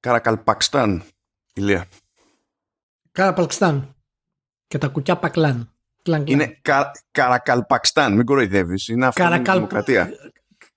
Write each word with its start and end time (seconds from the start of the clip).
Καρακαλπακστάν, 0.00 1.02
Ηλία. 1.54 1.86
Καραπαλκστάν. 3.12 3.94
Και 4.68 4.78
τα 4.78 4.88
κουκιά 4.88 5.16
πακλάν. 5.16 5.72
Κλαν, 6.02 6.24
κλαν. 6.24 6.40
Είναι 6.40 6.58
κα, 6.62 6.90
Καρακαλπακστάν, 7.10 8.12
μην 8.16 8.24
κοροϊδεύεις. 8.24 8.88
Είναι 8.88 9.06
αυτό 9.06 9.22
Καρακαλ- 9.22 9.48
η 9.48 9.52
δημοκρατία. 9.52 10.10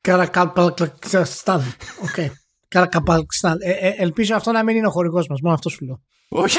Καρακαλπαλκστάν. 0.02 1.62
Οκ. 2.02 2.32
Καρακαλπαλκστάν. 2.68 3.58
Ε, 3.62 3.72
ε, 3.72 3.94
ελπίζω 3.98 4.36
αυτό 4.36 4.52
να 4.52 4.64
μην 4.64 4.76
είναι 4.76 4.88
ο 4.88 4.92
χορηγός 4.92 5.28
μας. 5.28 5.40
Μόνο 5.42 5.56
αυτό 5.56 5.70
σου 5.70 5.86
λέω. 5.86 6.02
Όχι. 6.30 6.58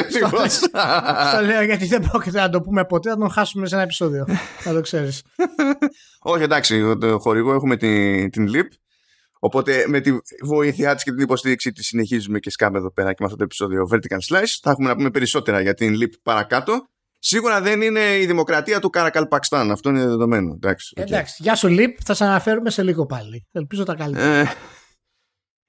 Ευτυχώς. 0.00 0.52
Στο 1.32 1.40
λέω 1.44 1.62
γιατί 1.62 1.86
δεν 1.86 2.00
πρόκειται 2.10 2.40
να 2.40 2.50
το 2.50 2.60
πούμε 2.60 2.84
ποτέ. 2.84 3.10
Θα 3.10 3.16
τον 3.16 3.30
χάσουμε 3.30 3.66
σε 3.66 3.74
ένα 3.74 3.84
επεισόδιο. 3.84 4.26
Να 4.64 4.72
το 4.72 4.80
ξέρεις. 4.80 5.22
Όχι, 6.18 6.42
εντάξει, 6.42 6.96
το 7.00 7.18
χορηγό 7.18 7.52
έχουμε 7.54 7.76
την, 7.76 8.30
την 8.30 8.48
LIP. 8.54 8.66
Οπότε 9.38 9.84
με 9.88 10.00
τη 10.00 10.10
βοήθειά 10.42 10.94
της 10.94 11.04
και 11.04 11.10
την 11.10 11.20
υποστήριξη 11.20 11.72
της 11.72 11.86
συνεχίζουμε 11.86 12.38
και 12.38 12.50
σκάμε 12.50 12.78
εδώ 12.78 12.92
πέρα 12.92 13.08
και 13.08 13.16
με 13.18 13.24
αυτό 13.24 13.36
το 13.36 13.44
επεισόδιο 13.44 13.88
Vertical 13.92 14.34
Slice. 14.34 14.58
Θα 14.62 14.70
έχουμε 14.70 14.88
να 14.88 14.96
πούμε 14.96 15.10
περισσότερα 15.10 15.60
για 15.60 15.74
την 15.74 15.98
LIP 16.02 16.12
παρακάτω. 16.22 16.88
Σίγουρα 17.18 17.60
δεν 17.60 17.82
είναι 17.82 18.18
η 18.18 18.26
δημοκρατία 18.26 18.80
του 18.80 18.90
Καρακαλπακστάν. 18.90 19.70
Αυτό 19.70 19.88
είναι 19.88 20.06
δεδομένο. 20.06 20.52
Εντάξει, 20.54 20.94
οκ. 20.96 21.06
Εντάξει. 21.06 21.42
Γεια 21.42 21.54
σου 21.54 21.68
LIP. 21.68 21.98
Θα 22.04 22.14
σε 22.14 22.24
αναφέρουμε 22.24 22.70
σε 22.70 22.82
λίγο 22.82 23.06
πάλι. 23.06 23.46
Ελπίζω 23.52 23.84
τα 23.84 23.94
καλύτερα. 23.94 24.34
Ε, 24.34 24.46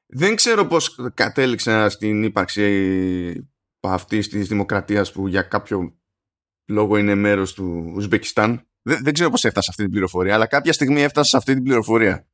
δεν 0.05 0.35
ξέρω 0.35 0.65
πώς 0.65 0.95
κατέληξα 1.13 1.89
στην 1.89 2.23
ύπαρξη 2.23 3.49
αυτής 3.79 4.29
της 4.29 4.47
δημοκρατίας 4.47 5.11
που 5.11 5.27
για 5.27 5.41
κάποιο 5.41 5.99
λόγο 6.67 6.97
είναι 6.97 7.15
μέρος 7.15 7.53
του 7.53 7.91
Ουζμπεκιστάν. 7.95 8.67
Δεν, 8.81 9.03
δεν 9.03 9.13
ξέρω 9.13 9.29
πώς 9.29 9.43
έφτασα 9.43 9.63
σε 9.63 9.69
αυτή 9.69 9.83
την 9.83 9.91
πληροφορία, 9.91 10.33
αλλά 10.33 10.45
κάποια 10.45 10.73
στιγμή 10.73 11.01
έφτασα 11.01 11.29
σε 11.29 11.37
αυτή 11.37 11.53
την 11.53 11.63
πληροφορία. 11.63 12.27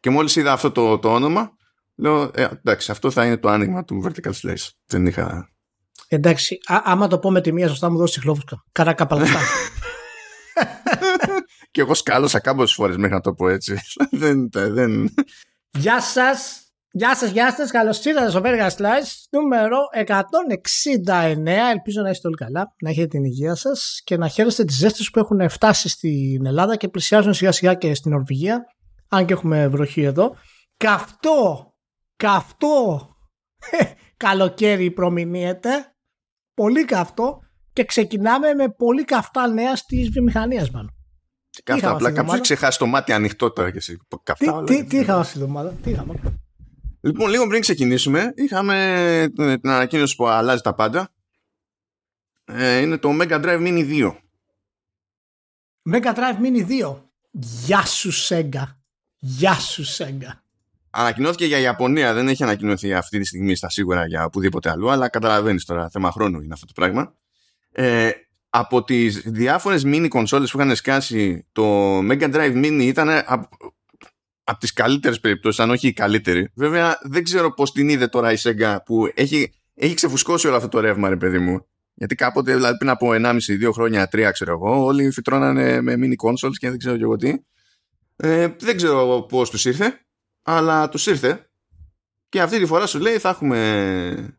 Και 0.00 0.10
μόλις 0.10 0.36
είδα 0.36 0.52
αυτό 0.52 0.70
το, 0.70 0.98
το 0.98 1.14
όνομα, 1.14 1.50
λέω, 1.96 2.30
ε, 2.34 2.48
εντάξει, 2.64 2.90
αυτό 2.90 3.10
θα 3.10 3.24
είναι 3.24 3.36
το 3.36 3.48
άνοιγμα 3.48 3.84
του 3.84 4.04
Vertical 4.04 4.32
Slice. 4.42 4.68
Δεν 4.86 5.06
είχα... 5.06 5.48
Εντάξει. 6.08 6.58
Α, 6.66 6.80
άμα 6.84 7.06
το 7.06 7.18
πω 7.18 7.30
με 7.30 7.40
τη 7.40 7.52
μία 7.52 7.68
σωστά 7.68 7.90
μου 7.90 7.98
δώσει 7.98 8.20
χλόφουσκα. 8.20 8.64
Καρακαπαλκστάν. 8.72 9.42
Και 11.70 11.80
εγώ 11.80 11.94
σκάλωσα 11.94 12.40
κάμποσες 12.40 12.74
φορές 12.74 12.96
μέχρι 12.96 13.14
να 13.14 13.20
το 13.20 13.32
πω 13.32 13.48
έτσι. 13.48 13.80
δεν, 14.10 14.48
δεν... 14.52 15.14
Γεια 15.70 16.00
σας. 16.00 16.64
Γεια 16.92 17.16
σας, 17.16 17.30
γεια 17.30 17.54
σας. 17.54 17.70
Καλώς 17.70 18.04
ήρθατε 18.04 18.30
στο 18.30 18.40
Vertical 18.44 18.70
Slice 18.76 19.10
νούμερο 19.30 19.78
169. 21.06 21.46
Ελπίζω 21.72 22.02
να 22.02 22.10
είστε 22.10 22.26
όλοι 22.26 22.36
καλά, 22.36 22.74
να 22.82 22.90
έχετε 22.90 23.06
την 23.06 23.24
υγεία 23.24 23.54
σας 23.54 24.00
και 24.04 24.16
να 24.16 24.28
χαίρεστε 24.28 24.64
τις 24.64 24.76
ζέστες 24.76 25.10
που 25.10 25.18
έχουν 25.18 25.48
φτάσει 25.48 25.88
στην 25.88 26.46
Ελλάδα 26.46 26.76
και 26.76 26.88
πλησιάζουν 26.88 27.34
σιγά 27.34 27.52
σιγά 27.52 27.74
και 27.74 27.94
στην 27.94 28.10
Νορβηγία. 28.10 28.64
Αν 29.12 29.26
και 29.26 29.32
έχουμε 29.32 29.68
βροχή 29.68 30.02
εδώ. 30.02 30.36
Καυτό, 30.76 31.72
καυτό 32.16 33.08
καλοκαίρι 34.24 34.90
προμηνύεται. 34.90 35.94
Πολύ 36.54 36.84
καυτό. 36.84 37.38
Και 37.72 37.84
ξεκινάμε 37.84 38.54
με 38.54 38.68
πολύ 38.68 39.04
καυτά 39.04 39.48
νέα 39.48 39.72
τη 39.72 40.02
βιομηχανία, 40.02 40.68
μάλλον. 40.72 40.94
Καύτα, 41.64 41.76
είχαμε 41.78 41.94
απλά 41.94 42.08
αυτή 42.08 42.14
την 42.14 42.14
κάποιος 42.14 42.18
έχει 42.18 42.18
εβδομάδα; 42.18 42.40
ξεχάσει 42.40 42.78
το 42.78 42.86
μάτι 42.86 43.12
ανοιχτό 43.12 43.50
τώρα 43.50 43.70
και 43.70 43.76
εσύ. 43.76 43.96
Τι, 43.96 44.16
Καυτά 44.22 44.52
όλα. 44.52 44.64
τι, 44.64 44.84
τι 44.84 44.96
είχαμε 44.96 45.20
αυτή 45.20 45.32
τη 45.32 45.40
εβδομάδα, 45.40 45.70
τι 45.70 45.90
είχαμε; 45.90 46.14
Λοιπόν, 47.00 47.30
λίγο 47.30 47.46
πριν 47.46 47.60
ξεκινήσουμε, 47.60 48.32
είχαμε 48.36 48.94
ε, 49.38 49.56
την 49.58 49.70
ανακοίνωση 49.70 50.16
που 50.16 50.26
αλλάζει 50.26 50.62
τα 50.62 50.74
πάντα. 50.74 51.12
Ε, 52.44 52.78
είναι 52.78 52.98
το 52.98 53.10
Mega 53.20 53.44
Drive 53.44 53.60
Mini 53.60 53.90
2. 53.90 54.16
Mega 55.92 56.14
Drive 56.14 56.38
Mini 56.42 56.84
2. 56.84 56.96
Γεια 57.30 57.86
σου 57.86 58.10
Sega. 58.12 58.79
Γεια 59.22 59.54
σου 59.54 59.84
Sega. 59.84 60.32
Ανακοινώθηκε 60.90 61.44
για 61.44 61.58
Ιαπωνία, 61.58 62.14
δεν 62.14 62.28
έχει 62.28 62.42
ανακοινωθεί 62.42 62.94
αυτή 62.94 63.18
τη 63.18 63.26
στιγμή 63.26 63.54
στα 63.54 63.70
σίγουρα 63.70 64.06
για 64.06 64.24
οπουδήποτε 64.24 64.70
αλλού, 64.70 64.90
αλλά 64.90 65.08
καταλαβαίνεις 65.08 65.64
τώρα, 65.64 65.90
θέμα 65.90 66.10
χρόνου 66.10 66.40
είναι 66.40 66.52
αυτό 66.52 66.66
το 66.66 66.72
πράγμα. 66.74 67.14
Ε, 67.72 68.10
από 68.50 68.84
τις 68.84 69.22
διάφορες 69.26 69.82
mini 69.86 70.06
κονσόλες 70.08 70.50
που 70.50 70.60
είχαν 70.60 70.76
σκάσει, 70.76 71.46
το 71.52 71.98
Mega 71.98 72.34
Drive 72.34 72.64
Mini 72.64 72.80
ήταν 72.82 73.08
από, 73.26 73.48
από 74.44 74.60
τις 74.60 74.72
καλύτερες 74.72 75.20
περιπτώσεις, 75.20 75.60
αν 75.60 75.70
όχι 75.70 75.88
η 75.88 75.92
καλύτερη. 75.92 76.52
Βέβαια, 76.54 76.98
δεν 77.02 77.24
ξέρω 77.24 77.54
πώς 77.54 77.72
την 77.72 77.88
είδε 77.88 78.06
τώρα 78.06 78.32
η 78.32 78.36
Sega 78.38 78.76
που 78.84 79.10
έχει, 79.14 79.52
έχει 79.74 79.94
ξεφουσκώσει 79.94 80.46
όλο 80.46 80.56
αυτό 80.56 80.68
το 80.68 80.80
ρεύμα, 80.80 81.08
ρε 81.08 81.16
παιδί 81.16 81.38
μου. 81.38 81.66
Γιατί 81.94 82.14
κάποτε, 82.14 82.54
δηλαδή 82.54 82.76
πριν 82.76 82.90
από 82.90 83.10
1,5-2 83.12 83.70
χρόνια, 83.72 84.08
3 84.12 84.30
ξέρω 84.32 84.50
εγώ, 84.52 84.84
όλοι 84.84 85.10
φυτρώνανε 85.10 85.80
με 85.80 85.94
mini 85.96 86.28
consoles 86.28 86.54
και 86.58 86.68
δεν 86.68 86.78
ξέρω 86.78 86.96
και 86.96 87.02
εγώ 87.02 87.16
τι. 87.16 87.34
Ε, 88.22 88.48
δεν 88.58 88.76
ξέρω 88.76 89.26
πώς 89.28 89.50
τους 89.50 89.64
ήρθε, 89.64 90.06
αλλά 90.42 90.88
τους 90.88 91.06
ήρθε. 91.06 91.50
Και 92.28 92.40
αυτή 92.42 92.58
τη 92.58 92.66
φορά 92.66 92.86
σου 92.86 92.98
λέει 92.98 93.18
θα 93.18 93.28
έχουμε 93.28 94.38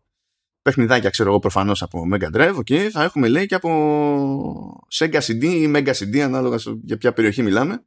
παιχνιδάκια 0.62 1.10
ξέρω 1.10 1.30
εγώ 1.30 1.40
προφανώς 1.40 1.82
από 1.82 2.04
Mega 2.14 2.36
Drive 2.36 2.56
okay, 2.58 2.90
θα 2.90 3.04
έχουμε 3.04 3.28
λέει 3.28 3.46
και 3.46 3.56
από 3.56 4.86
Sega 4.92 5.20
CD 5.22 5.44
ή 5.44 5.72
Mega 5.76 5.94
CD 5.94 6.18
ανάλογα 6.20 6.58
στο- 6.58 6.80
για 6.84 6.98
ποια 6.98 7.14
περιοχή 7.14 7.42
μιλάμε. 7.42 7.86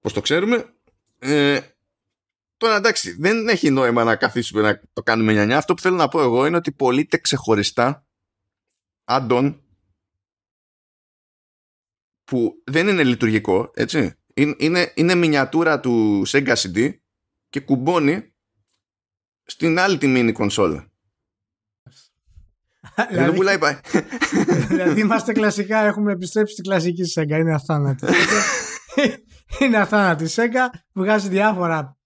Πως 0.00 0.12
το 0.12 0.20
ξέρουμε. 0.20 0.74
Ε, 1.18 1.60
τώρα 2.56 2.76
εντάξει 2.76 3.16
δεν 3.18 3.48
έχει 3.48 3.70
νόημα 3.70 4.04
να 4.04 4.16
καθίσουμε 4.16 4.62
να 4.62 4.80
το 4.92 5.02
κάνουμε 5.02 5.32
νιανιά. 5.32 5.56
Αυτό 5.56 5.74
που 5.74 5.80
θέλω 5.82 5.96
να 5.96 6.08
πω 6.08 6.20
εγώ 6.22 6.46
είναι 6.46 6.56
ότι 6.56 6.72
πωλείται 6.72 7.16
ξεχωριστά 7.18 8.06
add-on 9.04 9.58
που 12.24 12.62
δεν 12.64 12.88
είναι 12.88 13.04
λειτουργικό 13.04 13.70
έτσι 13.74 14.14
είναι, 14.36 14.54
είναι, 14.58 14.92
είναι 14.94 15.14
μινιατούρα 15.14 15.80
του 15.80 16.22
Sega 16.26 16.54
CD 16.54 16.90
και 17.48 17.60
κουμπώνει 17.60 18.34
στην 19.44 19.78
άλλη 19.78 19.98
τη 19.98 20.14
mini 20.16 20.32
κονσόλα. 20.32 20.90
Δεν 22.96 23.06
το 23.08 23.14
δηλαδή, 23.14 23.36
πουλάει 23.36 23.58
πα- 23.58 23.80
δηλαδή 24.68 25.00
είμαστε 25.00 25.32
κλασικά, 25.32 25.78
έχουμε 25.78 26.12
επιστρέψει 26.12 26.52
στη 26.52 26.62
κλασική 26.62 27.02
Sega. 27.14 27.38
Είναι 27.38 27.54
αθάνατη. 27.54 28.06
είναι 29.60 29.76
αθάνατη 29.76 30.24
η 30.24 30.28
Sega. 30.30 30.78
Βγάζει 30.94 31.28
διάφορα 31.28 31.96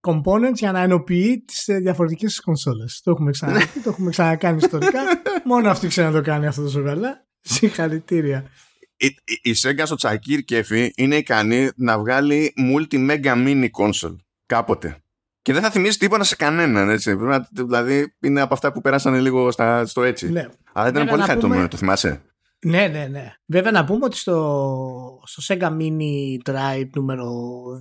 components 0.00 0.54
για 0.54 0.72
να 0.72 0.80
ενοποιεί 0.80 1.44
τις 1.46 1.64
διαφορετικές 1.80 2.40
κονσόλες. 2.40 3.00
Το 3.04 3.10
έχουμε 3.10 3.30
ξαναδεί, 3.30 3.80
το 3.82 3.90
έχουμε 3.90 4.10
ξανακάνει 4.10 4.56
ιστορικά. 4.56 5.00
Μόνο 5.44 5.70
αυτή 5.70 5.86
ξέρει 5.88 6.06
να 6.06 6.12
το 6.12 6.20
κάνει 6.22 6.46
αυτό 6.46 6.62
τόσο 6.62 6.82
καλά. 6.82 7.26
Συγχαρητήρια. 7.40 8.50
Η, 8.98 9.06
η, 9.06 9.50
η 9.50 9.54
Sega 9.62 9.82
στο 9.84 9.94
τσακίρ 9.94 10.40
κέφι 10.44 10.92
είναι 10.96 11.16
ικανή 11.16 11.68
να 11.76 11.98
βγάλει 11.98 12.54
multi-mega 12.58 13.32
mini 13.46 13.66
console 13.80 14.16
κάποτε. 14.46 14.96
Και 15.42 15.52
δεν 15.52 15.62
θα 15.62 15.70
θυμίζει 15.70 15.98
τίποτα 15.98 16.24
σε 16.24 16.36
κανέναν, 16.36 16.90
έτσι. 16.90 17.16
Πρέπει 17.16 17.30
να- 17.30 17.48
δηλαδή 17.66 18.14
είναι 18.20 18.40
από 18.40 18.54
αυτά 18.54 18.72
που 18.72 18.80
περάσαν 18.80 19.14
λίγο 19.14 19.50
στα, 19.50 19.86
στο 19.86 20.02
έτσι. 20.02 20.30
Ναι. 20.32 20.40
Αλλά 20.72 20.88
ήταν 20.88 20.92
Βέβαια, 20.92 21.06
πολύ 21.08 21.20
να 21.20 21.26
χαριτωμένο, 21.26 21.54
πούμε- 21.60 21.70
το 21.70 21.76
θυμάσαι; 21.76 22.22
Ναι, 22.64 22.86
ναι, 22.86 23.06
ναι. 23.10 23.32
Βέβαια 23.46 23.70
να 23.70 23.84
πούμε 23.84 24.04
ότι 24.04 24.16
στο, 24.16 25.20
στο 25.24 25.54
Sega 25.54 25.68
Mini 25.68 26.50
Drive 26.52 26.88
νούμερο 26.94 27.32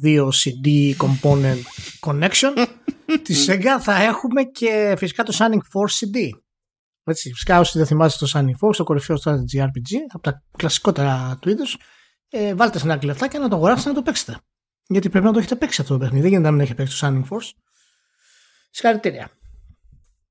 2 0.04 0.24
CD 0.28 0.94
Component 0.98 1.62
Connection 2.06 2.66
τη 3.24 3.36
Sega 3.48 3.82
θα 3.82 4.04
έχουμε 4.04 4.44
και 4.44 4.96
φυσικά 4.98 5.24
το 5.24 5.38
Shining 5.40 5.54
Force 5.74 6.06
CD. 6.06 6.30
Έτσι, 7.10 7.34
φυσικά 7.34 7.60
όσοι 7.60 7.78
δεν 7.78 7.88
θυμάστε 7.88 8.26
το 8.26 8.32
Shining 8.34 8.68
Force, 8.68 8.76
το 8.76 8.84
κορυφαίο 8.84 9.18
strategy 9.24 9.62
RPG, 9.64 9.92
από 10.14 10.24
τα 10.24 10.44
κλασικότερα 10.58 11.38
του 11.42 11.50
είδους, 11.50 11.78
ε, 12.30 12.56
βάλτε 12.56 12.80
σε 12.80 12.86
ένα 12.86 13.00
λεφτά 13.04 13.28
και 13.28 13.38
να 13.38 13.50
το 13.50 13.56
αγοράσετε 13.56 13.90
να 13.90 13.96
το 13.96 14.02
παίξετε. 14.02 14.38
Γιατί 14.88 15.10
πρέπει 15.10 15.26
να 15.26 15.32
το 15.32 15.40
έχετε 15.40 15.56
παίξει 15.56 15.82
αυτό 15.82 15.94
το 15.94 16.00
παιχνίδι. 16.00 16.22
Δεν 16.22 16.30
γίνεται 16.30 16.50
να 16.50 16.56
μην 16.56 16.66
έχετε 16.66 16.84
παίξει 16.84 17.00
το 17.00 17.08
Shining 17.08 17.24
Force. 17.34 17.50
Συγχαρητήρια. 18.70 19.30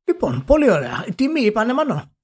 Λοιπόν, 0.04 0.44
πολύ 0.44 0.70
ωραία. 0.70 1.04
Η 1.09 1.14
τιμή 1.14 1.41
είπανε 1.41 1.72
μανώ. 1.72 2.14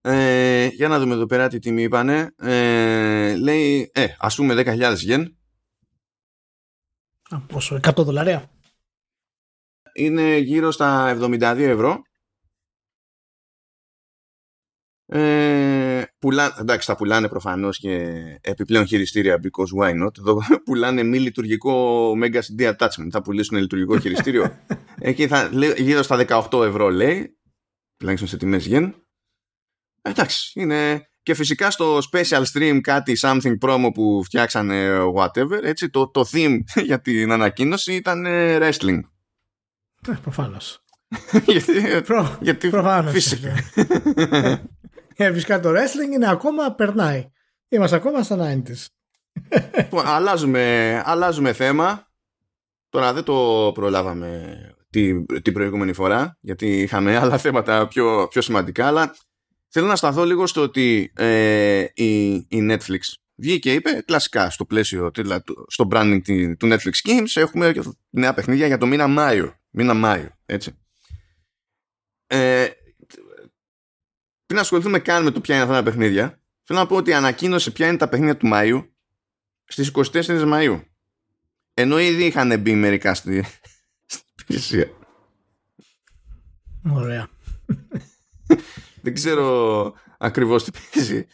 Ε, 0.00 0.66
για 0.66 0.88
να 0.88 0.98
δούμε 0.98 1.14
εδώ 1.14 1.26
πέρα 1.26 1.48
τι 1.48 1.58
τιμή 1.58 1.82
είπανε. 1.82 2.34
Ε, 2.36 3.36
λέει, 3.36 3.90
ε, 3.94 4.06
ας 4.18 4.34
πούμε 4.34 4.54
10.000 4.54 4.94
γεν. 4.96 5.36
Α, 7.28 7.38
Πόσο, 7.40 7.74
100 7.82 8.04
δολάρια. 8.04 8.50
είναι 9.92 10.36
γύρω 10.36 10.70
στα 10.70 11.16
72 11.20 11.56
ευρώ. 11.58 12.02
Ε, 15.06 16.02
πουλά, 16.18 16.56
εντάξει, 16.60 16.86
θα 16.86 16.96
πουλάνε 16.96 17.28
προφανώς 17.28 17.78
και 17.78 18.14
επιπλέον 18.40 18.86
χειριστήρια 18.86 19.40
because 19.42 19.82
why 19.82 20.04
not. 20.04 20.18
Εδώ 20.18 20.38
πουλάνε 20.64 21.02
μη 21.02 21.18
λειτουργικό 21.18 22.10
Mega 22.22 22.40
CD 22.40 22.74
attachment. 22.76 23.08
Θα 23.10 23.22
πουλήσουν 23.22 23.58
λειτουργικό 23.58 23.98
χειριστήριο. 23.98 24.58
Εκεί 24.98 25.26
θα 25.26 25.48
λέει, 25.52 25.74
γύρω 25.76 26.02
στα 26.02 26.24
18 26.50 26.64
ευρώ 26.64 26.90
λέει. 26.90 27.38
Τουλάχιστον 27.96 28.28
σε 28.28 28.36
τιμές 28.36 28.68
yen. 28.70 28.92
Εντάξει, 30.02 30.60
είναι. 30.60 31.08
Και 31.22 31.34
φυσικά 31.34 31.70
στο 31.70 31.98
special 32.12 32.42
stream 32.52 32.78
κάτι 32.82 33.16
something 33.20 33.58
promo 33.60 33.88
που 33.94 34.22
φτιάξανε 34.24 34.98
whatever, 35.16 35.62
έτσι, 35.62 35.90
το, 35.90 36.10
το 36.10 36.24
theme 36.32 36.58
για 36.88 37.00
την 37.00 37.32
ανακοίνωση 37.32 37.94
ήταν 37.94 38.26
ε, 38.26 38.58
wrestling. 38.60 39.00
Ε, 40.08 40.12
Προφανώς. 40.22 40.84
γιατί, 41.46 42.02
Προ... 42.04 42.38
γιατί 42.40 42.70
Προφανώς. 42.70 43.12
φυσικά. 43.12 43.54
Ε, 45.16 45.32
φυσικά 45.32 45.60
το 45.60 45.70
wrestling 45.70 46.12
είναι 46.12 46.30
ακόμα 46.30 46.74
περνάει. 46.74 47.30
Είμαστε 47.68 47.96
ακόμα 47.96 48.22
στα 48.22 48.36
90s. 48.36 48.86
Λοιπόν, 49.76 50.06
αλλάζουμε, 50.06 51.02
αλλάζουμε 51.04 51.52
θέμα. 51.52 52.08
Τώρα 52.88 53.12
δεν 53.12 53.24
το 53.24 53.70
προλάβαμε 53.74 54.58
την, 54.90 55.26
την 55.42 55.52
προηγούμενη 55.52 55.92
φορά, 55.92 56.38
γιατί 56.40 56.80
είχαμε 56.80 57.16
άλλα 57.16 57.38
θέματα 57.38 57.88
πιο, 57.88 58.28
πιο 58.30 58.40
σημαντικά, 58.42 58.86
αλλά 58.86 59.14
θέλω 59.68 59.86
να 59.86 59.96
σταθώ 59.96 60.24
λίγο 60.24 60.46
στο 60.46 60.62
ότι 60.62 61.12
ε, 61.16 61.84
η, 61.94 62.32
η 62.32 62.68
Netflix 62.70 62.98
βγήκε 63.34 63.58
και 63.58 63.72
είπε 63.72 64.02
κλασικά 64.06 64.50
στο 64.50 64.64
πλαίσιο, 64.64 65.10
στο 65.66 65.88
branding 65.90 66.20
του 66.58 66.68
Netflix 66.68 67.08
Games 67.08 67.32
έχουμε 67.34 67.72
νέα 68.10 68.34
παιχνίδια 68.34 68.66
για 68.66 68.78
το 68.78 68.86
μήνα 68.86 69.06
Μάιο. 69.06 69.54
Μήνα 69.70 69.94
Μάιο, 69.94 70.28
έτσι. 70.46 70.78
Ε, 72.26 72.66
πριν 74.54 74.66
ασχοληθούμε 74.66 74.98
καν 74.98 75.24
με 75.24 75.30
το 75.30 75.40
ποια 75.40 75.54
είναι 75.54 75.64
αυτά 75.64 75.76
τα 75.76 75.82
παιχνίδια, 75.82 76.40
θέλω 76.62 76.78
να 76.78 76.86
πω 76.86 76.96
ότι 76.96 77.12
ανακοίνωσε 77.12 77.70
ποια 77.70 77.86
είναι 77.86 77.96
τα 77.96 78.08
παιχνίδια 78.08 78.36
του 78.36 78.50
Μαΐου 78.52 78.88
στις 79.64 79.92
24 79.94 80.52
Μαΐου. 80.52 80.82
Ενώ 81.74 81.98
ήδη 81.98 82.24
είχαν 82.24 82.60
μπει 82.60 82.74
μερικά 82.74 83.14
στη, 83.14 83.44
υπηρεσία. 84.42 84.90
Ωραία. 86.92 87.28
Δεν 89.02 89.14
ξέρω 89.14 89.94
ακριβώς 90.18 90.64
τι 90.64 90.70
παίζει. 90.70 91.26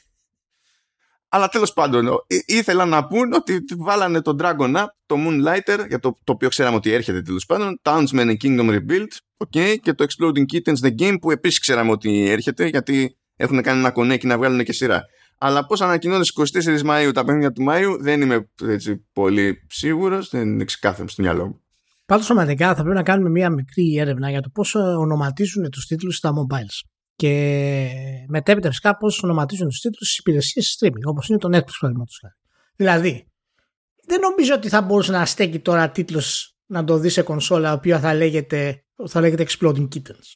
Αλλά 1.33 1.49
τέλος 1.49 1.73
πάντων, 1.73 2.09
ήθελα 2.47 2.85
να 2.85 3.07
πούν 3.07 3.33
ότι 3.33 3.65
βάλανε 3.79 4.21
το 4.21 4.37
Dragon 4.39 4.77
Up, 4.77 4.85
το 5.07 5.17
Moonlighter, 5.19 5.85
για 5.89 5.99
το, 5.99 6.19
το 6.25 6.33
οποίο 6.33 6.49
ξέραμε 6.49 6.77
ότι 6.77 6.93
έρχεται 6.93 7.23
τέλος 7.23 7.47
πάντων, 7.47 7.81
Townsmen 7.83 8.27
and 8.27 8.37
Kingdom 8.43 8.71
Rebuild, 8.71 9.07
okay, 9.37 9.77
και 9.83 9.93
το 9.93 10.05
Exploding 10.09 10.45
Kittens 10.53 10.87
The 10.87 10.95
Game, 10.99 11.17
που 11.21 11.31
επίσης 11.31 11.59
ξέραμε 11.59 11.91
ότι 11.91 12.29
έρχεται, 12.29 12.67
γιατί 12.67 13.17
έχουν 13.37 13.63
κάνει 13.63 13.79
ένα 13.79 13.91
κονέκι 13.91 14.27
να 14.27 14.39
βγάλουν 14.39 14.65
και 14.65 14.73
σειρά. 14.73 15.05
Αλλά 15.39 15.67
πώς 15.67 15.81
ανακοινώνεις 15.81 16.33
24 16.55 16.83
Μαου 16.83 17.11
τα 17.11 17.25
παιχνίδια 17.25 17.53
του 17.53 17.65
Μαΐου 17.69 17.97
δεν 18.01 18.21
είμαι 18.21 18.51
έτσι 18.63 19.07
πολύ 19.13 19.67
σίγουρος, 19.69 20.29
δεν 20.29 20.49
είναι 20.49 20.65
ξεκάθαρο 20.65 21.09
στο 21.09 21.23
μυαλό 21.23 21.47
μου. 21.47 21.61
Πάντως, 22.07 22.27
σωματικά 22.27 22.75
θα 22.75 22.83
πρέπει 22.83 22.97
να 22.97 23.03
κάνουμε 23.03 23.31
μία 23.31 23.51
μικρή 23.51 23.97
έρευνα 23.97 24.31
για 24.31 24.41
το 24.41 24.49
πώς 24.49 24.75
ονοματίζουν 24.75 25.71
τους 25.71 25.87
τίτλους 25.87 26.17
στα 26.17 26.31
mobiles. 26.31 26.90
Και 27.21 28.25
μετέπειτα 28.29 28.69
φυσικά 28.69 28.97
πώς 28.97 29.23
ονοματίζουν 29.23 29.69
τους 29.69 29.81
τίτλους 29.81 30.07
στις 30.07 30.19
υπηρεσίες 30.19 30.79
streaming, 30.79 31.03
όπως 31.05 31.29
είναι 31.29 31.39
το 31.39 31.49
Netflix 31.49 31.73
παραδείγματος 31.81 32.19
χάρη. 32.21 32.35
Δηλαδή, 32.77 33.31
δεν 34.07 34.21
νομίζω 34.21 34.55
ότι 34.55 34.69
θα 34.69 34.83
μπορούσε 34.83 35.13
να 35.13 35.27
στέκει 35.27 35.59
τώρα 35.61 35.91
τίτλος 35.91 36.57
να 36.67 36.85
το 36.85 36.99
δει 36.99 37.09
σε 37.09 37.23
κονσόλα, 37.23 37.71
ο 37.71 37.75
οποίος 37.75 38.01
θα 38.01 38.15
λέγεται, 38.15 38.85
θα 39.07 39.21
λέγεται 39.21 39.47
Exploding 39.49 39.89
Kittens. 39.95 40.35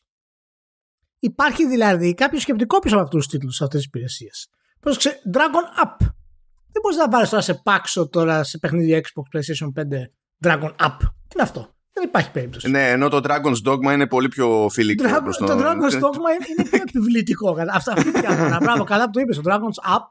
Υπάρχει 1.18 1.66
δηλαδή 1.68 2.14
κάποιο 2.14 2.40
σκεπτικό 2.40 2.78
πίσω 2.78 2.94
από 2.94 3.04
αυτούς 3.04 3.22
τους 3.22 3.32
τίτλους 3.32 3.56
σε 3.56 3.64
αυτές 3.64 3.78
τις 3.78 3.88
υπηρεσίες. 3.88 4.48
Πρόσεξε, 4.80 5.20
Dragon 5.32 5.84
Up. 5.84 5.96
Δεν 6.72 6.82
μπορείς 6.82 6.96
να 6.96 7.08
βάλεις 7.08 7.28
τώρα 7.28 7.42
σε 7.42 7.54
πάξο 7.54 8.08
τώρα 8.08 8.44
σε 8.44 8.58
παιχνίδια 8.58 9.00
Xbox 9.00 9.38
PlayStation 9.38 9.68
5 9.72 9.82
Dragon 10.44 10.70
Up. 10.86 10.96
Τι 10.98 11.34
είναι 11.34 11.42
αυτό; 11.42 11.73
Δεν 11.96 12.04
υπάρχει 12.04 12.30
περίπτωση. 12.30 12.70
Ναι, 12.70 12.90
ενώ 12.90 13.08
το 13.08 13.20
Dragon's 13.24 13.70
Dogma 13.70 13.92
είναι 13.92 14.06
πολύ 14.06 14.28
πιο 14.28 14.68
φιλικό. 14.70 15.04
Dragon, 15.08 15.32
το... 15.38 15.46
το 15.46 15.58
Dragon's 15.58 16.00
Dogma 16.02 16.58
είναι 16.58 16.68
πιο 16.68 16.80
επιβλητικό. 16.88 17.56
Αυτό 17.72 17.92
αυτή 17.92 18.08
είναι 18.08 18.58
Μπράβο, 18.60 18.84
καλά 18.84 19.04
που 19.04 19.10
το 19.10 19.20
είπες. 19.20 19.36
Το 19.36 19.42
Dragon's 19.46 19.96
Up 19.96 20.08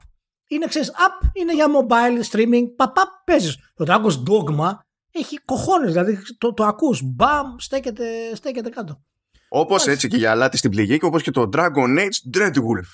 είναι, 0.48 0.66
ξέρεις, 0.66 0.92
app 0.92 1.30
είναι 1.34 1.54
για 1.54 1.66
mobile 1.68 2.32
streaming. 2.32 2.64
Παπά 2.76 3.02
παίζεις. 3.26 3.58
Το 3.74 3.86
Dragon's 3.88 4.30
Dogma 4.30 4.72
έχει 5.12 5.38
κοχώνες. 5.46 5.92
Δηλαδή 5.92 6.18
το, 6.38 6.54
το 6.54 6.64
ακούς. 6.64 7.02
Μπαμ, 7.04 7.56
στέκεται, 7.58 8.36
στέκεται 8.36 8.70
κάτω. 8.70 9.02
Όπως 9.50 9.88
έτσι 9.88 10.08
και 10.08 10.18
για 10.18 10.32
αλάτι 10.32 10.58
στην 10.58 10.72
πληγή 10.72 10.98
και 10.98 11.06
όπως 11.06 11.22
και 11.22 11.32
το 11.32 11.50
Dragon 11.54 12.00
Age 12.00 12.38
Dreadwolf. 12.38 12.90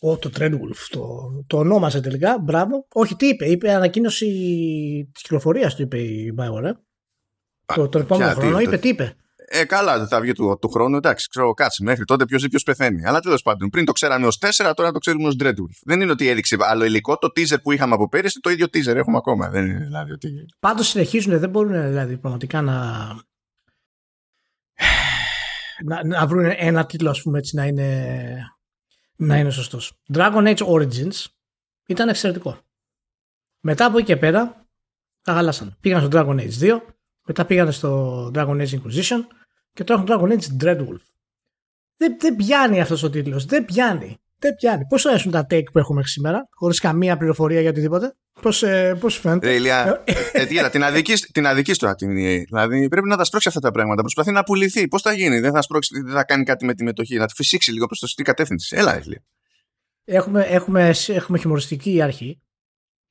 Ω, 0.00 0.16
το 0.16 0.30
Dreadwolf. 0.38 0.86
Το, 0.90 1.30
το 1.46 1.56
ονόμασε 1.56 2.00
τελικά. 2.00 2.38
Μπράβο. 2.38 2.86
Όχι, 2.92 3.16
τι 3.16 3.26
είπε. 3.26 3.46
Είπε 3.46 3.72
ανακοίνωση 3.72 4.26
της 5.12 5.22
κυκλοφορίας 5.22 5.74
του, 5.74 5.82
είπε 5.82 5.98
η 5.98 6.34
Bioware. 6.38 6.72
Ε. 7.72 7.80
Το, 7.80 7.88
το 7.88 7.98
επόμενο 7.98 8.30
χρόνο 8.30 8.58
είπε, 8.58 8.78
τι 8.78 8.88
είπε; 8.88 9.16
Ε, 9.36 9.64
καλά, 9.64 9.98
δεν 9.98 10.08
θα 10.08 10.20
βγει 10.20 10.32
του, 10.32 10.58
του 10.60 10.68
χρόνου. 10.68 10.96
Εντάξει, 10.96 11.28
ξέρω, 11.28 11.54
κάτσε 11.54 11.82
μέχρι 11.82 12.04
τότε 12.04 12.24
ποιος 12.24 12.44
ή 12.44 12.48
ποιος 12.48 12.62
πεθαίνει. 12.62 13.06
Αλλά 13.06 13.20
τέλος 13.20 13.42
πάντων, 13.42 13.68
πριν 13.68 13.84
το 13.84 13.92
ξέραμε 13.92 14.26
ως 14.26 14.38
4, 14.40 14.72
τώρα 14.74 14.92
το 14.92 14.98
ξέρουμε 14.98 15.28
ως 15.28 15.36
Dreadwolf. 15.40 15.76
Δεν 15.84 16.00
είναι 16.00 16.10
ότι 16.10 16.28
έδειξε 16.28 16.56
άλλο 16.60 16.84
υλικό. 16.84 17.16
Το 17.16 17.28
teaser 17.36 17.62
που 17.62 17.72
είχαμε 17.72 17.94
από 17.94 18.08
πέρυσι, 18.08 18.40
το 18.40 18.50
ίδιο 18.50 18.66
teaser 18.66 18.94
έχουμε 18.94 19.16
ακόμα. 19.16 19.48
Δεν 19.48 19.66
είναι 19.66 19.84
δηλαδή 19.84 20.12
ότι. 20.12 20.46
Πάντως 20.60 20.88
συνεχίζουν, 20.88 21.38
δεν 21.38 21.50
μπορούν 21.50 21.88
δηλαδή 21.88 22.16
πραγματικά 22.16 22.62
να. 22.62 23.06
να, 25.84 26.06
να 26.06 26.26
βρουν 26.26 26.52
ένα 26.56 26.86
τίτλο, 26.86 27.10
ας 27.10 27.22
πούμε 27.22 27.38
έτσι, 27.38 27.56
να 27.56 27.66
είναι 27.66 28.06
να 29.22 29.38
είναι 29.38 29.50
σωστός. 29.50 29.92
Dragon 30.12 30.56
Age 30.56 30.66
Origins 30.66 31.24
ήταν 31.86 32.08
εξαιρετικό. 32.08 32.58
Μετά 33.60 33.84
από 33.84 33.98
εκεί 33.98 34.06
και 34.06 34.16
πέρα 34.16 34.66
τα 35.22 35.32
χαλάσαν. 35.32 35.76
Πήγαν 35.80 36.00
στο 36.00 36.10
Dragon 36.12 36.40
Age 36.40 36.60
2, 36.60 36.80
μετά 37.26 37.44
πήγαν 37.44 37.72
στο 37.72 38.30
Dragon 38.34 38.56
Age 38.56 38.68
Inquisition 38.68 39.20
και 39.72 39.84
τώρα 39.84 40.02
έχουν 40.02 40.08
Dragon 40.08 40.32
Age 40.32 40.64
Dreadwolf. 40.64 41.02
Δεν, 41.96 42.16
δεν 42.18 42.36
πιάνει 42.36 42.80
αυτός 42.80 43.02
ο 43.02 43.10
τίτλος. 43.10 43.44
Δεν 43.44 43.64
πιάνει. 43.64 44.16
Δεν 44.38 44.54
πιάνει. 44.54 44.86
Πώς 44.88 45.06
αρέσουν 45.06 45.30
τα 45.30 45.46
take 45.50 45.72
που 45.72 45.78
έχουμε 45.78 46.02
σήμερα, 46.04 46.48
χωρίς 46.50 46.80
καμία 46.80 47.16
πληροφορία 47.16 47.60
για 47.60 47.70
οτιδήποτε; 47.70 48.16
Πώς 48.40 48.62
ε, 48.62 48.96
πώς 49.00 49.18
φαίνεται; 49.18 49.46
Ρε, 49.46 49.54
Ηλία, 49.54 50.02
ε, 50.32 50.42
ε, 50.42 50.68
την 50.68 50.84
αδική 50.84 51.12
την 51.12 51.46
αδικής 51.46 51.78
τώρα 51.78 51.94
την 51.94 52.14
Δηλαδή 52.14 52.88
πρέπει 52.88 53.08
να 53.08 53.16
τα 53.16 53.24
σπρώξει 53.24 53.48
αυτά 53.48 53.60
τα 53.60 53.70
πράγματα. 53.70 54.00
Προσπαθεί 54.00 54.30
να 54.30 54.42
πουληθεί. 54.42 54.88
Πώς 54.88 55.02
θα 55.02 55.12
γίνει, 55.12 55.40
δεν 55.40 55.52
θα, 55.52 55.62
σπρώξει, 55.62 56.00
δεν 56.00 56.12
θα 56.12 56.24
κάνει 56.24 56.44
κάτι 56.44 56.64
με 56.64 56.74
τη 56.74 56.84
μετοχή, 56.84 57.16
να 57.16 57.26
τη 57.26 57.34
φυσήξει 57.34 57.72
λίγο 57.72 57.86
προς 57.86 57.98
το 57.98 58.06
σωστή 58.06 58.22
κατεύθυνση. 58.22 58.76
Έλα, 58.76 59.00
Ηλία. 59.00 59.22
Έχουμε, 60.04 60.42
έχουμε, 60.42 60.94
έχουμε 61.08 61.38
χιουμοριστική 61.38 62.02
αρχή 62.02 62.40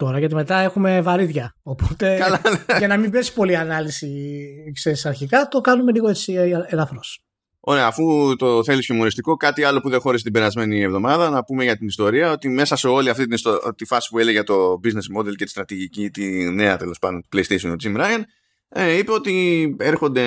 τώρα, 0.01 0.19
γιατί 0.19 0.35
μετά 0.35 0.57
έχουμε 0.57 1.01
βαρύδια. 1.01 1.55
Οπότε 1.63 2.17
Καλά, 2.17 2.41
ναι. 2.43 2.77
για 2.81 2.87
να 2.87 2.97
μην 2.97 3.11
πέσει 3.11 3.33
πολύ 3.33 3.57
ανάλυση 3.57 4.37
ξέρεις, 4.73 5.05
αρχικά, 5.05 5.47
το 5.47 5.61
κάνουμε 5.61 5.91
λίγο 5.91 6.09
έτσι 6.09 6.33
ελαφρώς. 6.67 7.23
Ωραία, 7.59 7.85
αφού 7.85 8.35
το 8.35 8.63
θέλεις 8.63 8.85
χιουμοριστικό, 8.85 9.35
κάτι 9.35 9.63
άλλο 9.63 9.79
που 9.79 9.89
δεν 9.89 9.99
χώρισε 9.99 10.23
την 10.23 10.33
περασμένη 10.33 10.81
εβδομάδα, 10.81 11.29
να 11.29 11.43
πούμε 11.43 11.63
για 11.63 11.77
την 11.77 11.87
ιστορία 11.87 12.31
ότι 12.31 12.49
μέσα 12.49 12.75
σε 12.75 12.87
όλη 12.87 13.09
αυτή 13.09 13.27
την 13.27 13.37
τη 13.75 13.85
φάση 13.85 14.09
που 14.09 14.19
έλεγε 14.19 14.31
για 14.31 14.43
το 14.43 14.79
business 14.83 15.19
model 15.19 15.35
και 15.35 15.43
τη 15.43 15.49
στρατηγική, 15.49 16.09
τη 16.09 16.51
νέα 16.51 16.77
τέλος 16.77 16.99
πάντων 16.99 17.23
PlayStation, 17.35 17.71
ο 17.71 17.75
Jim 17.83 17.97
Ryan, 17.97 18.21
ε, 18.69 18.97
είπε 18.97 19.11
ότι 19.11 19.75
έρχονται 19.79 20.25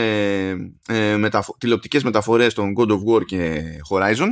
ε, 0.89 1.17
μεταφο- 1.17 1.57
τηλεοπτικές 1.59 2.03
μεταφορές 2.03 2.55
των 2.55 2.73
God 2.79 2.89
of 2.89 2.99
War 3.15 3.25
και 3.25 3.63
Horizon. 3.91 4.29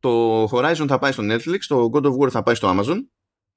Το 0.00 0.44
Horizon 0.44 0.84
θα 0.88 0.98
πάει 0.98 1.12
στο 1.12 1.22
Netflix, 1.26 1.58
το 1.68 1.90
God 1.92 2.02
of 2.02 2.12
War 2.22 2.30
θα 2.30 2.42
πάει 2.42 2.54
στο 2.54 2.76
Amazon. 2.76 2.96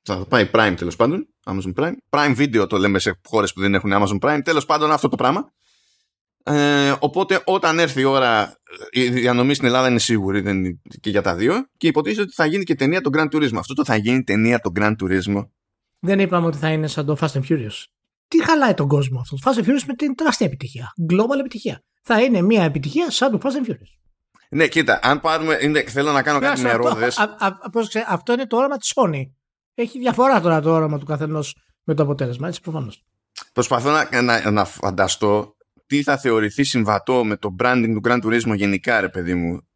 Θα 0.03 0.25
πάει 0.25 0.49
Prime 0.53 0.73
τέλος 0.77 0.95
πάντων, 0.95 1.27
Amazon 1.45 1.73
Prime. 1.75 1.93
Prime 2.09 2.35
Video 2.37 2.69
το 2.69 2.77
λέμε 2.77 2.99
σε 2.99 3.19
χώρες 3.25 3.53
που 3.53 3.61
δεν 3.61 3.73
έχουν 3.73 3.91
Amazon 3.93 4.19
Prime. 4.19 4.39
Τέλος 4.43 4.65
πάντων 4.65 4.91
αυτό 4.91 5.07
το 5.07 5.15
πράγμα. 5.15 5.51
Ε, 6.43 6.93
οπότε 6.99 7.41
όταν 7.45 7.79
έρθει 7.79 8.01
η 8.01 8.03
ώρα, 8.03 8.55
η 8.91 9.09
διανομή 9.09 9.53
στην 9.53 9.67
Ελλάδα 9.67 9.87
είναι 9.87 9.99
σίγουρη 9.99 10.41
δεν 10.41 10.57
είναι 10.57 10.81
και 10.99 11.09
για 11.09 11.21
τα 11.21 11.35
δύο 11.35 11.65
και 11.77 11.87
υποτίθεται 11.87 12.21
ότι 12.21 12.33
θα 12.33 12.45
γίνει 12.45 12.63
και 12.63 12.75
ταινία 12.75 13.01
τον 13.01 13.11
Grand 13.15 13.35
Turismo. 13.35 13.57
Αυτό 13.57 13.73
το 13.73 13.85
θα 13.85 13.95
γίνει 13.95 14.23
ταινία 14.23 14.59
τον 14.59 14.71
Grand 14.79 14.95
Turismo. 15.03 15.47
Δεν 15.99 16.19
είπαμε 16.19 16.47
ότι 16.47 16.57
θα 16.57 16.69
είναι 16.69 16.87
σαν 16.87 17.05
το 17.05 17.17
Fast 17.19 17.31
and 17.31 17.43
Furious. 17.49 17.85
Τι 18.27 18.43
χαλάει 18.43 18.73
τον 18.73 18.87
κόσμο 18.87 19.19
αυτό; 19.19 19.35
Το 19.35 19.51
Fast 19.51 19.59
and 19.59 19.67
Furious 19.67 19.83
με 19.87 19.93
την 19.93 20.15
τεράστια 20.15 20.45
επιτυχία. 20.45 20.93
Global 21.11 21.39
επιτυχία. 21.39 21.83
Θα 22.01 22.21
είναι 22.21 22.41
μια 22.41 22.63
επιτυχία 22.63 23.11
σαν 23.11 23.31
το 23.31 23.39
Fast 23.43 23.65
and 23.65 23.69
Furious. 23.69 23.99
Ναι, 24.49 24.67
κοίτα, 24.67 24.99
αν 25.03 25.19
πάρουμε. 25.19 25.57
Είναι, 25.61 25.81
θέλω 25.81 26.11
να 26.11 26.21
κάνω 26.21 26.39
κάτι 26.39 26.61
με 26.61 26.73
ρόδε. 26.73 27.11
Αυτό 28.07 28.33
είναι 28.33 28.47
το 28.47 28.57
όραμα 28.57 28.77
της 28.77 28.93
Sony. 28.95 29.21
Έχει 29.81 29.99
διαφορά 29.99 30.41
τώρα 30.41 30.61
το 30.61 30.71
όραμα 30.71 30.99
του 30.99 31.05
καθενός 31.05 31.55
με 31.83 31.93
το 31.93 32.03
αποτέλεσμα, 32.03 32.47
έτσι 32.47 32.61
προφανώς. 32.61 33.03
Προσπαθώ 33.53 33.91
να, 33.91 34.21
να, 34.21 34.51
να 34.51 34.65
φανταστώ 34.65 35.55
τι 35.85 36.03
θα 36.03 36.17
θεωρηθεί 36.17 36.63
συμβατό 36.63 37.23
με 37.23 37.37
το 37.37 37.55
branding 37.59 37.91
του 37.93 38.01
Grand 38.03 38.21
Turismo 38.23 38.55
γενικά, 38.55 39.01
ρε 39.01 39.09
παιδί 39.09 39.35
μου, 39.35 39.67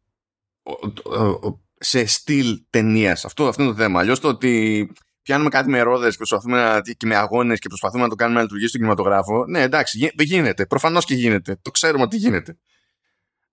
σε 1.78 2.06
στυλ 2.06 2.62
ταινίας. 2.70 3.24
Αυτό, 3.24 3.48
αυτό 3.48 3.62
είναι 3.62 3.72
το 3.72 3.78
θέμα. 3.78 4.00
Αλλιώς 4.00 4.20
το 4.20 4.28
ότι 4.28 4.88
πιάνουμε 5.22 5.48
κάτι 5.48 5.68
με 5.68 5.80
ρόδες 5.80 6.16
και 6.96 7.06
με 7.06 7.16
αγώνες 7.16 7.58
και 7.58 7.68
προσπαθούμε 7.68 8.02
να 8.02 8.08
το 8.08 8.14
κάνουμε 8.14 8.36
να 8.36 8.42
λειτουργήσει 8.42 8.68
στον 8.68 8.80
κινηματογράφο. 8.80 9.44
Ναι, 9.46 9.62
εντάξει, 9.62 10.10
γίνεται. 10.16 10.66
Προφανώς 10.66 11.04
και 11.04 11.14
γίνεται. 11.14 11.58
Το 11.62 11.70
ξέρουμε 11.70 12.02
ότι 12.02 12.16
γίνεται. 12.16 12.58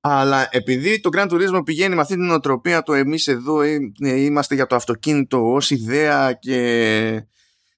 Αλλά 0.06 0.48
επειδή 0.52 1.00
το 1.00 1.10
Gran 1.14 1.30
Turismo 1.30 1.62
πηγαίνει 1.66 1.96
με 1.96 2.02
αυτή 2.02 2.14
την 2.14 2.30
νοοτροπία 2.30 2.84
το 2.84 2.94
εμείς 2.94 3.28
εδώ 3.28 3.62
ε, 3.62 3.80
είμαστε 4.00 4.56
για 4.56 4.66
το 4.66 4.76
αυτοκίνητο 4.76 5.54
ως 5.54 5.70
ιδέα 5.70 6.34
και 6.34 7.28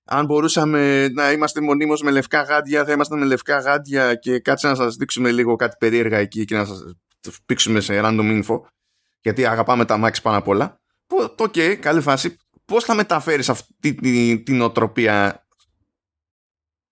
αν 0.04 0.26
μπορούσαμε 0.26 1.08
να 1.08 1.32
είμαστε 1.32 1.62
μονίμως 1.62 2.02
με 2.02 2.12
λευκά 2.12 2.42
γάντια 2.42 2.86
θα 2.86 2.92
ήμασταν 2.92 3.20
με 3.20 3.26
λευκά 3.26 3.58
γάντια 3.58 4.16
και 4.16 4.40
κάτσε 4.40 4.68
να 4.68 4.76
σας 4.76 4.96
δείξουμε 4.96 5.32
λίγο 5.32 5.56
κάτι 5.56 5.76
περίεργα 5.80 6.18
εκεί 6.18 6.46
και 6.46 6.56
να 6.56 6.66
σας 6.66 6.96
πήξουμε 7.46 7.80
σε 7.80 8.00
random 8.04 8.44
info 8.44 8.60
γιατί 9.22 9.46
αγαπάμε 9.46 9.86
τα 9.86 10.00
αμάξια 10.04 10.22
πάνω 10.22 10.38
απ' 10.38 10.48
όλα. 10.48 10.82
Οκ, 11.08 11.38
okay, 11.38 11.76
καλή 11.80 12.02
φάση. 12.02 12.38
Πώς 12.66 12.84
θα 12.84 12.96
μεταφέρεις 12.96 13.50
αυτή 13.50 13.94
την, 13.94 14.44
την 14.44 14.62
νοοτροπία 14.62 15.48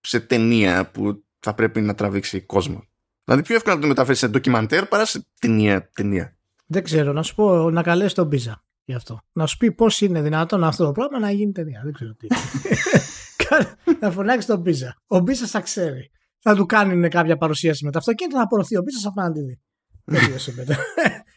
σε 0.00 0.20
ταινία 0.20 0.90
που 0.90 1.24
θα 1.38 1.54
πρέπει 1.54 1.80
να 1.80 1.94
τραβήξει 1.94 2.40
κόσμο; 2.40 2.88
Δηλαδή 3.24 3.42
πιο 3.42 3.54
εύκολο 3.54 3.74
να 3.74 3.80
το 3.80 3.86
μεταφέρεις 3.86 4.18
σε 4.18 4.28
ντοκιμαντέρ 4.28 4.86
παρά 4.86 5.04
σε 5.04 5.26
ταινία, 5.40 5.90
ταινία. 5.94 6.36
Δεν 6.66 6.82
ξέρω, 6.82 7.12
να 7.12 7.22
σου 7.22 7.34
πω 7.34 7.70
να 7.70 7.82
καλέσει 7.82 8.14
τον 8.14 8.26
Μπίζα 8.26 8.64
γι' 8.84 8.94
αυτό. 8.94 9.20
Να 9.32 9.46
σου 9.46 9.56
πει 9.56 9.72
πώς 9.72 10.00
είναι 10.00 10.22
δυνατόν 10.22 10.64
αυτό 10.64 10.84
το 10.84 10.92
πράγμα 10.92 11.18
να 11.18 11.30
γίνει 11.30 11.52
ταινία. 11.52 11.80
Δεν 11.84 11.92
ξέρω 11.92 12.14
τι. 12.14 12.26
να 14.00 14.10
φωνάξεις 14.10 14.46
τον 14.46 14.60
Μπίζα. 14.60 14.96
Ο 15.06 15.18
Μπίζα 15.18 15.46
θα 15.46 15.60
ξέρει. 15.60 16.10
θα 16.38 16.54
του 16.54 16.66
κάνει 16.66 17.08
κάποια 17.08 17.36
παρουσίαση 17.36 17.84
με 17.84 17.90
το 17.90 17.98
αυτοκίνητο, 17.98 18.36
θα 18.36 18.42
απορροφθεί 18.42 18.76
ο 18.76 18.82
πίσω 18.82 19.08
απέναντι 19.08 19.40
δει. 19.40 19.60
Τελείωσε 20.12 20.54
μετά. 20.56 20.76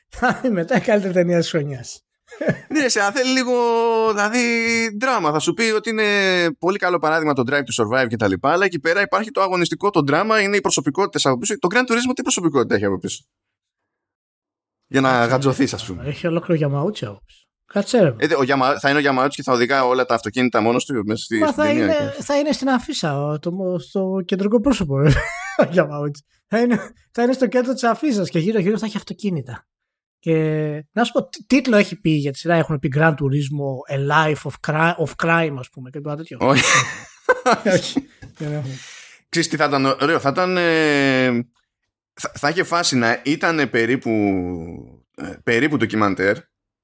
Θα 0.08 0.42
είναι 0.44 0.54
μετά 0.54 0.78
η 0.78 0.82
καλύτερη 0.82 1.14
ταινία 1.14 1.40
της 1.40 1.50
χρονιάς. 1.50 2.07
Ναι, 2.70 2.88
σε 2.88 3.02
αν 3.02 3.12
θέλει 3.12 3.32
λίγο 3.32 3.54
δηλαδή 4.10 4.40
δράμα. 5.00 5.32
Θα 5.32 5.40
σου 5.40 5.54
πει 5.54 5.64
ότι 5.64 5.90
είναι 5.90 6.06
πολύ 6.60 6.78
καλό 6.78 7.00
παράδειγμα 7.00 7.34
το 7.34 7.44
Drive 7.48 7.54
to 7.54 7.84
Survive 7.84 8.08
κτλ. 8.10 8.34
Αλλά 8.42 8.66
εκεί 8.66 8.80
πέρα 8.80 9.02
υπάρχει 9.02 9.32
το 9.32 9.42
αγωνιστικό, 9.42 9.90
το 9.90 10.02
δράμα, 10.02 10.42
είναι 10.42 10.58
οι 10.58 10.62
προσωπικότητες 10.62 11.26
από 11.26 11.38
πίσω. 11.38 11.60
Το 11.60 11.68
Grand 11.72 11.92
Turismo 11.92 12.14
τι 12.16 12.22
προσωπικότητα 12.22 12.76
έχει 12.76 12.86
από 12.86 12.98
πίσω; 12.98 13.24
Για 14.88 15.02
να 15.02 15.26
γατζωθεί, 15.26 15.64
ας 15.64 15.86
πούμε. 15.86 16.04
Έχει 16.06 16.28
ολόκληρο 16.28 16.58
Γιαμαούτσι 16.58 17.06
από 17.06 17.22
πίσω. 17.26 17.42
Κάτσε 17.74 18.16
ε, 18.18 18.36
ο 18.36 18.44
Γιαμα, 18.44 18.80
θα 18.80 18.90
είναι 18.90 18.98
ο 18.98 19.02
Γιαμαούτσι 19.02 19.38
και 19.38 19.44
θα 19.44 19.54
οδηγά 19.54 19.86
όλα 19.86 20.06
τα 20.06 20.14
αυτοκίνητα 20.14 20.62
μόνος 20.62 20.86
του 20.86 21.04
μέσα 21.06 21.24
στη, 21.24 21.38
Μα 21.38 21.54
θα, 21.54 21.70
είναι, 21.70 22.14
θα 22.20 22.38
είναι 22.38 22.52
στην 22.52 22.70
αφίσα, 22.70 23.40
το, 23.40 23.52
στο 23.80 24.22
κεντρικό 24.26 24.62
πρόσωπο. 24.62 24.96
ο 25.64 25.68
Γιαμαούτσι. 25.72 26.24
Θα 26.48 26.60
είναι, 26.60 26.80
θα 27.12 27.24
είναι 27.24 27.34
στο 27.34 27.48
κέντρο 27.48 27.74
της 27.74 27.84
αφίσας 27.84 28.30
και 28.30 28.40
γύρω-γύρω 28.40 28.78
θα 28.78 28.86
έχει 28.86 28.98
αυτοκίνητα. 28.98 29.68
Και 30.20 30.36
να 30.92 31.04
σου 31.04 31.12
πω, 31.12 31.30
τίτλο 31.48 31.76
έχει 31.76 31.96
πει 31.96 32.10
για 32.10 32.32
τη 32.32 32.38
σειρά, 32.38 32.56
έχουν 32.56 32.80
πει 32.80 32.92
Grand 32.96 33.14
Turismo, 33.14 33.96
A 33.96 34.12
Life 34.12 34.52
of 34.52 34.72
Crime, 34.72 34.94
of 34.94 35.12
crime 35.24 35.56
ας 35.60 35.70
πούμε, 35.70 35.90
και 35.90 36.02
το 36.02 36.16
τέτοιο. 36.16 36.38
Όχι. 36.42 36.64
Ξέρεις 39.30 39.48
τι 39.48 39.56
θα 39.56 39.66
ήταν 39.66 39.86
ωραίο, 39.86 40.20
θα 40.20 40.30
ήταν... 40.30 40.58
Ε, 40.58 41.48
θα, 42.14 42.32
θα 42.34 42.50
είχε 42.50 42.64
φάση 42.64 42.96
να 42.96 43.22
ήταν 43.24 43.70
περίπου, 43.70 44.10
ε, 45.16 45.34
περίπου 45.44 45.78
ντοκιμαντέρ 45.78 46.38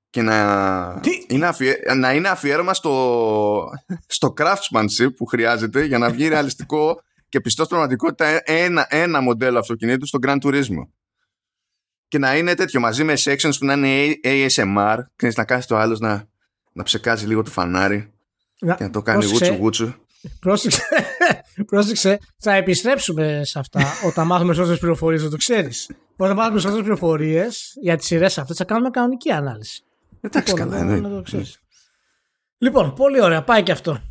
και 0.10 0.22
να 0.22 1.02
είναι, 1.28 1.46
αφιέ, 1.46 1.75
να 1.98 2.13
είναι 2.13 2.30
αφιέρωμα 2.30 2.74
στο, 2.74 3.70
στο 4.06 4.34
craftsmanship 4.38 5.16
που 5.16 5.25
χρειάζεται 5.25 5.84
για 5.84 5.98
να 5.98 6.10
βγει 6.10 6.28
ρεαλιστικό 6.28 7.02
και 7.30 7.42
πιστός 7.42 7.66
στην 7.66 7.78
πραγματικότητα 7.78 8.42
ένα, 8.44 8.88
ένα 8.90 9.22
μοντέλο 9.22 9.60
αυτοκινήτου 9.60 10.06
στο 10.06 10.20
Grand 10.22 10.40
Turismo 10.42 10.88
και 12.13 12.20
να 12.20 12.38
είναι 12.38 12.53
τέτοιο 12.53 12.79
μαζί 12.79 13.03
με 13.03 13.13
sections 13.15 13.53
που 13.60 13.65
να 13.65 13.74
είναι 13.74 14.20
ASMR 14.24 14.98
και 15.15 15.32
να 15.36 15.46
κάνει 15.46 15.63
το 15.63 15.77
άλλος 15.77 16.00
να, 16.00 16.27
να 16.74 16.84
ψεκάζει 16.84 17.25
λίγο 17.25 17.43
το 17.43 17.51
φανάρι 17.51 18.13
να, 18.60 18.75
και 18.75 18.84
να 18.84 18.89
το 18.89 19.01
κάνει 19.01 19.25
γούτσου 19.25 19.53
γούτσου. 19.53 19.93
Πρόσεξε, 20.39 20.82
πρόσεξε, 21.72 22.17
θα 22.38 22.53
επιστρέψουμε 22.53 23.41
σε 23.43 23.60
αυτά 23.60 23.82
όταν 24.05 24.25
μάθουμε 24.25 24.53
σωστέ 24.53 24.75
πληροφορίες, 24.75 25.24
να 25.24 25.29
το 25.29 25.38
ξέρεις. 25.38 25.89
Όταν 26.15 26.36
μάθουμε 26.36 26.60
σωστέ 26.60 26.79
πληροφορίες 26.79 27.74
για 27.82 27.96
τις 27.98 28.05
σειρές 28.05 28.38
αυτές, 28.38 28.58
θα 28.58 28.63
κάνουμε 28.63 28.89
κανονική 28.89 29.32
ανάλυση. 29.32 29.84
Εντάξει, 30.22 30.53
λοιπόν, 30.53 30.70
καλά, 30.70 30.84
ναι. 30.84 31.01
το 31.01 31.24
Λοιπόν, 32.58 32.93
πολύ 32.93 33.22
ωραία, 33.22 33.43
πάει 33.43 33.63
και 33.63 33.72
αυτό. 33.72 34.01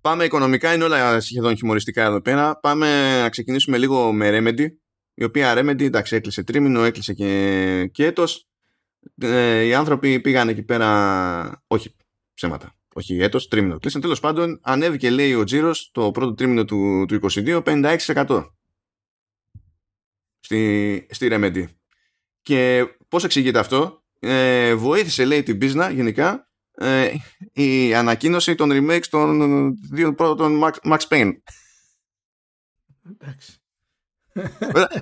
Πάμε 0.00 0.24
οικονομικά, 0.24 0.74
είναι 0.74 0.84
όλα 0.84 1.20
σχεδόν 1.20 1.56
χειμωριστικά 1.56 2.04
εδώ 2.04 2.20
πέρα. 2.20 2.58
Πάμε 2.60 3.20
να 3.20 3.28
ξεκινήσουμε 3.28 3.78
λίγο 3.78 4.12
με 4.12 4.30
Remedy 4.32 4.66
η 5.14 5.24
οποία 5.24 5.54
Remedy 5.56 5.82
εντάξει 5.82 6.16
έκλεισε 6.16 6.42
τρίμηνο, 6.42 6.82
έκλεισε 6.82 7.12
και, 7.12 7.90
και 7.92 8.04
έτος. 8.04 8.46
Ε, 9.20 9.62
οι 9.62 9.74
άνθρωποι 9.74 10.20
πήγαν 10.20 10.48
εκεί 10.48 10.62
πέρα, 10.62 11.62
όχι 11.66 11.96
ψέματα, 12.34 12.74
όχι 12.94 13.18
έτος, 13.18 13.48
τρίμηνο. 13.48 13.78
Κλείσαν 13.78 14.00
τέλος 14.00 14.20
πάντων, 14.20 14.60
ανέβηκε 14.62 15.10
λέει 15.10 15.34
ο 15.34 15.44
τζίρος 15.44 15.90
το 15.92 16.10
πρώτο 16.10 16.34
τρίμηνο 16.34 16.64
του, 16.64 17.04
του 17.08 17.18
22 17.30 17.62
56% 17.62 18.46
στη, 20.40 21.06
στη 21.10 21.28
Remedy. 21.30 21.64
Και 22.42 22.84
πώς 23.08 23.24
εξηγείται 23.24 23.58
αυτό, 23.58 24.04
ε, 24.18 24.74
βοήθησε 24.74 25.24
λέει 25.24 25.42
την 25.42 25.58
business 25.62 25.90
γενικά 25.94 26.50
ε, 26.74 27.14
η 27.52 27.94
ανακοίνωση 27.94 28.54
των 28.54 28.70
remakes 28.72 29.06
των 29.10 29.74
δύο 29.90 30.14
πρώτων 30.14 30.60
Max, 30.64 30.72
Max 30.82 30.98
Payne. 31.08 31.32
Εντάξει. 33.10 33.61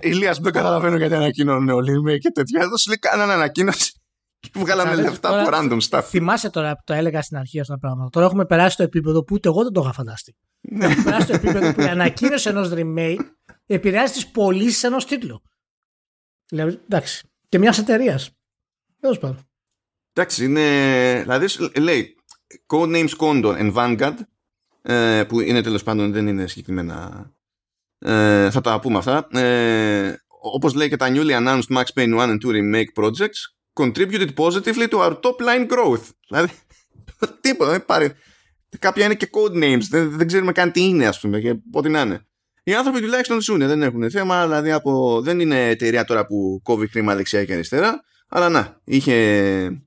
Ηλίας 0.00 0.38
δεν 0.38 0.52
καταλαβαίνω 0.52 0.96
γιατί 0.96 1.14
ανακοινώνουν 1.14 1.68
όλοι 1.68 2.02
με 2.02 2.16
και 2.16 2.30
τέτοια. 2.30 2.60
Εδώ 2.60 2.76
σου 2.76 2.88
λέει 2.88 2.98
κάνανε 2.98 3.32
ανακοίνωση 3.32 3.92
και 4.40 4.50
βγάλαμε 4.54 4.94
λεφτά 4.94 5.40
από 5.40 5.50
random 5.52 5.78
stuff. 5.88 6.02
Θυμάσαι 6.04 6.50
τώρα 6.50 6.72
που 6.72 6.82
το 6.84 6.92
έλεγα 6.92 7.22
στην 7.22 7.36
αρχή 7.36 7.60
αυτά 7.60 7.72
τα 7.72 7.78
πράγματα. 7.78 8.10
Τώρα 8.10 8.26
έχουμε 8.26 8.44
περάσει 8.44 8.76
το 8.76 8.82
επίπεδο 8.82 9.24
που 9.24 9.34
ούτε 9.34 9.48
εγώ 9.48 9.62
δεν 9.62 9.72
το 9.72 9.80
είχα 9.80 9.92
φανταστεί. 9.92 10.36
Ναι. 10.60 10.84
έχουμε 10.84 11.02
περάσει 11.02 11.26
το 11.26 11.34
επίπεδο 11.34 11.74
που 11.74 11.80
η 11.80 11.84
ανακοίνωση 11.84 12.48
ενός 12.48 12.70
remake 12.72 13.24
επηρεάζει 13.66 14.12
τις 14.12 14.26
πωλήσεις 14.26 14.82
ενός 14.82 15.06
τίτλου. 15.06 15.42
Δηλαδή, 16.48 16.80
εντάξει. 16.84 17.28
Και 17.48 17.58
μιας 17.58 17.78
εταιρείας. 17.78 18.30
Τέλος 19.00 19.18
πάντων. 19.18 19.48
Εντάξει, 20.12 20.44
είναι. 20.44 21.20
Δηλαδή, 21.20 21.46
λέει 21.80 22.14
Codenames 22.66 23.16
Condor 23.18 23.58
and 23.58 23.72
Vanguard, 23.74 24.16
ε, 24.82 25.24
που 25.24 25.40
είναι 25.40 25.62
τέλος 25.62 25.82
πάντων 25.82 26.12
δεν 26.12 26.26
είναι 26.26 26.46
συγκεκριμένα 26.46 27.30
ε, 28.00 28.50
θα 28.50 28.60
τα 28.60 28.80
πούμε 28.80 28.98
αυτά. 28.98 29.26
Ε, 29.30 30.14
όπως 30.42 30.74
λέει 30.74 30.88
και 30.88 30.96
τα 30.96 31.08
newly 31.10 31.30
announced 31.30 31.76
Max 31.76 31.84
Payne 31.94 32.18
1 32.18 32.28
and 32.28 32.38
2 32.38 32.50
remake 32.50 33.02
projects 33.02 33.40
contributed 33.80 34.34
positively 34.34 34.88
to 34.88 34.98
our 34.98 35.12
top 35.20 35.38
line 35.40 35.68
growth. 35.68 36.08
Δηλαδή, 36.28 36.52
τίποτα, 37.40 37.70
δεν 37.70 37.84
πάρει. 37.84 38.12
Κάποια 38.78 39.04
είναι 39.04 39.14
και 39.14 39.30
code 39.32 39.64
names, 39.64 39.82
δεν, 39.90 40.10
δεν 40.10 40.26
ξέρουμε 40.26 40.52
καν 40.52 40.72
τι 40.72 40.80
είναι, 40.80 41.06
ας 41.06 41.20
πούμε, 41.20 41.40
και 41.40 41.54
ό,τι 41.72 41.88
να 41.88 42.00
είναι. 42.00 42.26
Οι 42.62 42.74
άνθρωποι 42.74 43.00
τουλάχιστον 43.00 43.40
ζουν, 43.40 43.58
δεν 43.58 43.82
έχουν 43.82 44.10
θέμα, 44.10 44.42
δηλαδή 44.42 44.70
από, 44.70 45.20
δεν 45.22 45.40
είναι 45.40 45.68
εταιρεία 45.68 46.04
τώρα 46.04 46.26
που 46.26 46.60
κόβει 46.62 46.86
χρήμα 46.86 47.14
δεξιά 47.14 47.44
και 47.44 47.52
αριστερά, 47.52 48.00
αλλά 48.28 48.48
να, 48.48 48.80
είχε 48.84 49.84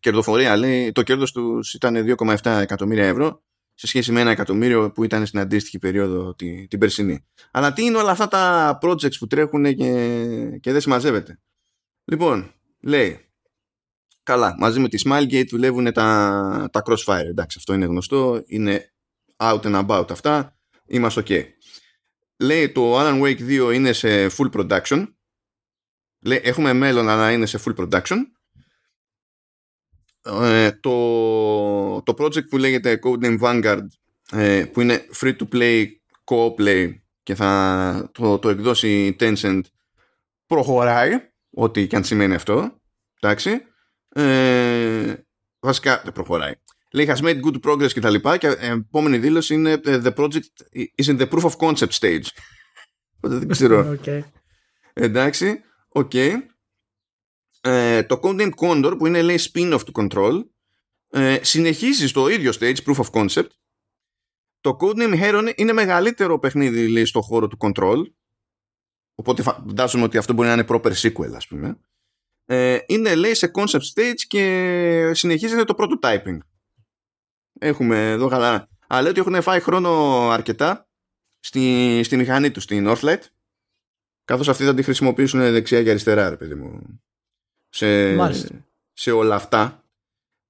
κερδοφορία, 0.00 0.56
λέει, 0.56 0.92
το 0.92 1.02
κέρδος 1.02 1.32
τους 1.32 1.74
ήταν 1.74 2.16
2,7 2.18 2.58
εκατομμύρια 2.60 3.06
ευρώ 3.06 3.42
σε 3.74 3.86
σχέση 3.86 4.12
με 4.12 4.20
ένα 4.20 4.30
εκατομμύριο 4.30 4.92
που 4.92 5.04
ήταν 5.04 5.26
στην 5.26 5.38
αντίστοιχη 5.38 5.78
περίοδο 5.78 6.34
την, 6.34 6.68
την 6.68 6.78
περσινή. 6.78 7.26
Αλλά 7.50 7.72
τι 7.72 7.84
είναι 7.84 7.96
όλα 7.96 8.10
αυτά 8.10 8.28
τα 8.28 8.78
projects 8.82 9.18
που 9.18 9.26
τρέχουν 9.26 9.64
και, 9.74 10.58
και 10.60 10.72
δεν 10.72 10.80
συμμαζεύεται; 10.80 11.40
Λοιπόν, 12.04 12.52
λέει, 12.80 13.20
καλά, 14.22 14.54
μαζί 14.58 14.80
με 14.80 14.88
τη 14.88 15.02
Smilegate 15.04 15.48
δουλεύουν 15.48 15.92
τα, 15.92 16.68
τα 16.72 16.82
Crossfire. 16.84 17.26
Εντάξει, 17.28 17.56
αυτό 17.58 17.74
είναι 17.74 17.86
γνωστό, 17.86 18.42
είναι 18.46 18.94
out 19.36 19.60
and 19.60 19.86
about 19.86 20.10
αυτά, 20.10 20.58
είμαστε 20.86 21.22
ok. 21.26 21.44
Λέει 22.36 22.72
το 22.72 23.00
Alan 23.00 23.22
Wake 23.22 23.68
2 23.68 23.74
είναι 23.74 23.92
σε 23.92 24.26
full 24.26 24.50
production. 24.50 25.06
Λέει, 26.20 26.40
έχουμε 26.42 26.72
μέλλον 26.72 27.04
να 27.04 27.32
είναι 27.32 27.46
σε 27.46 27.60
full 27.64 27.74
production 27.74 28.16
ε, 30.24 30.72
το, 30.72 32.02
το 32.02 32.14
project 32.18 32.48
που 32.48 32.56
λέγεται 32.56 32.98
Codename 33.02 33.38
Vanguard 33.40 33.86
ε, 34.30 34.64
που 34.72 34.80
είναι 34.80 35.06
free 35.20 35.36
to 35.36 35.48
play 35.52 35.86
co 36.24 36.54
play 36.58 36.94
και 37.22 37.34
θα 37.34 38.10
το, 38.12 38.38
το 38.38 38.48
εκδώσει 38.48 39.06
η 39.06 39.16
Tencent 39.20 39.60
προχωράει 40.46 41.10
ό,τι 41.50 41.86
και 41.86 41.96
αν 41.96 42.04
σημαίνει 42.04 42.34
αυτό 42.34 42.80
εντάξει. 43.20 43.60
Ε, 44.08 45.14
βασικά 45.60 46.00
δεν 46.04 46.12
προχωράει. 46.12 46.52
Λέει 46.92 47.08
has 47.10 47.24
made 47.24 47.40
good 47.40 47.60
progress 47.60 47.92
και 47.92 48.00
τα 48.00 48.10
λοιπά 48.10 48.36
και 48.36 48.46
η 48.46 48.66
επόμενη 48.66 49.18
δήλωση 49.18 49.54
είναι 49.54 49.80
the 49.84 50.14
project 50.14 50.78
is 51.02 51.04
in 51.04 51.18
the 51.20 51.28
proof 51.28 51.42
of 51.42 51.56
concept 51.56 51.98
stage. 52.00 52.26
Δεν 53.20 53.48
ξέρω. 53.48 53.84
Okay. 54.04 54.20
εντάξει 54.92 55.60
οκ. 55.88 56.10
okay 56.14 56.36
ε, 57.64 58.02
το 58.02 58.20
Codename 58.22 58.50
Condor 58.54 58.94
που 58.98 59.06
είναι 59.06 59.22
λέει 59.22 59.38
spin-off 59.40 59.80
του 59.84 59.92
Control 59.94 60.42
ε, 61.08 61.38
συνεχίζει 61.42 62.06
στο 62.08 62.28
ίδιο 62.28 62.52
stage 62.60 62.76
proof 62.86 62.96
of 62.96 63.10
concept. 63.10 63.48
Το 64.60 64.76
Codename 64.80 65.22
Heron 65.22 65.52
είναι 65.56 65.72
μεγαλύτερο 65.72 66.38
παιχνίδι 66.38 66.88
λέει 66.88 67.04
στο 67.04 67.20
χώρο 67.20 67.48
του 67.48 67.56
Control. 67.60 68.02
Οπότε 69.14 69.42
φαντάζομαι 69.42 70.04
ότι 70.04 70.18
αυτό 70.18 70.32
μπορεί 70.32 70.48
να 70.48 70.54
είναι 70.54 70.64
proper 70.68 70.92
sequel 70.92 71.32
ας 71.34 71.46
πούμε. 71.46 71.78
Ε, 72.44 72.78
είναι 72.86 73.14
λέει 73.14 73.34
σε 73.34 73.50
concept 73.54 73.92
stage 73.94 74.20
και 74.26 75.10
συνεχίζεται 75.14 75.64
το 75.64 75.74
prototyping. 75.78 76.38
Έχουμε 77.58 78.10
εδώ 78.10 78.28
καλά. 78.28 78.68
Αλλά 78.86 79.00
λέει 79.02 79.10
ότι 79.10 79.20
έχουν 79.20 79.42
φάει 79.42 79.60
χρόνο 79.60 79.90
αρκετά 80.30 80.88
στη, 81.40 82.00
στη 82.04 82.16
μηχανή 82.16 82.50
τους 82.50 82.62
στην 82.62 82.86
Northlight. 82.88 83.22
Καθώς 84.24 84.48
αυτοί 84.48 84.64
θα 84.64 84.74
τη 84.74 84.82
χρησιμοποιήσουν 84.82 85.40
δεξιά 85.40 85.82
και 85.82 85.90
αριστερά 85.90 86.28
ρε 86.28 86.36
παιδί 86.36 86.54
μου 86.54 87.00
σε, 87.74 88.16
σε 88.92 89.10
όλα 89.10 89.34
αυτά. 89.34 89.84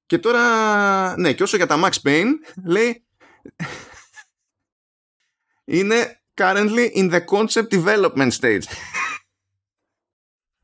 Και 0.06 0.18
τώρα, 0.18 1.18
ναι, 1.18 1.32
και 1.32 1.42
όσο 1.42 1.56
για 1.56 1.66
τα 1.66 1.80
Max 1.84 1.92
Payne, 2.02 2.30
λέει 2.64 3.04
είναι 5.64 6.20
currently 6.34 6.90
in 6.96 7.12
the 7.12 7.20
concept 7.24 7.68
development 7.68 8.30
stage. 8.30 8.62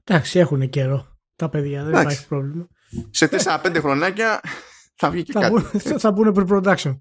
Εντάξει, 0.04 0.38
έχουν 0.38 0.68
καιρό 0.68 1.18
τα 1.36 1.48
παιδιά, 1.48 1.84
δεν 1.84 2.00
υπάρχει 2.00 2.26
πρόβλημα. 2.26 2.66
Σε 3.10 3.28
4-5 3.30 3.76
χρονάκια 3.78 4.40
θα 4.94 5.10
βγει 5.10 5.22
και 5.22 5.32
θα 5.32 5.40
κάτι. 5.40 5.52
Μπουν, 5.52 5.98
θα 5.98 6.12
μπουν 6.12 6.34
pre-production. 6.36 6.98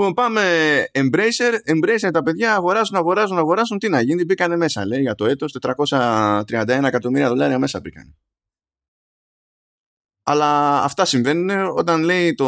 Ναι. 0.00 0.06
Λοιπόν, 0.06 0.14
πάμε 0.14 0.84
Embracer. 0.92 1.72
Embracer 1.72 2.10
τα 2.12 2.22
παιδιά 2.22 2.54
αγοράζουν, 2.54 2.96
αγοράζουν, 2.96 3.38
αγοράζουν. 3.38 3.78
Τι 3.78 3.88
να 3.88 4.00
γίνει, 4.00 4.24
μπήκανε 4.24 4.56
μέσα. 4.56 4.86
Λέει 4.86 5.00
για 5.00 5.14
το 5.14 5.26
έτος 5.26 5.56
431 5.60 6.84
εκατομμύρια 6.84 7.28
δολάρια 7.28 7.58
μέσα 7.58 7.80
μπήκαν. 7.80 8.16
Αλλά 10.22 10.82
αυτά 10.82 11.04
συμβαίνουν 11.04 11.50
όταν 11.76 12.02
λέει 12.02 12.34
το, 12.34 12.46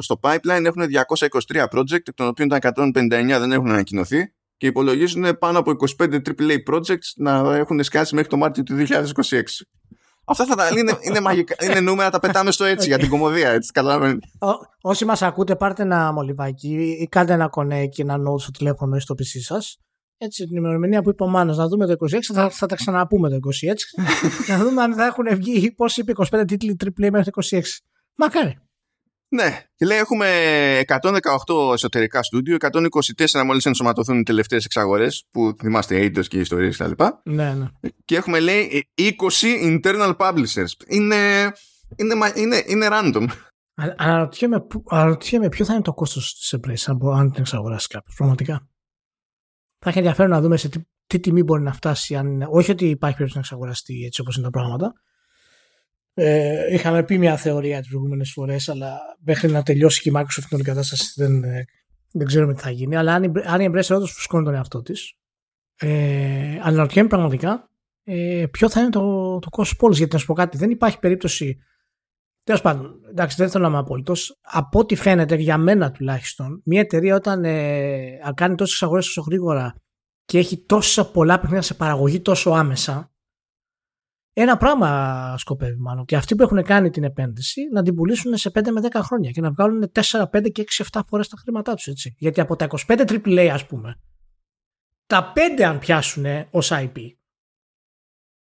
στο 0.00 0.20
pipeline 0.22 0.64
έχουν 0.64 0.82
223 1.48 1.64
project, 1.68 1.92
εκ 1.92 2.14
των 2.14 2.26
οποίων 2.26 2.48
τα 2.48 2.58
159 2.60 3.02
δεν 3.38 3.52
έχουν 3.52 3.70
ανακοινωθεί 3.70 4.32
και 4.56 4.66
υπολογίζουν 4.66 5.38
πάνω 5.38 5.58
από 5.58 5.72
25 5.98 6.20
AAA 6.28 6.56
projects 6.70 7.12
να 7.16 7.56
έχουν 7.56 7.82
σκάσει 7.82 8.14
μέχρι 8.14 8.30
το 8.30 8.36
Μάρτιο 8.36 8.62
του 8.62 8.84
2026. 8.88 9.42
Αυτά 10.32 10.44
θα 10.46 10.54
τα 10.54 10.68
είναι, 10.78 10.98
είναι, 11.00 11.20
μαγικά, 11.20 11.54
είναι 11.64 11.80
νούμερα, 11.80 12.10
τα 12.10 12.20
πετάμε 12.20 12.50
στο 12.50 12.64
έτσι 12.64 12.88
για 12.88 12.98
την 12.98 13.08
κομμωδία. 13.08 13.50
Έτσι, 13.50 13.72
όσοι 14.80 15.04
μας 15.04 15.22
ακούτε, 15.22 15.56
πάρτε 15.56 15.82
ένα 15.82 16.12
μολυβάκι 16.12 16.96
ή 17.00 17.06
κάντε 17.06 17.32
ένα 17.32 17.48
κονέ 17.48 17.86
και 17.86 18.02
ένα 18.02 18.16
note 18.16 18.40
στο 18.40 18.50
τηλέφωνο 18.50 18.96
ή 18.96 19.00
στο 19.00 19.14
PC 19.18 19.40
σας. 19.40 19.78
Έτσι, 20.16 20.46
την 20.46 20.56
ημερομηνία 20.56 21.02
που 21.02 21.10
είπε 21.10 21.22
ο 21.22 21.28
Μάνος, 21.28 21.56
να 21.56 21.68
δούμε 21.68 21.86
το 21.86 21.92
26, 21.92 22.18
θα, 22.34 22.50
θα 22.50 22.66
τα 22.66 22.74
ξαναπούμε 22.74 23.28
το 23.28 23.36
26. 23.36 23.40
να 24.48 24.58
δούμε 24.58 24.82
αν 24.82 24.94
θα 24.94 25.04
έχουν 25.04 25.26
βγει, 25.36 25.72
πώ 25.72 25.84
είπε, 25.96 26.12
25 26.30 26.44
τίτλοι 26.46 26.76
AAA 26.84 27.10
μέχρι 27.10 27.30
το 27.30 27.46
26. 27.50 27.60
Μακάρι. 28.14 28.58
Ναι, 29.34 29.64
και 29.74 29.86
λέει 29.86 29.98
έχουμε 29.98 30.28
118 30.86 31.72
εσωτερικά 31.72 32.22
στούντιο, 32.22 32.56
124 32.60 33.44
μόλις 33.44 33.66
ενσωματωθούν 33.66 34.18
οι 34.18 34.22
τελευταίες 34.22 34.64
εξαγορές 34.64 35.26
που 35.30 35.54
θυμάστε 35.58 36.04
Eidos 36.04 36.26
και 36.26 36.38
ιστορίες 36.38 36.76
κλπ. 36.76 37.00
Ναι, 37.24 37.54
ναι. 37.54 37.66
Και 38.04 38.16
έχουμε 38.16 38.40
λέει 38.40 38.90
20 38.96 39.80
internal 39.80 40.16
publishers. 40.16 40.72
Είναι, 40.86 41.52
είναι, 41.96 42.14
είναι, 42.34 42.62
είναι 42.66 42.88
random. 42.90 43.26
Αναρωτιέμαι, 43.96 44.66
αναρωτιέμαι 44.88 45.48
ποιο 45.48 45.64
θα 45.64 45.72
είναι 45.72 45.82
το 45.82 45.94
κόστος 45.94 46.34
της 46.34 46.54
Embrace 46.56 46.96
αν 47.14 47.30
την 47.32 47.40
εξαγοράσει 47.40 47.86
κάποιος, 47.88 48.14
πραγματικά. 48.16 48.68
Θα 49.78 49.88
έχει 49.88 49.98
ενδιαφέρον 49.98 50.30
να 50.30 50.40
δούμε 50.40 50.56
σε 50.56 50.68
τι, 50.68 50.80
τι 51.06 51.20
τιμή 51.20 51.42
μπορεί 51.42 51.62
να 51.62 51.72
φτάσει. 51.72 52.16
Αν, 52.16 52.42
όχι 52.50 52.70
ότι 52.70 52.84
υπάρχει 52.88 53.16
περίπτωση 53.16 53.34
να 53.34 53.40
εξαγοραστεί 53.40 54.04
έτσι 54.04 54.20
όπως 54.20 54.36
είναι 54.36 54.44
τα 54.44 54.50
πράγματα, 54.50 54.92
ε, 56.14 56.72
είχαμε 56.72 57.02
πει 57.02 57.18
μια 57.18 57.36
θεωρία 57.36 57.80
τις 57.80 57.88
προηγούμενες 57.88 58.32
φορές, 58.32 58.68
αλλά 58.68 58.98
μέχρι 59.18 59.50
να 59.50 59.62
τελειώσει 59.62 60.00
και 60.00 60.08
η 60.08 60.12
Microsoft 60.16 60.44
την 60.48 60.56
όλη 60.56 60.62
κατάσταση 60.62 61.12
δεν, 61.16 61.44
ε, 61.44 61.64
δεν 62.12 62.26
ξέρουμε 62.26 62.54
τι 62.54 62.60
θα 62.60 62.70
γίνει. 62.70 62.96
Αλλά 62.96 63.14
αν, 63.14 63.32
αν 63.44 63.60
η 63.60 63.68
Embracer 63.70 63.96
όντως 63.96 64.12
φουσκώνει 64.12 64.44
τον 64.44 64.54
εαυτό 64.54 64.82
της, 64.82 65.16
ε, 65.76 66.58
αναρωτιέμαι 66.62 67.08
πραγματικά 67.08 67.70
ε, 68.04 68.44
ποιο 68.50 68.70
θα 68.70 68.80
είναι 68.80 68.90
το, 68.90 69.38
το 69.38 69.50
κόστο 69.50 69.74
πόλη. 69.78 69.96
Γιατί 69.96 70.12
να 70.12 70.18
σου 70.18 70.26
πω 70.26 70.34
κάτι, 70.34 70.56
δεν 70.56 70.70
υπάρχει 70.70 70.98
περίπτωση. 70.98 71.58
Τέλος 72.44 72.60
πάντων, 72.60 73.00
εντάξει, 73.10 73.36
δεν 73.36 73.50
θέλω 73.50 73.64
να 73.64 73.70
είμαι 73.70 73.78
απόλυτος. 73.78 74.38
Από 74.40 74.78
ό,τι 74.78 74.94
φαίνεται, 74.94 75.34
για 75.34 75.58
μένα 75.58 75.90
τουλάχιστον, 75.90 76.62
μια 76.64 76.80
εταιρεία 76.80 77.14
όταν 77.14 77.44
ε, 77.44 78.18
κάνει 78.34 78.54
τόσες 78.54 78.82
αγορές 78.82 79.06
τόσο 79.06 79.20
γρήγορα 79.20 79.74
και 80.24 80.38
έχει 80.38 80.64
τόσα 80.66 81.10
πολλά 81.10 81.40
παιχνίδια 81.40 81.62
σε 81.62 81.74
παραγωγή 81.74 82.20
τόσο 82.20 82.50
άμεσα, 82.50 83.11
ένα 84.32 84.56
πράγμα 84.56 85.34
σκοπεύει 85.38 85.80
μάλλον. 85.80 86.04
Και 86.04 86.16
αυτοί 86.16 86.34
που 86.34 86.42
έχουν 86.42 86.62
κάνει 86.62 86.90
την 86.90 87.04
επένδυση 87.04 87.60
να 87.72 87.82
την 87.82 87.94
πουλήσουν 87.94 88.36
σε 88.36 88.50
5 88.54 88.70
με 88.70 88.80
10 88.90 89.00
χρόνια 89.02 89.30
και 89.30 89.40
να 89.40 89.50
βγάλουν 89.50 89.90
4, 89.92 90.24
5 90.30 90.50
και 90.52 90.64
6, 90.68 90.84
7 90.92 91.00
φορές 91.08 91.28
τα 91.28 91.36
χρήματά 91.36 91.74
τους. 91.74 92.06
Γιατί 92.16 92.40
από 92.40 92.56
τα 92.56 92.66
25 92.86 93.04
AAA, 93.06 93.48
ας 93.52 93.66
πούμε, 93.66 94.00
τα 95.06 95.32
5 95.58 95.62
αν 95.62 95.78
πιάσουν 95.78 96.24
ως 96.50 96.70
IP, 96.72 96.98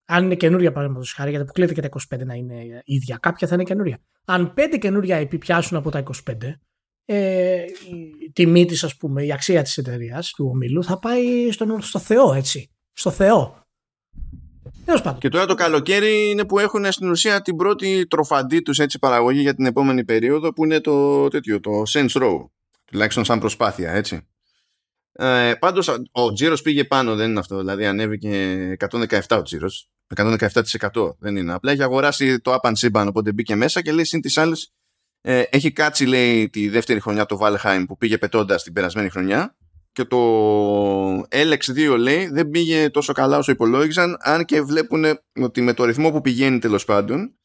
αν 0.06 0.24
είναι 0.24 0.36
καινούρια 0.36 0.72
παραδείγματος 0.72 1.14
χάρη, 1.14 1.30
γιατί 1.30 1.44
αποκλείεται 1.44 1.74
και 1.74 1.82
τα 1.82 1.90
25 2.16 2.26
να 2.26 2.34
είναι 2.34 2.82
ίδια, 2.84 3.18
κάποια 3.18 3.48
θα 3.48 3.54
είναι 3.54 3.64
καινούρια. 3.64 4.00
Αν 4.26 4.54
5 4.58 4.78
καινούρια 4.80 5.22
IP 5.22 5.40
πιάσουν 5.40 5.78
από 5.78 5.92
τα 5.92 6.00
25, 6.00 6.60
ε, 7.06 7.66
η 8.26 8.32
τιμή 8.34 8.66
της, 8.66 8.84
ας 8.84 8.98
πούμε, 8.98 9.26
η 9.26 9.32
αξία 9.32 9.62
της 9.62 9.78
εταιρείας, 9.78 10.32
του 10.32 10.50
ομίλου, 10.54 10.84
θα 10.84 11.00
πάει 11.00 11.52
στον, 11.52 11.82
στο 11.82 12.00
Θεό, 12.00 12.34
έτσι. 12.34 12.72
Στο 12.94 13.12
Θεό. 13.12 13.65
Και 15.18 15.30
τώρα 15.30 15.46
το 15.46 15.54
καλοκαίρι 15.54 16.30
είναι 16.30 16.46
που 16.46 16.60
έχουν 16.60 16.92
στην 16.92 17.10
ουσία 17.10 17.42
την 17.42 17.56
πρώτη 17.56 18.08
τροφαντή 18.08 18.62
τους 18.62 18.80
έτσι 18.80 19.00
παραγωγή 19.00 19.42
για 19.42 19.54
την 19.54 19.66
επόμενη 19.66 20.04
περίοδο 20.04 20.54
που 20.54 20.64
είναι 20.64 20.80
το 20.80 21.28
τέτοιο, 21.28 21.60
το 21.60 21.72
Saints 21.94 22.22
Row. 22.22 22.50
Τουλάχιστον 22.86 23.26
σαν 23.26 23.40
προσπάθεια, 23.40 23.92
έτσι. 23.92 24.28
Ε, 25.12 25.54
Πάντως 25.60 26.00
ο 26.12 26.34
τζίρος 26.34 26.62
πήγε 26.62 26.84
πάνω, 26.84 27.16
δεν 27.16 27.30
είναι 27.30 27.40
αυτό. 27.40 27.58
Δηλαδή 27.58 27.86
ανέβηκε 27.86 28.76
117 28.92 29.20
ο 29.30 29.42
τζίρος. 29.42 29.90
117% 30.16 31.16
δεν 31.20 31.36
είναι. 31.36 31.54
Απλά 31.54 31.72
έχει 31.72 31.84
αγοράσει 31.84 32.40
το 32.40 32.58
Up 32.62 32.70
and 32.70 32.74
Siban, 32.80 33.06
οπότε 33.08 33.32
μπήκε 33.32 33.56
μέσα 33.56 33.82
και 33.82 33.92
λέει 33.92 34.06
συν 34.06 34.22
τι 34.22 34.42
άλλε. 34.42 34.56
Ε, 35.22 35.44
έχει 35.50 35.72
κάτσει, 35.72 36.06
λέει, 36.06 36.50
τη 36.50 36.70
δεύτερη 36.70 37.00
χρονιά 37.00 37.26
το 37.26 37.38
Valheim 37.42 37.84
που 37.88 37.98
πήγε 37.98 38.18
πετώντας 38.18 38.64
την 38.64 38.74
περασμένη 38.74 39.10
χρονιά 39.10 39.56
και 39.96 40.06
το 40.06 40.18
LX2 41.22 41.98
λέει 41.98 42.28
δεν 42.28 42.50
πήγε 42.50 42.90
τόσο 42.90 43.14
καλά 43.14 43.38
όσο 43.38 43.52
υπολόγιζαν 43.52 44.18
αν 44.20 44.46
και 44.46 44.62
βλέπουν 44.62 45.06
ότι 45.42 45.62
με 45.62 45.74
το 45.74 45.84
ρυθμό 45.86 46.12
που 46.12 46.22
πηγαίνει 46.22 46.60
τέλος 46.60 46.86
πάντων 46.86 47.36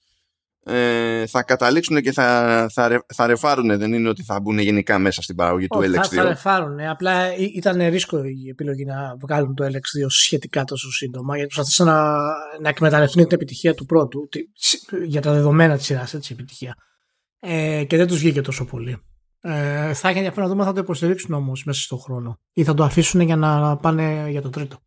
ε, 0.64 1.26
θα 1.26 1.42
καταλήξουν 1.42 2.00
και 2.00 2.12
θα, 2.12 2.66
θα, 2.72 3.04
θα 3.14 3.26
ρεφάρουν 3.26 3.78
δεν 3.78 3.92
είναι 3.92 4.08
ότι 4.08 4.22
θα 4.22 4.40
μπουν 4.40 4.58
γενικά 4.58 4.98
μέσα 4.98 5.22
στην 5.22 5.36
παραγωγή 5.36 5.66
του 5.66 5.78
LX2 5.78 5.94
θα, 5.94 6.02
θα 6.02 6.22
ρεφάρουν 6.22 6.80
απλά 6.80 7.36
ήταν 7.36 7.88
ρίσκο 7.88 8.24
η 8.24 8.48
επιλογή 8.50 8.84
να 8.84 9.16
βγάλουν 9.20 9.54
το 9.54 9.64
LX2 9.64 10.06
σχετικά 10.08 10.64
τόσο 10.64 10.90
σύντομα 10.90 11.36
γιατί 11.36 11.54
προσπαθήσαν 11.54 11.86
να, 11.86 12.16
να 12.60 12.68
εκμεταλλευτούν 12.68 13.22
την 13.22 13.36
επιτυχία 13.36 13.74
του 13.74 13.84
πρώτου 13.84 14.28
για 15.06 15.20
τα 15.20 15.32
δεδομένα 15.32 15.76
της 15.76 15.86
σειράς 15.86 16.14
έτσι 16.14 16.32
επιτυχία. 16.32 16.74
Ε, 17.40 17.84
και 17.84 17.96
δεν 17.96 18.06
τους 18.06 18.18
βγήκε 18.18 18.40
τόσο 18.40 18.64
πολύ 18.64 18.98
ε, 19.40 19.94
θα 19.94 20.08
έχει 20.08 20.16
ενδιαφέρον 20.16 20.48
να 20.48 20.54
δούμε 20.54 20.64
θα 20.64 20.72
το 20.72 20.80
υποστηρίξουν 20.80 21.34
όμως 21.34 21.64
μέσα 21.64 21.82
στον 21.82 21.98
χρόνο 21.98 22.40
ή 22.52 22.64
θα 22.64 22.74
το 22.74 22.84
αφήσουν 22.84 23.20
για 23.20 23.36
να 23.36 23.76
πάνε 23.76 24.26
για 24.30 24.42
το 24.42 24.50
τρίτο. 24.50 24.78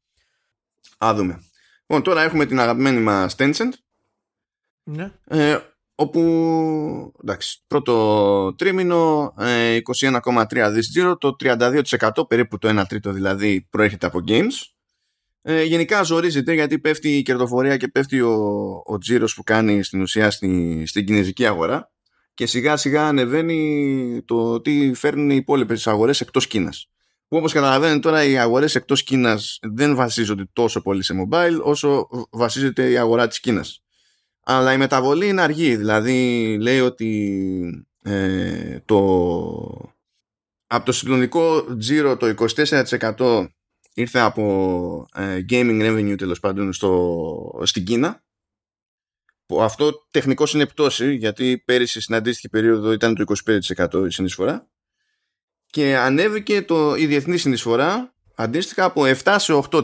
Α, 1.06 1.14
δούμε. 1.14 1.44
Λοιπόν, 1.80 2.04
τώρα 2.04 2.22
έχουμε 2.22 2.46
την 2.46 2.60
αγαπημένη 2.60 3.00
μας 3.00 3.36
Tencent. 3.38 3.72
Ναι. 4.84 5.12
Ε, 5.24 5.58
όπου 5.96 6.22
εντάξει, 7.22 7.64
πρώτο 7.68 8.56
τρίμηνο 8.58 9.34
21,3 9.38 10.56
ε, 10.56 10.70
δις 10.70 10.90
τζίρο, 10.90 11.18
το 11.18 11.36
32% 11.40 11.82
περίπου 12.28 12.58
το 12.58 12.82
1 12.82 12.84
τρίτο 12.88 13.12
δηλαδή 13.12 13.68
προέρχεται 13.70 14.06
από 14.06 14.20
games. 14.28 14.54
Ε, 15.42 15.64
γενικά 15.64 16.04
ζορίζεται 16.04 16.54
γιατί 16.54 16.80
πέφτει 16.80 17.18
η 17.18 17.22
κερδοφορία 17.22 17.78
και 17.78 17.88
πέφτει 17.88 18.22
ο, 18.22 18.36
ο 18.86 18.98
τζίρος 18.98 19.36
που 19.36 19.44
κάνει 19.44 19.84
στην 19.84 20.02
ουσία 20.02 20.32
στη, 20.32 20.84
στην 20.86 21.06
κινέζικη 21.06 21.46
αγορά 21.46 21.93
και 22.34 22.46
σιγά 22.46 22.78
σιγά 22.78 23.08
ανεβαίνει 23.08 24.22
το 24.26 24.62
τι 24.62 24.94
φέρνουν 24.94 25.30
οι 25.30 25.36
υπόλοιπες 25.36 25.88
αγορές 25.88 26.22
εκτός 26.22 26.48
Κίνας. 26.48 26.88
Που 27.28 27.38
όπως 27.38 27.54
καταλαβαίνετε 27.54 28.00
τώρα 28.00 28.24
οι 28.24 28.38
αγορές 28.38 28.76
εκτός 28.76 29.04
Κίνας 29.04 29.60
δεν 29.62 29.96
βασίζονται 29.96 30.50
τόσο 30.54 30.82
πολύ 30.82 31.04
σε 31.04 31.14
mobile 31.24 31.60
όσο 31.62 32.08
βασίζεται 32.32 32.90
η 32.90 32.98
αγορά 32.98 33.28
της 33.28 33.40
Κίνας. 33.40 33.84
Αλλά 34.44 34.74
η 34.74 34.78
μεταβολή 34.78 35.28
είναι 35.28 35.42
αργή. 35.42 35.76
Δηλαδή 35.76 36.58
λέει 36.62 36.80
ότι 36.80 37.86
ε, 38.02 38.80
το, 38.86 39.00
από 40.68 40.86
το 40.86 40.92
συγκλονικό 40.92 41.76
τζίρο 41.78 42.18
το 42.18 42.34
24% 43.18 43.48
ήρθε 43.94 44.20
από 44.20 45.06
ε, 45.14 45.46
gaming 45.50 45.82
revenue 45.82 46.16
τέλος 46.18 46.40
πάντων 46.40 46.74
στο, 46.74 47.62
στην 47.64 47.84
Κίνα 47.84 48.24
αυτό 49.60 50.08
τεχνικώ 50.12 50.46
είναι 50.54 50.66
πτώση 50.66 51.16
γιατί 51.16 51.58
πέρυσι 51.66 52.02
στην 52.02 52.16
αντίστοιχη 52.16 52.50
περίοδο 52.50 52.92
ήταν 52.92 53.16
το 53.16 53.24
25% 53.94 54.06
η 54.06 54.12
συνεισφορά 54.12 54.68
και 55.66 55.98
ανέβηκε 55.98 56.62
το, 56.62 56.96
η 56.96 57.06
διεθνή 57.06 57.38
συνεισφορά 57.38 58.14
αντίστοιχα 58.36 58.84
από 58.84 59.02
7 59.24 59.36
σε 59.38 59.62
8%. 59.72 59.84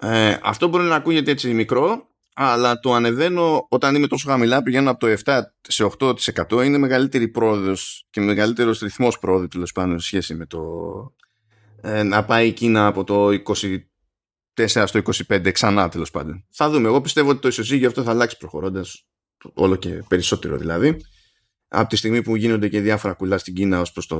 Ε, 0.00 0.36
αυτό 0.42 0.68
μπορεί 0.68 0.84
να 0.84 0.94
ακούγεται 0.94 1.30
έτσι 1.30 1.54
μικρό 1.54 2.08
αλλά 2.34 2.80
το 2.80 2.92
ανεβαίνω 2.92 3.66
όταν 3.68 3.94
είμαι 3.94 4.06
τόσο 4.06 4.28
χαμηλά 4.28 4.62
πηγαίνω 4.62 4.90
από 4.90 5.06
το 5.06 5.16
7 5.24 5.40
σε 5.60 5.90
8% 5.98 6.64
είναι 6.64 6.78
μεγαλύτερη 6.78 7.28
πρόοδος 7.28 8.06
και 8.10 8.20
μεγαλύτερος 8.20 8.78
ρυθμός 8.78 9.18
πρόοδου 9.18 9.48
τέλος 9.48 9.72
πάντων 9.72 10.00
σε 10.00 10.06
σχέση 10.06 10.34
με 10.34 10.46
το 10.46 10.60
ε, 11.80 12.02
να 12.02 12.24
πάει 12.24 12.46
η 12.46 12.52
Κίνα 12.52 12.86
από 12.86 13.04
το 13.04 13.28
20 13.28 13.76
4 14.56 14.84
στο 14.86 15.00
25 15.28 15.50
ξανά 15.52 15.88
τέλος 15.88 16.10
πάντων. 16.10 16.46
Θα 16.50 16.70
δούμε. 16.70 16.88
Εγώ 16.88 17.00
πιστεύω 17.00 17.30
ότι 17.30 17.40
το 17.40 17.48
ισοζύγιο 17.48 17.88
αυτό 17.88 18.02
θα 18.02 18.10
αλλάξει 18.10 18.36
προχωρώντας 18.36 19.06
όλο 19.54 19.76
και 19.76 20.02
περισσότερο 20.08 20.56
δηλαδή. 20.56 20.96
Από 21.68 21.88
τη 21.88 21.96
στιγμή 21.96 22.22
που 22.22 22.36
γίνονται 22.36 22.68
και 22.68 22.80
διάφορα 22.80 23.14
κουλά 23.14 23.38
στην 23.38 23.54
Κίνα 23.54 23.80
ως 23.80 23.92
προς 23.92 24.06
το, 24.06 24.16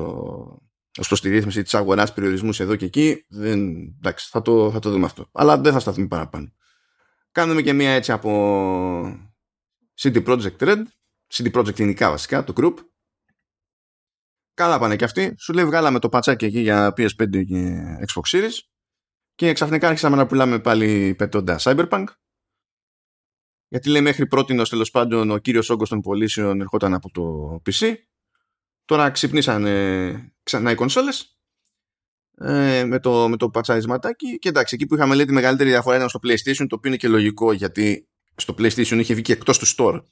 ως 0.98 1.06
προς 1.06 1.20
τη 1.20 1.28
ρύθμιση 1.28 1.62
της 1.62 1.74
αγοράς, 1.74 2.12
περιορισμούς 2.12 2.60
εδώ 2.60 2.76
και 2.76 2.84
εκεί, 2.84 3.24
δεν, 3.28 3.76
εντάξει, 3.76 4.28
θα 4.30 4.42
το, 4.42 4.70
θα 4.70 4.78
το 4.78 4.90
δούμε 4.90 5.04
αυτό. 5.04 5.28
Αλλά 5.32 5.58
δεν 5.58 5.72
θα 5.72 5.80
σταθούμε 5.80 6.06
παραπάνω. 6.06 6.52
Κάνουμε 7.32 7.62
και 7.62 7.72
μία 7.72 7.90
έτσι 7.90 8.12
από 8.12 8.30
CD 10.00 10.24
Projekt 10.26 10.58
Red, 10.58 10.82
CD 11.32 11.52
Projekt 11.52 11.74
γενικά 11.74 12.10
βασικά, 12.10 12.44
το 12.44 12.52
group. 12.56 12.74
Καλά 14.54 14.78
πάνε 14.78 14.96
και 14.96 15.04
αυτοί. 15.04 15.34
Σου 15.38 15.52
λέει 15.52 15.64
βγάλαμε 15.64 15.98
το 15.98 16.08
πατσάκι 16.08 16.44
εκεί 16.44 16.60
για 16.60 16.88
PS5 16.96 17.46
και 17.46 17.76
Xbox 18.06 18.38
Series 18.38 18.73
και 19.34 19.52
ξαφνικά 19.52 19.88
άρχισαμε 19.88 20.16
να 20.16 20.26
πουλάμε 20.26 20.58
πάλι 20.58 21.14
πετώντα 21.14 21.58
Cyberpunk. 21.60 22.04
Γιατί 23.68 23.88
λέει 23.88 24.02
μέχρι 24.02 24.26
πρώτη 24.26 24.54
τέλος 24.68 24.90
πάντων 24.90 25.30
ο 25.30 25.38
κύριος 25.38 25.70
όγκος 25.70 25.88
των 25.88 26.00
πωλήσεων 26.00 26.60
ερχόταν 26.60 26.94
από 26.94 27.10
το 27.10 27.54
PC. 27.66 27.94
Τώρα 28.84 29.10
ξυπνήσανε 29.10 30.34
ξανά 30.42 30.70
οι 30.70 30.74
κονσόλες 30.74 31.38
ε, 32.38 32.84
με, 32.84 33.00
το, 33.00 33.28
με 33.28 33.36
το 33.36 33.50
πατσαρισματάκι 33.50 34.38
και 34.38 34.48
εντάξει 34.48 34.74
εκεί 34.74 34.86
που 34.86 34.94
είχαμε 34.94 35.14
λέει 35.14 35.24
τη 35.24 35.32
μεγαλύτερη 35.32 35.70
διαφορά 35.70 35.96
ήταν 35.96 36.08
στο 36.08 36.20
PlayStation 36.22 36.66
το 36.68 36.74
οποίο 36.74 36.90
είναι 36.90 36.96
και 36.96 37.08
λογικό 37.08 37.52
γιατί 37.52 38.08
στο 38.36 38.54
PlayStation 38.58 38.98
είχε 38.98 39.14
βγει 39.14 39.22
και 39.22 39.32
εκτός 39.32 39.58
του 39.58 39.66
store. 39.76 40.04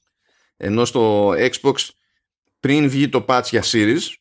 Ενώ 0.56 0.84
στο 0.84 1.30
Xbox 1.30 1.74
πριν 2.60 2.88
βγει 2.88 3.08
το 3.08 3.24
patch 3.28 3.44
για 3.50 3.62
Series 3.64 4.14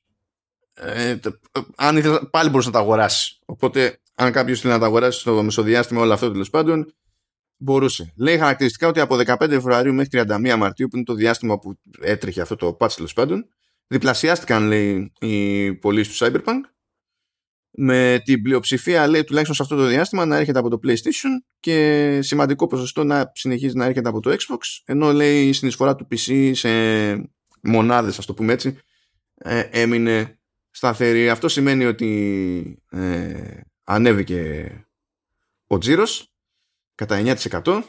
ε, 0.74 1.16
αν 1.76 1.98
ήθελα, 1.98 2.30
πάλι 2.30 2.50
μπορούσε 2.50 2.68
να 2.68 2.74
τα 2.74 2.80
αγοράσει. 2.80 3.40
Οπότε 3.46 4.01
αν 4.22 4.32
κάποιος 4.32 4.58
ήθελε 4.58 4.74
να 4.74 4.80
τα 4.80 4.86
αγοράσει 4.86 5.20
στο 5.20 5.44
μεσοδιάστημα 5.44 6.02
όλο 6.02 6.14
αυτό 6.14 6.32
τέλος 6.32 6.50
πάντων 6.50 6.94
μπορούσε. 7.58 8.14
Λέει 8.18 8.38
χαρακτηριστικά 8.38 8.88
ότι 8.88 9.00
από 9.00 9.16
15 9.16 9.36
Φεβρουαρίου 9.40 9.94
μέχρι 9.94 10.22
31 10.28 10.56
Μαρτίου 10.58 10.88
που 10.88 10.96
είναι 10.96 11.06
το 11.06 11.14
διάστημα 11.14 11.60
που 11.60 11.80
έτρεχε 12.00 12.42
αυτό 12.42 12.56
το 12.56 12.78
patch 12.80 12.92
τέλος 12.92 13.14
πάντων 13.14 13.46
διπλασιάστηκαν 13.88 14.68
λέει 14.68 15.12
οι 15.20 15.74
πωλήσεις 15.74 16.18
του 16.18 16.26
Cyberpunk 16.26 16.60
με 17.72 18.22
την 18.26 18.42
πλειοψηφία 18.42 19.08
λέει 19.08 19.24
τουλάχιστον 19.24 19.56
σε 19.56 19.62
αυτό 19.64 19.76
το 19.76 19.86
διάστημα 19.86 20.26
να 20.26 20.38
έρχεται 20.38 20.60
από 20.60 20.70
το 20.70 20.80
PlayStation 20.84 21.44
και 21.60 22.20
σημαντικό 22.22 22.68
ποσοστό 22.68 23.04
να 23.04 23.32
συνεχίζει 23.34 23.76
να 23.76 23.86
έρχεται 23.86 24.10
από 24.10 24.20
το 24.20 24.32
Xbox 24.32 24.82
ενώ 24.86 25.12
λέει 25.12 25.48
η 25.48 25.54
συνεισφορά 25.54 25.96
του 25.96 26.08
PC 26.12 26.52
σε 26.54 26.70
μονάδες 27.62 28.18
ας 28.18 28.26
το 28.26 28.34
πούμε 28.34 28.54
έτσι 28.54 28.78
ε, 29.36 29.60
έμεινε 29.72 30.40
σταθερή. 30.72 31.30
Αυτό 31.30 31.48
σημαίνει 31.48 31.86
ότι 31.86 32.84
ε, 32.90 33.62
ανέβηκε 33.94 34.72
ο 35.68 35.78
τζίρος 35.78 36.34
κατά 36.96 37.38
9% 37.64 37.84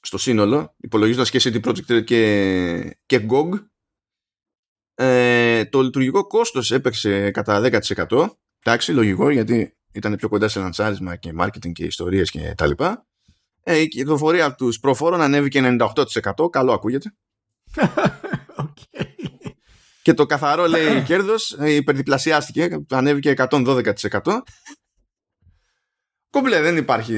στο 0.00 0.18
σύνολο 0.18 0.74
υπολογίζοντας 0.76 1.30
και 1.30 1.40
CD 1.42 1.64
Projekt 1.64 2.04
και, 2.04 2.96
και 3.06 3.26
GOG 3.30 3.62
ε, 4.94 5.64
το 5.64 5.82
λειτουργικό 5.82 6.26
κόστος 6.26 6.70
έπαιξε 6.70 7.30
κατά 7.30 7.80
10% 8.08 8.28
εντάξει 8.62 8.92
λογικό 8.92 9.30
γιατί 9.30 9.76
ήταν 9.92 10.16
πιο 10.16 10.28
κοντά 10.28 10.48
σε 10.48 10.60
λανσάρισμα 10.60 11.16
και 11.16 11.32
marketing 11.40 11.72
και 11.72 11.84
ιστορίες 11.84 12.30
και 12.30 12.54
τα 12.56 12.66
λοιπά. 12.66 13.06
Ε, 13.62 13.78
η 13.78 13.88
κυκλοφορία 13.88 14.54
τους 14.54 14.80
προφόρων 14.80 15.20
ανέβηκε 15.20 15.76
98% 15.80 16.50
καλό 16.50 16.72
ακούγεται. 16.72 17.14
Okay. 18.60 19.07
Και 20.08 20.14
το 20.14 20.26
καθαρό 20.26 20.66
λέει 20.66 21.02
κέρδος 21.02 21.56
ε, 21.58 21.74
υπερδιπλασιάστηκε 21.74 22.68
ανέβηκε 22.90 23.34
112% 23.36 23.92
Κομπλέ 26.30 26.60
δεν 26.60 26.76
υπάρχει 26.76 27.14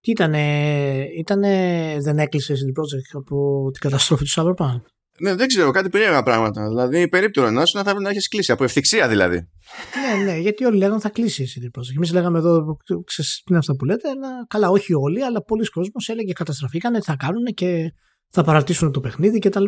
τι 0.00 0.10
ήτανε, 0.10 1.04
ήτανε 1.18 1.96
δεν 2.00 2.18
έκλεισε 2.18 2.52
η 2.52 2.72
Project 2.78 3.18
από 3.20 3.68
την 3.70 3.80
καταστροφή 3.80 4.24
του 4.24 4.30
Cyberpunk; 4.30 4.80
Ναι, 5.18 5.34
δεν 5.34 5.46
ξέρω, 5.46 5.70
κάτι 5.70 5.88
περίεργα 5.88 6.22
πράγματα. 6.22 6.68
Δηλαδή, 6.68 7.08
περίπτωρο 7.08 7.50
να 7.50 7.66
σου 7.66 7.76
να 7.76 7.82
θα 7.82 7.90
πρέπει 7.90 8.04
να 8.04 8.10
έχεις 8.10 8.28
κλείσει. 8.28 8.52
Από 8.52 8.64
ευθυξία 8.64 9.08
δηλαδή. 9.08 9.48
ναι, 10.16 10.24
ναι, 10.24 10.38
γιατί 10.38 10.64
όλοι 10.64 10.76
λέγανε 10.76 11.00
θα 11.00 11.08
κλείσει 11.08 11.42
η 11.42 11.48
CD 11.54 11.78
Projekt. 11.78 11.94
Εμείς 11.96 12.12
λέγαμε 12.12 12.38
εδώ, 12.38 12.76
ξέρεις, 13.04 13.34
τι 13.36 13.42
είναι 13.48 13.58
αυτά 13.58 13.76
που 13.76 13.84
λέτε. 13.84 14.14
Να, 14.14 14.28
καλά, 14.48 14.70
όχι 14.70 14.94
όλοι, 14.94 15.24
αλλά 15.24 15.42
πολλοί 15.42 15.64
κόσμοι 15.64 15.92
έλεγε 16.06 16.32
καταστραφήκανε, 16.32 17.00
θα 17.00 17.16
κάνουν 17.16 17.44
και 17.44 17.94
θα 18.30 18.44
παρατήσουν 18.44 18.92
το 18.92 19.00
παιχνίδι 19.00 19.38
κτλ. 19.38 19.64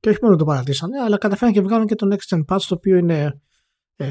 Και, 0.00 0.08
και 0.08 0.08
όχι 0.08 0.18
μόνο 0.22 0.36
το 0.36 0.44
παρατήσανε, 0.44 0.98
αλλά 0.98 1.18
καταφέραν 1.18 1.54
και 1.54 1.60
βγάλουν 1.60 1.86
και 1.86 1.94
το 1.94 2.08
Next 2.12 2.36
Gen 2.36 2.44
Patch, 2.44 2.62
το 2.68 2.74
οποίο 2.74 2.96
είναι 2.96 3.40
ε, 3.96 4.06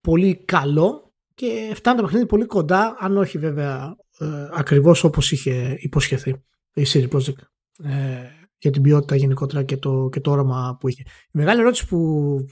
πολύ 0.00 0.44
καλό 0.44 1.12
και 1.34 1.72
φτάνει 1.74 1.96
το 1.96 2.02
παιχνίδι 2.02 2.26
πολύ 2.26 2.44
κοντά, 2.44 2.96
αν 2.98 3.16
όχι 3.16 3.38
βέβαια 3.38 3.96
ε, 4.18 4.26
ακριβώς 4.52 5.04
όπως 5.04 5.32
είχε 5.32 5.76
υποσχεθεί 5.78 6.44
η 6.74 6.82
CD 6.86 7.08
Projekt. 7.08 7.42
Ε, 7.82 8.32
για 8.58 8.70
την 8.70 8.82
ποιότητα 8.82 9.16
γενικότερα 9.16 9.62
και 9.62 9.76
το, 9.76 10.08
και 10.12 10.20
το 10.20 10.30
όραμα 10.30 10.76
που 10.80 10.88
είχε. 10.88 11.02
Η 11.02 11.30
μεγάλη 11.30 11.60
ερώτηση 11.60 11.86
που, 11.86 11.98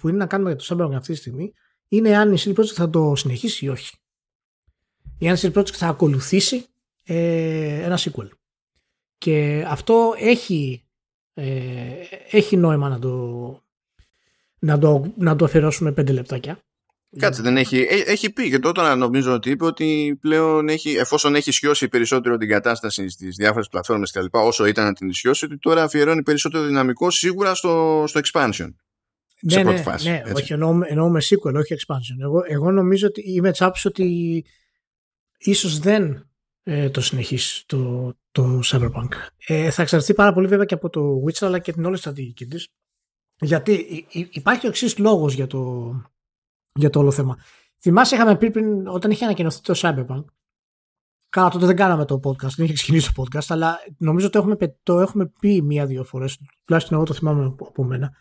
που 0.01 0.09
είναι 0.09 0.19
να 0.19 0.27
κάνουμε 0.27 0.51
για 0.51 0.59
το 0.59 0.67
Cyberpunk 0.69 0.95
αυτή 0.95 1.13
τη 1.13 1.19
στιγμή 1.19 1.53
είναι 1.89 2.17
αν 2.17 2.33
η 2.33 2.37
CD 2.39 2.55
Projekt 2.55 2.65
θα 2.65 2.91
το 2.91 3.15
συνεχίσει 3.17 3.65
ή 3.65 3.69
όχι. 3.69 3.97
Ή 5.19 5.29
αν 5.29 5.35
η 5.35 5.39
CD 5.43 5.53
Projekt 5.53 5.73
θα 5.73 5.89
ακολουθήσει 5.89 6.67
ε, 7.03 7.83
ένα 7.83 7.99
sequel. 7.99 8.29
Και 9.19 9.65
αυτό 9.69 10.13
έχει, 10.19 10.86
ε, 11.39 11.49
έχει 12.31 12.57
νόημα 12.57 12.89
να 12.89 12.99
το, 12.99 13.63
να 14.59 14.79
το, 14.79 15.13
να 15.17 15.37
το 15.37 15.45
αφιερώσουμε 15.45 15.93
πέντε 15.93 16.13
λεπτάκια. 16.13 16.59
Κάτσε, 17.19 17.43
δεν 17.43 17.57
έχει, 17.57 17.79
ε, 17.79 18.01
έχει 18.07 18.33
πει 18.33 18.51
και 18.51 18.59
τότε 18.59 18.95
νομίζω 18.95 19.33
ότι 19.33 19.51
είπε 19.51 19.65
ότι 19.65 20.19
πλέον 20.21 20.69
έχει, 20.69 20.91
εφόσον 20.91 21.35
έχει 21.35 21.53
σιώσει 21.53 21.89
περισσότερο 21.89 22.37
την 22.37 22.49
κατάσταση 22.49 23.09
στις 23.09 23.37
διάφορες 23.37 23.69
πλατφόρμες 23.69 24.11
και 24.11 24.21
λοιπά, 24.21 24.41
όσο 24.41 24.67
ήταν 24.67 24.85
να 24.85 24.93
την 24.93 25.13
σιώσει, 25.13 25.45
ότι 25.45 25.59
τώρα 25.59 25.83
αφιερώνει 25.83 26.23
περισσότερο 26.23 26.65
δυναμικό 26.65 27.11
σίγουρα 27.11 27.55
στο, 27.55 28.05
στο 28.07 28.21
expansion. 28.25 28.69
Ναι, 29.41 29.53
σε 29.53 29.61
πρώτη 29.61 29.77
ναι, 29.77 29.83
φάση, 29.83 30.09
ναι, 30.09 30.23
όχι, 30.35 30.53
εννοώ, 30.53 31.09
με 31.09 31.21
sequel, 31.23 31.55
όχι 31.55 31.75
expansion. 31.75 32.21
Εγώ, 32.21 32.43
εγώ 32.47 32.71
νομίζω 32.71 33.07
ότι 33.07 33.23
είμαι 33.33 33.51
τσάψη 33.51 33.89
ότι 33.89 34.45
ίσως 35.39 35.79
δεν 35.79 36.31
ε, 36.63 36.91
το 36.91 37.01
συνεχίσει 37.01 37.67
το, 37.67 38.13
το 38.37 38.61
Cyberpunk. 38.65 39.09
Ε, 39.47 39.71
θα 39.71 39.83
εξαρτηθεί 39.83 40.15
πάρα 40.15 40.33
πολύ 40.33 40.47
βέβαια 40.47 40.65
και 40.65 40.75
από 40.75 40.91
το 40.91 41.23
Witcher 41.27 41.47
αλλά 41.47 41.59
και 41.59 41.73
την 41.73 41.85
όλη 41.85 41.97
στρατηγική 41.97 42.47
της. 42.47 42.69
Γιατί 43.41 44.07
υπάρχει 44.31 44.67
ο 44.67 44.69
εξής 44.69 44.99
λόγος 44.99 45.35
για 45.35 45.47
το, 45.47 45.93
για 46.73 46.91
το 46.91 46.99
όλο 46.99 47.11
θέμα. 47.11 47.39
Θυμάσαι, 47.81 48.15
είχαμε 48.15 48.37
πει 48.37 48.51
πριν 48.51 48.87
όταν 48.87 49.11
είχε 49.11 49.25
ανακοινωθεί 49.25 49.61
το 49.61 49.75
Cyberpunk. 49.77 50.25
Καλά, 51.29 51.49
τότε 51.49 51.67
δεν 51.67 51.77
κάναμε 51.77 52.05
το 52.05 52.21
podcast, 52.25 52.55
δεν 52.57 52.65
είχε 52.65 52.75
ξεκινήσει 52.75 53.15
το 53.15 53.23
podcast, 53.23 53.47
αλλά 53.49 53.79
νομίζω 53.99 54.31
το 54.31 54.39
έχουμε, 54.39 54.57
το 54.83 55.01
έχουμε 55.01 55.27
πει 55.41 55.63
μία-δύο 55.63 56.05
φορές, 56.05 56.39
τουλάχιστον 56.65 56.97
εγώ 56.97 57.07
το 57.07 57.15
θυμάμαι 57.15 57.45
από 57.45 57.85
μένα. 57.85 58.13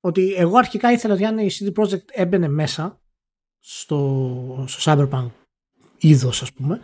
Ότι 0.00 0.34
εγώ 0.34 0.58
αρχικά 0.58 0.92
ήθελα 0.92 1.14
ότι 1.14 1.24
αν 1.24 1.38
η 1.38 1.50
CD 1.50 1.82
Projekt 1.82 2.08
έμπαινε 2.12 2.48
μέσα 2.48 3.00
στο, 3.58 4.64
στο 4.68 4.92
Cyberpunk 4.92 5.30
είδος, 5.98 6.42
ας 6.42 6.52
πούμε, 6.52 6.80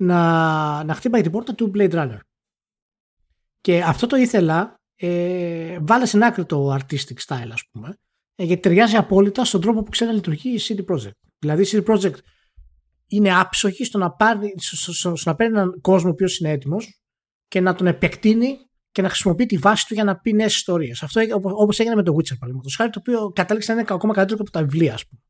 να, 0.00 0.84
να 0.84 0.94
χτύπαει 0.94 1.22
την 1.22 1.30
πόρτα 1.30 1.54
του 1.54 1.70
Blade 1.74 1.92
Runner. 1.92 2.18
Και 3.60 3.82
αυτό 3.82 4.06
το 4.06 4.16
ήθελα, 4.16 4.74
ε, 4.96 5.78
βάλε 5.80 6.06
στην 6.06 6.22
άκρη 6.22 6.44
το 6.44 6.74
artistic 6.74 7.16
style, 7.26 7.50
ας 7.52 7.68
πούμε, 7.70 7.94
ε, 8.34 8.44
γιατί 8.44 8.62
ταιριάζει 8.62 8.96
απόλυτα 8.96 9.44
στον 9.44 9.60
τρόπο 9.60 9.82
που 9.82 9.90
ξέρει 9.90 10.10
να 10.10 10.16
λειτουργεί 10.16 10.50
η 10.54 10.60
CD 10.62 10.94
Projekt. 10.94 11.10
Δηλαδή 11.38 11.62
η 11.62 11.66
CD 11.70 11.84
Projekt 11.84 12.18
είναι 13.06 13.38
άψογη 13.38 13.84
στο 13.84 13.98
να, 13.98 14.10
πάρει, 14.10 14.54
στο, 14.56 14.92
στο, 14.92 15.16
στο 15.16 15.30
να 15.30 15.36
παίρνει 15.36 15.58
έναν 15.58 15.80
κόσμο 15.80 16.08
ο 16.08 16.12
οποίος 16.12 16.38
είναι 16.38 16.50
έτοιμος 16.50 17.00
και 17.48 17.60
να 17.60 17.74
τον 17.74 17.86
επεκτείνει 17.86 18.56
και 18.92 19.02
να 19.02 19.08
χρησιμοποιεί 19.08 19.46
τη 19.46 19.56
βάση 19.56 19.86
του 19.86 19.94
για 19.94 20.04
να 20.04 20.16
πει 20.16 20.32
νέες 20.32 20.54
ιστορίες. 20.54 21.02
Αυτό 21.02 21.20
όπως 21.42 21.78
έγινε 21.78 21.94
με 21.94 22.02
το 22.02 22.12
Witcher 22.12 22.38
παραδείγματος 22.38 22.76
χάρη, 22.76 22.90
το 22.90 22.98
οποίο 22.98 23.30
κατάληξε 23.30 23.72
να 23.72 23.80
είναι 23.80 23.88
ακόμα 23.90 24.14
καλύτερο 24.14 24.40
από 24.40 24.50
τα 24.50 24.60
βιβλία, 24.60 24.94
ας 24.94 25.06
πούμε. 25.06 25.20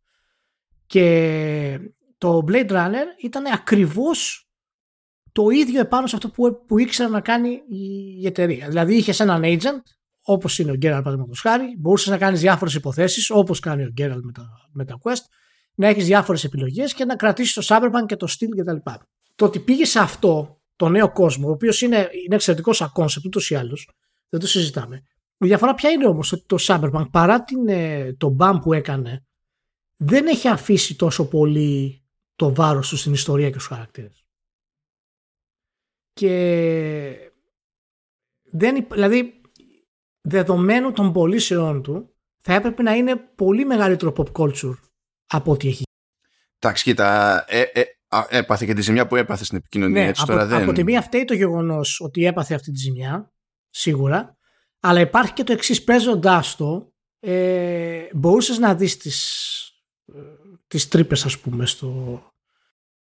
Και 0.87 1.79
το 2.19 2.45
Blade 2.49 2.71
Runner 2.71 3.07
ήταν 3.23 3.47
ακριβώς 3.47 4.50
το 5.33 5.49
ίδιο 5.49 5.81
επάνω 5.81 6.07
σε 6.07 6.17
αυτό 6.17 6.29
που, 6.29 6.65
που 6.67 6.79
ήξερε 6.79 7.09
να 7.09 7.21
κάνει 7.21 7.61
η 8.21 8.27
εταιρεία. 8.27 8.69
Δηλαδή 8.69 8.97
είχες 8.97 9.21
έναν 9.21 9.43
agent 9.45 9.83
όπως 10.23 10.59
είναι 10.59 10.71
ο 10.71 10.75
Γκέραλ 10.75 11.03
παραδείγματος 11.03 11.41
χάρη, 11.41 11.75
μπορούσες 11.79 12.09
να 12.09 12.19
κάνεις 12.19 12.41
διάφορες 12.41 12.75
υποθέσεις 12.75 13.31
όπως 13.31 13.61
κάνει 13.61 13.85
ο 13.85 13.89
Γκέραλ 13.89 14.21
με 14.23 14.33
τα, 14.33 14.49
με 14.73 14.85
τα 14.85 14.99
Quest, 15.03 15.25
να 15.75 15.89
έχεις 15.89 16.07
διάφορες 16.07 16.45
επιλογές 16.45 16.95
και 16.95 17.05
να 17.05 17.17
κρατήσεις 17.17 17.55
το 17.55 17.63
Cyberpunk 17.65 18.07
και 18.07 18.17
το 18.17 18.27
Steel 18.31 18.49
κτλ. 18.57 18.77
Το 19.35 19.45
ότι 19.45 19.61
πήγε 19.61 19.85
σε 19.85 19.99
αυτό 19.99 20.61
το 20.77 20.89
νέο 20.89 21.13
κόσμο, 21.13 21.49
ο 21.49 21.51
οποίος 21.51 21.81
είναι, 21.81 21.97
είναι 22.25 22.35
εξαιρετικός 22.35 22.77
σαν 22.77 22.93
concept 22.95 23.25
ούτως 23.25 23.51
ή 23.51 23.55
άλλως, 23.55 23.91
δεν 24.29 24.41
το 24.41 24.47
συζητάμε. 24.47 25.03
Η 25.39 25.47
διαφορά 25.47 25.75
ποια 25.75 25.91
είναι 25.91 26.07
όμως 26.07 26.33
ότι 26.33 26.45
το 26.47 26.57
Cyberpunk 26.61 27.07
παρά 27.11 27.45
την, 27.45 27.69
ε, 27.69 28.13
το 28.13 28.29
μπαμ 28.29 28.59
που 28.59 28.73
έκανε, 28.73 29.25
δεν 29.97 30.27
έχει 30.27 30.49
αφήσει 30.49 30.97
τόσο 30.97 31.29
πολύ 31.29 32.03
το 32.37 32.55
βάρος 32.55 32.89
του 32.89 32.97
στην 32.97 33.13
ιστορία 33.13 33.47
και 33.47 33.59
στους 33.59 33.67
χαρακτήρες; 33.67 34.20
Και 36.21 37.33
δεν, 38.43 38.87
δηλαδή 38.91 39.41
δεδομένου 40.21 40.93
των 40.93 41.13
πωλήσεών 41.13 41.83
του 41.83 42.15
θα 42.41 42.55
έπρεπε 42.55 42.83
να 42.83 42.95
είναι 42.95 43.17
πολύ 43.17 43.65
μεγαλύτερο 43.65 44.13
pop 44.17 44.33
culture 44.33 44.77
από 45.27 45.53
ό,τι 45.53 45.69
έχει. 45.69 45.83
Εντάξει, 46.59 46.85
κοίτα, 46.85 47.45
ε, 47.49 47.61
ε, 47.61 47.85
έπαθε 48.29 48.67
και 48.67 48.75
τη 48.75 48.83
ζημιά 48.83 49.07
που 49.07 49.17
έπαθε 49.17 49.45
στην 49.45 49.59
επικοινωνία. 49.59 50.03
Ναι, 50.03 50.09
έτσι, 50.09 50.23
από, 50.23 50.33
τώρα 50.33 50.47
δεν... 50.47 50.63
από 50.63 50.73
τη 50.73 50.85
μία 50.85 51.03
φταίει 51.03 51.25
το 51.25 51.35
γεγονός 51.35 52.01
ότι 52.01 52.25
έπαθε 52.25 52.55
αυτή 52.55 52.71
τη 52.73 52.79
ζημιά, 52.79 53.33
σίγουρα, 53.71 54.37
αλλά 54.81 55.01
υπάρχει 55.01 55.33
και 55.33 55.45
το 55.45 55.53
εξής 55.53 55.85
παίζοντάς 55.85 56.57
το, 56.57 56.93
ε, 57.21 58.07
μπορούσες 58.13 58.59
να 58.59 58.75
δεις 58.75 58.97
τις 58.97 59.25
τις 60.67 60.89
τρύπες 60.89 61.25
ας 61.25 61.39
πούμε 61.39 61.67
στο, 61.67 62.23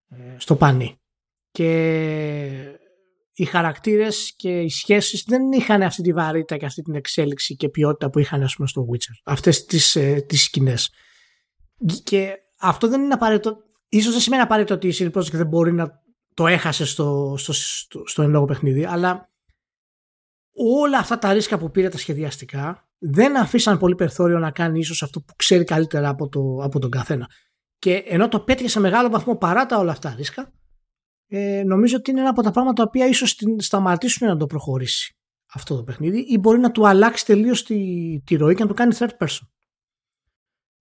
ε, 0.08 0.38
στο 0.38 0.56
πανί 0.56 1.00
και 1.50 2.77
οι 3.38 3.44
χαρακτήρες 3.44 4.34
και 4.36 4.60
οι 4.60 4.68
σχέσεις 4.68 5.24
δεν 5.26 5.52
είχαν 5.52 5.82
αυτή 5.82 6.02
τη 6.02 6.12
βαρύτητα 6.12 6.56
και 6.56 6.66
αυτή 6.66 6.82
την 6.82 6.94
εξέλιξη 6.94 7.56
και 7.56 7.68
ποιότητα 7.68 8.10
που 8.10 8.18
είχαν 8.18 8.42
ας 8.42 8.54
πούμε 8.54 8.68
στο 8.68 8.86
Witcher. 8.90 9.20
Αυτές 9.24 9.64
τις, 9.64 9.96
ε, 9.96 10.24
τις 10.28 10.42
σκηνές. 10.42 10.90
Και 12.02 12.32
αυτό 12.58 12.88
δεν 12.88 13.02
είναι 13.02 13.14
απαραίτητο, 13.14 13.56
ίσως 13.88 14.12
δεν 14.12 14.20
σημαίνει 14.20 14.42
απαραίτητο 14.42 14.74
ότι 14.74 14.88
η 14.88 14.94
CD 14.98 15.18
Projekt 15.18 15.32
δεν 15.32 15.46
μπορεί 15.46 15.72
να 15.72 16.02
το 16.34 16.46
έχασε 16.46 16.84
στο, 16.84 17.34
στο, 17.38 17.52
στο, 17.52 18.02
στο 18.06 18.22
εν 18.22 18.30
λόγω 18.30 18.44
παιχνίδι, 18.44 18.84
αλλά 18.84 19.30
όλα 20.52 20.98
αυτά 20.98 21.18
τα 21.18 21.32
ρίσκα 21.32 21.58
που 21.58 21.70
πήρε 21.70 21.88
τα 21.88 21.98
σχεδιαστικά 21.98 22.88
δεν 22.98 23.36
αφήσαν 23.36 23.78
πολύ 23.78 23.94
περιθώριο 23.94 24.38
να 24.38 24.50
κάνει 24.50 24.78
ίσως 24.78 25.02
αυτό 25.02 25.20
που 25.20 25.32
ξέρει 25.36 25.64
καλύτερα 25.64 26.08
από, 26.08 26.28
το, 26.28 26.58
από 26.62 26.78
τον 26.78 26.90
καθένα. 26.90 27.26
Και 27.78 27.94
ενώ 28.06 28.28
το 28.28 28.40
πέτυχε 28.40 28.68
σε 28.68 28.80
μεγάλο 28.80 29.08
βαθμό 29.08 29.36
παρά 29.36 29.66
τα 29.66 29.78
όλα 29.78 29.92
αυτά 29.92 30.14
ρίσκα, 30.16 30.52
ε, 31.28 31.62
νομίζω 31.66 31.96
ότι 31.96 32.10
είναι 32.10 32.20
ένα 32.20 32.30
από 32.30 32.42
τα 32.42 32.50
πράγματα 32.50 32.82
τα 32.82 32.88
οποία 32.88 33.06
ίσως 33.06 33.36
σταματήσουν 33.58 34.28
να 34.28 34.36
το 34.36 34.46
προχωρήσει 34.46 35.16
αυτό 35.52 35.76
το 35.76 35.82
παιχνίδι 35.82 36.18
ή 36.18 36.38
μπορεί 36.38 36.58
να 36.58 36.70
του 36.70 36.88
αλλάξει 36.88 37.24
τελείως 37.24 37.64
τη, 37.64 38.20
τη 38.24 38.36
ροή 38.36 38.54
και 38.54 38.62
να 38.62 38.68
το 38.68 38.74
κάνει 38.74 38.96
third 38.98 39.16
person. 39.18 39.46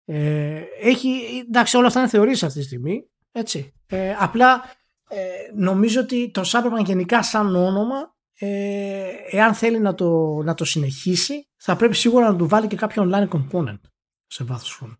Ε, 0.05 0.63
έχει, 0.83 1.09
εντάξει 1.49 1.77
όλα 1.77 1.87
αυτά 1.87 2.01
είναι 2.01 2.09
θεωρίες 2.09 2.43
αυτή 2.43 2.59
τη 2.59 2.65
στιγμή 2.65 3.09
έτσι. 3.33 3.75
Ε, 3.87 4.15
απλά 4.19 4.63
ε, 5.09 5.19
νομίζω 5.55 6.01
ότι 6.01 6.31
το 6.31 6.43
Cyberpunk 6.47 6.85
γενικά 6.85 7.23
σαν 7.23 7.57
όνομα 7.57 8.15
ε, 8.39 9.09
εάν 9.31 9.55
θέλει 9.55 9.79
να 9.79 9.95
το, 9.95 10.41
να 10.45 10.55
το 10.55 10.65
συνεχίσει 10.65 11.49
θα 11.57 11.77
πρέπει 11.77 11.95
σίγουρα 11.95 12.31
να 12.31 12.37
του 12.37 12.49
βάλει 12.49 12.67
και 12.67 12.77
κάποιο 12.77 13.11
online 13.11 13.29
component 13.29 13.81
σε 14.27 14.45
βάθος 14.45 14.75
χρόνου. 14.75 14.97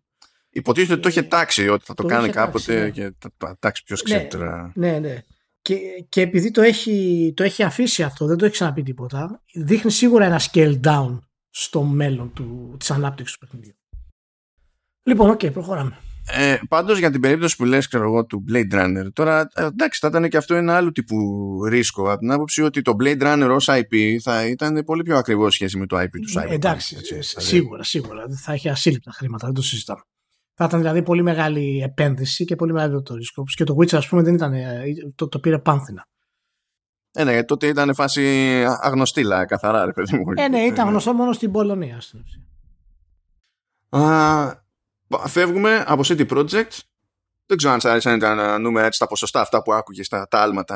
Υποτίθεται 0.49 0.93
ότι 0.93 1.01
το 1.01 1.09
είχε 1.09 1.23
τάξει 1.23 1.67
ότι 1.67 1.85
θα 1.85 1.93
το, 1.93 2.03
το 2.03 2.09
κάνει 2.09 2.29
κάποτε 2.29 2.79
ναι. 2.79 2.89
και 2.89 3.13
θα 3.37 3.57
τάξει 3.59 3.83
ποιος 3.83 4.01
ξέρει 4.01 4.23
ναι, 4.23 4.29
τώρα. 4.29 4.71
Ναι, 4.75 4.99
ναι. 4.99 5.23
Και, 5.67 5.77
και 6.09 6.21
επειδή 6.21 6.51
το 6.51 6.61
έχει, 6.61 7.33
το 7.35 7.43
έχει 7.43 7.63
αφήσει 7.63 8.03
αυτό, 8.03 8.25
δεν 8.25 8.37
το 8.37 8.45
έχει 8.45 8.53
ξαναπεί 8.53 8.83
τίποτα, 8.83 9.43
δείχνει 9.53 9.91
σίγουρα 9.91 10.25
ένα 10.25 10.41
scale 10.51 10.79
down 10.83 11.19
στο 11.49 11.83
μέλλον 11.83 12.33
του, 12.33 12.75
της 12.79 12.91
ανάπτυξης 12.91 13.37
του 13.37 13.45
παιχνιδιού. 13.45 13.73
Λοιπόν, 15.03 15.29
οκ, 15.29 15.39
okay, 15.43 15.53
προχωράμε. 15.53 15.97
Ε, 16.27 16.57
Πάντως 16.69 16.99
για 16.99 17.11
την 17.11 17.21
περίπτωση 17.21 17.55
που 17.55 17.65
λες 17.65 17.87
ξέρω 17.87 18.03
εγώ 18.03 18.25
του 18.25 18.43
Blade 18.51 18.73
Runner 18.73 19.07
τώρα 19.13 19.49
ε, 19.53 19.65
εντάξει 19.65 19.99
θα 19.99 20.07
ήταν 20.07 20.29
και 20.29 20.37
αυτό 20.37 20.55
ένα 20.55 20.75
άλλο 20.75 20.91
τύπου 20.91 21.17
ρίσκο 21.65 22.11
από 22.11 22.19
την 22.19 22.31
άποψη 22.31 22.61
ότι 22.61 22.81
το 22.81 22.95
Blade 23.03 23.21
Runner 23.21 23.49
ως 23.51 23.67
IP 23.69 24.17
θα 24.21 24.47
ήταν 24.47 24.83
πολύ 24.85 25.03
πιο 25.03 25.17
ακριβό 25.17 25.49
σχέση 25.49 25.77
με 25.77 25.85
το 25.85 25.97
IP 25.99 26.09
του 26.09 26.39
Cyberpunk. 26.39 26.51
Εντάξει 26.51 26.95
έτσι, 26.97 27.13
δηλαδή. 27.13 27.47
σίγουρα 27.47 27.83
σίγουρα 27.83 28.25
θα 28.43 28.53
έχει 28.53 28.69
ασύλληπτα 28.69 29.11
χρήματα 29.11 29.45
δεν 29.45 29.55
το 29.55 29.61
συζητάμε. 29.61 30.01
Θα 30.59 30.65
ήταν 30.65 30.79
δηλαδή 30.79 31.03
πολύ 31.03 31.21
μεγάλη 31.21 31.81
επένδυση 31.83 32.45
και 32.45 32.55
πολύ 32.55 32.73
μεγάλο 32.73 33.01
το 33.01 33.15
ρίσκο. 33.15 33.43
Και 33.55 33.63
το 33.63 33.75
Witcher, 33.79 33.95
ας 33.95 34.07
πούμε, 34.07 34.21
δεν 34.21 34.33
ήταν, 34.33 34.53
ε, 34.53 34.83
το, 35.15 35.27
το 35.27 35.39
πήρε 35.39 35.59
πάμφθηνα. 35.59 36.07
Ε, 37.11 37.23
ναι, 37.23 37.43
τότε 37.43 37.67
ήταν 37.67 37.93
φάση 37.93 38.23
αγνωστήλα, 38.79 39.45
καθαρά, 39.45 39.85
ρε 39.85 39.91
παιδί 39.91 40.17
μου. 40.17 40.23
Ε, 40.35 40.47
ναι, 40.47 40.59
ήταν 40.59 40.87
γνωστό 40.87 41.13
μόνο 41.13 41.33
στην 41.33 41.51
Πολωνία. 41.51 42.01
Στην 42.01 42.19
φεύγουμε 45.27 45.83
από 45.87 46.01
City 46.05 46.27
Project. 46.27 46.79
Δεν 47.45 47.57
ξέρω 47.57 47.73
αν 47.73 47.79
σας 47.79 47.91
άρεσαν 47.91 48.19
τα 48.19 48.57
νούμερα 48.57 48.85
έτσι, 48.85 48.99
τα 48.99 49.07
ποσοστά 49.07 49.41
αυτά 49.41 49.61
που 49.61 49.73
άκουγες 49.73 50.05
στα 50.05 50.27
τα 50.27 50.39
άλματα 50.39 50.75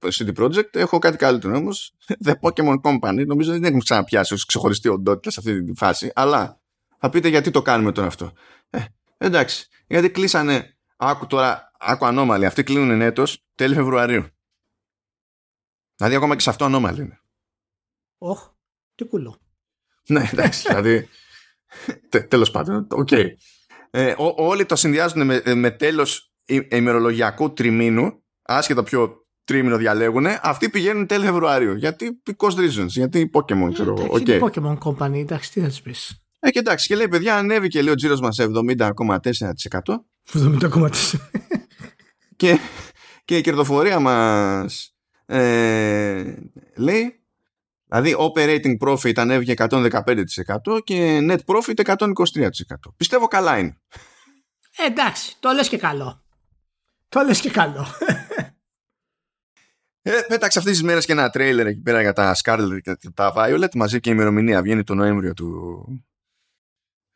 City 0.00 0.34
Project. 0.36 0.74
Έχω 0.74 0.98
κάτι 0.98 1.16
καλύτερο 1.16 1.56
όμως. 1.56 1.94
The 2.26 2.32
Pokemon 2.40 2.76
Company. 2.80 3.26
Νομίζω 3.26 3.52
δεν 3.52 3.64
έχουμε 3.64 3.80
ξαναπιάσει 3.82 4.34
ως 4.34 4.44
ξεχωριστή 4.44 4.88
οντότητα 4.88 5.30
σε 5.30 5.40
αυτή 5.40 5.64
τη 5.64 5.72
φάση. 5.74 6.10
Αλλά 6.14 6.60
θα 6.98 7.08
πείτε 7.08 7.28
γιατί 7.28 7.50
το 7.50 7.62
κάνουμε 7.62 7.92
τώρα 7.92 8.06
αυτό. 8.06 8.32
Ε, 8.70 8.78
εντάξει. 9.24 9.66
Γιατί 9.86 10.10
κλείσανε. 10.10 10.76
Άκου 10.96 11.26
τώρα, 11.26 11.70
άκου 11.78 12.06
ανώμαλοι. 12.06 12.46
Αυτοί 12.46 12.62
κλείνουν 12.62 13.00
έτο 13.00 13.24
τέλη 13.54 13.74
Φεβρουαρίου. 13.74 14.26
Δηλαδή 15.96 16.16
ακόμα 16.16 16.34
και 16.34 16.42
σε 16.42 16.50
αυτό 16.50 16.64
ανώμαλοι 16.64 17.00
είναι. 17.00 17.20
Όχ, 18.18 18.48
τι 18.94 19.04
κουλό. 19.04 19.40
ναι, 20.08 20.28
εντάξει. 20.32 20.62
δηλαδή. 20.68 21.08
Τέλος 22.28 22.50
πάντων, 22.50 22.86
οκ. 22.90 23.08
Okay 23.10 23.26
ε, 23.94 24.14
ό, 24.16 24.34
όλοι 24.36 24.66
το 24.66 24.76
συνδυάζουν 24.76 25.26
με, 25.26 25.42
με 25.54 25.70
τέλος 25.70 26.32
ημερολογιακού 26.70 27.52
τριμήνου, 27.52 28.22
άσχετα 28.42 28.82
ποιο 28.82 29.26
τρίμηνο 29.44 29.76
διαλέγουν, 29.76 30.26
αυτοί 30.42 30.68
πηγαίνουν 30.68 31.06
τέλη 31.06 31.24
Φεβρουαρίου. 31.24 31.76
Γιατί 31.76 32.22
because 32.30 32.54
reasons, 32.54 32.86
γιατί 32.86 33.30
Pokemon, 33.34 33.70
ξέρω 33.72 33.94
εγώ. 33.98 34.14
Okay. 34.14 34.40
Pokemon 34.40 34.78
Company, 34.78 35.14
εντάξει, 35.14 35.52
τι 35.52 35.60
θα 35.60 35.68
τους 35.68 35.80
πεις. 35.80 36.21
Ε, 36.44 36.50
και 36.50 36.58
εντάξει, 36.58 36.86
και 36.86 36.94
λέει, 36.94 37.08
παιδιά, 37.08 37.36
ανέβηκε 37.36 37.82
λέει 37.82 37.92
ο 37.92 37.96
τζίρος 37.96 38.20
μας 38.20 38.34
σε 38.34 38.46
70,4%. 38.46 40.04
70,4%. 40.32 40.90
και, 42.36 42.58
και 43.24 43.36
η 43.36 43.40
κερδοφορία 43.40 44.00
μας 44.00 44.94
ε, 45.26 46.34
λέει 46.76 47.16
Δηλαδή 47.86 48.16
operating 48.18 48.78
profit 48.78 49.18
ανέβηκε 49.18 49.54
115% 49.56 49.94
και 50.84 51.18
net 51.22 51.38
profit 51.44 51.96
123%. 51.96 51.96
Πιστεύω 52.96 53.26
καλά 53.26 53.58
είναι. 53.58 53.76
Ε, 54.76 54.86
εντάξει, 54.86 55.36
το 55.40 55.50
λες 55.50 55.68
και 55.68 55.78
καλό. 55.78 56.24
Το 57.08 57.20
λες 57.20 57.40
και 57.40 57.50
καλό. 57.50 57.86
Ε, 60.04 60.20
πέταξε 60.28 60.58
αυτές 60.58 60.72
τις 60.72 60.82
μέρες 60.82 61.06
και 61.06 61.12
ένα 61.12 61.30
τρέιλερ 61.30 61.66
εκεί 61.66 61.80
πέρα 61.80 62.00
για 62.00 62.12
τα 62.12 62.34
Scarlet 62.44 62.78
και 62.82 63.10
τα 63.14 63.32
Violet 63.36 63.74
μαζί 63.74 64.00
και 64.00 64.10
η 64.10 64.12
ημερομηνία 64.14 64.62
βγαίνει 64.62 64.84
το 64.84 64.94
Νοέμβριο 64.94 65.34
του, 65.34 65.86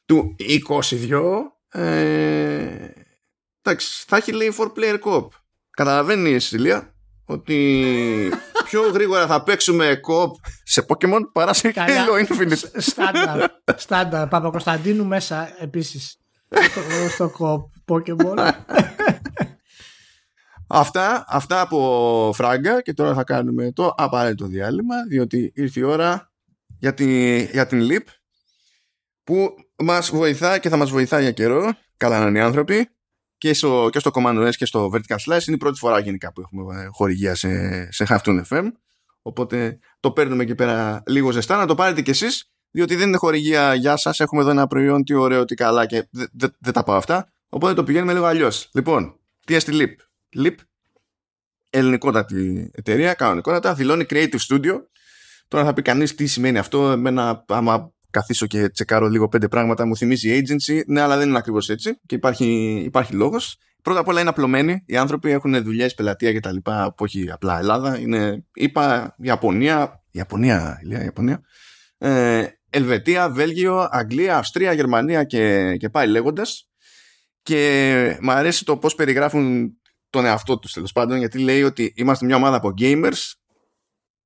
του 0.07 0.37
22. 0.38 1.23
Ε, 1.69 2.88
εντάξει, 3.62 4.05
θα 4.07 4.16
έχει 4.16 4.33
λέει 4.33 4.55
4 4.59 4.62
player 4.62 4.99
co-op. 5.01 5.29
Καταλαβαίνεις, 5.71 6.53
Ηλία, 6.53 6.95
ότι 7.25 8.33
πιο 8.64 8.90
γρήγορα 8.90 9.27
θα 9.27 9.42
παίξουμε 9.42 9.99
κοπ 10.01 10.37
σε 10.64 10.87
Pokemon 10.88 11.21
παρά 11.33 11.53
σε 11.53 11.73
Halo 11.75 12.27
Infinite. 12.27 12.62
Στάνταρ. 12.77 13.51
Στάνταρ. 13.77 14.29
Κωνσταντίνου 14.29 15.05
μέσα 15.05 15.55
επίσης 15.59 16.19
στο 17.09 17.31
κοπ 17.31 17.71
Pokemon. 17.87 18.49
Αυτά, 20.69 21.25
αυτά 21.29 21.61
από 21.61 22.33
φράγκα 22.35 22.83
και 22.83 22.92
τώρα 22.92 23.14
θα 23.14 23.25
κάνουμε 23.25 23.73
το 23.73 23.92
απαραίτητο 23.97 24.47
διάλειμμα 24.47 24.95
διότι 25.09 25.53
ήρθε 25.55 25.81
η 25.81 25.83
ώρα 25.83 26.33
για, 26.79 26.95
τη, 26.95 27.42
για 27.45 27.66
την 27.66 27.88
LIP 27.90 28.05
που 29.25 29.55
μας 29.79 30.11
βοηθά 30.11 30.59
και 30.59 30.69
θα 30.69 30.77
μας 30.77 30.91
βοηθά 30.91 31.21
για 31.21 31.31
καιρό. 31.31 31.75
Καλά 31.97 32.21
να 32.21 32.27
είναι 32.27 32.39
οι 32.39 32.43
άνθρωποι. 32.43 32.89
Και 33.39 33.55
στο, 33.55 33.89
και 33.93 33.99
στο 33.99 34.11
Command 34.15 34.47
OS 34.47 34.55
και 34.55 34.67
στο 34.67 34.91
Vertical 34.93 35.17
Slice 35.17 35.47
είναι 35.47 35.57
η 35.57 35.57
πρώτη 35.57 35.79
φορά 35.79 35.99
γενικά 35.99 36.33
που 36.33 36.41
έχουμε 36.41 36.83
ε, 36.83 36.87
χορηγία 36.91 37.35
σε, 37.35 37.93
σε 37.93 38.07
Halftone 38.09 38.43
FM 38.49 38.71
οπότε 39.27 39.79
το 40.01 40.11
παίρνουμε 40.11 40.43
εκεί 40.43 40.55
πέρα 40.55 41.03
λίγο 41.07 41.31
ζεστά. 41.31 41.57
Να 41.57 41.67
το 41.67 41.75
πάρετε 41.75 42.03
κι 42.03 42.11
εσείς 42.11 42.51
διότι 42.71 42.95
δεν 42.95 43.09
είναι 43.09 43.17
χορηγία 43.17 43.75
για 43.75 43.97
σας. 43.97 44.21
Έχουμε 44.21 44.41
εδώ 44.41 44.51
ένα 44.51 44.67
προϊόν 44.67 45.05
τι 45.05 45.15
ωραίο, 45.15 45.45
τι 45.45 45.55
καλά 45.55 45.87
και 45.87 46.09
δεν 46.11 46.29
δε, 46.33 46.47
δε 46.59 46.71
τα 46.71 46.83
πάω 46.83 46.97
αυτά. 46.97 47.33
Οπότε 47.49 47.75
το 47.75 47.85
πηγαίνουμε 47.85 48.12
λίγο 48.12 48.25
αλλιώς. 48.25 48.71
λοιπόν, 48.73 49.21
τι 49.47 49.55
έστει 49.55 49.73
Leap 49.75 49.95
Leap, 50.45 50.55
ελληνικότατη 51.71 52.71
εταιρεία 52.75 53.15
κανονικότατα, 53.15 53.75
δηλώνει 53.75 54.07
Creative 54.09 54.39
Studio. 54.49 54.75
Τώρα 55.49 55.65
θα 55.65 55.73
πει 55.73 55.83
κανείς 55.83 56.15
τι 56.15 56.27
σημαίνει 56.27 56.59
αυτό. 56.59 56.91
Εμένα, 56.91 57.45
άμα 57.49 57.93
καθίσω 58.19 58.47
και 58.47 58.69
τσεκάρω 58.69 59.09
λίγο 59.09 59.29
πέντε 59.29 59.49
πράγματα, 59.49 59.87
μου 59.87 59.97
θυμίζει 59.97 60.43
agency. 60.43 60.81
Ναι, 60.87 61.01
αλλά 61.01 61.17
δεν 61.17 61.29
είναι 61.29 61.39
ακριβώς 61.39 61.69
έτσι 61.69 62.01
και 62.07 62.15
υπάρχει, 62.15 62.47
υπάρχει 62.85 63.13
λόγος. 63.13 63.59
Πρώτα 63.83 64.01
απ' 64.01 64.09
όλα 64.09 64.21
είναι 64.21 64.29
απλωμένοι. 64.29 64.83
Οι 64.87 64.97
άνθρωποι 64.97 65.31
έχουν 65.31 65.63
δουλειές, 65.63 65.95
πελατεία 65.95 66.33
κτλ. 66.35 66.57
που 66.63 66.95
όχι 66.97 67.31
απλά 67.31 67.59
Ελλάδα. 67.59 67.99
Είναι, 67.99 68.45
είπα, 68.55 69.15
Ιαπωνία. 69.19 70.03
Ιαπωνία, 70.11 70.81
Ηλία, 70.83 71.05
Ιαπωνία. 71.05 71.41
Ε, 71.99 72.47
Ελβετία, 72.71 73.31
Βέλγιο, 73.31 73.89
Αγγλία, 73.91 74.37
Αυστρία, 74.37 74.73
Γερμανία 74.73 75.25
και, 75.25 75.77
και 75.77 75.89
πάει 75.89 76.07
λέγοντας. 76.07 76.69
Και 77.43 78.19
μου 78.21 78.31
αρέσει 78.31 78.65
το 78.65 78.77
πώς 78.77 78.95
περιγράφουν 78.95 79.73
τον 80.11 80.25
εαυτό 80.25 80.59
τους 80.59 80.73
τέλος 80.73 80.93
πάντων, 80.93 81.19
γιατί 81.19 81.39
λέει 81.39 81.63
ότι 81.63 81.93
είμαστε 81.97 82.25
μια 82.27 82.37
ομάδα 82.37 82.57
από 82.57 82.75
gamers 82.79 83.33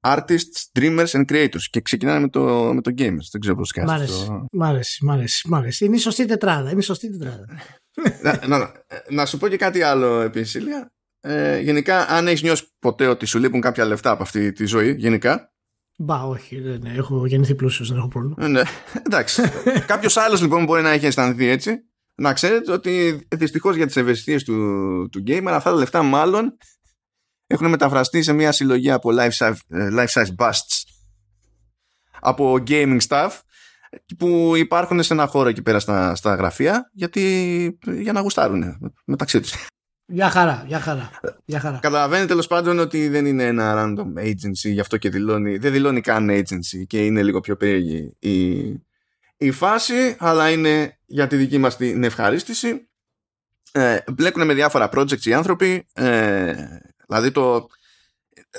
artists, 0.01 0.71
dreamers 0.79 1.07
and 1.07 1.25
creators. 1.33 1.63
Και 1.71 1.81
ξεκινάμε 1.81 2.21
με 2.21 2.29
το, 2.29 2.73
με 2.75 2.81
το 2.81 2.91
gamers. 2.99 3.29
Δεν 3.31 3.41
ξέρω 3.41 3.57
πώς 3.57 3.73
κάνει. 3.73 3.91
Μ' 3.91 3.95
αρέσει, 3.95 4.27
μ' 4.53 4.63
αρέσει, 4.63 5.05
μ' 5.05 5.11
αρέσει, 5.11 5.49
μ' 5.49 5.55
αρέσει. 5.55 5.85
Είναι 5.85 5.97
η 5.97 5.99
σωστή 5.99 6.25
τετράδα. 6.25 6.71
Είναι 6.71 6.81
η 6.81 6.83
σωστή 6.83 7.11
τετράδα. 7.11 7.45
να, 8.25 8.59
να, 8.59 8.73
να, 9.09 9.27
σου 9.27 9.39
πω 9.39 9.49
και 9.49 9.57
κάτι 9.57 9.83
άλλο 9.83 10.21
επίσης, 10.21 10.55
Ηλία. 10.55 10.93
Ε, 11.21 11.59
γενικά, 11.61 12.09
αν 12.09 12.29
έχεις 12.29 12.43
νιώσει 12.43 12.65
ποτέ 12.79 13.07
ότι 13.07 13.27
σου 13.27 13.39
λείπουν 13.39 13.61
κάποια 13.61 13.85
λεφτά 13.85 14.11
από 14.11 14.23
αυτή 14.23 14.53
τη 14.53 14.67
ζωή, 14.67 14.95
γενικά. 14.99 15.53
Μπα, 15.99 16.23
όχι, 16.23 16.61
δεν 16.61 16.81
ναι, 16.83 16.93
έχω 16.97 17.27
γεννηθεί 17.27 17.55
πλούσιος, 17.55 17.89
δεν 17.89 17.99
έχω 17.99 18.09
πρόβλημα. 18.09 18.37
Ε, 18.39 18.47
ναι, 18.47 18.63
εντάξει. 19.07 19.43
Κάποιος 19.87 20.17
άλλος 20.17 20.41
λοιπόν 20.41 20.65
μπορεί 20.65 20.83
να 20.83 20.91
έχει 20.91 21.07
αισθανθεί 21.07 21.47
έτσι. 21.47 21.85
Να 22.15 22.33
ξέρετε 22.33 22.73
ότι 22.73 23.21
δυστυχώς 23.29 23.77
για 23.77 23.87
τις 23.87 23.97
ευαισθησίες 23.97 24.45
του, 24.45 24.55
του 25.13 25.23
gamer 25.27 25.51
αυτά 25.51 25.71
τα 25.71 25.77
λεφτά 25.77 26.03
μάλλον 26.03 26.57
έχουν 27.51 27.69
μεταφραστεί 27.69 28.23
σε 28.23 28.33
μια 28.33 28.53
συλλογή 28.53 28.91
από 28.91 29.11
life 29.13 29.33
size, 29.33 29.57
ε, 29.69 29.89
life 29.93 30.07
size 30.07 30.35
busts 30.37 30.83
από 32.21 32.59
gaming 32.67 32.99
stuff 33.09 33.31
που 34.19 34.53
υπάρχουν 34.57 35.03
σε 35.03 35.13
ένα 35.13 35.27
χώρο 35.27 35.49
εκεί 35.49 35.63
πέρα 35.63 35.79
στα, 35.79 36.15
στα 36.15 36.35
γραφεία 36.35 36.91
γιατί, 36.93 37.79
για 37.87 38.13
να 38.13 38.21
γουστάρουν 38.21 38.93
μεταξύ 39.05 39.41
τους. 39.41 39.55
Για 40.07 40.31
χαρά, 40.31 40.65
για 40.67 40.81
χαρά. 40.81 41.11
Για 41.45 41.61
χαρά. 41.61 41.79
Καταλαβαίνετε 41.79 42.27
τέλος 42.27 42.47
πάντων 42.47 42.79
ότι 42.79 43.09
δεν 43.09 43.27
είναι 43.27 43.45
ένα 43.45 43.75
random 43.77 44.21
agency, 44.23 44.71
γι' 44.73 44.81
αυτό 44.81 44.97
και 44.97 45.11
δηλώνει, 45.11 45.57
δεν 45.57 45.73
δηλώνει 45.73 46.01
καν 46.01 46.31
agency 46.31 46.87
και 46.87 47.05
είναι 47.05 47.23
λίγο 47.23 47.41
πιο 47.41 47.57
περίεργη 47.57 48.17
η, 48.19 48.59
η 49.37 49.51
φάση, 49.51 50.17
αλλά 50.19 50.51
είναι 50.51 50.99
για 51.07 51.27
τη 51.27 51.37
δική 51.37 51.59
μας 51.59 51.77
την 51.77 52.05
ευχαρίστηση. 52.05 52.89
Ε, 53.73 53.99
μπλέκουν 54.13 54.47
με 54.47 54.55
διάφορα 54.55 54.89
projects 54.93 55.23
οι 55.23 55.33
άνθρωποι, 55.33 55.87
ε, 55.93 56.55
Δηλαδή 57.11 57.31
το. 57.31 57.67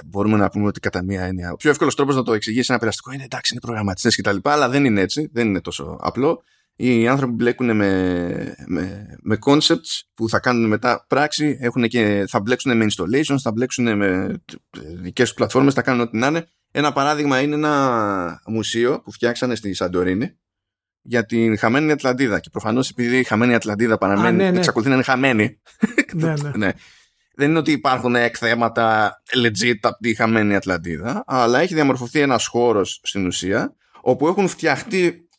Μπορούμε 0.06 0.38
να 0.38 0.50
πούμε 0.50 0.68
ότι 0.68 0.80
κατά 0.80 1.04
μία 1.04 1.24
έννοια. 1.24 1.52
Ο 1.52 1.56
πιο 1.56 1.70
εύκολος 1.70 1.96
τρόπος 1.96 2.16
να 2.16 2.24
το 2.24 2.34
εξηγήσει 2.34 2.68
ένα 2.70 2.80
περαστικό 2.80 3.12
είναι 3.12 3.24
εντάξει, 3.24 3.52
είναι 3.54 3.62
προγραμματιστές 3.62 4.16
κτλ. 4.16 4.38
Αλλά 4.44 4.70
δεν 4.70 4.86
είναι 4.86 5.02
έτσι. 5.02 5.30
Δεν 5.34 5.48
είναι 5.48 5.62
τόσο 5.62 5.98
απλό. 6.02 6.44
οι 6.76 7.08
άνθρωποι 7.08 7.34
μπλέκουν 7.34 7.76
με, 7.76 8.56
με, 8.68 9.06
με 9.22 9.38
concepts 9.46 10.02
που 10.14 10.30
θα 10.30 10.40
κάνουν 10.40 10.68
μετά 10.68 11.06
πράξη, 11.08 11.58
έχουν 11.62 11.88
και, 11.88 12.26
θα 12.28 12.40
μπλέξουν 12.40 12.78
με 12.78 12.86
installations, 12.90 13.38
θα 13.42 13.52
μπλέξουν 13.52 13.98
με 13.98 14.42
δικές 15.02 15.28
τους 15.28 15.38
πλατφόρμες, 15.38 15.74
θα 15.74 15.82
κάνουν 15.82 16.02
ό,τι 16.02 16.18
να 16.18 16.28
είναι. 16.28 16.48
Ένα 16.72 16.92
παράδειγμα 16.92 17.42
είναι 17.42 17.56
ένα 17.56 18.42
μουσείο 18.46 19.02
που 19.02 19.12
φτιάξανε 19.12 19.56
στη 19.56 19.74
Σαντορίνη 19.74 20.38
για 21.02 21.26
την 21.26 21.58
χαμένη 21.58 21.92
Ατλαντίδα. 21.92 22.40
Και 22.40 22.50
προφανώς 22.50 22.90
επειδή 22.90 23.18
η 23.18 23.24
χαμένη 23.24 23.54
Ατλαντίδα 23.54 23.98
παραμένει, 23.98 24.38
ναι, 24.38 24.52
ναι. 24.52 24.58
εξακολουθεί 24.58 24.90
να 24.90 24.96
είναι 24.96 25.04
χαμένη. 25.04 25.60
ναι, 26.14 26.34
ναι. 26.56 26.72
ναι. 27.42 27.48
Δεν 27.48 27.50
είναι 27.50 27.60
ότι 27.60 27.72
υπάρχουν 27.72 28.16
εκθέματα 28.16 29.16
legit 29.44 29.80
από 29.82 29.98
τη 29.98 30.16
χαμένη 30.16 30.56
Ατλαντίδα, 30.56 31.24
αλλά 31.28 31.60
έχει 31.60 31.74
διαμορφωθεί 31.74 32.20
ένας 32.20 32.48
χώρος 32.48 33.00
στην 33.04 33.26
ουσία, 33.26 33.76
όπου 34.02 34.28
έχουν 34.28 34.48
φτιαχτεί 34.48 35.30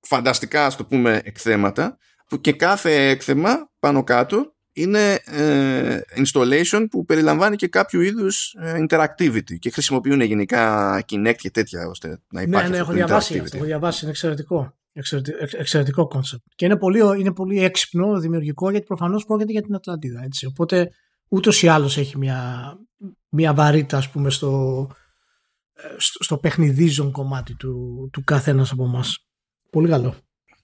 φανταστικά, 0.00 0.66
ας 0.66 0.76
το 0.76 0.84
πούμε, 0.84 1.20
εκθέματα, 1.24 1.98
που 2.28 2.40
και 2.40 2.52
κάθε 2.52 3.08
έκθεμα 3.08 3.70
πάνω 3.78 4.04
κάτω 4.04 4.54
είναι 4.72 5.18
ε, 5.24 6.00
installation 6.16 6.86
που 6.90 7.04
περιλαμβάνει 7.04 7.56
και 7.56 7.68
κάποιο 7.68 8.00
είδους 8.00 8.54
ε, 8.60 8.86
interactivity 8.88 9.58
και 9.58 9.70
χρησιμοποιούν 9.70 10.20
γενικά 10.20 11.04
Kinect 11.08 11.36
και 11.36 11.50
τέτοια 11.50 11.86
ώστε 11.88 12.08
να 12.08 12.40
ναι, 12.40 12.42
υπάρχει 12.42 12.70
Ναι, 12.70 12.76
ναι, 12.76 12.82
έχω 12.82 12.92
διαβάσει 12.92 13.38
αυτό, 13.38 13.56
έχω 13.56 13.66
διαβάσει, 13.66 13.98
είναι 14.02 14.10
εξαιρετικό. 14.10 14.74
Εξαιρετικό 15.58 16.06
concept. 16.06 16.44
Και 16.54 16.64
είναι 16.64 16.76
πολύ, 16.76 17.20
είναι 17.20 17.32
πολύ 17.32 17.62
έξυπνο, 17.64 18.18
δημιουργικό, 18.18 18.70
γιατί 18.70 18.86
προφανώς 18.86 19.24
πρόκειται 19.24 19.52
για 19.52 19.62
την 19.62 19.74
Ατλαντίδα. 19.74 20.22
Έτσι. 20.24 20.46
Οπότε 20.46 20.90
ούτως 21.30 21.62
ή 21.62 21.68
άλλως 21.68 21.96
έχει 21.96 22.18
μια, 22.18 22.72
μια 23.28 23.54
βαρύτητα, 23.54 23.96
ας 23.96 24.10
πούμε, 24.10 24.30
στο, 24.30 24.86
ε, 25.72 25.94
στο, 25.96 26.24
στο 26.24 26.36
παιχνιδίζον 26.36 27.10
κομμάτι 27.10 27.54
του, 27.54 28.08
του 28.12 28.24
καθένας 28.24 28.70
από 28.70 28.84
εμάς. 28.84 29.26
Πολύ 29.70 29.88
καλό. 29.88 30.14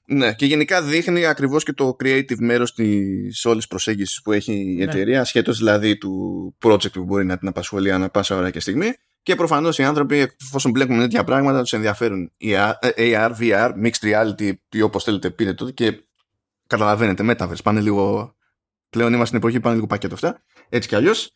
Ναι, 0.09 0.35
και 0.35 0.47
γενικά 0.47 0.83
δείχνει 0.83 1.27
ακριβώς 1.27 1.65
και 1.65 1.73
το 1.73 1.97
creative 2.05 2.39
μέρος 2.39 2.75
της 2.75 3.45
όλης 3.45 3.67
προσέγγισης 3.67 4.23
που 4.23 4.33
έχει 4.33 4.53
η 4.53 4.75
ναι. 4.75 4.83
εταιρεία, 4.83 5.25
ασχέτως 5.25 5.59
δηλαδή 5.59 5.99
του 5.99 6.55
project 6.63 6.93
που 6.93 7.05
μπορεί 7.05 7.25
να 7.25 7.39
την 7.39 7.49
απασχολεί 7.49 7.93
ανά 7.93 8.09
πάσα 8.09 8.37
ώρα 8.37 8.51
και 8.51 8.61
στιγμή. 8.61 8.93
Και 9.23 9.35
προφανώς 9.35 9.79
οι 9.79 9.83
άνθρωποι, 9.83 10.33
εφόσον 10.43 10.71
μπλέκουν 10.71 10.99
τέτοια 10.99 11.25
πράγματα, 11.25 11.61
τους 11.61 11.73
ενδιαφέρουν 11.73 12.33
η 12.37 12.51
AR, 12.97 13.31
VR, 13.41 13.71
Mixed 13.85 13.91
Reality 14.03 14.53
ή 14.71 14.83
όπως 14.83 15.05
θέλετε 15.05 15.31
πείτε 15.31 15.55
τότε 15.55 15.73
και 15.73 16.07
καταλαβαίνετε, 16.67 17.25
Metaverse, 17.27 17.63
πάνε 17.63 17.81
λίγο, 17.81 18.35
πλέον 18.91 19.09
είμαστε 19.09 19.27
στην 19.27 19.39
εποχή, 19.39 19.61
πάνε 19.61 19.75
λίγο 19.75 19.87
πακέτο 19.87 20.15
αυτά, 20.15 20.43
έτσι 20.69 20.89
κι 20.89 20.95
αλλιώς. 20.95 21.31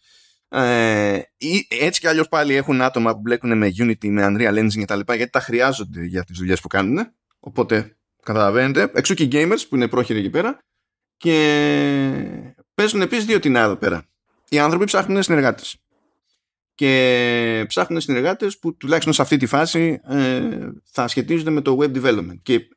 Ε, 0.49 1.21
έτσι 1.69 2.01
κι 2.01 2.07
αλλιώς 2.07 2.29
πάλι 2.29 2.55
έχουν 2.55 2.83
άτομα 2.83 3.13
που 3.13 3.21
μπλέκουν 3.21 3.59
με 3.59 3.73
Unity, 3.79 4.09
με 4.09 4.27
Unreal 4.27 4.59
Engine 4.59 4.83
κτλ. 4.83 5.01
γιατί 5.15 5.31
τα 5.31 5.41
χρειάζονται 5.41 6.05
για 6.05 6.25
τις 6.25 6.39
δουλειές 6.39 6.61
που 6.61 6.69
κάνουν. 6.69 7.13
Οπότε 7.41 7.95
Καταλαβαίνετε. 8.23 8.91
Εξού 8.95 9.15
και 9.15 9.23
οι 9.23 9.29
gamers 9.33 9.61
που 9.69 9.77
είναι 9.77 9.89
πρόχειροι 9.89 10.19
εκεί 10.19 10.31
πέρα. 10.31 10.59
Και 11.17 12.55
παίζουν 12.75 13.01
επίσης 13.01 13.25
δύο 13.25 13.39
την 13.39 13.57
εδώ 13.57 13.77
πέρα. 13.77 14.05
Οι 14.49 14.59
άνθρωποι 14.59 14.85
ψάχνουν 14.85 15.23
συνεργάτες. 15.23 15.77
Και 16.75 17.65
ψάχνουν 17.69 18.01
συνεργάτες 18.01 18.59
που 18.59 18.77
τουλάχιστον 18.77 19.13
σε 19.13 19.23
αυτή 19.23 19.37
τη 19.37 19.47
φάση 19.47 20.01
ε, 20.05 20.69
θα 20.85 21.09
σχετίζονται 21.09 21.51
με 21.51 21.61
το 21.61 21.79
web 21.81 22.03
development. 22.03 22.39
Και 22.43 22.69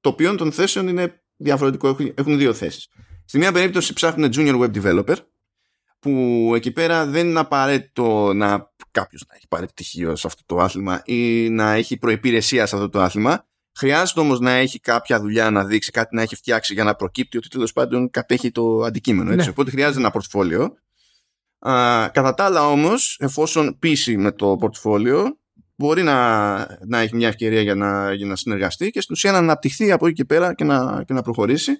το 0.00 0.12
ποιόν 0.12 0.36
των 0.36 0.52
θέσεων 0.52 0.88
είναι 0.88 1.22
διαφορετικό. 1.36 1.96
Έχουν 2.14 2.38
δύο 2.38 2.54
θέσεις. 2.54 2.88
Στη 3.24 3.38
μία 3.38 3.52
περίπτωση 3.52 3.92
ψάχνουν 3.92 4.30
junior 4.34 4.60
web 4.60 4.82
developer 4.82 5.16
που 6.00 6.52
εκεί 6.54 6.70
πέρα 6.70 7.06
δεν 7.06 7.28
είναι 7.28 7.40
απαραίτητο 7.40 8.32
να 8.32 8.72
κάποιος 8.90 9.24
να 9.28 9.34
έχει 9.36 9.48
πάρει 9.48 9.66
πτυχίο 9.66 10.16
σε 10.16 10.26
αυτό 10.26 10.42
το 10.46 10.56
άθλημα 10.56 11.02
ή 11.04 11.48
να 11.48 11.72
έχει 11.72 11.96
προπηρεσία 11.96 12.66
σε 12.66 12.74
αυτό 12.74 12.88
το 12.88 13.00
άθλημα 13.00 13.44
Χρειάζεται 13.80 14.20
όμως 14.20 14.40
να 14.40 14.50
έχει 14.50 14.80
κάποια 14.80 15.20
δουλειά 15.20 15.50
να 15.50 15.64
δείξει, 15.64 15.90
κάτι 15.90 16.14
να 16.14 16.22
έχει 16.22 16.36
φτιάξει 16.36 16.74
για 16.74 16.84
να 16.84 16.94
προκύπτει 16.94 17.36
ότι 17.36 17.48
τέλος 17.48 17.72
πάντων 17.72 18.10
κατέχει 18.10 18.50
το 18.50 18.82
αντικείμενο. 18.82 19.32
Έτσι. 19.32 19.44
Ναι. 19.44 19.50
Οπότε 19.50 19.70
χρειάζεται 19.70 19.98
ένα 19.98 20.10
πορτφόλιο. 20.10 20.74
κατά 22.12 22.34
τα 22.34 22.44
άλλα 22.44 22.68
όμως, 22.68 23.16
εφόσον 23.20 23.78
πείσει 23.78 24.16
με 24.16 24.32
το 24.32 24.56
πορτφόλιο, 24.56 25.38
μπορεί 25.76 26.02
να, 26.02 26.56
να 26.86 26.98
έχει 26.98 27.16
μια 27.16 27.28
ευκαιρία 27.28 27.60
για 27.60 27.74
να, 27.74 28.12
για 28.12 28.26
να 28.26 28.36
συνεργαστεί 28.36 28.90
και 28.90 29.00
στην 29.00 29.14
ουσία 29.14 29.32
να 29.32 29.38
αναπτυχθεί 29.38 29.92
από 29.92 30.06
εκεί 30.06 30.14
και 30.14 30.24
πέρα 30.24 30.54
και 30.54 30.64
να, 30.64 31.04
και 31.06 31.12
να 31.12 31.22
προχωρήσει. 31.22 31.72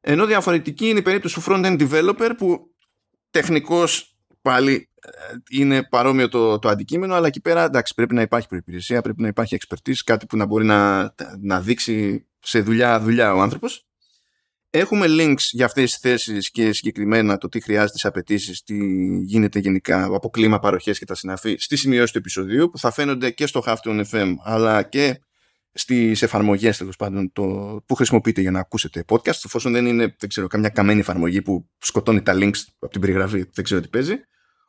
Ενώ 0.00 0.26
διαφορετική 0.26 0.88
είναι 0.88 0.98
η 0.98 1.02
περίπτωση 1.02 1.34
του 1.34 1.42
front-end 1.46 1.88
developer 1.88 2.30
που 2.38 2.74
τεχνικός 3.30 4.16
πάλι 4.42 4.88
ε, 5.00 5.10
είναι 5.50 5.82
παρόμοιο 5.82 6.28
το, 6.28 6.58
το 6.58 6.68
αντικείμενο, 6.68 7.14
αλλά 7.14 7.26
εκεί 7.26 7.40
πέρα 7.40 7.64
εντάξει, 7.64 7.94
πρέπει 7.94 8.14
να 8.14 8.22
υπάρχει 8.22 8.48
προπηρεσία, 8.48 9.02
πρέπει 9.02 9.22
να 9.22 9.28
υπάρχει 9.28 9.56
expertise, 9.60 10.00
κάτι 10.04 10.26
που 10.26 10.36
να 10.36 10.46
μπορεί 10.46 10.64
να, 10.64 11.14
να 11.40 11.60
δείξει 11.60 12.26
σε 12.40 12.60
δουλειά, 12.60 13.00
δουλειά 13.00 13.34
ο 13.34 13.40
άνθρωπος. 13.40 13.88
Έχουμε 14.70 15.06
links 15.08 15.42
για 15.50 15.64
αυτές 15.64 15.90
τις 15.90 16.00
θέσεις 16.00 16.50
και 16.50 16.72
συγκεκριμένα 16.72 17.38
το 17.38 17.48
τι 17.48 17.60
χρειάζεται 17.60 17.98
σε 17.98 18.08
απαιτήσεις, 18.08 18.62
τι 18.62 18.76
γίνεται 19.24 19.58
γενικά 19.58 20.04
από 20.04 20.30
κλίμα 20.30 20.58
παροχές 20.58 20.98
και 20.98 21.04
τα 21.04 21.14
συναφή 21.14 21.56
στη 21.58 21.76
σημειώση 21.76 22.12
του 22.12 22.18
επεισοδίου 22.18 22.70
που 22.70 22.78
θα 22.78 22.90
φαίνονται 22.90 23.30
και 23.30 23.46
στο 23.46 23.62
Halftone 23.66 24.04
FM 24.10 24.34
αλλά 24.42 24.82
και 24.82 25.20
στις 25.78 26.22
εφαρμογές 26.22 26.76
τέλος 26.76 26.96
πάντων 26.96 27.32
το, 27.32 27.42
που 27.86 27.94
χρησιμοποιείτε 27.94 28.40
για 28.40 28.50
να 28.50 28.58
ακούσετε 28.58 29.04
podcast 29.08 29.44
εφόσον 29.44 29.72
δεν 29.72 29.86
είναι 29.86 30.14
δεν 30.18 30.28
ξέρω, 30.28 30.46
καμιά 30.46 30.68
καμένη 30.68 31.00
εφαρμογή 31.00 31.42
που 31.42 31.68
σκοτώνει 31.78 32.22
τα 32.22 32.34
links 32.36 32.64
από 32.78 32.92
την 32.92 33.00
περιγραφή 33.00 33.44
δεν 33.52 33.64
ξέρω 33.64 33.80
τι 33.80 33.88
παίζει 33.88 34.14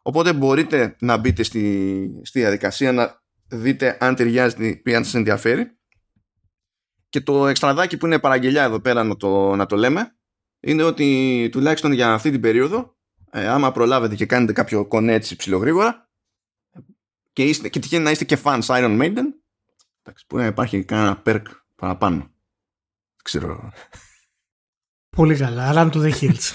Οπότε 0.01 0.33
μπορείτε 0.33 0.95
να 0.99 1.17
μπείτε 1.17 1.43
στη, 1.43 2.21
στη 2.23 2.39
διαδικασία 2.39 2.91
να 2.91 3.21
δείτε 3.47 3.97
αν 3.99 4.15
ταιριάζει 4.15 4.81
ή 4.85 4.95
αν 4.95 5.03
σας 5.03 5.13
ενδιαφέρει. 5.13 5.77
Και 7.09 7.21
το 7.21 7.47
εξτραδάκι 7.47 7.97
που 7.97 8.05
είναι 8.05 8.19
παραγγελιά 8.19 8.63
εδώ 8.63 8.79
πέρα 8.79 9.03
να 9.03 9.15
το, 9.15 9.55
να 9.55 9.65
το 9.65 9.75
λέμε 9.75 10.15
είναι 10.59 10.83
ότι 10.83 11.49
τουλάχιστον 11.51 11.91
για 11.91 12.13
αυτή 12.13 12.31
την 12.31 12.41
περίοδο 12.41 12.97
ε, 13.31 13.47
άμα 13.47 13.71
προλάβετε 13.71 14.15
και 14.15 14.25
κάνετε 14.25 14.53
κάποιο 14.53 14.85
κονέ 14.85 15.13
έτσι 15.13 15.35
ψηλογρήγορα 15.35 16.09
και, 17.33 17.43
είστε, 17.43 17.69
και 17.69 17.79
τυχαίνει 17.79 18.03
να 18.03 18.11
είστε 18.11 18.25
και 18.25 18.37
fans 18.43 18.61
Iron 18.61 19.01
Maiden 19.01 19.25
εντάξει, 20.09 20.25
μπορεί 20.29 20.43
να 20.43 20.49
υπάρχει 20.49 20.83
κανένα 20.83 21.21
perk 21.25 21.43
παραπάνω. 21.75 22.31
Ξέρω. 23.23 23.71
Πολύ 25.09 25.35
καλά. 25.35 25.71
Run 25.75 25.91
to 25.91 26.01
the 26.01 26.11
hills. 26.11 26.51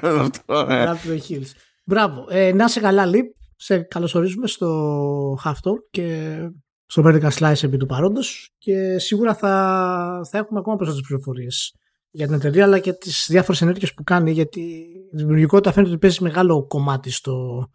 Run 0.48 0.96
to 0.96 1.08
the 1.08 1.20
hills. 1.28 1.50
Μπράβο. 1.84 2.26
Ε, 2.28 2.52
να 2.52 2.68
σε 2.68 2.80
καλά, 2.80 3.06
Λιπ. 3.06 3.32
Σε 3.56 3.78
καλωσορίζουμε 3.78 4.46
στο 4.46 5.38
Halftone 5.44 5.78
και 5.90 6.38
στο 6.86 7.02
Vertical 7.06 7.30
Slice 7.30 7.62
επί 7.62 7.76
του 7.76 7.86
παρόντος 7.86 8.54
και 8.58 8.98
σίγουρα 8.98 9.34
θα, 9.34 10.20
θα 10.30 10.38
έχουμε 10.38 10.58
ακόμα 10.58 10.76
περισσότερες 10.76 11.08
πληροφορίες 11.08 11.74
για 12.10 12.26
την 12.26 12.34
εταιρεία 12.34 12.64
αλλά 12.64 12.78
και 12.78 12.92
τις 12.92 13.26
διάφορες 13.28 13.62
ενέργειες 13.62 13.94
που 13.94 14.04
κάνει 14.04 14.32
γιατί 14.32 14.60
η 15.12 15.16
δημιουργικότητα 15.16 15.72
φαίνεται 15.72 15.90
ότι 15.90 16.00
παίζει 16.00 16.22
μεγάλο 16.22 16.66
κομμάτι 16.66 17.10
στο, 17.10 17.66
ε, 17.66 17.74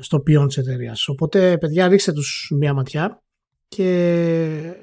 στο 0.00 0.20
ποιόν 0.20 0.46
της 0.46 0.56
εταιρείας. 0.56 1.08
Οπότε 1.08 1.58
παιδιά 1.58 1.88
ρίξτε 1.88 2.12
τους 2.12 2.52
μία 2.58 2.74
ματιά 2.74 3.22
και 3.68 4.74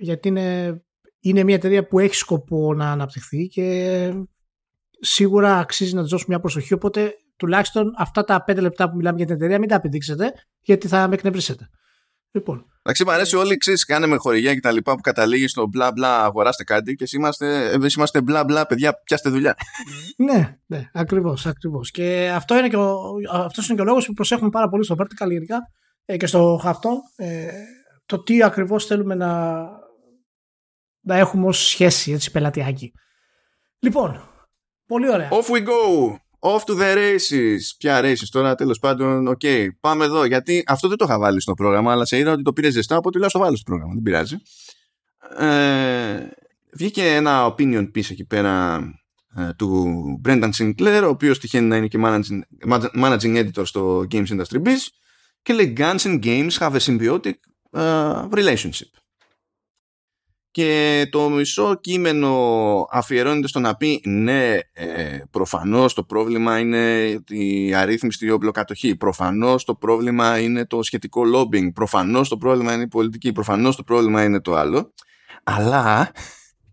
γιατί 0.00 0.28
είναι 0.28 0.80
είναι 1.20 1.44
μια 1.44 1.54
εταιρεία 1.54 1.86
που 1.86 1.98
έχει 1.98 2.14
σκοπό 2.14 2.74
να 2.74 2.90
αναπτυχθεί 2.90 3.46
και 3.46 4.12
σίγουρα 5.00 5.58
αξίζει 5.58 5.94
να 5.94 6.00
της 6.00 6.10
δώσουμε 6.10 6.28
μια 6.28 6.40
προσοχή. 6.40 6.74
Οπότε 6.74 7.12
τουλάχιστον 7.36 7.92
αυτά 7.98 8.24
τα 8.24 8.44
πέντε 8.44 8.60
λεπτά 8.60 8.90
που 8.90 8.96
μιλάμε 8.96 9.16
για 9.16 9.26
την 9.26 9.34
εταιρεία 9.34 9.58
μην 9.58 9.68
τα 9.68 9.76
απαιτήξετε 9.76 10.32
γιατί 10.60 10.88
θα 10.88 11.08
με 11.08 11.14
εκνευρίσετε. 11.14 11.68
Λοιπόν. 12.30 12.66
Εντάξει, 12.82 13.04
μου 13.04 13.10
αρέσει 13.10 13.36
όλοι 13.36 13.56
ξέρεις, 13.56 13.84
κάνουμε 13.84 14.16
χορηγία 14.16 14.54
και 14.54 14.60
τα 14.60 14.72
λοιπά 14.72 14.94
που 14.94 15.00
καταλήγεις 15.00 15.50
στο 15.50 15.66
μπλα 15.66 15.92
μπλα 15.92 16.24
αγοράστε 16.24 16.64
κάτι 16.64 16.94
και 16.94 17.04
είμαστε, 17.12 17.70
εμείς 17.70 17.94
είμαστε 17.94 18.20
μπλα 18.20 18.44
μπλα 18.44 18.66
παιδιά 18.66 19.02
πιάστε 19.04 19.30
δουλειά. 19.30 19.56
ναι, 20.26 20.58
ναι, 20.66 20.90
ακριβώς, 20.92 21.46
ακριβώς. 21.46 21.90
Και 21.90 22.30
αυτό 22.34 22.58
είναι 22.58 22.68
και 22.68 22.76
ο, 22.76 23.00
αυτός 23.32 23.66
είναι 23.66 23.76
και 23.76 23.82
ο 23.82 23.84
λόγος 23.84 24.06
που 24.06 24.12
προσέχουμε 24.12 24.50
πάρα 24.50 24.68
πολύ 24.68 24.84
στο 24.84 24.96
vertical 24.98 25.30
γενικά 25.30 25.58
ε, 26.04 26.16
και 26.16 26.26
στο 26.26 26.60
χαυτό 26.62 27.00
ε, 27.16 27.48
το 28.06 28.22
τι 28.22 28.42
ακριβώς 28.42 28.86
θέλουμε 28.86 29.14
να, 29.14 29.62
να 31.00 31.16
έχουμε 31.16 31.46
ως 31.46 31.68
σχέση 31.68 32.12
έτσι 32.12 32.30
πελατειακή. 32.30 32.92
Λοιπόν, 33.78 34.20
πολύ 34.86 35.10
ωραία. 35.10 35.28
Off 35.30 35.54
we 35.54 35.66
go! 35.66 36.16
Off 36.38 36.64
to 36.64 36.78
the 36.78 36.94
races. 36.96 37.58
Ποια 37.78 38.00
races 38.02 38.28
τώρα, 38.30 38.54
τέλος 38.54 38.78
πάντων. 38.78 39.26
OK, 39.26 39.40
okay. 39.42 39.68
πάμε 39.80 40.04
εδώ. 40.04 40.24
Γιατί 40.24 40.62
αυτό 40.66 40.88
δεν 40.88 40.96
το 40.96 41.04
είχα 41.04 41.18
βάλει 41.18 41.40
στο 41.40 41.54
πρόγραμμα, 41.54 41.92
αλλά 41.92 42.04
σε 42.04 42.18
είδα 42.18 42.32
ότι 42.32 42.42
το 42.42 42.52
πήρες 42.52 42.72
ζεστά, 42.72 42.96
οπότε 42.96 43.18
λέω 43.18 43.28
το 43.28 43.38
βάλω 43.38 43.56
στο 43.56 43.64
πρόγραμμα. 43.64 43.92
Δεν 43.94 44.02
πειράζει. 44.02 44.36
Ε, 45.38 46.28
βγήκε 46.72 47.14
ένα 47.14 47.54
opinion 47.54 47.82
piece 47.82 48.10
εκεί 48.10 48.24
πέρα 48.24 48.80
ε, 49.36 49.52
του 49.56 50.20
Brendan 50.24 50.50
Sinclair, 50.58 51.00
ο 51.04 51.08
οποίος 51.08 51.38
τυχαίνει 51.38 51.66
να 51.66 51.76
είναι 51.76 51.86
και 51.86 51.98
managing, 52.02 52.40
managing 53.02 53.44
editor 53.44 53.66
στο 53.66 54.06
Games 54.10 54.26
Industry 54.26 54.62
Biz 54.64 54.86
και 55.42 55.52
λέει 55.52 55.72
Guns 55.76 55.98
and 55.98 56.24
Games 56.24 56.50
have 56.58 56.72
a 56.72 56.78
symbiotic 56.78 57.32
uh, 57.72 58.28
relationship 58.30 58.90
και 60.58 61.08
το 61.10 61.28
μισό 61.28 61.74
κείμενο 61.80 62.86
αφιερώνεται 62.90 63.48
στο 63.48 63.60
να 63.60 63.76
πει 63.76 64.00
ναι 64.04 64.58
ε, 64.72 65.18
προφανώς 65.30 65.94
το 65.94 66.02
πρόβλημα 66.02 66.58
είναι 66.58 67.16
η 67.28 67.74
αρρύθμιστη 67.74 68.30
όπλοκατοχή 68.30 68.96
προφανώς 68.96 69.64
το 69.64 69.74
πρόβλημα 69.74 70.38
είναι 70.38 70.66
το 70.66 70.82
σχετικό 70.82 71.22
lobbying 71.34 71.72
προφανώς 71.74 72.28
το 72.28 72.36
πρόβλημα 72.36 72.72
είναι 72.72 72.82
η 72.82 72.88
πολιτική 72.88 73.32
προφανώς 73.32 73.76
το 73.76 73.82
πρόβλημα 73.82 74.24
είναι 74.24 74.40
το 74.40 74.54
άλλο 74.54 74.92
Αλλά 75.44 76.12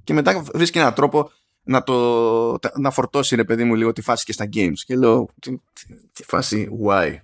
και 0.04 0.14
μετά 0.14 0.44
βρίσκει 0.54 0.78
έναν 0.78 0.94
τρόπο 0.94 1.32
να, 1.64 1.84
το, 1.84 2.60
να 2.76 2.92
φορτώσει 2.92 3.36
ρε 3.36 3.44
παιδί 3.44 3.64
μου 3.64 3.76
λίγο 3.76 3.92
τη 3.92 4.02
φάση 4.02 4.26
και 4.26 4.34
στα 4.34 4.50
games. 4.54 4.78
Και 4.86 4.96
λέω, 4.96 5.28
τη, 5.42 5.58
τη, 6.14 6.24
φάση 6.24 6.70
why; 6.86 7.16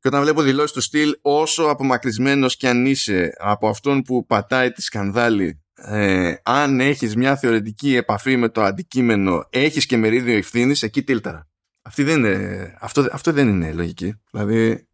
Και 0.00 0.08
όταν 0.08 0.22
βλέπω 0.22 0.42
δηλώσεις 0.42 0.72
του 0.72 0.80
στυλ, 0.80 1.18
όσο 1.22 1.62
απομακρυσμένος 1.62 2.56
κι 2.56 2.66
αν 2.66 2.86
είσαι 2.86 3.34
από 3.38 3.68
αυτόν 3.68 4.02
που 4.02 4.26
πατάει 4.26 4.72
τη 4.72 4.82
σκανδάλη, 4.82 5.62
ε, 5.74 6.34
αν 6.42 6.80
έχεις 6.80 7.16
μια 7.16 7.36
θεωρητική 7.36 7.94
επαφή 7.94 8.36
με 8.36 8.48
το 8.48 8.62
αντικείμενο, 8.62 9.46
έχεις 9.50 9.86
και 9.86 9.96
μερίδιο 9.96 10.36
ευθύνης, 10.36 10.82
εκεί 10.82 11.02
τίλταρα. 11.02 11.48
Αυτή 11.82 12.02
δεν 12.02 12.18
είναι, 12.18 12.76
αυτό, 12.80 13.08
αυτό 13.12 13.32
δεν 13.32 13.48
είναι 13.48 13.72
λογική. 13.72 14.14
Δηλαδή, 14.30 14.88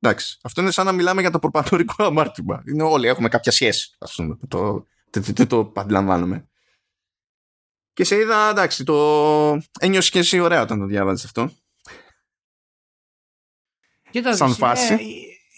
εντάξει, 0.00 0.38
αυτό 0.42 0.60
είναι 0.60 0.70
σαν 0.70 0.86
να 0.86 0.92
μιλάμε 0.92 1.20
για 1.20 1.30
το 1.30 1.38
προπατορικό 1.38 2.04
αμάρτημα. 2.04 2.62
Είναι 2.66 2.82
όλοι 2.82 3.06
έχουμε 3.06 3.28
κάποια 3.28 3.52
σχέση, 3.52 3.96
ας 3.98 4.14
πούμε. 4.14 4.38
Το, 4.48 4.86
το, 5.10 5.32
το, 5.32 5.46
το 5.46 5.72
αντιλαμβάνομαι. 5.76 6.48
Και 7.92 8.04
σε 8.04 8.16
είδα, 8.16 8.50
εντάξει, 8.50 8.84
το 8.84 9.62
ένιωσες 9.80 10.10
και 10.10 10.18
εσύ 10.18 10.38
ωραία 10.38 10.62
όταν 10.62 10.78
το 10.78 10.84
διάβαζες 10.84 11.24
αυτό. 11.24 11.50
Κοίτα, 14.10 14.36
Σαν 14.36 14.54
φάση. 14.54 14.92
Είναι, 14.92 15.02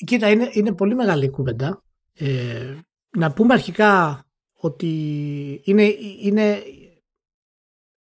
κοίτα, 0.06 0.30
είναι, 0.30 0.48
είναι 0.52 0.74
πολύ 0.74 0.94
μεγάλη 0.94 1.30
κουβέντα. 1.30 1.82
Ε, 2.12 2.74
να 3.16 3.32
πούμε 3.32 3.54
αρχικά 3.54 4.24
ότι 4.52 4.90
είναι, 5.64 5.94
είναι 6.20 6.62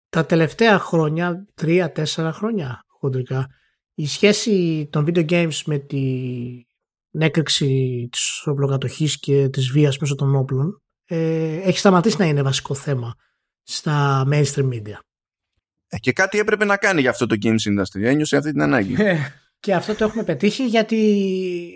τα 0.09 0.25
τελευταία 0.25 0.79
χρόνια, 0.79 1.45
τρία-τέσσερα 1.53 2.31
χρόνια 2.31 2.83
χοντρικά, 2.87 3.47
η 3.93 4.07
σχέση 4.07 4.87
των 4.91 5.05
video 5.07 5.29
games 5.29 5.61
με 5.65 5.77
την 5.77 7.21
έκρηξη 7.21 8.07
της 8.11 8.41
οπλοκατοχής 8.45 9.19
και 9.19 9.49
της 9.49 9.71
βίας 9.71 9.97
μέσω 9.97 10.15
των 10.15 10.35
όπλων 10.35 10.81
ε, 11.05 11.55
έχει 11.55 11.77
σταματήσει 11.77 12.15
να 12.19 12.25
είναι 12.25 12.41
βασικό 12.41 12.73
θέμα 12.75 13.15
στα 13.63 14.27
mainstream 14.31 14.69
media. 14.73 14.99
Ε, 15.87 15.97
και 15.97 16.13
κάτι 16.13 16.39
έπρεπε 16.39 16.65
να 16.65 16.77
κάνει 16.77 17.01
για 17.01 17.09
αυτό 17.09 17.25
το 17.25 17.35
games 17.41 17.49
industry. 17.49 18.01
Ένιωσε 18.01 18.37
αυτή 18.37 18.51
την 18.51 18.61
ανάγκη. 18.61 18.95
Ε, 19.57 19.67
και 19.67 19.73
αυτό 19.73 19.95
το 19.95 20.03
έχουμε 20.03 20.23
πετύχει 20.23 20.65
γιατί 20.65 21.73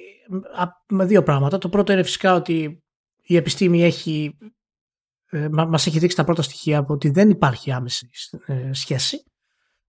με 0.87 1.05
δύο 1.05 1.23
πράγματα. 1.23 1.57
Το 1.57 1.69
πρώτο 1.69 1.91
είναι 1.91 2.03
φυσικά 2.03 2.33
ότι 2.33 2.83
η 3.21 3.35
επιστήμη 3.35 3.83
έχει 3.83 4.37
ε, 5.29 5.47
μας 5.49 5.87
έχει 5.87 5.99
δείξει 5.99 6.15
τα 6.15 6.23
πρώτα 6.23 6.41
στοιχεία 6.41 6.77
από 6.77 6.93
ότι 6.93 7.09
δεν 7.09 7.29
υπάρχει 7.29 7.71
άμεση 7.71 8.09
σχέση 8.71 9.23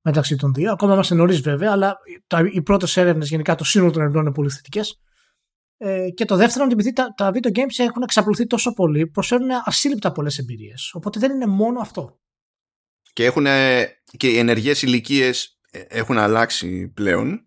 μεταξύ 0.02 0.36
των 0.36 0.52
δύο. 0.52 0.72
Ακόμα 0.72 0.92
είμαστε 0.92 1.14
νωρίς 1.14 1.40
βέβαια, 1.40 1.72
αλλά 1.72 1.96
οι 2.52 2.62
πρώτες 2.62 2.96
έρευνες 2.96 3.28
γενικά 3.28 3.54
το 3.54 3.64
σύνολο 3.64 3.90
των 3.90 4.00
ερευνών 4.00 4.22
είναι 4.22 4.34
πολύ 4.34 4.50
θετικές. 4.50 5.00
Ε, 5.76 6.10
και 6.10 6.24
το 6.24 6.36
δεύτερο 6.36 6.64
είναι 6.64 6.72
επειδή 6.72 6.92
τα, 6.92 7.14
τα 7.16 7.30
video 7.34 7.58
games 7.58 7.76
έχουν 7.76 8.02
εξαπλωθεί 8.02 8.46
τόσο 8.46 8.72
πολύ, 8.72 9.06
προσφέρουν 9.06 9.48
ασύλληπτα 9.64 10.12
πολλές 10.12 10.38
εμπειρίες. 10.38 10.90
Οπότε 10.94 11.18
δεν 11.18 11.30
είναι 11.32 11.46
μόνο 11.46 11.80
αυτό. 11.80 12.20
Και, 13.12 13.24
έχουν, 13.24 13.46
και 14.16 14.28
οι 14.28 14.38
ενεργές 14.38 14.82
ηλικίες 14.82 15.58
ε, 15.70 15.80
έχουν 15.88 16.18
αλλάξει 16.18 16.88
πλέον 16.88 17.46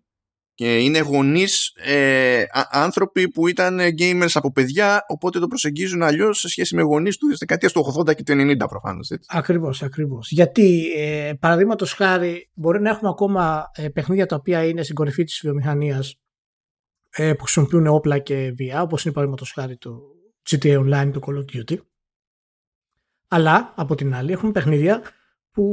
και 0.56 0.78
είναι 0.78 0.98
γονείς 0.98 1.72
ε, 1.74 2.44
άνθρωποι 2.70 3.28
που 3.28 3.48
ήταν 3.48 3.80
gamers 3.98 4.30
από 4.34 4.52
παιδιά 4.52 5.04
οπότε 5.08 5.38
το 5.38 5.46
προσεγγίζουν 5.46 6.02
αλλιώς 6.02 6.38
σε 6.38 6.48
σχέση 6.48 6.74
με 6.74 6.82
γονείς 6.82 7.16
του 7.16 7.36
δεκαετίας 7.38 7.72
του 7.72 7.94
80 8.08 8.14
και 8.14 8.22
του 8.22 8.32
90 8.32 8.56
προφανώς. 8.68 9.12
Ακριβώς, 9.26 9.82
ακριβώς. 9.82 10.30
γιατί 10.30 10.92
ε, 10.96 11.32
παραδείγματος 11.40 11.92
χάρη 11.92 12.50
μπορεί 12.54 12.80
να 12.80 12.90
έχουμε 12.90 13.08
ακόμα 13.08 13.70
ε, 13.74 13.88
παιχνίδια 13.88 14.26
τα 14.26 14.36
οποία 14.36 14.64
είναι 14.64 14.82
στην 14.82 14.94
κορυφή 14.94 15.24
της 15.24 15.38
βιομηχανίας 15.42 16.20
ε, 17.10 17.32
που 17.32 17.42
χρησιμοποιούν 17.42 17.86
όπλα 17.86 18.18
και 18.18 18.52
βία, 18.56 18.82
όπως 18.82 19.04
είναι 19.04 19.14
παραδείγματος 19.14 19.52
χάρη 19.52 19.76
το 19.76 20.00
GTA 20.50 20.78
Online, 20.78 21.10
το 21.12 21.20
Call 21.26 21.34
of 21.34 21.56
Duty. 21.56 21.76
Αλλά 23.28 23.72
από 23.76 23.94
την 23.94 24.14
άλλη 24.14 24.32
έχουμε 24.32 24.52
παιχνίδια 24.52 25.02
που 25.50 25.64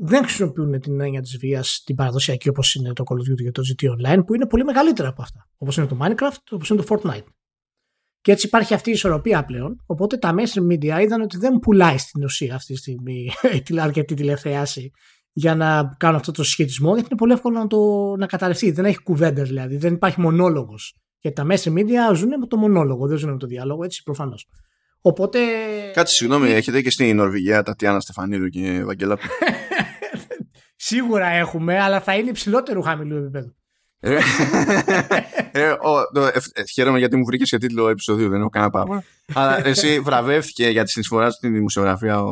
δεν 0.00 0.22
χρησιμοποιούν 0.22 0.80
την 0.80 1.00
έννοια 1.00 1.20
της 1.20 1.36
βίας 1.36 1.82
την 1.84 1.94
παραδοσιακή 1.94 2.48
όπως 2.48 2.74
είναι 2.74 2.92
το 2.92 3.04
Call 3.06 3.14
of 3.14 3.32
Duty 3.32 3.42
και 3.42 3.50
το 3.50 3.62
GTA 3.62 3.88
Online, 3.90 4.26
που 4.26 4.34
είναι 4.34 4.46
πολύ 4.46 4.64
μεγαλύτερα 4.64 5.08
από 5.08 5.22
αυτά. 5.22 5.48
Όπως 5.56 5.76
είναι 5.76 5.86
το 5.86 5.98
Minecraft, 6.00 6.38
όπως 6.50 6.68
είναι 6.68 6.82
το 6.82 6.86
Fortnite. 6.88 7.26
Και 8.20 8.32
έτσι 8.32 8.46
υπάρχει 8.46 8.74
αυτή 8.74 8.90
η 8.90 8.92
ισορροπία 8.92 9.44
πλέον. 9.44 9.82
Οπότε 9.86 10.16
τα 10.16 10.34
mainstream 10.38 10.72
media 10.72 11.00
είδαν 11.02 11.20
ότι 11.20 11.38
δεν 11.38 11.58
πουλάει 11.58 11.98
στην 11.98 12.24
ουσία 12.24 12.54
αυτή 12.54 12.72
τη 12.72 12.78
στιγμή 12.78 13.30
τη 13.64 13.80
αρκετή 13.80 14.14
τηλεθέαση 14.14 14.90
για 15.32 15.54
να 15.54 15.96
κάνω 15.98 16.16
αυτό 16.16 16.32
το 16.32 16.42
συσχετισμό, 16.42 16.92
γιατί 16.92 17.06
είναι 17.10 17.18
πολύ 17.18 17.32
εύκολο 17.32 17.58
να, 17.58 17.66
το, 17.66 18.14
να 18.16 18.26
καταρρευτεί. 18.26 18.70
Δεν 18.70 18.84
έχει 18.84 19.02
κουβέντα 19.02 19.42
δηλαδή, 19.42 19.76
δεν 19.76 19.94
υπάρχει 19.94 20.20
μονόλογος. 20.20 20.96
Γιατί 21.20 21.42
τα 21.42 21.46
mainstream 21.50 21.72
media 21.72 22.14
ζουν 22.14 22.28
με 22.28 22.46
το 22.46 22.56
μονόλογο, 22.56 23.06
δεν 23.06 23.16
ζουν 23.16 23.30
με 23.30 23.38
το 23.38 23.46
διάλογο, 23.46 23.84
έτσι 23.84 24.02
προφανώς. 24.02 24.48
Οπότε. 25.00 25.38
Κάτι 25.92 26.10
συγγνώμη, 26.10 26.50
έχετε 26.50 26.82
και 26.82 26.90
στην 26.90 27.16
Νορβηγία 27.16 27.62
Τατιάνα 27.62 28.00
Στεφανίδου 28.00 28.48
και 28.48 28.82
Βαγγελάπη. 28.84 29.22
Σίγουρα 30.86 31.26
έχουμε, 31.26 31.80
αλλά 31.80 32.00
θα 32.00 32.16
είναι 32.16 32.30
υψηλότερου 32.30 32.82
χαμηλού 32.82 33.16
επίπεδου. 33.16 33.54
ε, 34.00 34.18
ε, 35.52 35.76
ε, 36.52 36.64
χαίρομαι 36.72 36.98
γιατί 36.98 37.16
μου 37.16 37.24
βρήκες 37.24 37.50
και 37.50 37.58
τίτλο 37.58 37.88
επεισοδίου, 37.88 38.28
δεν 38.28 38.40
έχω 38.40 38.48
κανένα 38.48 38.70
πράγμα. 38.70 39.02
αλλά 39.34 39.66
εσύ 39.66 40.00
βραβεύτηκε 40.00 40.68
για 40.68 40.84
τη 40.84 40.90
συνεισφορά 40.90 41.30
σου 41.30 41.36
στην 41.36 41.52
δημοσιογραφία 41.52 42.22
ο, 42.22 42.30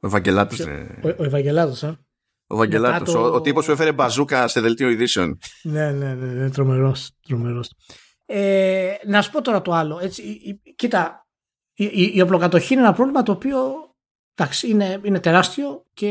ο 0.00 0.06
Ευαγγελάτος. 0.06 0.60
Ο, 0.60 1.08
ο 1.18 1.24
Ευαγγελάτος, 1.24 1.84
α. 1.84 1.98
Ο 2.46 2.56
Βαγγελάτο, 2.56 3.12
το... 3.12 3.20
ο, 3.20 3.34
ο 3.34 3.40
τύπος 3.40 3.66
που 3.66 3.72
έφερε 3.72 3.92
μπαζούκα 3.92 4.48
σε 4.48 4.60
δελτίο 4.60 4.88
ειδήσεων. 4.88 5.38
ναι, 5.62 5.90
ναι, 5.90 6.14
ναι, 6.14 6.32
ναι 6.32 6.50
τρομερός. 6.50 7.10
Τρομερός. 7.26 7.72
Ε, 8.26 8.92
να 9.06 9.22
σου 9.22 9.30
πω 9.30 9.42
τώρα 9.42 9.62
το 9.62 9.72
άλλο. 9.72 9.98
Έτσι, 10.02 10.22
κοίτα, 10.76 11.26
η, 11.74 11.84
η, 11.84 12.12
η 12.14 12.20
οπλοκατοχή 12.20 12.72
είναι 12.72 12.82
ένα 12.82 12.92
πρόβλημα 12.92 13.22
το 13.22 13.32
οποίο 13.32 13.87
εντάξει, 14.38 14.68
είναι, 14.68 15.00
είναι 15.04 15.20
τεράστιο 15.20 15.84
και 15.94 16.10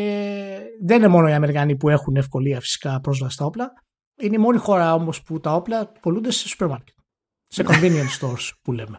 δεν 0.82 0.98
είναι 0.98 1.08
μόνο 1.08 1.30
οι 1.30 1.34
Αμερικανοί 1.34 1.76
που 1.76 1.90
έχουν 1.90 2.16
ευκολία 2.16 2.60
φυσικά 2.60 3.00
πρόσβαση 3.00 3.34
στα 3.34 3.46
όπλα. 3.46 3.72
Είναι 4.20 4.36
η 4.36 4.40
μόνη 4.40 4.58
χώρα 4.58 4.94
όμως 4.94 5.22
που 5.24 5.40
τα 5.40 5.54
όπλα 5.54 5.92
πολλούνται 6.02 6.32
σε 6.32 6.48
σούπερ 6.48 6.68
μάρκετ. 6.68 6.96
Σε 7.48 7.64
convenience 7.68 8.20
stores 8.20 8.50
που 8.62 8.72
λέμε. 8.72 8.98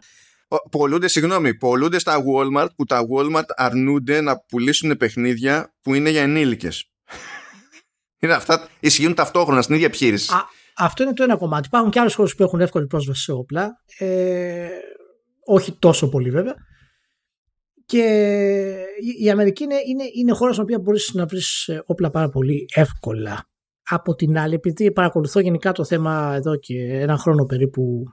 Πολλούνται, 0.71 1.07
συγγνώμη, 1.07 1.55
πολλούνται 1.55 1.99
στα 1.99 2.15
Walmart 2.17 2.67
που 2.75 2.85
τα 2.85 3.01
Walmart 3.11 3.45
αρνούνται 3.55 4.21
να 4.21 4.39
πουλήσουν 4.39 4.97
παιχνίδια 4.97 5.73
που 5.81 5.93
είναι 5.93 6.09
για 6.09 6.21
ενήλικες. 6.21 6.91
είναι 8.21 8.33
αυτά 8.33 8.67
ισχύουν 8.79 9.13
ταυτόχρονα 9.13 9.61
στην 9.61 9.75
ίδια 9.75 9.87
επιχείρηση. 9.87 10.33
αυτό 10.75 11.03
είναι 11.03 11.13
το 11.13 11.23
ένα 11.23 11.37
κομμάτι. 11.37 11.67
Υπάρχουν 11.67 11.91
και 11.91 11.99
άλλες 11.99 12.15
χώρες 12.15 12.35
που 12.35 12.43
έχουν 12.43 12.61
εύκολη 12.61 12.87
πρόσβαση 12.87 13.21
σε 13.21 13.31
όπλα. 13.31 13.83
Ε, 13.97 14.67
όχι 15.45 15.71
τόσο 15.71 16.09
πολύ 16.09 16.29
βέβαια. 16.29 16.55
Και 17.85 18.03
η 19.19 19.29
Αμερική 19.29 19.63
είναι, 19.63 19.75
είναι, 19.87 20.03
είναι 20.13 20.31
χώρας 20.31 20.55
στην 20.55 20.65
οποία 20.65 20.79
μπορείς 20.79 21.13
να 21.13 21.25
βρεις 21.25 21.67
ε, 21.67 21.83
όπλα 21.85 22.09
πάρα 22.09 22.29
πολύ 22.29 22.65
εύκολα. 22.73 23.47
Από 23.89 24.15
την 24.15 24.37
άλλη, 24.37 24.53
επειδή 24.53 24.91
παρακολουθώ 24.91 25.39
γενικά 25.39 25.71
το 25.71 25.83
θέμα 25.83 26.33
εδώ 26.35 26.55
και 26.55 26.99
ένα 26.99 27.17
χρόνο 27.17 27.45
περίπου 27.45 28.03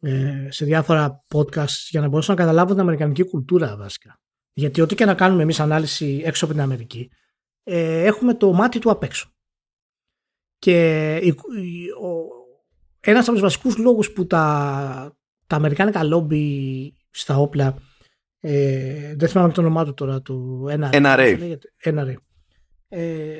ε, 0.00 0.48
σε 0.50 0.64
διάφορα 0.64 1.24
podcast 1.34 1.88
για 1.90 2.00
να 2.00 2.08
μπορέσω 2.08 2.32
να 2.32 2.38
καταλάβω 2.38 2.72
την 2.72 2.80
αμερικανική 2.80 3.22
κουλτούρα 3.22 3.76
βασικά. 3.76 4.20
Γιατί 4.52 4.80
ό,τι 4.80 4.94
και 4.94 5.04
να 5.04 5.14
κάνουμε 5.14 5.42
εμείς 5.42 5.60
ανάλυση 5.60 6.22
έξω 6.24 6.44
από 6.44 6.54
την 6.54 6.62
Αμερική, 6.62 7.10
ε, 7.62 8.04
έχουμε 8.04 8.34
το 8.34 8.52
μάτι 8.52 8.78
του 8.78 8.90
απ' 8.90 9.02
έξω. 9.02 9.30
Και 10.58 11.16
η, 11.16 11.26
η, 11.26 11.90
ο, 11.90 12.26
ένας 13.00 13.22
από 13.22 13.32
τους 13.32 13.40
βασικούς 13.40 13.76
λόγους 13.76 14.12
που 14.12 14.26
τα, 14.26 15.16
τα 15.46 15.56
αμερικάνικα 15.56 16.04
λόμπι 16.04 16.92
στα 17.10 17.36
όπλα 17.36 17.76
ε, 18.40 19.14
δεν 19.16 19.28
θυμάμαι 19.28 19.52
το 19.52 19.60
όνομά 19.60 19.84
του 19.84 19.94
τώρα 19.94 20.22
του 20.22 20.66
NRA, 20.68 20.90
NRA. 20.92 21.56
NRA 21.84 22.14
ε, 22.88 23.36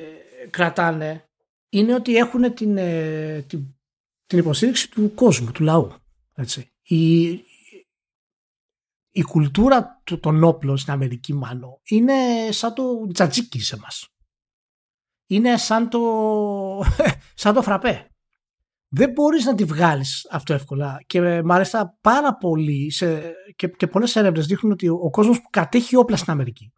κρατάνε 0.51 1.28
είναι 1.68 1.94
ότι 1.94 2.16
έχουν 2.16 2.55
την, 2.55 2.76
ε, 2.76 3.44
την, 3.47 3.74
την 4.26 4.38
υποστήριξη 4.38 4.90
του 4.90 5.14
κόσμου, 5.14 5.53
του 5.53 5.62
λαού. 5.62 5.92
Έτσι. 6.34 6.72
Η, 6.82 7.22
η 9.11 9.22
κουλτούρα 9.28 10.03
του, 10.05 10.20
των 10.20 10.44
όπλων 10.44 10.76
στην 10.76 10.92
Αμερική 10.92 11.34
μάλλον 11.34 11.80
είναι 11.84 12.14
σαν 12.51 12.74
το 12.74 13.07
τζατζίκι 13.12 13.61
σε 13.61 13.78
μας. 13.78 14.09
Είναι 15.26 15.57
σαν 15.57 15.88
το, 15.88 16.01
σαν 17.34 17.55
το 17.55 17.62
φραπέ. 17.62 18.11
Δεν 18.89 19.11
μπορείς 19.11 19.45
να 19.45 19.55
τη 19.55 19.64
βγάλεις 19.64 20.28
αυτό 20.30 20.55
εύκολα 20.55 21.03
και 21.07 21.43
μάλιστα 21.43 21.99
πάρα 22.01 22.37
πολύ 22.37 22.91
σε, 22.91 23.34
και, 23.57 23.68
και 23.68 23.87
πολλές 23.87 24.16
έρευνες 24.16 24.47
δείχνουν 24.47 24.72
ότι 24.72 24.89
ο, 24.89 25.11
κόσμος 25.11 25.41
που 25.41 25.49
κατέχει 25.51 25.97
όπλα 25.97 26.16
στην 26.16 26.32
Αμερική 26.32 26.72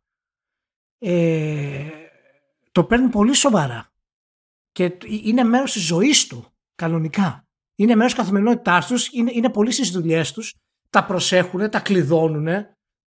ε, 0.98 1.88
το 2.72 2.84
παίρνει 2.84 3.08
πολύ 3.08 3.34
σοβαρά 3.34 3.92
και 4.72 4.96
είναι 5.24 5.44
μέρος 5.44 5.72
της 5.72 5.82
ζωής 5.82 6.26
του 6.26 6.52
κανονικά 6.74 7.48
είναι 7.78 7.94
μέρος 7.94 8.14
καθημερινότητάς 8.14 8.86
τους, 8.86 9.08
είναι, 9.12 9.30
είναι 9.34 9.50
πολύ 9.50 9.70
στις 9.70 9.90
δουλειές 9.90 10.32
τους, 10.32 10.54
τα 10.90 11.04
προσέχουν, 11.04 11.70
τα 11.70 11.80
κλειδώνουν. 11.80 12.48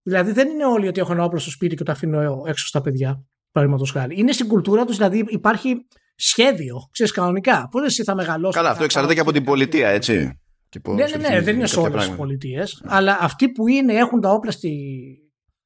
Δηλαδή 0.02 0.32
δεν 0.32 0.48
είναι 0.48 0.64
όλοι 0.64 0.88
ότι 0.88 1.00
έχω 1.00 1.12
ένα 1.12 1.24
όπλο 1.24 1.38
στο 1.38 1.50
σπίτι 1.50 1.76
και 1.76 1.84
το 1.84 1.92
αφήνω 1.92 2.42
έξω 2.46 2.66
στα 2.66 2.80
παιδιά. 2.80 3.24
Παραδείγματος 3.50 3.90
χάρη. 3.90 4.18
Είναι 4.18 4.32
στην 4.32 4.48
κουλτούρα 4.48 4.84
τους, 4.84 4.96
δηλαδή 4.96 5.24
υπάρχει 5.28 5.86
σχέδιο, 6.14 6.76
ξέρεις 6.90 7.12
κανονικά. 7.12 7.68
Πώ 7.70 7.84
εσύ 7.84 8.02
θα 8.02 8.14
μεγαλώσεις. 8.14 8.56
Καλά, 8.56 8.70
αυτό 8.70 8.84
εξαρτάται 8.84 9.14
και 9.14 9.20
από 9.20 9.32
την 9.32 9.44
πολιτεία, 9.44 9.88
έτσι. 9.88 10.40
Και 10.68 10.80
πώς 10.80 10.94
ναι, 10.94 11.16
ναι, 11.16 11.28
ναι, 11.28 11.40
δεν 11.40 11.54
είναι 11.54 11.66
σε 11.66 11.80
όλες 11.80 12.06
τις 12.06 12.16
πολιτείες. 12.16 12.82
Αλλά 12.86 13.18
αυτοί 13.20 13.48
που 13.48 13.68
είναι, 13.68 13.92
έχουν 13.92 14.20
τα 14.20 14.30
όπλα 14.30 14.50
στη, 14.50 14.70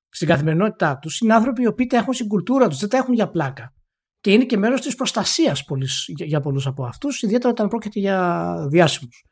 στην 0.08 0.28
καθημερινότητά 0.28 0.98
τους 0.98 1.20
είναι 1.20 1.34
άνθρωποι 1.34 1.62
οι 1.62 1.66
οποίοι 1.66 1.86
τα 1.86 1.96
έχουν 1.96 2.14
στην 2.14 2.26
κουλτούρα 2.26 2.68
τους, 2.68 2.78
δεν 2.78 2.88
τα 2.88 2.96
έχουν 2.96 3.14
για 3.14 3.28
πλάκα. 3.28 3.74
Και 4.20 4.32
είναι 4.32 4.44
και 4.44 4.56
μέρος 4.56 4.80
της 4.80 4.94
προστασίας 4.94 5.64
για, 6.06 6.26
για 6.26 6.40
πολλούς 6.40 6.66
από 6.66 6.84
αυτούς, 6.84 7.22
ιδιαίτερα 7.22 7.50
όταν 7.50 7.68
πρόκειται 7.68 7.98
για 7.98 8.54
διάσημους. 8.70 9.24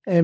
Ε, 0.00 0.22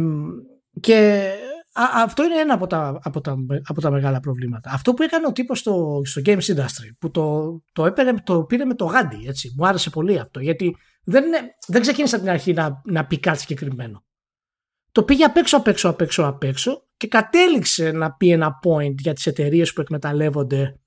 και 0.81 1.31
αυτό 1.77 2.25
είναι 2.25 2.41
ένα 2.41 2.55
από 2.55 2.67
τα, 2.67 2.99
από, 3.03 3.21
τα, 3.21 3.37
από 3.67 3.81
τα 3.81 3.91
μεγάλα 3.91 4.21
προβλήματα. 4.21 4.71
Αυτό 4.73 4.95
που 4.95 5.03
έκανε 5.03 5.27
ο 5.27 5.33
τύπος 5.33 5.59
στο, 5.59 6.01
στο 6.05 6.23
Games 6.25 6.41
Industry, 6.41 6.91
που 6.99 7.11
το, 7.11 7.57
το, 7.73 7.87
έπαιρε, 7.87 8.13
το 8.13 8.45
πήρε 8.45 8.65
με 8.65 8.75
το 8.75 8.85
γάντι, 8.85 9.25
έτσι. 9.27 9.55
Μου 9.57 9.67
άρεσε 9.67 9.91
πολύ 9.91 10.19
αυτό, 10.19 10.41
γιατί 10.41 10.77
δεν, 11.05 11.25
δεν 11.67 11.81
ξεκίνησε 11.81 12.15
από 12.15 12.25
την 12.25 12.33
αρχή 12.33 12.53
να, 12.53 12.83
να 12.85 13.07
πει 13.07 13.21
κάτι 13.21 13.39
συγκεκριμένο. 13.39 14.05
Το 14.93 15.03
πήγε 15.03 15.25
απ' 15.25 15.37
έξω, 15.37 15.57
απ' 15.57 15.67
έξω, 15.67 15.89
απ' 15.89 16.01
έξω, 16.01 16.23
απ' 16.23 16.43
έξω 16.43 16.87
και 16.97 17.07
κατέληξε 17.07 17.91
να 17.91 18.13
πει 18.13 18.31
ένα 18.31 18.51
point 18.65 18.95
για 18.99 19.13
τις 19.13 19.27
εταιρείες 19.27 19.73
που 19.73 19.81
εκμεταλλεύονται 19.81 20.81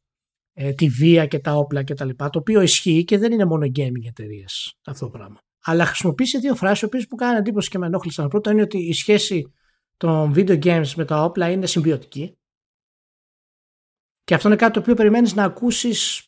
ε, 0.53 0.73
τη 0.73 0.87
βία 0.87 1.25
και 1.25 1.39
τα 1.39 1.53
όπλα 1.53 1.83
κτλ. 1.83 2.09
Το 2.15 2.29
οποίο 2.33 2.61
ισχύει 2.61 3.03
και 3.03 3.17
δεν 3.17 3.31
είναι 3.31 3.45
μόνο 3.45 3.65
gaming 3.65 4.07
εταιρείες 4.07 4.79
αυτό 4.85 5.05
το 5.05 5.11
πράγμα. 5.11 5.37
Αλλά 5.63 5.85
χρησιμοποίησε 5.85 6.37
δύο 6.37 6.55
φράσεις, 6.55 6.81
οι 6.81 6.85
οποίες 6.85 7.07
που 7.07 7.15
κάνανε 7.15 7.37
εντύπωση 7.37 7.69
και 7.69 7.77
με 7.77 7.85
ενόχλησαν. 7.85 8.27
Πρώτο 8.27 8.49
είναι 8.49 8.61
ότι 8.61 8.77
η 8.77 8.93
σχέση 8.93 9.53
των 9.99 10.33
video 10.35 10.63
games 10.63 10.91
με 10.95 11.05
τα 11.05 11.23
όπλα 11.23 11.49
είναι 11.49 11.65
συμβιωτική. 11.65 12.37
Και 14.23 14.33
αυτό 14.33 14.47
είναι 14.47 14.57
κάτι 14.57 14.73
το 14.73 14.79
οποίο 14.79 14.93
περιμένεις 14.93 15.33
να 15.33 15.43
ακούσεις 15.43 16.27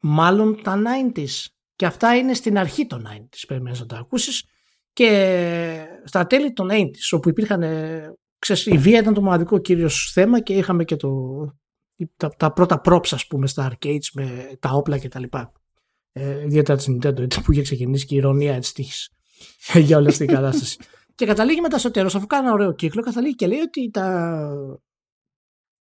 μάλλον 0.00 0.62
τα 0.62 0.82
90s. 1.14 1.46
Και 1.76 1.86
αυτά 1.86 2.16
είναι 2.16 2.34
στην 2.34 2.58
αρχή 2.58 2.86
των 2.86 3.06
90s 3.08 3.44
περιμένεις 3.48 3.80
να 3.80 3.86
τα 3.86 3.96
ακούσεις. 3.96 4.44
Και 4.92 5.86
στα 6.04 6.26
τέλη 6.26 6.52
των 6.52 6.68
80s 6.70 7.10
όπου 7.10 7.28
υπήρχαν, 7.28 7.62
ξέρεις, 8.38 8.66
η 8.66 8.78
βία 8.78 8.98
ήταν 8.98 9.14
το 9.14 9.22
μοναδικό 9.22 9.58
κύριο 9.58 9.88
θέμα 9.88 10.40
και 10.40 10.54
είχαμε 10.54 10.84
και 10.84 10.96
το, 10.96 11.10
τα, 12.16 12.28
τα 12.28 12.52
πρώτα 12.52 12.80
props 12.84 13.08
ας 13.10 13.26
πούμε 13.26 13.46
στα 13.46 13.72
arcades 13.72 14.06
με 14.12 14.56
τα 14.60 14.70
όπλα 14.70 14.98
και 14.98 15.08
τα 15.08 15.18
λοιπά. 15.20 15.52
Ε, 16.12 16.42
ιδιαίτερα 16.44 16.78
της 16.78 16.86
Nintendo 16.90 17.26
που 17.44 17.52
είχε 17.52 17.62
ξεκινήσει 17.62 18.06
και 18.06 18.14
η 18.14 18.18
ηρωνία 18.18 18.58
της 18.58 18.72
τύχης 18.72 19.10
για 19.86 19.96
όλη 19.96 20.08
αυτή 20.08 20.26
την 20.26 20.34
κατάσταση. 20.34 20.78
Και 21.14 21.26
καταλήγει 21.26 21.60
μετά 21.60 21.78
στο 21.78 21.90
τέλος, 21.90 22.14
αφού 22.14 22.26
κάνει 22.26 22.44
ένα 22.44 22.52
ωραίο 22.52 22.74
κύκλο, 22.74 23.02
καταλήγει 23.02 23.34
και 23.34 23.46
λέει 23.46 23.60
ότι 23.60 23.90
τα, 23.90 24.48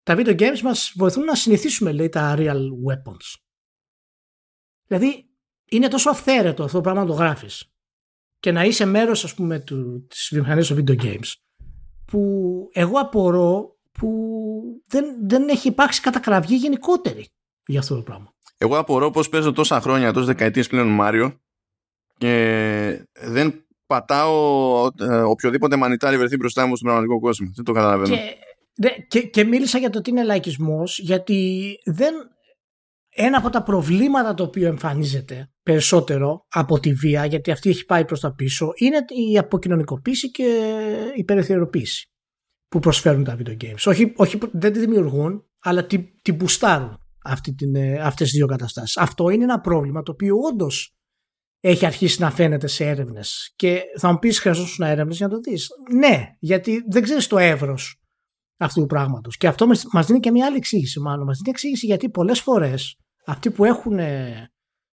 τα 0.04 0.16
video 0.18 0.40
games 0.40 0.60
μας 0.60 0.94
βοηθούν 0.96 1.24
να 1.24 1.36
συνηθίσουμε 1.36 1.92
λέει, 1.92 2.10
τα 2.10 2.36
real 2.38 2.58
weapons. 2.88 3.40
Δηλαδή 4.88 5.30
είναι 5.66 5.88
τόσο 5.88 6.10
αυθαίρετο 6.10 6.64
αυτό 6.64 6.78
το 6.78 6.84
πράγμα 6.84 7.02
να 7.02 7.08
το 7.08 7.14
γράφεις 7.14 7.74
και 8.40 8.52
να 8.52 8.64
είσαι 8.64 8.86
μέρος 8.86 9.24
ας 9.24 9.34
πούμε 9.34 9.60
του, 9.60 10.06
της 10.10 10.30
βιομηχανίας 10.32 10.68
των 10.68 10.78
video 10.78 11.02
games 11.02 11.34
που 12.06 12.70
εγώ 12.72 13.00
απορώ 13.00 13.80
που 13.92 14.42
δεν, 14.88 15.28
δεν 15.28 15.50
έχει 15.50 15.68
υπάρξει 15.68 16.02
κατακραυγή 16.02 16.56
γενικότερη 16.56 17.28
για 17.66 17.80
αυτό 17.80 17.96
το 17.96 18.02
πράγμα. 18.02 18.34
Εγώ 18.58 18.78
απορώ 18.78 19.12
πως 19.12 19.30
παίζω 19.30 19.52
τόσα 19.52 19.82
χρόνια, 19.82 20.14
τόσες 20.14 20.28
δεκαετίες 20.28 20.68
πλέον 20.68 20.88
Μάριο 20.88 21.40
και 22.18 23.08
δεν 23.14 23.66
πατάω 23.92 24.86
ε, 24.86 25.22
οποιοδήποτε 25.22 25.76
μανιτάρι 25.76 26.18
βρεθεί 26.18 26.36
μπροστά 26.36 26.66
μου 26.66 26.76
στον 26.76 26.88
πραγματικό 26.88 27.20
κόσμο. 27.20 27.52
Δεν 27.56 27.66
το 27.66 27.72
καταλαβαίνω. 27.72 28.16
Και, 28.16 29.06
και, 29.08 29.22
και 29.22 29.44
μίλησα 29.44 29.78
για 29.78 29.90
το 29.90 30.02
τι 30.02 30.10
είναι 30.10 30.24
λαϊκισμός, 30.24 31.00
γιατί 31.00 31.74
δεν. 31.86 32.14
Ένα 33.16 33.38
από 33.38 33.50
τα 33.50 33.64
προβλήματα 33.64 34.34
το 34.34 34.44
οποίο 34.44 34.68
εμφανίζεται 34.68 35.52
περισσότερο 35.64 36.46
από 36.50 36.80
τη 36.80 36.94
βία, 36.94 37.26
γιατί 37.26 37.52
αυτή 37.52 37.70
έχει 37.70 37.86
πάει 37.86 38.06
προς 38.06 38.20
τα 38.20 38.34
πίσω, 38.34 38.72
είναι 38.76 38.98
η 39.32 39.38
αποκοινωνικοποίηση 39.38 40.32
και 40.32 40.62
η 41.16 41.24
περιθωριοποίηση 41.24 42.10
που 42.68 42.80
προσφέρουν 42.80 43.24
τα 43.24 43.38
video 43.40 43.58
games. 43.64 43.84
Όχι, 43.86 44.14
όχι 44.16 44.38
δεν 44.52 44.74
τη 44.74 44.80
δημιουργούν, 44.80 45.44
αλλά 45.60 45.86
την, 45.86 46.06
την 46.22 46.36
μπουστάρουν 46.36 46.98
αυτή 47.24 47.54
την, 47.54 47.76
ε, 47.76 48.00
αυτές 48.00 48.28
τις 48.30 48.38
δύο 48.38 48.48
καταστάσεις. 48.48 48.98
Αυτό 48.98 49.30
είναι 49.30 49.44
ένα 49.44 49.60
πρόβλημα 49.60 50.04
το 50.04 50.12
οποίο 50.12 50.36
όντως 50.52 50.96
έχει 51.62 51.86
αρχίσει 51.86 52.22
να 52.22 52.32
φαίνεται 52.32 52.68
σε 52.68 52.86
έρευνες. 52.86 53.54
Και 53.56 53.82
θα 54.00 54.12
μου 54.12 54.20
πεις, 54.20 54.40
χρειαζόσουν 54.40 54.86
έρευνες 54.86 55.18
για 55.18 55.28
να 55.28 55.34
το 55.34 55.40
δεις. 55.40 55.70
Ναι, 55.92 56.30
γιατί 56.40 56.84
δεν 56.90 57.04
ξέρεις 57.04 57.28
το 57.28 57.38
εύρος 57.38 58.02
αυτού 58.58 58.80
του 58.82 58.86
πράγματος. 58.86 59.38
Και 59.38 59.48
αυτό 59.48 59.68
μας 59.92 60.06
δίνει 60.06 60.20
και 60.20 60.32
μια 60.32 60.46
άλλη 60.46 60.58
εξήγηση, 60.58 61.00
μάλλον. 61.00 61.26
Μας 61.26 61.38
δίνει 61.38 61.50
εξήγηση 61.50 61.86
γιατί 61.86 62.10
πολλές 62.10 62.40
φορές 62.42 62.98
αυτοί 63.26 63.52
που 63.52 63.66
έχουν 63.66 64.00
ε, 64.00 64.52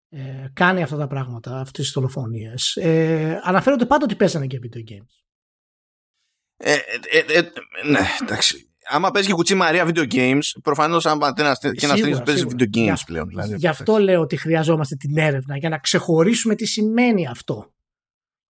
ε, 0.10 0.48
κάνει 0.54 0.84
αυτά 0.84 0.98
τα 0.98 1.08
πράγματα, 1.08 1.60
αυτές 1.60 1.84
τις 1.84 1.94
δολοφονίες, 1.94 2.76
ε, 2.76 3.40
αναφέρονται 3.44 3.86
πάντα 3.86 4.04
ότι 4.04 4.16
παίζανε 4.16 4.48
και 4.48 4.60
video 4.64 4.92
games. 4.92 5.24
Ε, 6.58 6.78
ε, 7.10 7.40
ε, 7.40 7.42
ναι, 7.90 8.00
εντάξει 8.22 8.73
άμα 8.86 9.12
παίζει 9.12 9.28
και 9.28 9.34
κουτσί 9.34 9.56
Μαρία 9.56 9.86
video 9.88 10.14
games, 10.14 10.42
προφανώς 10.64 11.06
άμα 11.06 11.34
και 11.34 11.42
ένας 11.42 11.60
τρίτο 11.60 12.22
παίζεις 12.26 12.46
video 12.50 12.76
games 12.76 13.02
πλέον. 13.06 13.28
Δηλαδή, 13.28 13.56
Γι' 13.56 13.68
αυτό 13.68 13.98
λέω 13.98 14.22
ότι 14.22 14.38
χρειαζόμαστε 14.38 14.96
την 14.96 15.18
έρευνα 15.18 15.58
για 15.58 15.70
να 15.70 15.78
ξεχωρίσουμε 15.78 16.56
τι 16.56 16.66
σημαίνει 16.66 17.28
αυτό. 17.28 17.74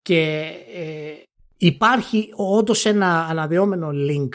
Και 0.02 0.50
ε, 0.74 1.12
υπάρχει 1.56 2.28
όντως 2.34 2.84
ένα 2.84 3.26
αναδεόμενο 3.26 3.90
link 3.92 4.28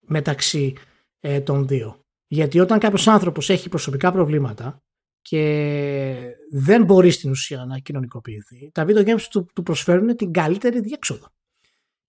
μεταξύ 0.00 0.74
ε, 1.20 1.40
των 1.40 1.66
δύο. 1.66 2.00
Γιατί 2.26 2.60
όταν 2.60 2.78
κάποιος 2.78 3.08
άνθρωπος 3.08 3.50
έχει 3.50 3.68
προσωπικά 3.68 4.12
προβλήματα 4.12 4.82
και 5.22 6.14
δεν 6.52 6.84
μπορεί 6.84 7.10
στην 7.10 7.30
ουσία 7.30 7.64
να 7.64 7.78
κοινωνικοποιηθεί, 7.78 8.70
τα 8.74 8.84
video 8.88 9.06
games 9.06 9.22
του, 9.30 9.46
του 9.54 9.62
προσφέρουν 9.62 10.16
την 10.16 10.32
καλύτερη 10.32 10.80
διέξοδο. 10.80 11.26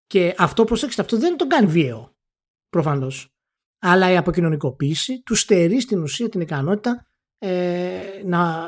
Και 0.07 0.35
αυτό, 0.37 0.63
προσέξτε, 0.63 1.01
αυτό 1.01 1.17
δεν 1.17 1.37
τον 1.37 1.47
κάνει 1.47 1.67
βίαιο 1.67 2.10
προφανώς. 2.71 3.29
Αλλά 3.79 4.11
η 4.11 4.17
αποκοινωνικοποίηση 4.17 5.21
του 5.21 5.35
στερεί 5.35 5.81
στην 5.81 6.01
ουσία 6.01 6.29
την 6.29 6.41
ικανότητα 6.41 7.07
ε, 7.37 7.99
να, 8.25 8.67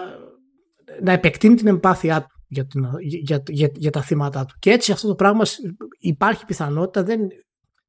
να 1.01 1.11
επεκτείνει 1.11 1.55
την 1.55 1.67
εμπάθειά 1.67 2.21
του 2.21 2.43
για, 2.47 2.65
την, 2.65 2.85
για, 2.99 3.43
για, 3.47 3.69
για, 3.73 3.91
τα 3.91 4.01
θύματα 4.01 4.45
του. 4.45 4.55
Και 4.59 4.71
έτσι 4.71 4.91
αυτό 4.91 5.07
το 5.07 5.15
πράγμα 5.15 5.43
υπάρχει 5.99 6.45
πιθανότητα, 6.45 7.03
δεν, 7.03 7.19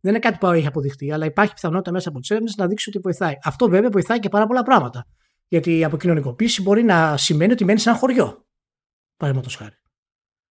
δεν 0.00 0.12
είναι 0.12 0.18
κάτι 0.18 0.38
που 0.38 0.46
έχει 0.46 0.66
αποδειχτεί, 0.66 1.12
αλλά 1.12 1.26
υπάρχει 1.26 1.52
πιθανότητα 1.52 1.92
μέσα 1.92 2.08
από 2.08 2.20
τις 2.20 2.30
έρευνες 2.30 2.56
να 2.56 2.66
δείξει 2.66 2.88
ότι 2.88 2.98
βοηθάει. 2.98 3.34
Αυτό 3.42 3.68
βέβαια 3.68 3.90
βοηθάει 3.90 4.18
και 4.18 4.28
πάρα 4.28 4.46
πολλά 4.46 4.62
πράγματα. 4.62 5.06
Γιατί 5.48 5.78
η 5.78 5.84
αποκοινωνικοποίηση 5.84 6.62
μπορεί 6.62 6.82
να 6.82 7.16
σημαίνει 7.16 7.52
ότι 7.52 7.64
μένει 7.64 7.78
σε 7.78 7.88
ένα 7.88 7.98
χωριό. 7.98 8.46
Παραδείγματος 9.16 9.56
χάρη. 9.56 9.74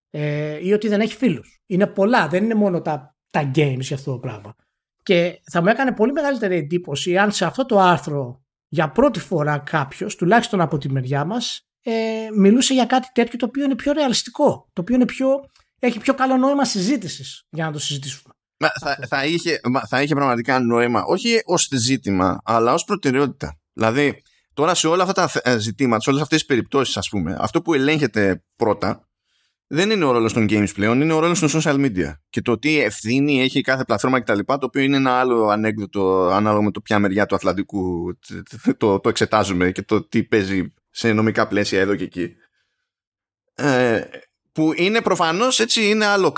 Ε, 0.10 0.66
ή 0.66 0.74
ότι 0.74 0.88
δεν 0.88 1.02
έχει 1.02 1.16
φίλους. 1.16 1.62
Είναι 1.66 1.88
πολλά, 1.88 2.28
δεν 2.28 2.44
είναι 2.44 2.56
μόνο 2.56 2.82
τα, 2.82 3.16
τα 3.30 3.52
games 3.56 3.80
για 3.80 3.96
αυτό 3.96 4.12
το 4.12 4.20
πράγμα. 4.20 4.56
Και 5.04 5.42
θα 5.52 5.62
μου 5.62 5.68
έκανε 5.68 5.92
πολύ 5.92 6.12
μεγαλύτερη 6.12 6.58
εντύπωση 6.58 7.18
αν 7.18 7.32
σε 7.32 7.46
αυτό 7.46 7.66
το 7.66 7.80
άρθρο 7.80 8.44
για 8.68 8.92
πρώτη 8.92 9.20
φορά 9.20 9.58
κάποιος, 9.58 10.16
τουλάχιστον 10.16 10.62
από 10.62 10.78
τη 10.78 10.92
μεριά 10.92 11.26
μας, 11.26 11.68
ε, 11.82 12.28
μιλούσε 12.36 12.74
για 12.74 12.86
κάτι 12.86 13.08
τέτοιο 13.14 13.38
το 13.38 13.46
οποίο 13.46 13.64
είναι 13.64 13.76
πιο 13.76 13.92
ρεαλιστικό. 13.92 14.70
Το 14.74 14.82
οποίο 14.82 14.96
είναι 14.96 15.06
πιο, 15.06 15.28
έχει 15.80 16.00
πιο 16.00 16.14
καλό 16.14 16.38
νόημα 16.38 16.66
συζήτησης 16.66 17.46
για 17.50 17.66
να 17.66 17.72
το 17.72 17.80
συζητήσουμε. 17.80 18.34
Μα, 18.60 18.70
θα, 18.80 19.08
θα, 19.08 19.26
είχε, 19.26 19.60
θα 19.88 20.02
είχε 20.02 20.16
πραγματικά 20.16 20.60
νόημα, 20.60 21.04
όχι 21.04 21.42
ως 21.46 21.68
ζήτημα, 21.72 22.42
αλλά 22.44 22.74
ως 22.74 22.84
προτεραιότητα. 22.84 23.60
Δηλαδή, 23.74 24.22
τώρα 24.54 24.76
σε 24.76 24.88
όλα 24.88 25.04
αυτά 25.04 25.14
τα 25.14 25.52
ε, 25.52 25.58
ζητήματα, 25.58 26.02
σε 26.02 26.10
όλες 26.10 26.22
αυτές 26.22 26.38
τις 26.38 26.48
περιπτώσεις, 26.48 26.98
ας 26.98 27.10
πούμε, 27.10 27.36
αυτό 27.40 27.62
που 27.62 27.74
ελέγχεται 27.74 28.44
πρώτα 28.56 29.08
δεν 29.74 29.90
είναι 29.90 30.06
ο 30.06 30.12
ρόλος 30.12 30.34
των 30.34 30.46
games 30.50 30.74
πλέον, 30.74 31.02
είναι 31.02 31.14
ο 31.14 31.20
ρόλος 31.20 31.40
των 31.40 31.50
social 31.52 31.76
media. 31.76 32.14
Και 32.30 32.42
το 32.42 32.60
τι 32.60 32.80
ευθύνη 32.80 33.42
έχει 33.42 33.62
κάθε 33.62 33.84
πλατφόρμα 33.84 34.22
κτλ. 34.22 34.40
Το 34.46 34.58
οποίο 34.62 34.82
είναι 34.82 34.96
ένα 34.96 35.12
άλλο 35.12 35.48
ανέκδοτο 35.48 36.28
ανάλογα 36.28 36.64
με 36.64 36.72
το 36.72 36.82
ποια 36.82 37.00
μεριά 37.00 37.26
του 37.26 37.36
Ατλαντικού 37.36 38.14
το, 38.78 39.00
το 39.00 39.10
εξετάζουμε 39.10 39.72
και 39.72 39.82
το 39.82 40.08
τι 40.08 40.24
παίζει 40.24 40.74
σε 40.90 41.14
νομικά 41.14 41.48
πλαίσια 41.48 41.80
εδώ 41.80 41.96
και 41.96 42.04
εκεί. 42.04 42.36
Ε, 43.56 44.02
που 44.54 44.72
είναι 44.76 45.02
προφανώς 45.02 45.60
έτσι 45.60 45.90
είναι 45.90 46.06
άλλο. 46.06 46.34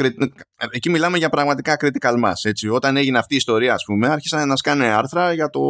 Εκεί 0.71 0.89
μιλάμε 0.89 1.17
για 1.17 1.29
πραγματικά 1.29 1.77
critical 1.79 2.23
mass. 2.25 2.33
Έτσι. 2.43 2.67
Όταν 2.69 2.97
έγινε 2.97 3.17
αυτή 3.17 3.33
η 3.33 3.37
ιστορία, 3.37 3.73
ας 3.73 3.83
πούμε, 3.83 4.07
άρχισαν 4.07 4.47
να 4.47 4.55
σκάνε 4.55 4.87
άρθρα 4.87 5.33
για 5.33 5.49
το, 5.49 5.61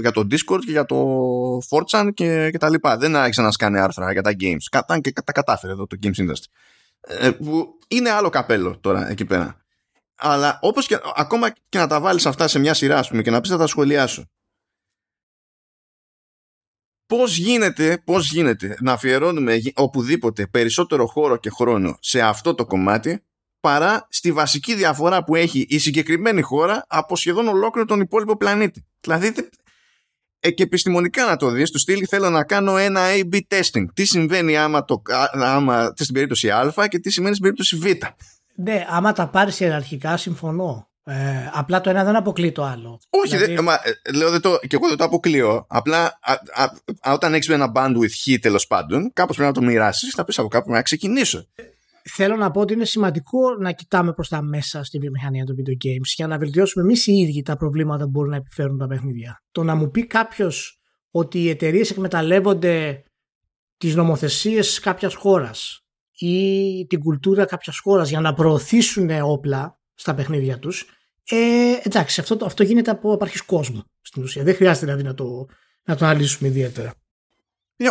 για 0.00 0.10
το 0.10 0.26
Discord 0.30 0.60
και 0.64 0.70
για 0.70 0.84
το 0.84 1.18
4chan 1.70 2.08
και, 2.14 2.50
και 2.50 2.58
τα 2.58 2.70
λοιπά. 2.70 2.96
Δεν 2.96 3.16
άρχισαν 3.16 3.44
να 3.44 3.50
σκάνε 3.50 3.80
άρθρα 3.80 4.12
για 4.12 4.22
τα 4.22 4.30
games. 4.40 4.64
Κατά 4.70 5.00
και 5.00 5.12
τα 5.24 5.32
κατάφερε 5.32 5.72
εδώ 5.72 5.86
το 5.86 5.96
Games 6.02 6.20
Industry. 6.22 6.50
Ε, 7.00 7.30
που 7.30 7.78
είναι 7.88 8.10
άλλο 8.10 8.28
καπέλο 8.28 8.78
τώρα 8.80 9.10
εκεί 9.10 9.24
πέρα. 9.24 9.60
Αλλά 10.16 10.58
όπως 10.62 10.86
και 10.86 10.98
ακόμα 11.14 11.50
και 11.68 11.78
να 11.78 11.86
τα 11.86 12.00
βάλεις 12.00 12.26
αυτά 12.26 12.48
σε 12.48 12.58
μια 12.58 12.74
σειρά, 12.74 12.98
ας 12.98 13.08
πούμε, 13.08 13.22
και 13.22 13.30
να 13.30 13.40
πεις 13.40 13.50
θα 13.50 13.56
τα 13.56 13.66
σχολιάσω 13.66 14.24
πώς 17.10 17.36
γίνεται, 17.36 18.02
πώς 18.04 18.32
γίνεται 18.32 18.76
να 18.80 18.92
αφιερώνουμε 18.92 19.60
οπουδήποτε 19.74 20.46
περισσότερο 20.46 21.06
χώρο 21.06 21.36
και 21.36 21.50
χρόνο 21.50 21.98
σε 22.00 22.20
αυτό 22.20 22.54
το 22.54 22.66
κομμάτι 22.66 23.22
παρά 23.60 24.06
στη 24.10 24.32
βασική 24.32 24.74
διαφορά 24.74 25.24
που 25.24 25.34
έχει 25.34 25.66
η 25.68 25.78
συγκεκριμένη 25.78 26.40
χώρα 26.40 26.84
από 26.88 27.16
σχεδόν 27.16 27.48
ολόκληρο 27.48 27.86
τον 27.86 28.00
υπόλοιπο 28.00 28.36
πλανήτη. 28.36 28.86
Δηλαδή 29.00 29.32
ε, 30.40 30.50
και 30.50 30.62
επιστημονικά 30.62 31.26
να 31.26 31.36
το 31.36 31.50
δεις, 31.50 31.70
του 31.70 31.78
στείλει 31.78 32.04
θέλω 32.04 32.30
να 32.30 32.44
κάνω 32.44 32.76
ένα 32.76 33.00
A-B 33.00 33.40
testing. 33.48 33.84
Τι 33.94 34.04
συμβαίνει 34.04 34.56
άμα, 34.56 34.84
το, 34.84 35.02
άμα 35.32 35.92
στην 35.96 36.14
περίπτωση 36.14 36.50
Α 36.50 36.86
και 36.88 36.98
τι 36.98 37.10
συμβαίνει 37.10 37.34
στην 37.34 37.52
περίπτωση 37.52 37.76
Β. 37.76 38.04
Ναι, 38.54 38.86
άμα 38.88 39.12
τα 39.12 39.28
πάρεις 39.28 39.60
ιεραρχικά, 39.60 40.16
συμφωνώ. 40.16 40.89
Ε, 41.04 41.50
απλά 41.52 41.80
το 41.80 41.90
ένα 41.90 42.04
δεν 42.04 42.16
αποκλεί 42.16 42.52
το 42.52 42.64
άλλο. 42.64 43.00
Όχι, 43.10 43.36
δηλαδή... 43.36 43.54
δε, 43.54 43.62
μα, 43.62 43.74
ε, 43.74 44.12
λέω 44.12 44.30
δεν 44.30 44.40
το, 44.40 44.58
και 44.58 44.76
εγώ 44.76 44.88
δεν 44.88 44.96
το 44.96 45.04
αποκλείω. 45.04 45.66
Απλά 45.68 46.04
α, 46.04 46.32
α, 46.32 46.64
α, 47.02 47.12
όταν 47.12 47.34
έχεις 47.34 47.48
ένα 47.48 47.72
bandwidth 47.74 48.10
χ 48.10 48.40
τέλος 48.40 48.66
πάντων, 48.66 49.12
κάπως 49.12 49.36
πρέπει 49.36 49.52
να 49.52 49.60
το 49.60 49.66
μοιράσεις, 49.66 50.14
θα 50.14 50.24
πεις 50.24 50.38
από 50.38 50.48
κάπου 50.48 50.70
να 50.70 50.82
ξεκινήσω. 50.82 51.46
Θέλω 52.02 52.36
να 52.36 52.50
πω 52.50 52.60
ότι 52.60 52.72
είναι 52.72 52.84
σημαντικό 52.84 53.54
να 53.58 53.72
κοιτάμε 53.72 54.12
προς 54.12 54.28
τα 54.28 54.42
μέσα 54.42 54.84
στη 54.84 54.98
βιομηχανία 54.98 55.44
των 55.44 55.56
video 55.58 55.86
games 55.86 56.12
για 56.16 56.26
να 56.26 56.38
βελτιώσουμε 56.38 56.84
εμείς 56.84 57.06
οι 57.06 57.12
ίδιοι 57.12 57.42
τα 57.42 57.56
προβλήματα 57.56 58.04
που 58.04 58.10
μπορούν 58.10 58.30
να 58.30 58.36
επιφέρουν 58.36 58.78
τα 58.78 58.86
παιχνίδια. 58.86 59.42
Το 59.52 59.62
να 59.62 59.74
μου 59.74 59.90
πει 59.90 60.06
κάποιος 60.06 60.80
ότι 61.10 61.42
οι 61.42 61.48
εταιρείες 61.48 61.90
εκμεταλλεύονται 61.90 63.02
τις 63.76 63.94
νομοθεσίες 63.94 64.80
κάποιας 64.80 65.14
χώρας 65.14 65.84
ή 66.18 66.86
την 66.86 67.00
κουλτούρα 67.00 67.44
κάποιας 67.44 67.78
χώρας 67.78 68.08
για 68.08 68.20
να 68.20 68.34
προωθήσουν 68.34 69.10
όπλα 69.22 69.79
στα 70.00 70.14
παιχνίδια 70.14 70.58
τους. 70.58 70.86
Ε, 71.28 71.36
εντάξει, 71.82 72.20
αυτό, 72.20 72.38
αυτό 72.44 72.62
γίνεται 72.62 72.90
από 72.90 73.12
απαρχής 73.12 73.42
κόσμου 73.42 73.84
στην 74.00 74.22
ουσία. 74.22 74.42
Δεν 74.42 74.54
χρειάζεται 74.54 74.86
δηλαδή 74.86 75.02
να 75.02 75.14
το, 75.14 75.46
να 75.84 75.96
το 75.96 76.04
αναλύσουμε 76.04 76.48
ιδιαίτερα. 76.48 76.94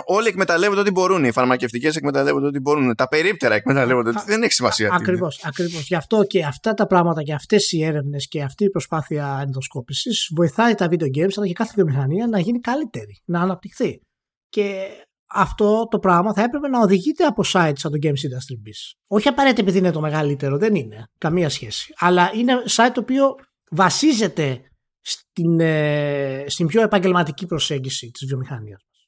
Όλοι 0.05 0.28
εκμεταλλεύονται 0.28 0.80
ό,τι 0.80 0.91
μπορούν. 0.91 1.24
Οι 1.24 1.32
φαρμακευτικές 1.32 1.95
εκμεταλλεύονται 1.95 2.45
ό,τι 2.45 2.60
μπορούν. 2.60 2.95
Τα 2.95 3.07
περίπτερα 3.07 3.55
εκμεταλλεύονται. 3.55 4.10
Α, 4.10 4.24
δεν 4.26 4.43
έχει 4.43 4.53
σημασία. 4.53 4.89
Ακριβώς. 4.93 5.43
Ακριβώς. 5.43 5.88
Γι' 5.88 5.95
αυτό 5.95 6.24
και 6.24 6.45
αυτά 6.45 6.74
τα 6.74 6.88
πράγματα 6.88 7.24
και 7.24 7.34
αυτές 7.34 7.72
οι 7.72 7.84
έρευνες 7.84 8.28
και 8.28 8.41
αυτή 8.41 8.64
η 8.64 8.70
προσπάθεια 8.70 9.39
ενδοσκόπησης 9.41 10.32
βοηθάει 10.36 10.76
τα 10.76 10.88
video 10.89 11.18
games 11.18 11.34
αλλά 11.38 11.47
και 11.47 11.53
κάθε 11.53 11.72
βιομηχανία 11.76 12.28
να 12.28 12.39
γίνει 12.39 12.60
καλύτερη, 12.60 13.22
να 13.26 13.41
αναπτυχθεί. 13.41 14.01
Και 14.49 14.88
αυτό 15.30 15.88
το 15.89 15.99
πράγμα 15.99 16.34
θα 16.34 16.43
έπρεπε 16.43 16.67
να 16.67 16.80
οδηγείται 16.80 17.25
από 17.25 17.43
sites 17.53 17.71
σαν 17.75 17.91
το 17.91 17.97
Games 18.01 18.07
Industry 18.07 18.67
Biz. 18.67 18.97
Όχι 19.07 19.27
απαραίτητα 19.27 19.61
επειδή 19.61 19.77
είναι 19.77 19.91
το 19.91 20.01
μεγαλύτερο, 20.01 20.57
δεν 20.57 20.75
είναι. 20.75 21.07
Καμία 21.17 21.49
σχέση. 21.49 21.93
Αλλά 21.97 22.32
είναι 22.34 22.53
site 22.69 22.91
το 22.93 22.99
οποίο 23.01 23.36
βασίζεται 23.71 24.61
στην, 24.99 25.59
ε, 25.59 26.43
στην 26.47 26.67
πιο 26.67 26.82
επαγγελματική 26.82 27.45
προσέγγιση 27.45 28.11
της 28.11 28.27
βιομηχανίας 28.27 28.86
μας. 28.89 29.07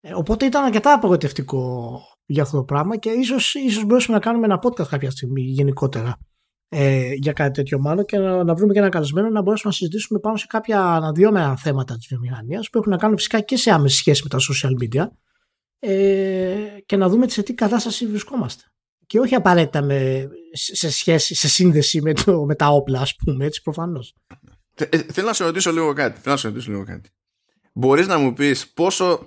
Ε, 0.00 0.14
οπότε 0.14 0.44
ήταν 0.44 0.64
αρκετά 0.64 0.92
απογοητευτικό 0.92 2.00
για 2.24 2.42
αυτό 2.42 2.56
το 2.56 2.64
πράγμα 2.64 2.96
και 2.96 3.10
ίσως, 3.10 3.54
ίσως 3.54 3.84
μπορέσουμε 3.84 4.16
να 4.16 4.22
κάνουμε 4.22 4.46
ένα 4.46 4.58
podcast 4.62 4.88
κάποια 4.88 5.10
στιγμή 5.10 5.42
γενικότερα 5.42 6.18
ε, 6.72 7.12
για 7.12 7.32
κάτι 7.32 7.50
τέτοιο 7.50 7.78
μάλλον 7.78 8.04
και 8.04 8.18
να, 8.18 8.44
να 8.44 8.54
βρούμε 8.54 8.72
και 8.72 8.78
ένα 8.78 8.88
καλεσμένο 8.88 9.28
να 9.28 9.42
μπορέσουμε 9.42 9.72
να 9.72 9.78
συζητήσουμε 9.78 10.18
πάνω 10.18 10.36
σε 10.36 10.46
κάποια 10.48 10.84
αναδυόμενα 10.84 11.56
θέματα 11.56 11.96
της 11.96 12.06
βιομηχανίας 12.06 12.70
που 12.70 12.78
έχουν 12.78 12.90
να 12.90 12.98
κάνουν 12.98 13.16
φυσικά 13.16 13.40
και 13.40 13.56
σε 13.56 13.70
άμεση 13.70 13.96
σχέση 13.96 14.22
με 14.22 14.28
τα 14.28 14.38
social 14.38 14.84
media 14.84 15.08
ε, 15.78 16.56
και 16.86 16.96
να 16.96 17.08
δούμε 17.08 17.28
σε 17.28 17.42
τι 17.42 17.54
κατάσταση 17.54 18.06
βρισκόμαστε. 18.06 18.64
Και 19.06 19.18
όχι 19.18 19.34
απαραίτητα 19.34 19.82
με, 19.82 20.28
σε 20.52 20.90
σχέση, 20.90 21.34
σε 21.34 21.48
σύνδεση 21.48 22.02
με, 22.02 22.12
το, 22.12 22.44
με 22.44 22.54
τα 22.54 22.68
όπλα, 22.68 23.00
ας 23.00 23.16
πούμε, 23.16 23.44
έτσι 23.44 23.62
προφανώς. 23.62 24.14
Ε, 24.74 24.98
θέλω 24.98 25.26
να 25.26 25.32
σε 25.32 25.44
ρωτήσω 25.44 25.72
λίγο 25.72 25.92
κάτι. 25.92 26.20
Θέλω 26.20 26.34
να 26.34 26.40
σε 26.40 26.48
ρωτήσω 26.48 26.70
λίγο 26.70 26.84
κάτι. 26.84 27.10
Μπορείς 27.72 28.06
να 28.06 28.18
μου 28.18 28.32
πεις 28.32 28.68
πόσο, 28.68 29.26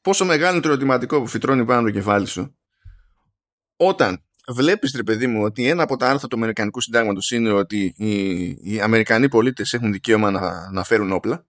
πόσο 0.00 0.24
μεγάλο 0.24 0.52
είναι 0.52 0.62
το 0.62 0.68
ερωτηματικό 0.68 1.20
που 1.20 1.26
φυτρώνει 1.26 1.64
πάνω 1.64 1.82
το 1.82 1.90
κεφάλι 1.90 2.26
σου 2.26 2.56
όταν 3.76 4.22
βλέπεις, 4.48 4.94
ρε 4.96 5.02
παιδί 5.02 5.26
μου, 5.26 5.42
ότι 5.42 5.68
ένα 5.68 5.82
από 5.82 5.96
τα 5.96 6.10
άρθρα 6.10 6.28
του 6.28 6.36
Αμερικανικού 6.36 6.80
Συντάγματος 6.80 7.30
είναι 7.30 7.52
ότι 7.52 7.94
οι, 7.96 8.42
οι 8.72 8.80
Αμερικανοί 8.80 9.28
πολίτες 9.28 9.72
έχουν 9.72 9.92
δικαίωμα 9.92 10.30
να, 10.30 10.70
να 10.70 10.84
φέρουν 10.84 11.12
όπλα. 11.12 11.46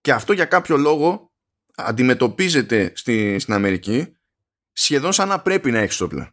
Και 0.00 0.12
αυτό 0.12 0.32
για 0.32 0.44
κάποιο 0.44 0.76
λόγο 0.76 1.32
αντιμετωπίζεται 1.74 2.92
στη, 2.94 3.38
στην 3.38 3.54
Αμερική 3.54 4.16
σχεδόν 4.72 5.12
σαν 5.12 5.28
να 5.28 5.40
πρέπει 5.40 5.70
να 5.70 5.78
έχεις 5.78 6.00
όπλα. 6.00 6.32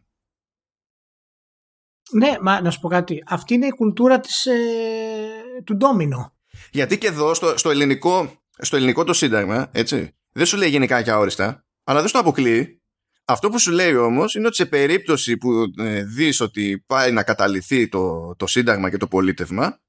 Ναι, 2.10 2.36
μα 2.40 2.60
να 2.60 2.70
σου 2.70 2.80
πω 2.80 2.88
κάτι. 2.88 3.22
Αυτή 3.26 3.54
είναι 3.54 3.66
η 3.66 3.70
κουλτούρα 3.70 4.20
της, 4.20 4.46
ε, 4.46 5.62
του 5.64 5.76
ντόμινο. 5.76 6.36
Γιατί 6.70 6.98
και 6.98 7.06
εδώ 7.06 7.34
στο, 7.34 7.58
στο, 7.58 7.70
ελληνικό, 7.70 8.42
στο 8.58 8.76
ελληνικό 8.76 9.04
το 9.04 9.12
σύνταγμα, 9.12 9.68
έτσι, 9.72 10.16
δεν 10.32 10.46
σου 10.46 10.56
λέει 10.56 10.68
γενικά 10.68 11.02
και 11.02 11.10
αόριστα, 11.10 11.66
αλλά 11.84 12.00
δεν 12.00 12.08
στο 12.08 12.18
αποκλείει 12.18 12.82
αυτό 13.28 13.48
που 13.48 13.58
σου 13.58 13.70
λέει 13.70 13.94
όμως 13.94 14.34
είναι 14.34 14.46
ότι 14.46 14.56
σε 14.56 14.66
περίπτωση 14.66 15.36
που 15.36 15.72
ε, 15.78 16.02
δεις 16.02 16.40
ότι 16.40 16.84
πάει 16.86 17.12
να 17.12 17.22
καταληθεί 17.22 17.88
το, 17.88 18.34
το 18.36 18.46
σύνταγμα 18.46 18.90
και 18.90 18.96
το 18.96 19.06
πολίτευμα, 19.06 19.80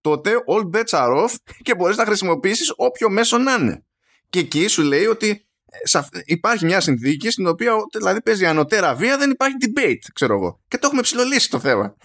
τότε 0.00 0.32
all 0.46 0.76
bets 0.76 0.98
are 0.98 1.24
off 1.24 1.34
και 1.64 1.74
μπορείς 1.74 1.96
να 1.96 2.04
χρησιμοποιήσεις 2.04 2.72
όποιο 2.76 3.10
μέσο 3.10 3.38
να 3.38 3.52
είναι. 3.52 3.84
Και 4.28 4.38
εκεί 4.38 4.66
σου 4.66 4.82
λέει 4.82 5.06
ότι 5.06 5.46
ε, 5.92 6.00
υπάρχει 6.24 6.64
μια 6.64 6.80
συνθήκη 6.80 7.30
στην 7.30 7.46
οποία 7.46 7.72
δηλαδή 7.98 8.22
παίζει 8.22 8.46
ανωτέρα 8.46 8.94
βία, 8.94 9.18
δεν 9.18 9.30
υπάρχει 9.30 9.56
debate, 9.60 10.06
ξέρω 10.12 10.34
εγώ. 10.34 10.60
Και 10.68 10.78
το 10.78 10.86
έχουμε 10.86 11.02
ψηλολίσει 11.02 11.50
το 11.50 11.60
θέμα. 11.60 11.96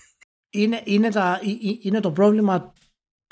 Είναι, 0.50 0.82
είναι, 0.86 1.10
τα, 1.10 1.40
είναι 1.82 2.00
το 2.00 2.12
πρόβλημα 2.12 2.74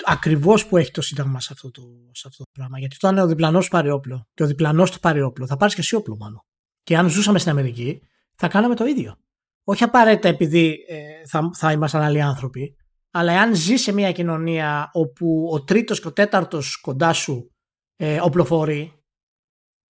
ακριβώς 0.04 0.66
που 0.66 0.76
έχει 0.76 0.90
το 0.90 1.02
Σύνταγμα 1.02 1.40
σε 1.40 1.48
αυτό 1.52 1.70
το, 1.70 1.82
σε 2.12 2.28
αυτό 2.28 2.42
το 2.42 2.50
πράγμα. 2.52 2.78
Γιατί 2.78 2.96
όταν 3.00 3.18
ο 3.18 3.26
διπλανός 3.26 3.64
του 3.64 3.70
πάρει 3.70 3.90
όπλο 3.90 4.28
και 4.34 4.42
ο 4.42 4.46
διπλανός 4.46 4.90
του 4.90 5.00
πάρει 5.00 5.22
όπλο, 5.22 5.46
θα 5.46 5.56
πάρεις 5.56 5.74
και 5.74 5.80
εσύ 5.80 5.94
όπλο 5.94 6.16
μόνο 6.16 6.44
και 6.82 6.96
αν 6.96 7.08
ζούσαμε 7.08 7.38
στην 7.38 7.50
Αμερική, 7.50 8.02
θα 8.34 8.48
κάναμε 8.48 8.74
το 8.74 8.84
ίδιο. 8.84 9.16
Όχι 9.64 9.84
απαραίτητα 9.84 10.28
επειδή 10.28 10.84
ε, 10.88 11.26
θα, 11.26 11.50
θα 11.54 11.72
ήμασταν 11.72 12.02
άλλοι 12.02 12.22
άνθρωποι, 12.22 12.76
αλλά 13.10 13.32
εάν 13.32 13.54
ζει 13.54 13.76
σε 13.76 13.92
μια 13.92 14.12
κοινωνία 14.12 14.90
όπου 14.92 15.48
ο 15.52 15.64
τρίτος 15.64 16.00
και 16.00 16.08
ο 16.08 16.12
τέταρτος 16.12 16.80
κοντά 16.80 17.12
σου 17.12 17.52
ε, 17.96 18.20
οπλοφορεί 18.20 19.02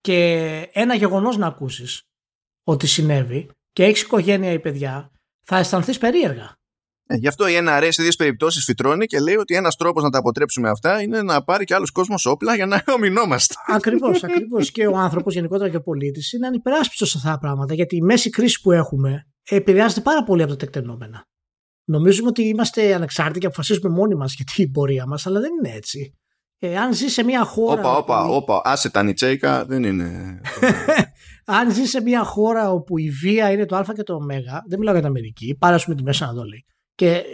και 0.01 0.28
ένα 0.72 0.95
γεγονός 0.95 1.36
να 1.36 1.47
ακούσεις 1.47 2.03
ότι 2.62 2.86
συνέβη 2.86 3.51
και 3.72 3.84
έχεις 3.84 4.03
οικογένεια 4.03 4.53
ή 4.53 4.61
παιδιά, 4.61 5.11
θα 5.45 5.57
αισθανθείς 5.57 5.99
περίεργα. 5.99 6.57
Ε, 7.12 7.16
γι' 7.16 7.28
αυτό 7.28 7.48
η 7.48 7.52
NRA 7.60 7.88
σε 7.88 8.02
δύο 8.02 8.12
περιπτώσεις 8.18 8.64
φυτρώνει 8.64 9.06
και 9.06 9.20
λέει 9.20 9.36
ότι 9.36 9.54
ένας 9.54 9.76
τρόπος 9.76 10.02
να 10.02 10.10
τα 10.10 10.18
αποτρέψουμε 10.18 10.68
αυτά 10.68 11.02
είναι 11.02 11.22
να 11.22 11.44
πάρει 11.44 11.64
και 11.64 11.74
άλλος 11.74 11.90
κόσμος 11.90 12.26
όπλα 12.26 12.54
για 12.54 12.66
να 12.66 12.82
ομινόμαστε. 12.96 13.54
Ακριβώς, 13.66 14.24
ακριβώς. 14.24 14.70
και 14.70 14.86
ο 14.86 14.96
άνθρωπος 14.96 15.34
γενικότερα 15.34 15.70
και 15.70 15.76
ο 15.76 15.82
πολίτης 15.82 16.32
είναι 16.32 16.46
ανυπεράσπιστος 16.46 17.10
σε 17.10 17.18
αυτά 17.18 17.30
τα 17.30 17.38
πράγματα 17.38 17.74
γιατί 17.74 17.96
η 17.96 18.02
μέση 18.02 18.30
κρίση 18.30 18.60
που 18.60 18.72
έχουμε 18.72 19.26
επηρεάζεται 19.48 20.00
πάρα 20.00 20.24
πολύ 20.24 20.42
από 20.42 20.50
τα 20.50 20.56
τεκτενόμενα. 20.56 21.26
Νομίζουμε 21.84 22.28
ότι 22.28 22.42
είμαστε 22.42 22.94
ανεξάρτητοι 22.94 23.38
και 23.38 23.46
αποφασίζουμε 23.46 23.88
μόνοι 23.88 24.14
μας 24.14 24.34
για 24.34 24.44
την 24.54 24.70
πορεία 24.70 25.06
μας, 25.06 25.26
αλλά 25.26 25.40
δεν 25.40 25.50
είναι 25.58 25.76
έτσι. 25.76 26.16
Ε, 26.58 26.78
αν 26.78 26.94
ζει 26.94 27.08
σε 27.08 27.24
μια 27.24 27.44
χώρα. 27.44 27.80
Όπα, 27.80 27.96
όπα, 27.96 28.24
όπα. 28.24 28.60
Άσε 28.64 28.90
τα 28.90 29.02
νιτσέικα, 29.02 29.64
δεν 29.64 29.82
είναι. 29.82 30.40
αν 31.58 31.72
ζει 31.72 31.84
σε 31.84 32.00
μια 32.00 32.24
χώρα 32.24 32.70
όπου 32.70 32.98
η 32.98 33.10
βία 33.10 33.50
είναι 33.50 33.66
το 33.66 33.76
Α 33.76 33.84
και 33.94 34.02
το 34.02 34.14
Ω, 34.14 34.18
δεν 34.68 34.78
μιλάω 34.78 34.94
για 34.94 35.02
την 35.02 35.06
Αμερική, 35.06 35.56
πάρα 35.58 35.80
με 35.86 35.94
τη 35.94 36.02
Μέση 36.02 36.24
Ανατολή 36.24 36.66
και 36.95 37.24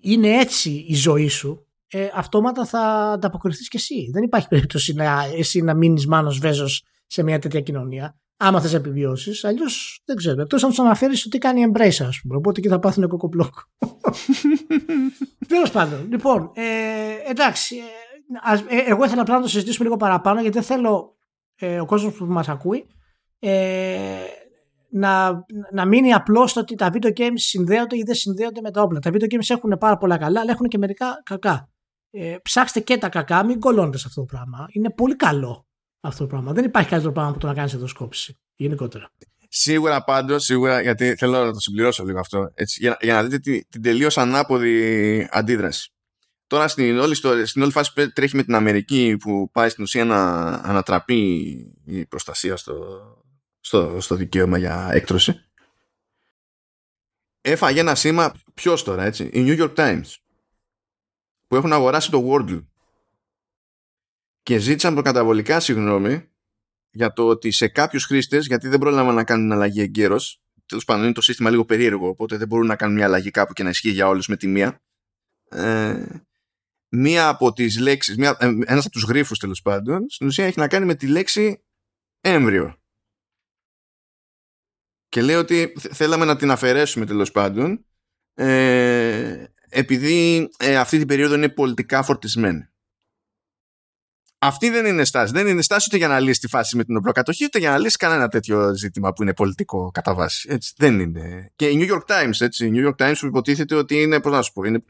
είναι 0.00 0.28
έτσι 0.28 0.84
η 0.88 0.94
ζωή 0.94 1.28
σου, 1.28 1.66
ε, 1.88 2.08
αυτόματα 2.14 2.64
θα 2.64 2.80
ανταποκριθείς 3.12 3.68
κι 3.68 3.76
εσύ. 3.76 4.10
Δεν 4.12 4.22
υπάρχει 4.22 4.48
περίπτωση 4.48 4.92
να, 4.92 5.24
εσύ 5.36 5.62
να 5.62 5.74
μείνεις 5.74 6.06
μάνος 6.06 6.38
βέζος 6.38 6.84
σε 7.06 7.22
μια 7.22 7.38
τέτοια 7.38 7.60
κοινωνία. 7.60 8.18
Άμα 8.36 8.60
θες 8.60 8.74
επιβιώσεις, 8.74 9.44
αλλιώς 9.44 10.02
δεν 10.04 10.16
ξέρω. 10.16 10.40
Εκτός 10.40 10.62
αν 10.62 10.68
τους 10.68 10.78
αναφέρεις 10.78 11.26
ότι 11.26 11.38
κάνει 11.38 11.70
embrace, 11.72 12.04
ας 12.06 12.20
πούμε. 12.22 12.36
Οπότε 12.36 12.60
και 12.60 12.68
θα 12.68 12.78
πάθουν 12.78 13.08
κοκοπλόκο. 13.08 13.62
Τέλος 15.48 15.70
πάντων. 15.70 16.06
Λοιπόν, 16.10 16.50
ε, 16.54 17.30
εντάξει. 17.30 17.76
Ε, 17.76 18.76
ε, 18.76 18.90
εγώ 18.90 19.04
ήθελα 19.04 19.20
απλά 19.20 19.34
να 19.34 19.40
το 19.40 19.48
συζητήσουμε 19.48 19.84
λίγο 19.84 19.96
παραπάνω 19.96 20.40
γιατί 20.40 20.54
δεν 20.54 20.66
θέλω 20.66 21.16
ε, 21.56 21.80
ο 21.80 21.84
κόσμος 21.84 22.12
που 22.12 22.24
μας 22.24 22.48
ακούει 22.48 22.86
ε, 23.38 23.50
να, 24.90 25.44
να 25.72 25.86
μείνει 25.86 26.12
απλώς 26.12 26.56
ότι 26.56 26.74
τα 26.74 26.90
video 26.92 27.12
games 27.18 27.32
συνδέονται 27.34 27.96
ή 27.96 28.02
δεν 28.06 28.14
συνδέονται 28.14 28.60
με 28.60 28.70
τα 28.70 28.82
όπλα. 28.82 28.98
Τα 28.98 29.10
video 29.10 29.34
games 29.34 29.48
έχουν 29.48 29.76
πάρα 29.78 29.96
πολλά 29.96 30.16
καλά, 30.18 30.40
αλλά 30.40 30.50
έχουν 30.50 30.68
και 30.68 30.78
μερικά 30.78 31.22
κακά. 31.24 31.68
Ε, 32.10 32.36
ψάξτε 32.42 32.80
και 32.80 32.98
τα 32.98 33.08
κακά, 33.08 33.44
μην 33.44 33.60
κολλώνετε 33.60 33.98
σε 33.98 34.04
αυτό 34.06 34.20
το 34.20 34.26
πράγμα. 34.26 34.66
Είναι 34.70 34.90
πολύ 34.90 35.16
καλό 35.16 35.66
αυτό 36.00 36.22
το 36.22 36.26
πράγμα. 36.26 36.52
Δεν 36.52 36.64
υπάρχει 36.64 36.88
καλύτερο 36.88 37.12
πράγμα 37.12 37.32
που 37.32 37.38
το 37.38 37.46
να 37.46 37.54
κάνεις 37.54 37.72
ενδοσκόπηση 37.72 38.38
γενικότερα. 38.54 39.10
Σίγουρα 39.48 40.04
πάντως, 40.04 40.44
σίγουρα, 40.44 40.80
γιατί 40.80 41.14
θέλω 41.14 41.44
να 41.44 41.52
το 41.52 41.60
συμπληρώσω 41.60 42.04
λίγο 42.04 42.18
αυτό, 42.18 42.50
έτσι, 42.54 42.80
για, 42.80 42.96
για 43.00 43.14
να 43.14 43.22
δείτε 43.22 43.38
την, 43.38 43.62
την 43.68 43.82
τελείως 43.82 44.18
ανάποδη 44.18 45.28
αντίδραση. 45.30 45.92
Τώρα 46.46 46.68
στην 46.68 46.98
όλη, 46.98 47.14
στο, 47.14 47.46
στην 47.46 47.62
όλη 47.62 47.70
φάση 47.70 47.92
που 47.92 48.12
τρέχει 48.12 48.36
με 48.36 48.42
την 48.42 48.54
Αμερική 48.54 49.16
που 49.20 49.50
πάει 49.52 49.68
στην 49.68 49.84
ουσία 49.84 50.04
να 50.04 50.44
ανατραπεί 50.44 51.14
η 51.84 52.06
προστασία 52.06 52.56
στο, 52.56 52.74
στο, 53.68 54.00
στο 54.00 54.14
δικαίωμα 54.14 54.58
για 54.58 54.88
έκτρωση. 54.92 55.44
Έφαγε 57.40 57.80
ένα 57.80 57.94
σήμα 57.94 58.34
ποιος 58.54 58.84
τώρα 58.84 59.04
έτσι 59.04 59.24
η 59.24 59.44
New 59.46 59.60
York 59.60 59.74
Times 59.74 60.14
που 61.46 61.56
έχουν 61.56 61.72
αγοράσει 61.72 62.10
το 62.10 62.28
Wordle. 62.28 62.66
Και 64.42 64.58
ζήτησαν 64.58 64.94
προκαταβολικά 64.94 65.60
συγγνώμη 65.60 66.28
για 66.90 67.12
το 67.12 67.26
ότι 67.26 67.50
σε 67.50 67.68
κάποιους 67.68 68.04
χρήστες 68.04 68.46
γιατί 68.46 68.68
δεν 68.68 68.78
πρόλαβαν 68.78 69.14
να 69.14 69.24
κάνουν 69.24 69.52
αλλαγή 69.52 69.80
εγκαίρως 69.80 70.42
τέλος 70.66 70.84
πάντων 70.84 71.04
είναι 71.04 71.12
το 71.12 71.20
σύστημα 71.20 71.50
λίγο 71.50 71.64
περίεργο 71.64 72.08
οπότε 72.08 72.36
δεν 72.36 72.46
μπορούν 72.46 72.66
να 72.66 72.76
κάνουν 72.76 72.94
μια 72.94 73.04
αλλαγή 73.04 73.30
κάπου 73.30 73.52
και 73.52 73.62
να 73.62 73.68
ισχύει 73.68 73.90
για 73.90 74.08
όλους 74.08 74.26
με 74.26 74.36
τη 74.36 74.46
μία. 74.46 74.82
Ε, 75.48 76.06
μία 76.88 77.28
από 77.28 77.52
τις 77.52 77.78
λέξεις 77.78 78.16
μία, 78.16 78.36
ε, 78.40 78.46
ένας 78.46 78.84
από 78.84 78.90
τους 78.90 79.04
γρίφους 79.04 79.38
τέλος 79.38 79.62
πάντων 79.62 80.08
στην 80.08 80.26
ουσία 80.26 80.46
έχει 80.46 80.58
να 80.58 80.68
κάνει 80.68 80.86
με 80.86 80.94
τη 80.94 81.06
λέξη 81.06 81.64
έμβριο 82.20 82.77
και 85.08 85.22
λέει 85.22 85.36
ότι 85.36 85.72
θέλαμε 85.92 86.24
να 86.24 86.36
την 86.36 86.50
αφαιρέσουμε 86.50 87.06
τέλος 87.06 87.30
πάντων 87.30 87.84
ε, 88.34 89.44
επειδή 89.68 90.48
ε, 90.58 90.76
αυτή 90.76 90.98
την 90.98 91.06
περίοδο 91.06 91.34
είναι 91.34 91.48
πολιτικά 91.48 92.02
φορτισμένη. 92.02 92.68
Αυτή 94.40 94.70
δεν 94.70 94.86
είναι 94.86 95.04
στάση. 95.04 95.32
Δεν 95.32 95.46
είναι 95.46 95.62
στάση 95.62 95.86
ούτε 95.88 95.96
για 95.96 96.08
να 96.08 96.20
λύσει 96.20 96.40
τη 96.40 96.48
φάση 96.48 96.76
με 96.76 96.84
την 96.84 96.96
οπλοκατοχή, 96.96 97.44
ούτε 97.44 97.58
για 97.58 97.70
να 97.70 97.78
λύσει 97.78 97.96
κανένα 97.96 98.28
τέτοιο 98.28 98.74
ζήτημα 98.74 99.12
που 99.12 99.22
είναι 99.22 99.34
πολιτικό 99.34 99.90
κατά 99.90 100.14
βάση. 100.14 100.48
Έτσι, 100.50 100.72
δεν 100.76 101.00
είναι. 101.00 101.52
Και 101.56 101.66
η 101.68 101.78
New 101.80 101.94
York 101.94 102.04
Times, 102.06 102.40
έτσι, 102.40 102.66
η 102.66 102.72
New 102.74 102.88
York 102.88 103.06
Times 103.06 103.16
που 103.20 103.26
υποτίθεται 103.26 103.74
ότι 103.74 104.02
είναι, 104.02 104.20
πώς 104.20 104.32
να 104.32 104.42
σου 104.42 104.52
πω, 104.52 104.64
είναι 104.64 104.84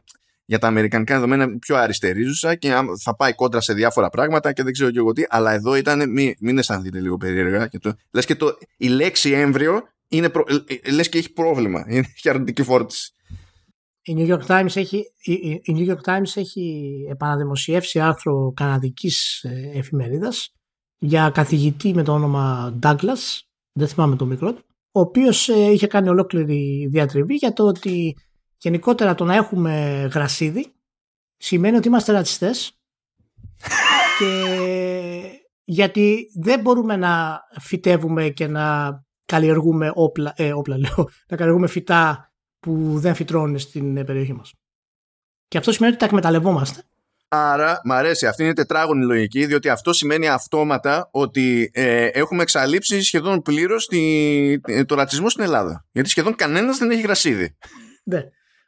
για 0.44 0.58
τα 0.58 0.66
αμερικανικά 0.66 1.14
δεδομένα 1.14 1.58
πιο 1.58 1.76
αριστερίζουσα 1.76 2.54
και 2.54 2.74
θα 3.02 3.16
πάει 3.16 3.34
κόντρα 3.34 3.60
σε 3.60 3.72
διάφορα 3.72 4.08
πράγματα 4.08 4.52
και 4.52 4.62
δεν 4.62 4.72
ξέρω 4.72 4.90
και 4.90 4.98
εγώ 4.98 5.12
τι, 5.12 5.22
αλλά 5.28 5.52
εδώ 5.52 5.74
ήταν, 5.74 6.10
μην, 6.10 6.34
μην 6.38 6.58
αισθανθείτε 6.58 7.00
λίγο 7.00 7.16
περίεργα. 7.16 7.66
Και 7.66 7.78
το, 7.78 7.94
λες 8.10 8.24
και 8.24 8.34
το, 8.34 8.58
η 8.76 8.88
λέξη 8.88 9.30
έμβριο 9.30 9.88
είναι 10.08 10.28
προ, 10.28 10.44
ε, 10.48 10.74
ε, 10.82 10.90
λες 10.90 11.08
και 11.08 11.18
έχει 11.18 11.32
πρόβλημα, 11.32 11.84
έχει 11.88 12.28
αρνητική 12.28 12.62
φόρτιση. 12.62 13.12
Η 14.02 14.14
New 14.18 14.34
York 14.34 14.46
Times 14.46 14.76
έχει, 14.76 15.04
η, 15.22 15.60
New 15.66 15.88
York 15.88 16.00
Times 16.04 16.30
έχει 16.34 16.94
επαναδημοσιεύσει 17.10 18.00
άρθρο 18.00 18.52
καναδικής 18.56 19.42
ε, 19.42 19.70
εφημερίδας 19.74 20.54
για 20.98 21.30
καθηγητή 21.30 21.94
με 21.94 22.02
το 22.02 22.12
όνομα 22.12 22.74
Douglas, 22.82 23.40
δεν 23.72 23.88
θυμάμαι 23.88 24.16
το 24.16 24.26
μικρό 24.26 24.52
του, 24.52 24.64
ο 24.92 25.00
οποίος 25.00 25.48
είχε 25.48 25.86
κάνει 25.86 26.08
ολόκληρη 26.08 26.88
διατριβή 26.90 27.34
για 27.34 27.52
το 27.52 27.66
ότι 27.66 28.16
γενικότερα 28.58 29.14
το 29.14 29.24
να 29.24 29.34
έχουμε 29.34 30.08
γρασίδι 30.12 30.72
σημαίνει 31.36 31.76
ότι 31.76 31.88
είμαστε 31.88 32.12
ρατσιστές 32.12 32.72
και 34.18 34.44
γιατί 35.64 36.30
δεν 36.34 36.60
μπορούμε 36.60 36.96
να 36.96 37.40
φυτεύουμε 37.60 38.28
και 38.28 38.46
να 38.46 38.88
καλλιεργούμε 39.28 39.92
όπλα, 39.94 40.32
ε, 40.36 40.52
όπλα 40.52 40.78
λέω, 40.78 41.08
να 41.28 41.36
καλλιεργούμε 41.36 41.66
φυτά 41.66 42.32
που 42.58 42.98
δεν 42.98 43.14
φυτρώνουν 43.14 43.58
στην 43.58 44.04
περιοχή 44.04 44.32
μας. 44.32 44.54
Και 45.48 45.58
αυτό 45.58 45.72
σημαίνει 45.72 45.92
ότι 45.92 46.00
τα 46.00 46.06
εκμεταλλευόμαστε. 46.06 46.82
Άρα, 47.28 47.80
μ' 47.84 47.92
αρέσει, 47.92 48.26
αυτή 48.26 48.42
είναι 48.42 48.50
η 48.50 48.54
τετράγωνη 48.54 49.04
λογική, 49.04 49.46
διότι 49.46 49.68
αυτό 49.68 49.92
σημαίνει 49.92 50.28
αυτόματα 50.28 51.08
ότι 51.12 51.70
ε, 51.72 52.06
έχουμε 52.06 52.42
εξαλείψει 52.42 53.02
σχεδόν 53.02 53.42
πλήρως 53.42 53.88
ε, 53.90 54.84
το 54.84 54.94
ρατσισμό 54.94 55.28
στην 55.28 55.42
Ελλάδα. 55.42 55.86
Γιατί 55.92 56.08
σχεδόν 56.08 56.34
κανένας 56.34 56.78
δεν 56.78 56.90
έχει 56.90 57.00
γρασίδι. 57.00 57.56
Ναι. 58.04 58.22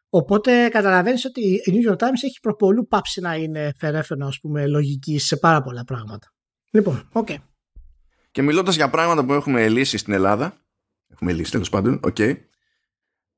Οπότε 0.09 0.69
καταλαβαίνεις 0.69 1.25
ότι 1.25 1.41
η 1.41 1.63
New 1.67 1.91
York 1.91 1.97
Times 1.97 2.23
έχει 2.25 2.41
προ 2.43 2.57
πολλού 2.57 2.87
πάψει 2.87 3.21
να 3.21 3.35
είναι 3.35 3.73
φερέφωνο 3.79 4.27
ας 4.27 4.39
πούμε 4.41 4.67
λογική 4.67 5.19
σε 5.19 5.37
πάρα 5.37 5.63
πολλά 5.63 5.85
πράγματα. 5.85 6.33
Λοιπόν, 6.71 7.09
OK. 7.13 7.29
Okay. 7.31 7.37
Και 8.31 8.43
μιλώντας 8.43 8.75
για 8.75 8.91
πράγματα 8.91 9.25
που 9.25 9.33
έχουμε 9.33 9.69
λύσει 9.69 9.99
στην 9.99 10.13
Ελλάδα, 10.13 10.55
έχουμε 11.09 11.33
λύσει 11.33 11.51
τέλος 11.51 11.69
πάντων, 11.69 12.01
OK, 12.03 12.17
okay, 12.19 12.37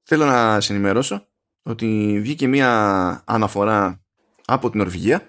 θέλω 0.03 0.25
να 0.25 0.61
σ' 0.61 0.73
ενημερώσω 0.73 1.27
ότι 1.63 2.19
βγήκε 2.23 2.47
μία 2.47 3.23
αναφορά 3.27 4.03
από 4.45 4.71
την 4.71 4.79
Νορβηγία. 4.79 5.29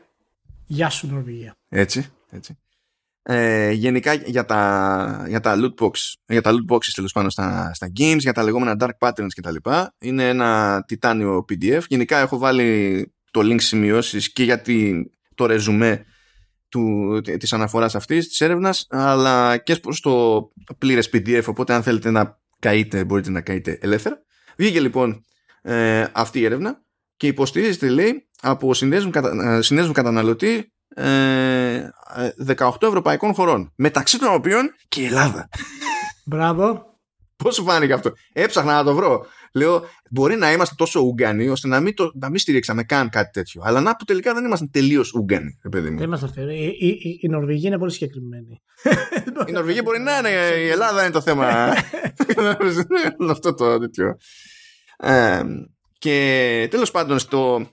Γεια 0.65 0.89
σου 0.89 1.07
Νορβηγία. 1.07 1.55
Έτσι, 1.69 2.11
έτσι. 2.29 2.57
Ε, 3.25 3.71
γενικά 3.71 4.13
για 4.13 4.45
τα, 4.45 5.25
για 5.27 5.39
τα 5.39 5.55
loot 5.57 5.83
box, 5.83 5.91
για 6.25 6.41
τα 6.41 6.51
loot 6.51 6.73
boxes 6.73 6.91
τέλος 6.95 7.11
πάνω 7.11 7.29
στα, 7.29 7.73
στα 7.73 7.91
games, 7.99 8.19
για 8.19 8.33
τα 8.33 8.43
λεγόμενα 8.43 8.75
dark 8.79 9.07
patterns 9.07 9.27
κτλ. 9.35 9.55
Είναι 9.99 10.29
ένα 10.29 10.83
τιτάνιο 10.87 11.45
PDF. 11.49 11.81
Γενικά 11.87 12.19
έχω 12.19 12.37
βάλει 12.37 13.13
το 13.31 13.39
link 13.43 13.61
σημειώσεις 13.61 14.33
και 14.33 14.43
για 14.43 14.61
το 15.35 15.45
ρεζουμέ 15.45 16.05
του, 16.73 17.21
της 17.39 17.53
αναφοράς 17.53 17.95
αυτής, 17.95 18.27
της 18.27 18.41
έρευνας, 18.41 18.87
αλλά 18.89 19.57
και 19.57 19.75
προς 19.75 19.99
το 19.99 20.41
πλήρες 20.77 21.09
PDF, 21.13 21.43
οπότε 21.45 21.73
αν 21.73 21.83
θέλετε 21.83 22.11
να 22.11 22.39
καείτε, 22.59 23.03
μπορείτε 23.03 23.31
να 23.31 23.41
καείτε 23.41 23.77
ελεύθερα. 23.81 24.21
Βγήκε 24.57 24.79
λοιπόν 24.79 25.25
ε, 25.61 26.05
αυτή 26.11 26.39
η 26.39 26.45
έρευνα 26.45 26.81
και 27.17 27.27
υποστηρίζεται, 27.27 27.89
λέει, 27.89 28.29
από 28.41 28.73
συνδέσμου, 28.73 29.09
κατα, 29.09 29.59
ε, 29.71 29.91
καταναλωτή 29.91 30.73
18 30.95 31.01
ε, 31.01 31.85
ευρωπαϊκών 32.79 33.33
χωρών. 33.33 33.71
Μεταξύ 33.75 34.19
των 34.19 34.33
οποίων 34.33 34.75
και 34.87 35.01
η 35.01 35.05
Ελλάδα. 35.05 35.49
Μπράβο. 36.25 36.85
Πώς 37.35 37.55
σου 37.55 37.63
φάνηκε 37.63 37.93
αυτό; 37.93 38.11
Έψαχνα 38.33 38.73
να 38.73 38.83
το 38.83 38.95
βρω. 38.95 39.25
Λέω, 39.55 39.83
μπορεί 40.09 40.35
να 40.35 40.51
είμαστε 40.51 40.75
τόσο 40.77 40.99
Ούγγανοι 40.99 41.49
ώστε 41.49 41.67
να 41.67 41.79
μην, 41.79 41.95
το, 41.95 42.11
να 42.13 42.29
μην 42.29 42.39
στηρίξαμε 42.39 42.83
καν 42.83 43.09
κάτι 43.09 43.31
τέτοιο. 43.31 43.61
Αλλά 43.65 43.81
να 43.81 43.95
που 43.95 44.05
τελικά 44.05 44.33
δεν 44.33 44.45
είμαστε 44.45 44.67
τελείως 44.71 45.13
Ούγγανοι, 45.13 45.59
παιδί 45.69 45.89
μου. 45.89 45.97
Δεν 45.97 46.07
είμαστε 46.07 46.25
αυτό. 46.25 46.49
Η, 46.49 46.77
η, 46.79 47.19
η, 47.21 47.27
Νορβηγία 47.27 47.69
είναι 47.69 47.77
πολύ 47.77 47.91
συγκεκριμένη. 47.91 48.61
η 49.47 49.51
Νορβηγία 49.51 49.81
μπορεί 49.83 49.99
να 49.99 50.17
είναι. 50.17 50.29
Η 50.59 50.69
Ελλάδα 50.69 51.01
είναι 51.01 51.11
το 51.11 51.21
θέμα. 51.21 51.73
αυτό 53.29 53.53
το 53.53 53.79
τέτοιο. 53.79 54.17
Ε, 54.97 55.41
και 55.97 56.67
τέλος 56.71 56.91
πάντων, 56.91 57.19
στο, 57.19 57.67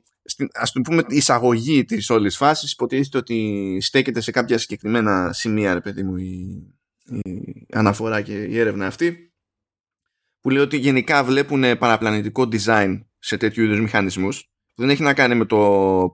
ας 0.53 0.73
το 0.73 0.81
πούμε 0.81 1.03
εισαγωγή 1.09 1.85
της 1.85 2.11
όλης 2.11 2.37
φάσης 2.37 2.73
υποτίθεται 2.73 3.19
ότι 3.19 3.79
στέκεται 3.81 4.21
σε 4.21 4.31
κάποια 4.31 4.59
συγκεκριμένα 4.59 5.33
σημεία 5.33 5.75
ρε 5.75 5.81
παιδί 5.81 6.03
μου 6.03 6.17
η, 6.17 6.63
η 7.05 7.67
αναφορά 7.73 8.21
και 8.21 8.33
η 8.33 8.59
έρευνα 8.59 8.87
αυτή 8.87 9.30
που 10.41 10.51
λέει 10.51 10.63
ότι 10.63 10.77
γενικά 10.77 11.25
βλέπουν 11.25 11.79
παραπλανητικό 11.79 12.49
design 12.53 13.01
σε 13.19 13.37
τέτοιου 13.37 13.65
είδους 13.65 13.81
μηχανισμούς. 13.81 14.51
Δεν 14.75 14.91
έχει 14.91 15.03
να 15.03 15.15
κάνει 15.15 15.35
με 15.35 15.45
το 15.45 15.59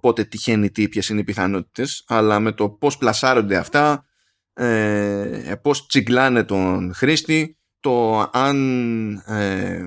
πότε 0.03 0.25
τυχαίνει 0.25 0.71
τι, 0.71 0.89
ποιες 0.89 1.09
είναι 1.09 1.21
οι 1.21 1.25
πιθανότητες 1.25 2.05
αλλά 2.07 2.41
με 2.41 2.53
το 2.53 2.69
πώς 2.69 2.99
πλασάρονται 2.99 3.57
αυτά 3.57 4.05
ε, 4.55 5.55
πώς 5.63 5.87
τσιγκλάνε 5.87 6.45
τον 6.45 6.95
χρήστη 6.95 7.59
το 7.81 8.19
αν 8.33 9.13
ε, 9.27 9.83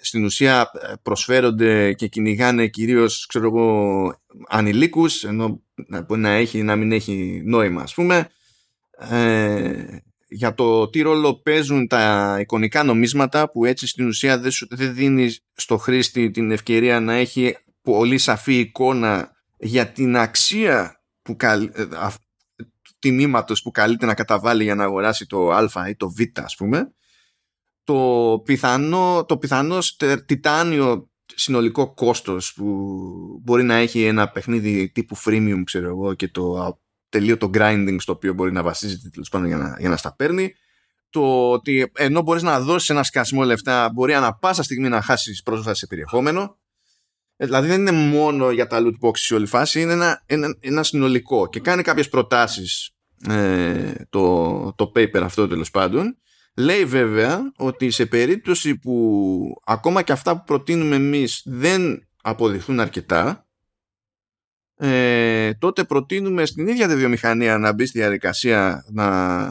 στην 0.00 0.24
ουσία 0.24 0.70
ε, 0.80 0.92
προσφέρονται 1.02 1.92
και 1.92 2.06
κυνηγάνε 2.06 2.66
κυρίως 2.66 3.26
ξέρω 3.26 3.46
εγώ 3.46 4.14
ανηλίκους 4.48 5.24
ενώ 5.24 5.62
μπορεί 6.06 6.20
να 6.20 6.30
έχει 6.30 6.62
να 6.62 6.76
μην 6.76 6.92
έχει 6.92 7.42
νόημα 7.44 7.82
ας 7.82 7.94
πούμε. 7.94 8.28
Ε, 9.10 9.96
για 10.30 10.54
το 10.54 10.88
τι 10.88 11.00
ρόλο 11.00 11.34
παίζουν 11.34 11.86
τα 11.86 12.36
εικονικά 12.40 12.82
νομίσματα 12.82 13.50
που 13.50 13.64
έτσι 13.64 13.86
στην 13.86 14.06
ουσία 14.06 14.38
δεν, 14.38 14.52
δεν 14.70 14.94
δίνει 14.94 15.34
στο 15.54 15.76
χρήστη 15.76 16.30
την 16.30 16.50
ευκαιρία 16.50 17.00
να 17.00 17.14
έχει 17.14 17.56
πολύ 17.82 18.18
σαφή 18.18 18.58
εικόνα 18.58 19.32
για 19.58 19.88
την 19.88 20.16
αξία 20.16 21.02
που 21.22 21.36
καλ, 21.36 21.70
ε, 21.74 21.86
τιμήματος 22.98 23.62
που 23.62 23.70
καλείται 23.70 24.06
να 24.06 24.14
καταβάλει 24.14 24.62
για 24.62 24.74
να 24.74 24.84
αγοράσει 24.84 25.26
το 25.26 25.50
α 25.50 25.88
ή 25.88 25.96
το 25.96 26.10
β 26.10 26.20
ας 26.34 26.56
πούμε. 26.56 26.92
Το 27.84 28.42
πιθανό, 28.44 29.24
το 29.24 29.38
πιθανό 29.38 29.78
τιτάνιο 30.26 31.10
συνολικό 31.34 31.94
κόστος 31.94 32.52
που 32.54 32.64
μπορεί 33.42 33.62
να 33.62 33.74
έχει 33.74 34.04
ένα 34.04 34.28
παιχνίδι 34.28 34.90
τύπου 34.90 35.16
freemium 35.24 35.62
ξέρω 35.64 35.88
εγώ 35.88 36.14
και 36.14 36.28
το 36.28 36.78
τελείω 37.10 37.36
το 37.36 37.50
grinding 37.54 37.96
στο 37.98 38.12
οποίο 38.12 38.32
μπορεί 38.32 38.52
να 38.52 38.62
βασίζεται 38.62 39.08
τέλος 39.08 39.28
πάντων 39.28 39.46
για 39.46 39.56
να, 39.56 39.76
για 39.78 39.88
να 39.88 39.96
στα 39.96 40.14
παίρνει. 40.14 40.54
Το 41.10 41.50
ότι 41.50 41.90
ενώ 41.94 42.22
μπορείς 42.22 42.42
να 42.42 42.60
δώσεις 42.60 42.88
ένα 42.88 43.02
σκασμό 43.02 43.42
λεφτά 43.42 43.90
μπορεί 43.94 44.14
ανα 44.14 44.34
πάσα 44.34 44.62
στιγμή 44.62 44.88
να 44.88 45.02
χάσεις 45.02 45.42
πρόσβαση 45.42 45.78
σε 45.80 45.86
περιεχόμενο. 45.86 46.58
Ε, 47.36 47.44
δηλαδή 47.44 47.68
δεν 47.68 47.80
είναι 47.80 47.92
μόνο 47.92 48.50
για 48.50 48.66
τα 48.66 48.78
loot 48.80 49.06
boxes 49.08 49.30
η 49.30 49.34
όλη 49.34 49.46
φάση 49.46 49.80
είναι 49.80 49.92
ένα, 49.92 50.22
ένα, 50.26 50.56
ένα 50.60 50.82
συνολικό. 50.82 51.48
Και 51.48 51.60
κάνει 51.60 51.82
κάποιες 51.82 52.08
προτάσεις 52.08 52.90
ε, 53.28 53.92
το, 54.10 54.72
το 54.72 54.92
paper 54.94 55.20
αυτό 55.22 55.48
τέλος 55.48 55.70
πάντων. 55.70 56.16
Λέει 56.56 56.84
βέβαια 56.84 57.52
ότι 57.56 57.90
σε 57.90 58.06
περίπτωση 58.06 58.76
που 58.76 59.60
ακόμα 59.64 60.02
και 60.02 60.12
αυτά 60.12 60.36
που 60.36 60.44
προτείνουμε 60.44 60.96
εμείς 60.96 61.42
δεν 61.44 62.08
αποδειχθούν 62.22 62.80
αρκετά 62.80 63.49
ε, 64.82 65.54
τότε 65.54 65.84
προτείνουμε 65.84 66.46
στην 66.46 66.68
ίδια 66.68 66.88
τη 66.88 66.96
βιομηχανία 66.96 67.58
να 67.58 67.72
μπει 67.72 67.86
στη 67.86 67.98
διαδικασία 67.98 68.84
να 68.92 69.46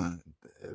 ε, 0.62 0.68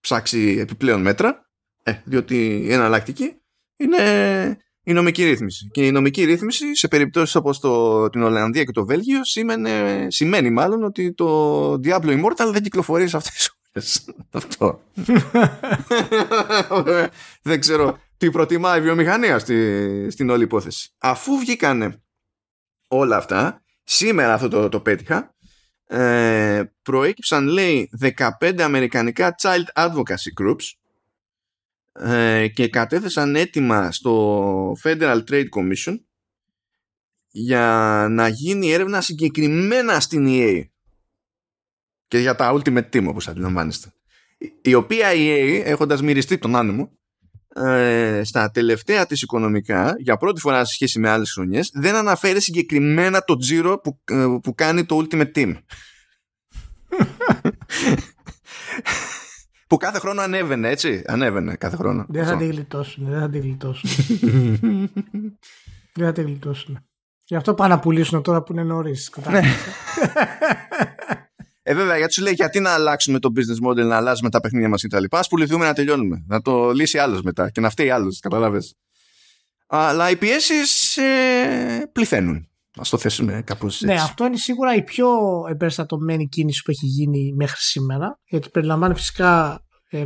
ψάξει 0.00 0.56
επιπλέον 0.60 1.00
μέτρα 1.00 1.50
ε, 1.82 1.92
διότι 2.04 2.46
η 2.46 2.72
εναλλακτική 2.72 3.34
είναι 3.76 4.58
η 4.82 4.92
νομική 4.92 5.24
ρύθμιση. 5.24 5.68
Και 5.72 5.86
η 5.86 5.90
νομική 5.90 6.24
ρύθμιση 6.24 6.76
σε 6.76 6.88
περιπτώσεις 6.88 7.34
όπως 7.34 7.60
το, 7.60 8.10
την 8.10 8.22
Ολλανδία 8.22 8.64
και 8.64 8.72
το 8.72 8.86
Βέλγιο 8.86 9.24
σημαίνει, 9.24 9.70
σημαίνει 10.08 10.50
μάλλον 10.50 10.84
ότι 10.84 11.14
το 11.14 11.72
Diablo 11.72 12.20
Immortal 12.20 12.50
δεν 12.52 12.62
κυκλοφορεί 12.62 13.08
σε 13.08 13.16
αυτές 13.16 13.56
τις 13.72 14.04
αυτό. 14.30 14.80
Δεν 17.42 17.60
ξέρω 17.60 17.98
τι 18.16 18.30
προτιμάει 18.30 18.78
η 18.78 18.82
βιομηχανία 18.82 19.38
στη, 19.38 20.10
στην 20.10 20.30
όλη 20.30 20.42
υπόθεση. 20.42 20.94
Αφού 20.98 21.38
βγήκανε 21.38 22.02
όλα 22.88 23.16
αυτά, 23.16 23.63
σήμερα 23.84 24.34
αυτό 24.34 24.48
το, 24.48 24.68
το 24.68 24.80
πέτυχα, 24.80 25.34
ε, 25.86 26.62
προέκυψαν 26.82 27.46
λέει 27.46 27.90
15 28.40 28.60
αμερικανικά 28.60 29.34
child 29.42 29.86
advocacy 29.86 30.42
groups 30.42 30.72
ε, 31.92 32.48
και 32.48 32.68
κατέθεσαν 32.68 33.36
έτοιμα 33.36 33.92
στο 33.92 34.76
Federal 34.82 35.22
Trade 35.30 35.48
Commission 35.56 35.98
για 37.28 38.06
να 38.10 38.28
γίνει 38.28 38.70
έρευνα 38.70 39.00
συγκεκριμένα 39.00 40.00
στην 40.00 40.26
EA 40.28 40.62
και 42.08 42.18
για 42.18 42.34
τα 42.34 42.52
Ultimate 42.54 42.90
Team 42.90 43.06
όπως 43.08 43.28
αντιλαμβάνεστε. 43.28 43.92
Η 44.62 44.74
οποία 44.74 45.10
EA 45.12 45.62
έχοντας 45.64 46.02
μυριστεί 46.02 46.38
τον 46.38 46.56
άνεμο 46.56 46.92
ε, 47.54 48.20
στα 48.24 48.50
τελευταία 48.50 49.06
της 49.06 49.22
οικονομικά, 49.22 49.94
για 49.98 50.16
πρώτη 50.16 50.40
φορά 50.40 50.64
σε 50.64 50.72
σχέση 50.72 50.98
με 50.98 51.08
άλλες 51.08 51.32
χρονιές, 51.32 51.70
δεν 51.74 51.94
αναφέρει 51.94 52.40
συγκεκριμένα 52.40 53.20
το 53.20 53.36
τζίρο 53.36 53.78
που, 53.78 54.00
ε, 54.04 54.26
που 54.42 54.54
κάνει 54.54 54.84
το 54.84 55.02
Ultimate 55.02 55.32
Team. 55.34 55.54
που 59.66 59.76
κάθε 59.76 59.98
χρόνο 59.98 60.20
ανέβαινε, 60.20 60.68
έτσι; 60.68 61.02
Ανέβαινε 61.06 61.54
κάθε 61.54 61.76
χρόνο. 61.76 62.06
Δεν 62.08 62.26
θα 62.26 62.36
τη 62.36 62.46
γλιτώσουν, 62.46 63.06
δεν 63.08 63.20
θα 63.20 63.30
τη 63.30 63.38
γλιτώσουν. 63.38 63.90
δεν 65.94 66.06
θα 66.06 66.12
τη 66.12 66.22
γλιτώσουν. 66.22 66.78
Γι' 67.24 67.36
αυτό 67.36 67.54
πάνε 67.54 67.74
να 67.74 67.80
πουλήσουν 67.80 68.22
τώρα 68.22 68.42
που 68.42 68.52
είναι 68.52 68.62
νωρίς. 68.62 69.10
Ναι. 71.64 71.72
Ε, 71.72 71.74
βέβαια, 71.74 71.96
γιατί 71.96 72.12
σου 72.12 72.22
λέει 72.22 72.32
γιατί 72.32 72.60
να 72.60 72.70
αλλάξουμε 72.70 73.18
το 73.18 73.32
business 73.36 73.68
model, 73.68 73.86
να 73.86 73.96
αλλάζουμε 73.96 74.30
τα 74.30 74.40
παιχνίδια 74.40 74.68
μας 74.68 74.82
κτλ. 74.82 75.04
Α 75.10 75.20
πουληθούμε 75.28 75.64
να 75.64 75.72
τελειώνουμε. 75.72 76.24
Να 76.26 76.40
το 76.40 76.70
λύσει 76.70 76.98
άλλος 76.98 77.22
μετά 77.22 77.50
και 77.50 77.60
να 77.60 77.70
φταίει 77.70 77.90
άλλος. 77.90 78.20
Καταλάβει. 78.20 78.58
Αλλά 79.66 80.10
οι 80.10 80.16
πιέσεις 80.16 80.96
ε, 80.96 81.90
πληθαίνουν. 81.92 82.48
Α 82.76 82.82
το 82.90 82.98
θέσουμε 82.98 83.42
κάπως 83.46 83.74
έτσι. 83.74 83.86
Ναι, 83.86 84.00
αυτό 84.00 84.26
είναι 84.26 84.36
σίγουρα 84.36 84.74
η 84.74 84.82
πιο 84.82 85.08
εμπεριστατωμένη 85.48 86.28
κίνηση 86.28 86.62
που 86.62 86.70
έχει 86.70 86.86
γίνει 86.86 87.32
μέχρι 87.36 87.60
σήμερα. 87.60 88.20
Γιατί 88.24 88.48
περιλαμβάνει 88.48 88.94
φυσικά 88.94 89.62
ε, 89.90 90.04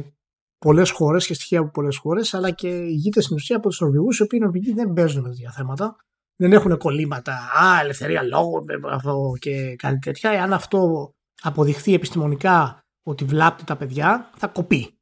πολλές 0.59 0.91
χώρες 0.91 1.27
και 1.27 1.35
στοιχεία 1.35 1.61
από 1.61 1.71
πολλές 1.71 1.97
χώρες, 1.97 2.35
αλλά 2.35 2.51
και 2.51 2.69
ηγείται 2.69 3.21
στην 3.21 3.37
ουσία 3.37 3.57
από 3.57 3.69
τους 3.69 3.81
Νορβηγούς, 3.81 4.19
οι 4.19 4.23
οποίοι 4.23 4.39
οι 4.43 4.45
Νορβηγοί 4.45 4.73
δεν 4.73 4.93
παίζουν 4.93 5.23
με 5.23 5.29
τέτοια 5.29 5.53
θέματα. 5.53 5.97
Δεν 6.37 6.53
έχουν 6.53 6.79
κολλήματα. 6.79 7.33
Α, 7.33 7.81
ελευθερία 7.81 8.23
λόγου 8.23 8.65
αυτό 8.91 9.33
και 9.39 9.77
κάτι 9.77 9.99
τέτοια. 9.99 10.31
Εάν 10.31 10.53
αυτό 10.53 11.13
αποδειχθεί 11.41 11.95
επιστημονικά 11.95 12.85
ότι 13.03 13.25
βλάπτει 13.25 13.65
τα 13.65 13.77
παιδιά, 13.77 14.31
θα 14.37 14.47
κοπεί. 14.47 14.99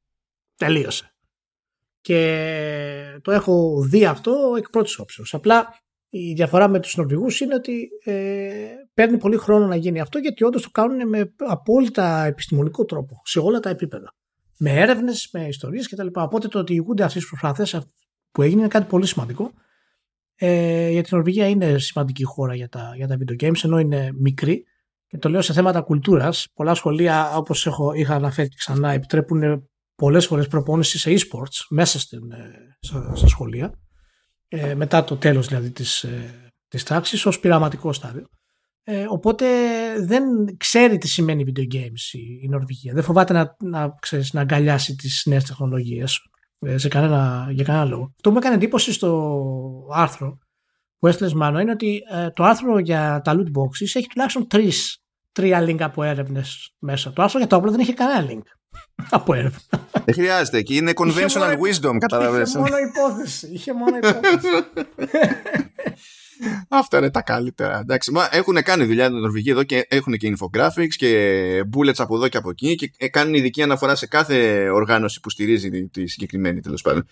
Τελείωσε. 0.56 1.14
Και 2.00 3.20
το 3.22 3.30
έχω 3.32 3.82
δει 3.82 4.04
αυτό 4.04 4.54
εκ 4.56 4.70
πρώτης 4.70 4.98
όψεως. 4.98 5.34
Απλά 5.34 5.74
η 6.08 6.32
διαφορά 6.32 6.68
με 6.68 6.80
τους 6.80 6.96
Νορβηγούς 6.96 7.40
είναι 7.40 7.54
ότι 7.54 7.88
ε, 8.04 8.66
παίρνει 8.94 9.18
πολύ 9.18 9.36
χρόνο 9.36 9.66
να 9.66 9.76
γίνει 9.76 10.00
αυτό 10.00 10.18
γιατί 10.18 10.44
όντως 10.44 10.62
το 10.62 10.70
κάνουν 10.70 11.08
με 11.08 11.34
απόλυτα 11.36 12.24
επιστημονικό 12.24 12.84
τρόπο 12.84 13.20
σε 13.24 13.38
όλα 13.38 13.60
τα 13.60 13.68
επίπεδα. 13.68 14.14
Με 14.58 14.70
έρευνες, 14.70 15.28
με 15.32 15.46
ιστορίες 15.46 15.88
κτλ. 15.88 16.06
Οπότε 16.12 16.48
το 16.48 16.58
ότι 16.58 16.74
ηγούνται 16.74 17.02
αυτέ 17.02 17.18
τι 17.18 17.26
προσπάθειε 17.26 17.80
που 18.30 18.42
έγινε 18.42 18.60
είναι 18.60 18.68
κάτι 18.68 18.86
πολύ 18.86 19.06
σημαντικό. 19.06 19.52
Ε, 20.34 20.90
γιατί 20.90 21.08
η 21.08 21.14
Νορβηγία 21.14 21.48
είναι 21.48 21.78
σημαντική 21.78 22.24
χώρα 22.24 22.54
για 22.54 22.68
τα, 22.68 22.92
για 22.96 23.06
τα 23.06 23.16
video 23.18 23.42
games 23.42 23.64
ενώ 23.64 23.78
είναι 23.78 24.10
μικρή 24.14 24.56
και 24.56 24.75
το 25.18 25.28
λέω 25.28 25.40
σε 25.40 25.52
θέματα 25.52 25.80
κουλτούρας. 25.80 26.46
Πολλά 26.54 26.74
σχολεία, 26.74 27.36
όπως 27.36 27.68
είχα 27.94 28.14
αναφέρει 28.14 28.48
και 28.48 28.56
ξανά, 28.58 28.90
επιτρέπουν 28.90 29.68
πολλές 29.94 30.26
φορές 30.26 30.48
προπόνηση 30.48 30.98
σε 30.98 31.10
e-sports 31.10 31.66
μέσα 31.68 31.98
στην, 31.98 32.32
ε, 32.32 32.76
στα 33.14 33.26
σχολεία. 33.26 33.72
Ε, 34.48 34.74
μετά 34.74 35.04
το 35.04 35.16
τέλος 35.16 35.46
δηλαδή 35.48 35.70
της 35.70 36.06
της 36.68 36.82
ε, 36.82 36.84
τάξης, 36.84 37.26
ως 37.26 37.40
πειραματικό 37.40 37.92
στάδιο. 37.92 38.26
Ε, 38.82 39.04
οπότε 39.08 39.46
δεν 40.00 40.24
ξέρει 40.56 40.98
τι 40.98 41.08
σημαίνει 41.08 41.44
video 41.46 41.74
games 41.74 42.12
η, 42.12 42.40
η 42.42 42.48
Νορβηγία. 42.48 42.92
Δεν 42.94 43.02
φοβάται 43.02 43.32
να, 43.32 43.56
να, 43.60 43.94
ξέρεις, 44.00 44.32
να 44.32 44.40
αγκαλιάσει 44.40 44.94
τις 44.94 45.22
νέες 45.26 45.44
τεχνολογίες 45.44 46.18
ε, 46.58 46.78
σε 46.78 46.88
κανένα, 46.88 47.48
για 47.50 47.64
κανένα 47.64 47.84
λόγο. 47.84 48.02
Αυτό 48.02 48.28
που 48.28 48.30
μου 48.30 48.36
έκανε 48.36 48.54
εντύπωση 48.54 48.92
στο 48.92 49.38
άρθρο 49.92 50.38
που 50.98 51.06
έστειλες 51.06 51.34
μάλλον 51.34 51.60
είναι 51.60 51.70
ότι 51.70 52.00
ε, 52.10 52.30
το 52.30 52.44
άρθρο 52.44 52.78
για 52.78 53.20
τα 53.24 53.32
loot 53.32 53.58
boxes 53.58 53.94
έχει 53.94 54.06
τουλάχιστον 54.06 54.46
τρεις 54.46 54.98
τρία 55.36 55.64
link 55.64 55.80
από 55.80 56.02
έρευνες 56.02 56.74
μέσα. 56.78 57.12
Το 57.12 57.22
άρθρο 57.22 57.38
για 57.38 57.48
το 57.48 57.56
όπλο 57.56 57.70
δεν 57.70 57.80
έχει 57.80 57.94
κανένα 57.94 58.26
link 58.30 58.42
από 59.10 59.34
έρευνα. 59.34 59.60
Δεν 60.04 60.14
χρειάζεται 60.14 60.58
εκεί. 60.58 60.76
Είναι 60.76 60.92
conventional 60.94 61.52
wisdom, 61.52 61.96
καταλαβαίνετε. 61.98 62.50
Είχε 62.50 62.58
μόνο 62.58 62.76
υπόθεση. 62.76 63.48
Είχε 63.52 63.74
μόνο 63.74 63.96
υπόθεση. 63.96 64.48
Αυτά 66.68 66.98
είναι 66.98 67.10
τα 67.10 67.22
καλύτερα. 67.22 67.78
Εντάξει, 67.78 68.10
μα 68.10 68.28
έχουν 68.30 68.62
κάνει 68.62 68.84
δουλειά 68.84 69.04
στην 69.04 69.18
Νορβηγία 69.18 69.52
εδώ 69.52 69.62
και 69.62 69.86
έχουν 69.88 70.16
και 70.16 70.36
infographics 70.36 70.94
και 70.96 71.60
bullets 71.76 71.98
από 71.98 72.16
εδώ 72.16 72.28
και 72.28 72.36
από 72.36 72.50
εκεί 72.50 72.74
και 72.74 73.08
κάνουν 73.08 73.34
ειδική 73.34 73.62
αναφορά 73.62 73.94
σε 73.94 74.06
κάθε 74.06 74.68
οργάνωση 74.68 75.20
που 75.20 75.30
στηρίζει 75.30 75.88
τη 75.88 76.06
συγκεκριμένη 76.06 76.60
τέλος 76.60 76.82
πάντων 76.82 77.00
ε, 77.00 77.04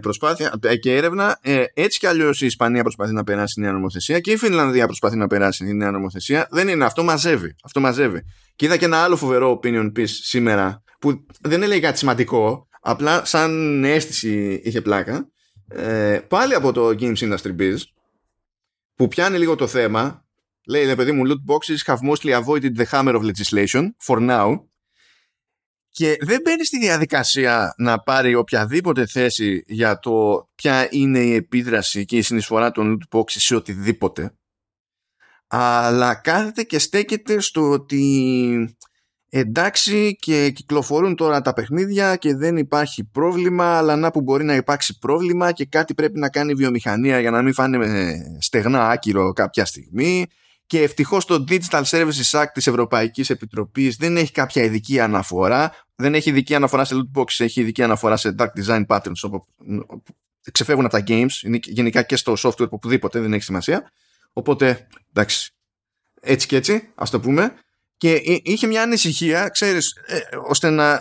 προσπάθεια 0.00 0.54
ε, 0.62 0.76
και 0.76 0.96
έρευνα. 0.96 1.38
Ε, 1.42 1.64
έτσι 1.74 1.98
κι 1.98 2.06
αλλιώς 2.06 2.40
η 2.40 2.46
Ισπανία 2.46 2.82
προσπαθεί 2.82 3.12
να 3.12 3.24
περάσει 3.24 3.60
νέα 3.60 3.72
νομοθεσία 3.72 4.20
και 4.20 4.30
η 4.30 4.36
Φινλανδία 4.36 4.86
προσπαθεί 4.86 5.16
να 5.16 5.26
περάσει 5.26 5.64
τη 5.64 5.74
νέα 5.74 5.90
νομοθεσία. 5.90 6.48
Δεν 6.50 6.68
είναι 6.68 6.84
αυτό, 6.84 7.02
μαζεύει. 7.04 7.56
Αυτό 7.64 7.80
μαζεύει. 7.80 8.22
Και 8.56 8.64
είδα 8.64 8.76
και 8.76 8.84
ένα 8.84 8.98
άλλο 8.98 9.16
φοβερό 9.16 9.60
opinion 9.62 9.92
piece 9.96 10.06
σήμερα 10.06 10.82
που 10.98 11.26
δεν 11.40 11.62
έλεγε 11.62 11.80
κάτι 11.80 11.98
σημαντικό, 11.98 12.68
απλά 12.80 13.24
σαν 13.24 13.84
αίσθηση 13.84 14.60
είχε 14.64 14.80
πλάκα. 14.80 15.28
Ε, 15.68 16.18
πάλι 16.28 16.54
από 16.54 16.72
το 16.72 16.88
Games 16.88 17.18
Industry 17.18 17.56
Biz 17.58 17.76
που 18.94 19.08
πιάνει 19.08 19.38
λίγο 19.38 19.54
το 19.54 19.66
θέμα 19.66 20.24
λέει, 20.66 20.84
ρε 20.84 20.94
παιδί 20.94 21.12
μου, 21.12 21.22
loot 21.26 21.52
boxes 21.54 21.94
have 21.94 22.10
mostly 22.10 22.32
avoided 22.32 22.76
the 22.76 22.84
hammer 22.90 23.14
of 23.14 23.22
legislation 23.22 23.94
for 24.06 24.20
now 24.20 24.60
και 25.96 26.16
δεν 26.20 26.40
μπαίνει 26.44 26.64
στη 26.64 26.78
διαδικασία 26.78 27.74
να 27.76 27.98
πάρει 27.98 28.34
οποιαδήποτε 28.34 29.06
θέση 29.06 29.62
για 29.66 29.98
το 29.98 30.48
ποια 30.54 30.88
είναι 30.90 31.18
η 31.18 31.34
επίδραση 31.34 32.04
και 32.04 32.16
η 32.16 32.22
συνεισφορά 32.22 32.70
των 32.70 32.98
loot 32.98 33.18
boxes 33.18 33.30
σε 33.30 33.54
οτιδήποτε. 33.54 34.34
Αλλά 35.46 36.14
κάθεται 36.14 36.62
και 36.62 36.78
στέκεται 36.78 37.40
στο 37.40 37.70
ότι 37.70 38.76
εντάξει 39.28 40.16
και 40.16 40.50
κυκλοφορούν 40.50 41.16
τώρα 41.16 41.40
τα 41.40 41.52
παιχνίδια 41.52 42.16
και 42.16 42.34
δεν 42.34 42.56
υπάρχει 42.56 43.04
πρόβλημα 43.04 43.76
αλλά 43.76 43.96
να 43.96 44.10
που 44.10 44.20
μπορεί 44.20 44.44
να 44.44 44.54
υπάρξει 44.54 44.98
πρόβλημα 44.98 45.52
και 45.52 45.64
κάτι 45.64 45.94
πρέπει 45.94 46.18
να 46.18 46.28
κάνει 46.28 46.50
η 46.50 46.54
βιομηχανία 46.54 47.20
για 47.20 47.30
να 47.30 47.42
μην 47.42 47.52
φάνε 47.52 48.16
στεγνά 48.40 48.88
άκυρο 48.88 49.32
κάποια 49.32 49.64
στιγμή. 49.64 50.26
Και 50.66 50.82
ευτυχώς 50.82 51.24
το 51.24 51.44
Digital 51.48 51.82
Services 51.82 52.30
Act 52.30 52.50
της 52.54 52.66
Ευρωπαϊκής 52.66 53.30
Επιτροπής 53.30 53.96
δεν 53.96 54.16
έχει 54.16 54.32
κάποια 54.32 54.62
ειδική 54.62 55.00
αναφορά 55.00 55.85
δεν 55.96 56.14
έχει 56.14 56.30
ειδική 56.30 56.54
αναφορά 56.54 56.84
σε 56.84 56.94
loot 56.94 57.20
boxes 57.20 57.44
έχει 57.44 57.60
ειδική 57.60 57.82
αναφορά 57.82 58.16
σε 58.16 58.34
dark 58.38 58.48
design 58.64 58.86
patterns 58.86 59.20
όπου 59.22 59.44
ξεφεύγουν 60.52 60.84
από 60.84 60.96
τα 60.96 61.04
games 61.06 61.58
γενικά 61.64 62.02
και 62.02 62.16
στο 62.16 62.34
software 62.38 62.68
οπουδήποτε 62.68 63.20
δεν 63.20 63.32
έχει 63.32 63.42
σημασία 63.42 63.90
οπότε 64.32 64.86
εντάξει 65.12 65.54
έτσι 66.20 66.46
και 66.46 66.56
έτσι 66.56 66.92
ας 66.94 67.10
το 67.10 67.20
πούμε 67.20 67.54
και 67.96 68.22
είχε 68.42 68.66
μια 68.66 68.82
ανησυχία, 68.82 69.48
ξέρεις, 69.48 69.96
ε, 70.06 70.18
ώστε 70.48 70.70
να, 70.70 70.92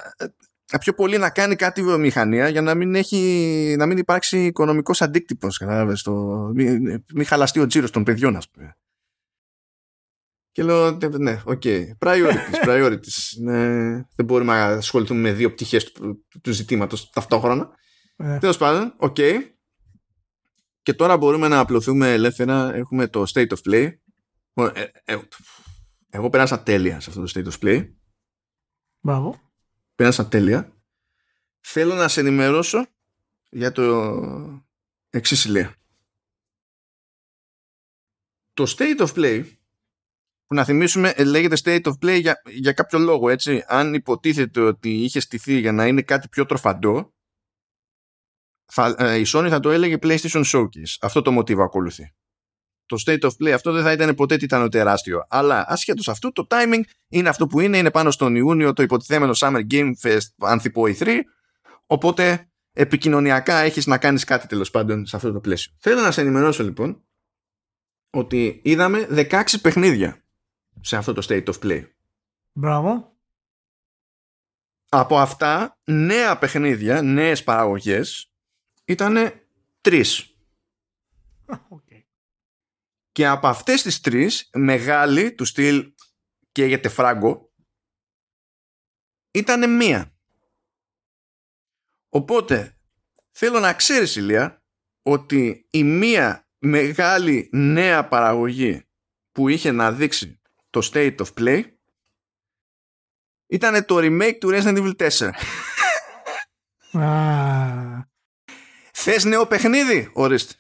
ε, 0.72 0.78
πιο 0.80 0.94
πολύ 0.94 1.18
να 1.18 1.30
κάνει 1.30 1.56
κάτι 1.56 1.84
βιομηχανία 1.84 2.50
για 2.50 2.62
να 2.62 2.76
μην, 2.76 2.96
έχει, 2.96 3.76
να 3.78 3.86
μην 3.86 3.98
υπάρξει 3.98 4.46
οικονομικός 4.46 5.02
αντίκτυπος, 5.02 5.58
κατάλαβες, 5.58 6.02
το, 6.02 6.14
μην, 6.56 7.04
μην 7.14 7.26
χαλαστεί 7.26 7.60
ο 7.60 7.68
τζίρος 7.68 7.92
των 7.92 8.04
παιδιών, 8.04 8.36
ας 8.36 8.50
πούμε. 8.50 8.78
Και 10.56 10.64
λέω, 10.64 10.92
ναι, 11.18 11.42
OK, 11.46 11.62
okay. 11.64 11.86
priorities, 12.00 12.66
priorities. 12.66 13.42
ναι, 13.42 13.94
δεν 14.16 14.26
μπορούμε 14.26 14.54
να 14.54 14.66
ασχοληθούμε 14.66 15.20
με 15.20 15.32
δύο 15.32 15.52
πτυχές 15.52 15.92
του, 15.92 16.26
του 16.42 16.52
ζητήματος 16.52 17.10
ταυτόχρονα. 17.10 17.70
Yeah. 18.18 18.38
Τέλος 18.40 18.58
πάντων, 18.58 18.94
OK. 18.98 19.16
Okay. 19.18 19.40
Και 20.82 20.94
τώρα 20.94 21.18
μπορούμε 21.18 21.48
να 21.48 21.60
απλωθούμε 21.60 22.14
ελεύθερα. 22.14 22.74
Έχουμε 22.76 23.08
το 23.08 23.24
State 23.34 23.48
of 23.48 23.58
Play. 23.70 23.92
Ε, 24.74 24.86
ε, 25.04 25.18
εγώ 26.10 26.30
πέρασα 26.30 26.64
τέλεια 26.64 27.00
σε 27.00 27.10
αυτό 27.10 27.24
το 27.24 27.32
State 27.36 27.52
of 27.52 27.66
Play. 27.66 27.94
Μπράβο. 29.00 29.40
Πέρασα 29.96 30.28
τέλεια. 30.28 30.74
Θέλω 31.60 31.96
να 31.96 32.08
σε 32.08 32.20
ενημερώσω 32.20 32.86
για 33.50 33.72
το 33.72 34.14
εξής 35.10 35.46
ηλία. 35.46 35.76
Το 38.54 38.76
state 38.78 39.08
of 39.08 39.14
play 39.14 39.46
που 40.48 40.56
να 40.56 40.64
θυμίσουμε 40.64 41.10
ε, 41.10 41.24
λέγεται 41.24 41.58
state 41.64 41.92
of 41.92 42.06
play 42.06 42.20
για, 42.22 42.42
για 42.46 42.72
κάποιο 42.72 43.00
λόγο 43.00 43.30
έτσι 43.30 43.64
αν 43.68 43.94
υποτίθεται 43.94 44.62
ότι 44.62 44.90
είχε 44.90 45.20
στηθεί 45.20 45.60
για 45.60 45.72
να 45.72 45.88
είναι 45.88 46.02
κάτι 46.02 46.28
πιο 46.28 46.46
τροφαντό 46.46 47.14
θα, 48.72 48.96
ε, 48.98 49.18
η 49.18 49.26
Sony 49.28 49.48
θα 49.50 49.60
το 49.60 49.70
έλεγε 49.70 49.98
PlayStation 50.02 50.44
Showcase 50.46 50.96
αυτό 51.02 51.22
το 51.22 51.32
μοτίβο 51.32 51.64
ακολουθεί 51.64 52.14
το 52.86 53.04
state 53.06 53.20
of 53.20 53.30
play 53.30 53.50
αυτό 53.50 53.72
δεν 53.72 53.84
θα 53.84 53.92
ήταν 53.92 54.16
ποτέ 54.16 54.38
τι 54.38 54.44
ήταν 54.44 54.70
τεράστιο. 54.70 55.26
Αλλά 55.30 55.66
ασχέτως 55.68 56.08
αυτού, 56.08 56.32
το 56.32 56.48
timing 56.50 56.82
είναι 57.08 57.30
αυτό 57.30 57.48
που 57.48 57.60
είναι. 57.60 57.78
Είναι 57.78 57.92
πάνω 57.92 58.12
στον 58.12 58.36
Ιούνιο 58.36 58.74
το 58.74 58.84
υποτιθέμενο 58.84 59.32
Summer 59.36 59.62
Game 59.72 59.92
Fest 60.02 60.28
Ανθιπό 60.38 60.84
E3. 60.86 61.20
Οπότε 61.86 62.50
επικοινωνιακά 62.72 63.58
έχεις 63.58 63.86
να 63.86 63.98
κάνεις 63.98 64.24
κάτι 64.24 64.48
τέλος 64.48 64.72
πάντων 64.72 65.06
σε 65.06 65.16
αυτό 65.16 65.32
το 65.32 65.40
πλαίσιο. 65.40 65.74
Θέλω 65.80 66.02
να 66.02 66.12
σε 66.12 66.22
ενημερώσω 66.22 66.64
λοιπόν 66.64 67.04
ότι 68.10 68.60
είδαμε 68.64 69.08
16 69.12 69.44
παιχνίδια 69.62 70.25
σε 70.86 70.98
αυτό 70.98 71.14
το 71.14 71.26
state 71.30 71.46
of 71.46 71.60
play. 71.60 71.92
Μπράβο. 72.52 73.18
Από 74.90 75.20
αυτά, 75.20 75.80
νέα 75.84 76.38
παιχνίδια, 76.38 77.02
νέες 77.02 77.44
παραγωγές, 77.44 78.34
ήταν 78.86 79.42
τρεις. 79.82 80.38
Και 83.12 83.28
από 83.28 83.48
αυτές 83.48 83.82
τις 83.82 84.02
τρεις, 84.02 84.50
μεγάλη 84.54 85.34
του 85.34 85.46
στυλ 85.46 85.94
καίγεται 86.52 86.90
φράγκο, 86.90 87.54
ήταν 89.32 89.76
μία. 89.76 90.18
Οπότε, 92.10 92.80
θέλω 93.32 93.60
να 93.60 93.74
ξέρεις 93.74 94.16
Ηλία 94.16 94.64
ότι 95.02 95.68
η 95.70 95.84
μία 95.84 96.50
μεγάλη 96.58 97.50
νέα 97.52 98.08
παραγωγή 98.08 98.88
που 99.32 99.48
είχε 99.48 99.72
να 99.72 99.92
δείξει 99.92 100.40
το 100.82 100.90
State 100.94 101.16
of 101.16 101.28
Play 101.40 101.64
ήταν 103.48 103.86
το 103.86 103.98
remake 103.98 104.38
του 104.40 104.50
Resident 104.54 104.78
Evil 104.94 105.10
4. 105.10 105.30
Α, 107.02 108.04
Θες 108.94 109.24
νέο 109.24 109.46
παιχνίδι, 109.48 110.10
ορίστε. 110.14 110.54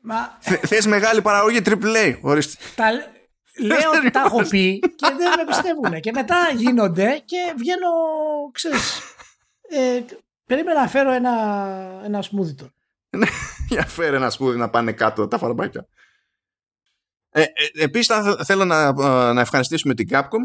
μα, 0.00 0.38
Θε- 0.40 0.66
Θες 0.66 0.86
μεγάλη 0.86 1.22
παραγωγή 1.22 1.60
AAA, 1.64 2.18
ορίστε. 2.20 2.64
τα, 2.74 2.90
λέω 3.60 3.90
ότι 3.98 4.10
τα 4.10 4.20
έχω 4.20 4.42
πει 4.48 4.78
και 4.78 5.06
δεν 5.18 5.32
με 5.36 5.44
πιστεύουν. 5.46 6.00
Και 6.00 6.12
μετά 6.12 6.50
γίνονται 6.54 7.22
και 7.24 7.54
βγαίνω, 7.56 7.88
ξέρεις, 8.52 9.00
ε, 9.68 10.02
περίμενα 10.46 10.80
να 10.80 10.88
φέρω 10.88 11.10
ένα, 11.10 11.30
ένα 12.04 12.22
smoothie 12.22 12.54
τώρα. 12.56 12.72
Για 13.68 13.86
φέρε 13.86 14.16
ένα 14.16 14.30
σπούδι 14.30 14.58
να 14.58 14.70
πάνε 14.70 14.92
κάτω 14.92 15.28
τα 15.28 15.38
φαρμάκια. 15.38 15.86
Ε, 17.36 17.42
ε, 17.42 17.48
επίσης 17.72 18.06
θα 18.06 18.44
θέλω 18.44 18.64
να, 18.64 18.82
ε, 18.86 19.32
να 19.32 19.40
ευχαριστήσουμε 19.40 19.94
την 19.94 20.08
Capcom 20.10 20.40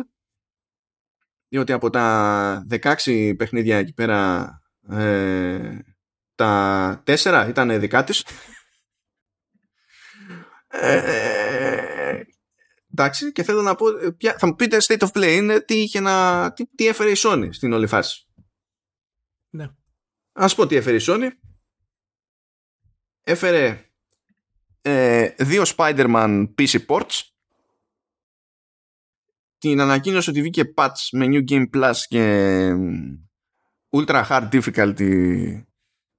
διότι 1.48 1.72
από 1.72 1.90
τα 1.90 2.66
16 2.70 3.34
παιχνίδια 3.38 3.78
εκεί 3.78 3.94
πέρα 3.94 4.50
ε, 4.90 5.80
τα 6.36 7.04
4 7.06 7.46
ήταν 7.50 7.80
δικά 7.80 8.04
της. 8.04 8.26
Ε, 10.68 12.22
εντάξει 12.92 13.32
και 13.32 13.44
θέλω 13.44 13.62
να 13.62 13.76
πω 13.76 13.98
ε, 13.98 14.12
ποια- 14.12 14.38
θα 14.38 14.48
μου 14.48 14.56
πείτε 14.56 14.78
state 14.82 15.00
of 15.00 15.12
play 15.12 15.32
είναι 15.36 15.60
τι, 15.62 15.82
είχε 15.82 16.00
να, 16.00 16.52
τι, 16.54 16.66
τι 16.68 16.88
έφερε 16.88 17.10
η 17.12 17.16
Sony 17.18 17.48
στην 17.52 17.74
όλη 17.74 17.88
φάση; 17.88 18.28
Ναι. 19.50 19.68
Ας 20.32 20.56
πω 20.56 20.68
τι 20.68 20.76
έφερε 20.76 20.96
η 20.98 21.04
Sony. 21.08 21.30
Έφερε 23.22 23.89
ε, 24.90 25.36
δύο 25.38 25.64
Spider-Man 25.76 26.48
PC 26.58 26.86
ports. 26.86 27.22
Την 29.58 29.82
ανακοίνωση 29.82 30.30
ότι 30.30 30.42
βγήκε 30.42 30.74
patch 30.76 31.08
με 31.12 31.26
New 31.30 31.50
Game 31.50 31.70
Plus 31.70 31.96
και 32.08 32.74
μ, 32.74 33.14
Ultra 33.90 34.28
Hard 34.28 34.50
Difficulty 34.52 35.64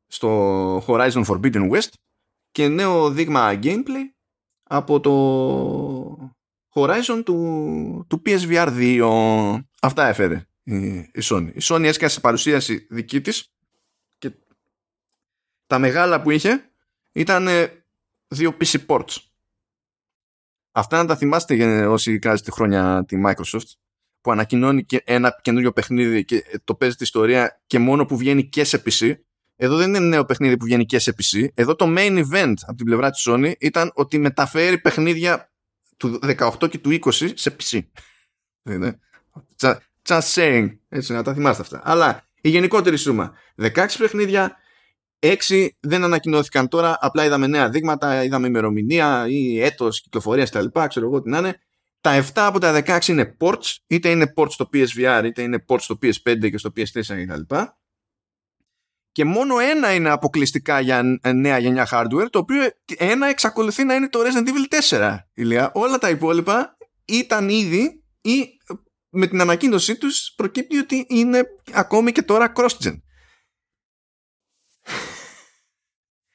στο 0.06 0.78
Horizon 0.86 1.24
Forbidden 1.24 1.70
West. 1.70 1.92
Και 2.50 2.68
νέο 2.68 3.10
δείγμα 3.10 3.58
gameplay 3.62 4.06
από 4.62 5.00
το 5.00 6.32
Horizon 6.74 7.22
του, 7.24 8.06
του 8.08 8.22
PSVR 8.26 8.68
2 9.00 9.60
αυτά 9.80 10.06
έφερε 10.06 10.46
η, 10.62 10.76
η 10.98 11.20
Sony. 11.22 11.50
Η 11.54 11.60
Sony 11.62 11.84
έσκασε 11.84 12.20
παρουσίαση 12.20 12.86
δική 12.90 13.20
της 13.20 13.52
και 14.18 14.30
τα 15.66 15.78
μεγάλα 15.78 16.22
που 16.22 16.30
είχε 16.30 16.70
ήταν 17.12 17.46
ε, 17.46 17.79
δύο 18.30 18.56
PC 18.60 18.86
ports 18.86 19.16
Αυτά 20.72 20.96
να 20.96 21.06
τα 21.06 21.16
θυμάστε 21.16 21.54
για 21.54 21.90
όσοι 21.90 22.18
κάζετε 22.18 22.50
χρόνια 22.50 23.04
τη 23.08 23.20
Microsoft 23.26 23.70
που 24.20 24.30
ανακοινώνει 24.30 24.84
και 24.84 25.02
ένα 25.04 25.38
καινούριο 25.42 25.72
παιχνίδι 25.72 26.24
και 26.24 26.60
το 26.64 26.74
παίζει 26.74 26.96
τη 26.96 27.04
ιστορία 27.04 27.62
και 27.66 27.78
μόνο 27.78 28.06
που 28.06 28.16
βγαίνει 28.16 28.48
και 28.48 28.64
σε 28.64 28.82
PC. 28.86 29.14
Εδώ 29.56 29.76
δεν 29.76 29.88
είναι 29.88 29.98
νέο 29.98 30.24
παιχνίδι 30.24 30.56
που 30.56 30.64
βγαίνει 30.64 30.86
και 30.86 30.98
σε 30.98 31.14
PC. 31.18 31.46
Εδώ 31.54 31.74
το 31.76 31.86
main 31.88 32.24
event 32.30 32.54
από 32.66 32.76
την 32.76 32.86
πλευρά 32.86 33.10
της 33.10 33.26
Sony 33.28 33.52
ήταν 33.58 33.90
ότι 33.94 34.18
μεταφέρει 34.18 34.78
παιχνίδια 34.78 35.52
του 35.96 36.18
18 36.22 36.70
και 36.70 36.78
του 36.78 36.90
20 36.90 37.10
σε 37.34 37.56
PC. 37.60 37.80
Είναι. 38.62 38.98
Just- 39.60 39.76
Just 40.08 40.20
saying. 40.34 40.76
Έτσι, 40.88 41.12
να 41.12 41.22
τα 41.22 41.34
θυμάστε 41.34 41.62
αυτά. 41.62 41.80
Αλλά 41.84 42.28
η 42.40 42.48
γενικότερη 42.48 42.96
σούμα. 42.96 43.34
16 43.56 43.86
παιχνίδια, 43.98 44.56
6 45.20 45.68
δεν 45.80 46.04
ανακοινώθηκαν 46.04 46.68
τώρα, 46.68 46.98
απλά 47.00 47.24
είδαμε 47.24 47.46
νέα 47.46 47.68
δείγματα, 47.68 48.24
είδαμε 48.24 48.46
ημερομηνία 48.46 49.26
ή 49.28 49.60
έτος 49.60 50.00
κυκλοφορίας 50.00 50.50
κτλ. 50.50 50.66
Ξέρω 50.88 51.06
εγώ 51.06 51.22
τι 51.22 51.30
να 51.30 51.38
είναι. 51.38 51.60
Τα 52.00 52.24
7 52.24 52.30
από 52.34 52.58
τα 52.58 52.82
16 52.86 53.06
είναι 53.06 53.36
ports, 53.40 53.76
είτε 53.86 54.10
είναι 54.10 54.32
ports 54.36 54.50
στο 54.50 54.68
PSVR, 54.72 55.22
είτε 55.24 55.42
είναι 55.42 55.64
ports 55.68 55.80
στο 55.80 55.98
PS5 56.02 56.50
και 56.50 56.58
στο 56.58 56.72
PS4 56.76 57.26
κτλ. 57.26 57.54
Και 59.12 59.24
μόνο 59.24 59.58
ένα 59.58 59.94
είναι 59.94 60.10
αποκλειστικά 60.10 60.80
για 60.80 61.20
νέα 61.34 61.58
γενιά 61.58 61.88
hardware, 61.90 62.26
το 62.30 62.38
οποίο 62.38 62.70
ένα 62.96 63.26
εξακολουθεί 63.26 63.84
να 63.84 63.94
είναι 63.94 64.08
το 64.08 64.20
Resident 64.20 64.48
Evil 64.48 64.98
4. 64.98 65.16
Ηλία. 65.34 65.70
Όλα 65.74 65.98
τα 65.98 66.10
υπόλοιπα 66.10 66.76
ήταν 67.04 67.48
ήδη 67.48 68.04
ή 68.20 68.46
με 69.08 69.26
την 69.26 69.40
ανακοίνωσή 69.40 69.96
τους 69.96 70.32
προκύπτει 70.36 70.78
ότι 70.78 71.06
είναι 71.08 71.42
ακόμη 71.72 72.12
και 72.12 72.22
τώρα 72.22 72.52
cross-gen. 72.56 73.00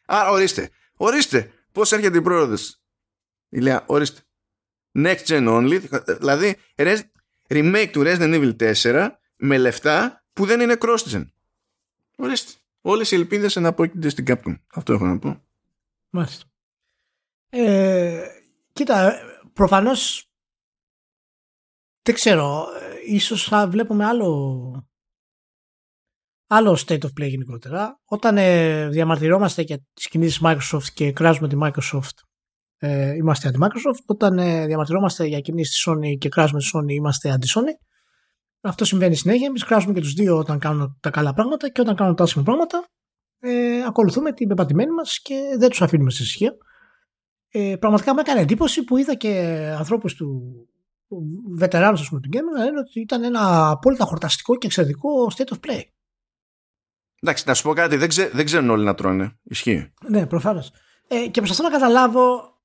Άρα 0.05 0.29
ορίστε, 0.29 0.69
ορίστε 0.95 1.51
πώς 1.71 1.91
έρχεται 1.91 2.17
η 2.17 2.21
πρόοδος. 2.21 2.81
Ηλία, 3.49 3.83
ορίστε. 3.87 4.21
Next 4.97 5.25
gen 5.25 5.47
only, 5.47 5.79
δηλαδή 6.19 6.55
res- 6.75 7.01
remake 7.47 7.89
του 7.91 8.01
Resident 8.05 8.55
Evil 8.59 8.73
4 8.83 9.09
με 9.35 9.57
λεφτά 9.57 10.23
που 10.33 10.45
δεν 10.45 10.59
είναι 10.59 10.77
cross-gen. 10.79 11.25
Ορίστε. 12.17 12.51
Όλες 12.81 13.11
οι 13.11 13.15
ελπίδες 13.15 13.55
εναπόκεινται 13.55 14.09
στην 14.09 14.25
Capcom. 14.27 14.59
Αυτό 14.73 14.93
έχω 14.93 15.05
να 15.05 15.19
πω. 15.19 15.43
Μάλιστα. 16.09 16.45
Ε, 17.49 18.27
κοίτα, 18.73 19.19
προφανώς 19.53 20.29
δεν 22.01 22.15
ξέρω, 22.15 22.67
ε, 22.79 22.95
ίσως 23.05 23.43
θα 23.43 23.67
βλέπουμε 23.67 24.05
άλλο 24.05 24.89
άλλο 26.47 26.79
state 26.87 27.01
of 27.01 27.09
play 27.19 27.29
γενικότερα. 27.29 28.01
Όταν 28.05 28.37
ε, 28.37 28.87
διαμαρτυρόμαστε 28.89 29.61
για 29.61 29.77
τις 29.93 30.07
κινήσεις 30.07 30.41
Microsoft 30.43 30.87
και 30.93 31.11
κράζουμε 31.11 31.47
τη 31.47 31.55
Microsoft 31.61 32.17
ε, 32.77 33.15
είμαστε 33.15 33.47
αντι-Microsoft. 33.47 34.03
Όταν 34.05 34.37
ε, 34.37 34.65
διαμαρτυρόμαστε 34.65 35.25
για 35.25 35.39
κινήσεις 35.39 35.73
της 35.73 35.93
Sony 35.93 36.17
και 36.17 36.29
κράζουμε 36.29 36.59
τη 36.59 36.69
Sony 36.73 36.89
είμαστε 36.91 37.31
αντι-Sony. 37.31 37.73
Αυτό 38.61 38.85
συμβαίνει 38.85 39.15
συνέχεια. 39.15 39.47
Εμείς 39.47 39.63
κράζουμε 39.63 39.93
και 39.93 39.99
τους 39.99 40.13
δύο 40.13 40.37
όταν 40.37 40.59
κάνουν 40.59 40.97
τα 41.01 41.09
καλά 41.09 41.33
πράγματα 41.33 41.69
και 41.69 41.81
όταν 41.81 41.95
κάνουν 41.95 42.15
τα 42.15 42.23
άσχημα 42.23 42.43
πράγματα 42.43 42.85
ε, 43.39 43.83
ακολουθούμε 43.83 44.33
την 44.33 44.47
πεπατημένη 44.47 44.91
μας 44.91 45.19
και 45.21 45.55
δεν 45.57 45.69
τους 45.69 45.81
αφήνουμε 45.81 46.09
στη 46.09 46.23
ησυχία. 46.23 46.55
Ε, 47.49 47.75
πραγματικά 47.79 48.13
μου 48.13 48.19
έκανε 48.19 48.39
εντύπωση 48.39 48.83
που 48.83 48.97
είδα 48.97 49.15
και 49.15 49.29
ανθρώπους 49.77 50.13
του 50.15 50.41
βετεράνους 51.57 52.01
ας 52.01 52.07
πούμε, 52.07 52.21
του 52.21 52.29
Gamer 52.33 52.57
να 52.57 52.63
λένε 52.63 52.79
ότι 52.79 52.99
ήταν 52.99 53.23
ένα 53.23 53.69
απόλυτα 53.69 54.05
χορταστικό 54.05 54.55
και 54.57 54.67
εξαιρετικό 54.67 55.09
state 55.35 55.53
of 55.53 55.69
play. 55.69 55.81
Εντάξει, 57.21 57.43
να 57.47 57.53
σου 57.53 57.63
πω 57.63 57.73
κάτι, 57.73 57.95
δεν, 57.95 58.07
ξέ, 58.07 58.29
δεν 58.33 58.45
ξέρουν 58.45 58.69
όλοι 58.69 58.85
να 58.85 58.93
τρώνε. 58.93 59.39
Ισχύει. 59.43 59.93
Ναι, 60.07 60.27
προφανώς. 60.27 60.71
Ε, 61.07 61.27
και 61.27 61.41
προσπαθώ 61.41 61.63
να 61.63 61.69
καταλάβω 61.69 62.55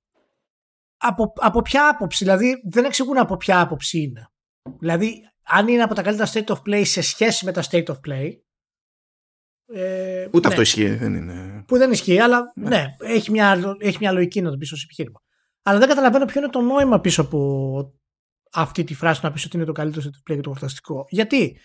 από, 0.96 1.32
από 1.36 1.62
ποια 1.62 1.88
άποψη, 1.88 2.24
δηλαδή 2.24 2.62
δεν 2.70 2.84
εξηγούν 2.84 3.18
από 3.18 3.36
ποια 3.36 3.61
άποψη 3.61 4.01
είναι. 4.01 4.30
Δηλαδή, 4.78 5.20
αν 5.42 5.68
είναι 5.68 5.82
από 5.82 5.94
τα 5.94 6.03
καλύτερα 6.03 6.30
state 6.32 6.55
of 6.55 6.62
play 6.66 6.82
σε 6.84 7.01
σχέση 7.01 7.44
με 7.44 7.53
τα 7.53 7.62
state 7.70 7.86
of 7.86 7.96
play. 8.09 8.30
Ε, 9.72 10.28
Ούτε 10.32 10.40
ναι, 10.40 10.48
αυτό 10.48 10.61
ισχύει, 10.61 10.88
δεν 10.88 11.14
είναι. 11.14 11.64
Που 11.66 11.78
δεν 11.78 11.92
ισχύει, 11.92 12.18
αλλά 12.18 12.53
ναι, 12.55 12.84
έχει, 12.98 13.30
μια, 13.30 13.76
έχει 13.78 13.96
μια 14.01 14.12
λογική 14.12 14.40
να 14.40 14.51
το 14.51 14.57
πεις 14.57 14.72
ως 14.72 14.84
επιχείρημα. 14.84 15.22
Αλλά 15.62 15.78
δεν 15.78 15.88
καταλαβαίνω 15.88 16.24
ποιο 16.24 16.40
είναι 16.40 16.51
το 16.51 16.61
νόημα 16.61 17.01
πίσω 17.01 17.22
από 17.22 17.94
αυτή 18.53 18.84
τη 18.84 18.94
φράση 18.94 19.20
να 19.22 19.32
πεις 19.32 19.44
ότι 19.44 19.57
είναι 19.57 19.66
το 19.66 19.72
καλύτερο 19.72 20.07
state 20.07 20.30
of 20.30 20.32
play 20.32 20.36
και 20.36 20.42
το 20.42 20.51
χορταστικό. 20.51 21.07
Γιατί 21.09 21.57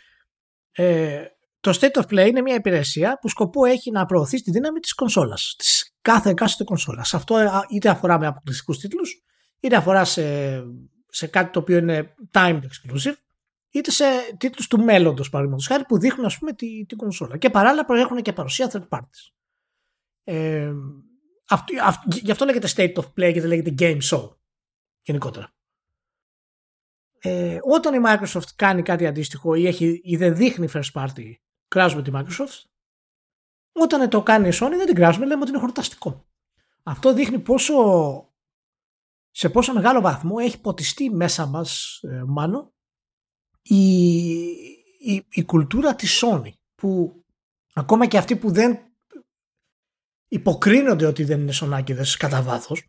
ε, 0.71 1.25
το 1.66 1.78
state 1.82 2.01
of 2.01 2.13
play 2.13 2.28
είναι 2.28 2.41
μια 2.41 2.55
υπηρεσία 2.55 3.18
που 3.22 3.30
σκοπό 3.30 3.66
έχει 3.66 3.91
να 3.91 4.05
προωθεί 4.05 4.41
τη 4.41 4.51
δύναμη 4.51 4.80
της 4.80 4.93
κονσόλας. 4.93 5.55
Της 5.57 5.95
κάθε 6.01 6.30
εκάστοτε 6.30 6.63
κονσόλας. 6.63 7.13
Αυτό 7.13 7.38
ε, 7.38 7.49
είτε 7.70 7.89
αφορά 7.89 8.20
με 8.20 8.28
αποκλειστικούς 8.28 8.78
τίτλους, 8.78 9.24
είτε 9.59 9.76
αφορά 9.76 10.05
σε, 10.05 10.24
σε 11.07 11.28
κάτι 11.28 11.51
το 11.51 11.59
οποίο 11.59 11.78
είναι 11.78 12.16
timed 12.32 12.59
exclusive, 12.59 13.16
είτε 13.70 13.91
σε 13.91 14.05
τίτλους 14.38 14.68
του 14.68 14.84
μέλλοντος, 14.84 15.30
παραδείγματος 15.30 15.68
χάρη, 15.68 15.86
που 15.86 15.99
δείχνουν 15.99 16.26
ας 16.26 16.38
πούμε 16.38 16.53
τη, 16.53 16.86
την 16.86 16.97
κονσόλα. 16.97 17.38
Και 17.38 17.49
παράλληλα 17.49 17.86
προέχουν 17.86 18.22
και 18.22 18.34
παρουσία 18.34 18.72
third 18.72 18.88
parties. 18.89 19.34
Ε, 20.24 20.72
αυτό, 21.49 21.74
αυ, 21.84 21.95
γι' 22.05 22.32
αυτό 22.32 22.45
λέγεται 22.45 22.68
state 22.76 22.93
of 22.93 23.05
play 23.05 23.34
και 23.34 23.41
δεν 23.41 23.47
λέγεται 23.47 23.74
game 23.80 23.99
show 24.11 24.30
γενικότερα. 25.01 25.53
Ε, 27.20 27.59
όταν 27.61 27.93
η 27.93 28.05
Microsoft 28.05 28.49
κάνει 28.55 28.82
κάτι 28.82 29.07
αντίστοιχο 29.07 29.55
ή, 29.55 29.68
έχει, 29.68 29.99
ή 30.03 30.16
δεν 30.16 30.36
δείχνει 30.36 30.68
first 30.74 30.91
party, 30.93 31.34
κράζουμε 31.76 32.01
τη 32.01 32.11
Microsoft. 32.13 32.63
Όταν 33.71 34.09
το 34.09 34.23
κάνει 34.23 34.47
η 34.47 34.51
Sony 34.53 34.73
δεν 34.78 34.86
την 34.86 34.95
κράζουμε, 34.95 35.26
λέμε 35.26 35.41
ότι 35.41 35.49
είναι 35.49 35.59
χορταστικό. 35.59 36.26
Αυτό 36.84 37.13
δείχνει 37.13 37.39
πόσο 37.39 37.73
σε 39.32 39.49
πόσο 39.49 39.73
μεγάλο 39.73 40.01
βαθμό 40.01 40.36
έχει 40.39 40.61
ποτιστεί 40.61 41.09
μέσα 41.09 41.45
μας, 41.45 41.99
ε, 42.01 42.23
μάλλον, 42.28 42.73
η, 43.61 43.99
η, 44.99 45.26
η 45.30 45.43
κουλτούρα 45.43 45.95
της 45.95 46.23
Sony 46.23 46.51
που 46.76 47.23
ακόμα 47.73 48.07
και 48.07 48.17
αυτοί 48.17 48.36
που 48.36 48.51
δεν 48.51 48.80
υποκρίνονται 50.28 51.05
ότι 51.05 51.23
δεν 51.23 51.39
είναι 51.39 51.51
σονάκιδες 51.51 52.17
κατά 52.17 52.41
βάθος 52.41 52.88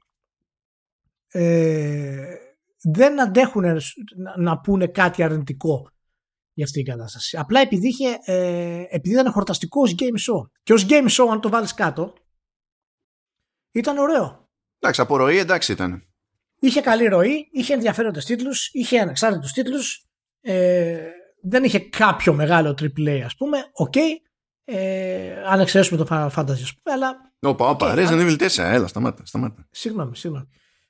ε, 1.27 2.37
δεν 2.83 3.21
αντέχουν 3.21 3.63
να, 4.17 4.37
να 4.37 4.61
πούνε 4.61 4.87
κάτι 4.87 5.23
αρνητικό 5.23 5.91
για 6.57 6.65
αυτή 6.65 6.83
την 6.83 6.93
κατάσταση. 6.93 7.37
Απλά 7.37 7.61
επειδή, 7.61 7.89
είχε, 7.89 8.19
ε, 8.25 8.85
επειδή 8.89 9.11
ήταν 9.11 9.33
χορταστικό 9.33 9.81
ως 9.81 9.95
game 9.99 10.33
show. 10.33 10.49
Και 10.63 10.73
ως 10.73 10.87
game 10.89 11.09
show, 11.09 11.29
αν 11.31 11.41
το 11.41 11.49
βάλεις 11.49 11.75
κάτω, 11.75 12.13
ήταν 13.73 13.99
ωραίο. 13.99 14.49
Εντάξει, 14.79 15.01
από 15.01 15.17
ροή 15.17 15.39
εντάξει 15.39 15.73
ήταν. 15.73 16.03
Είχε 16.59 16.81
καλή 16.81 17.07
ροή, 17.07 17.49
είχε 17.53 17.75
ενδιαφέροντες 17.75 18.25
τίτλους, 18.25 18.69
είχε 18.73 19.01
ανεξάρτητους 19.01 19.53
τίτλους, 19.53 20.07
ε, 20.41 21.11
δεν 21.43 21.65
είχε 21.65 21.79
κάποιο 21.79 22.33
μεγάλο 22.33 22.71
AAA 22.71 23.21
ας 23.25 23.37
πούμε, 23.37 23.59
OK, 23.73 23.93
okay, 23.97 24.11
ε, 24.65 25.43
αν 25.47 25.61
εξαιρέσουμε 25.61 26.05
το 26.05 26.07
Final 26.11 26.31
Fantasy 26.41 26.63
ας 26.63 26.75
πούμε, 26.75 26.95
αλλά... 26.95 27.33
Όπα, 27.41 27.69
όπα, 27.69 27.95
okay, 27.95 27.99
Resident 27.99 28.39
Evil 28.39 28.49
4, 28.49 28.59
έλα, 28.59 28.87
σταμάτα, 28.87 29.27
σταμάτα. 29.27 29.69
Συγγνώμη, 29.71 30.17
συγγνώμη. 30.17 30.49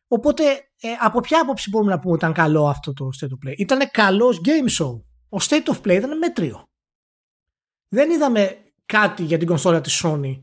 Οπότε, 0.09 0.45
ε, 0.81 0.89
από 1.01 1.21
ποια 1.21 1.41
άποψη 1.41 1.71
μπορούμε 1.71 1.91
να 1.91 1.99
πούμε 1.99 2.15
ότι 2.15 2.25
ήταν 2.25 2.35
καλό 2.35 2.69
αυτό 2.69 2.93
το 2.93 3.09
State 3.21 3.27
of 3.27 3.49
Play; 3.49 3.55
Ήταν 3.57 3.91
καλός 3.91 4.41
game 4.45 4.83
show. 4.83 5.01
Ο 5.29 5.37
State 5.41 5.65
of 5.65 5.81
Play 5.81 5.97
ήταν 5.97 6.19
μέτριο. 6.19 6.69
Δεν 7.89 8.11
είδαμε 8.11 8.73
κάτι 8.87 9.23
για 9.23 9.39
την 9.39 9.47
κονσόλα 9.47 9.81
της 9.81 10.03
Sony 10.05 10.41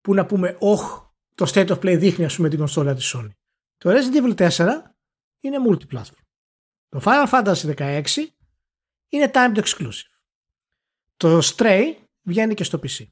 που 0.00 0.14
να 0.14 0.26
πούμε, 0.26 0.56
όχ, 0.60 1.10
το 1.34 1.50
State 1.54 1.68
of 1.68 1.78
Play 1.78 1.96
δείχνει 1.98 2.24
ας 2.24 2.36
πούμε 2.36 2.48
την 2.48 2.58
κονσόλα 2.58 2.94
της 2.94 3.14
Sony. 3.16 3.30
Το 3.76 3.90
Resident 3.90 4.36
Evil 4.36 4.50
4 4.50 4.68
είναι 5.40 5.56
multiplatform. 5.68 6.24
Το 6.88 7.00
Final 7.04 7.28
Fantasy 7.30 7.74
16 7.76 8.02
είναι 9.08 9.30
timed 9.34 9.56
exclusive. 9.56 10.10
Το 11.16 11.38
Stray 11.42 11.94
βγαίνει 12.22 12.54
και 12.54 12.64
στο 12.64 12.80
PC. 12.82 13.04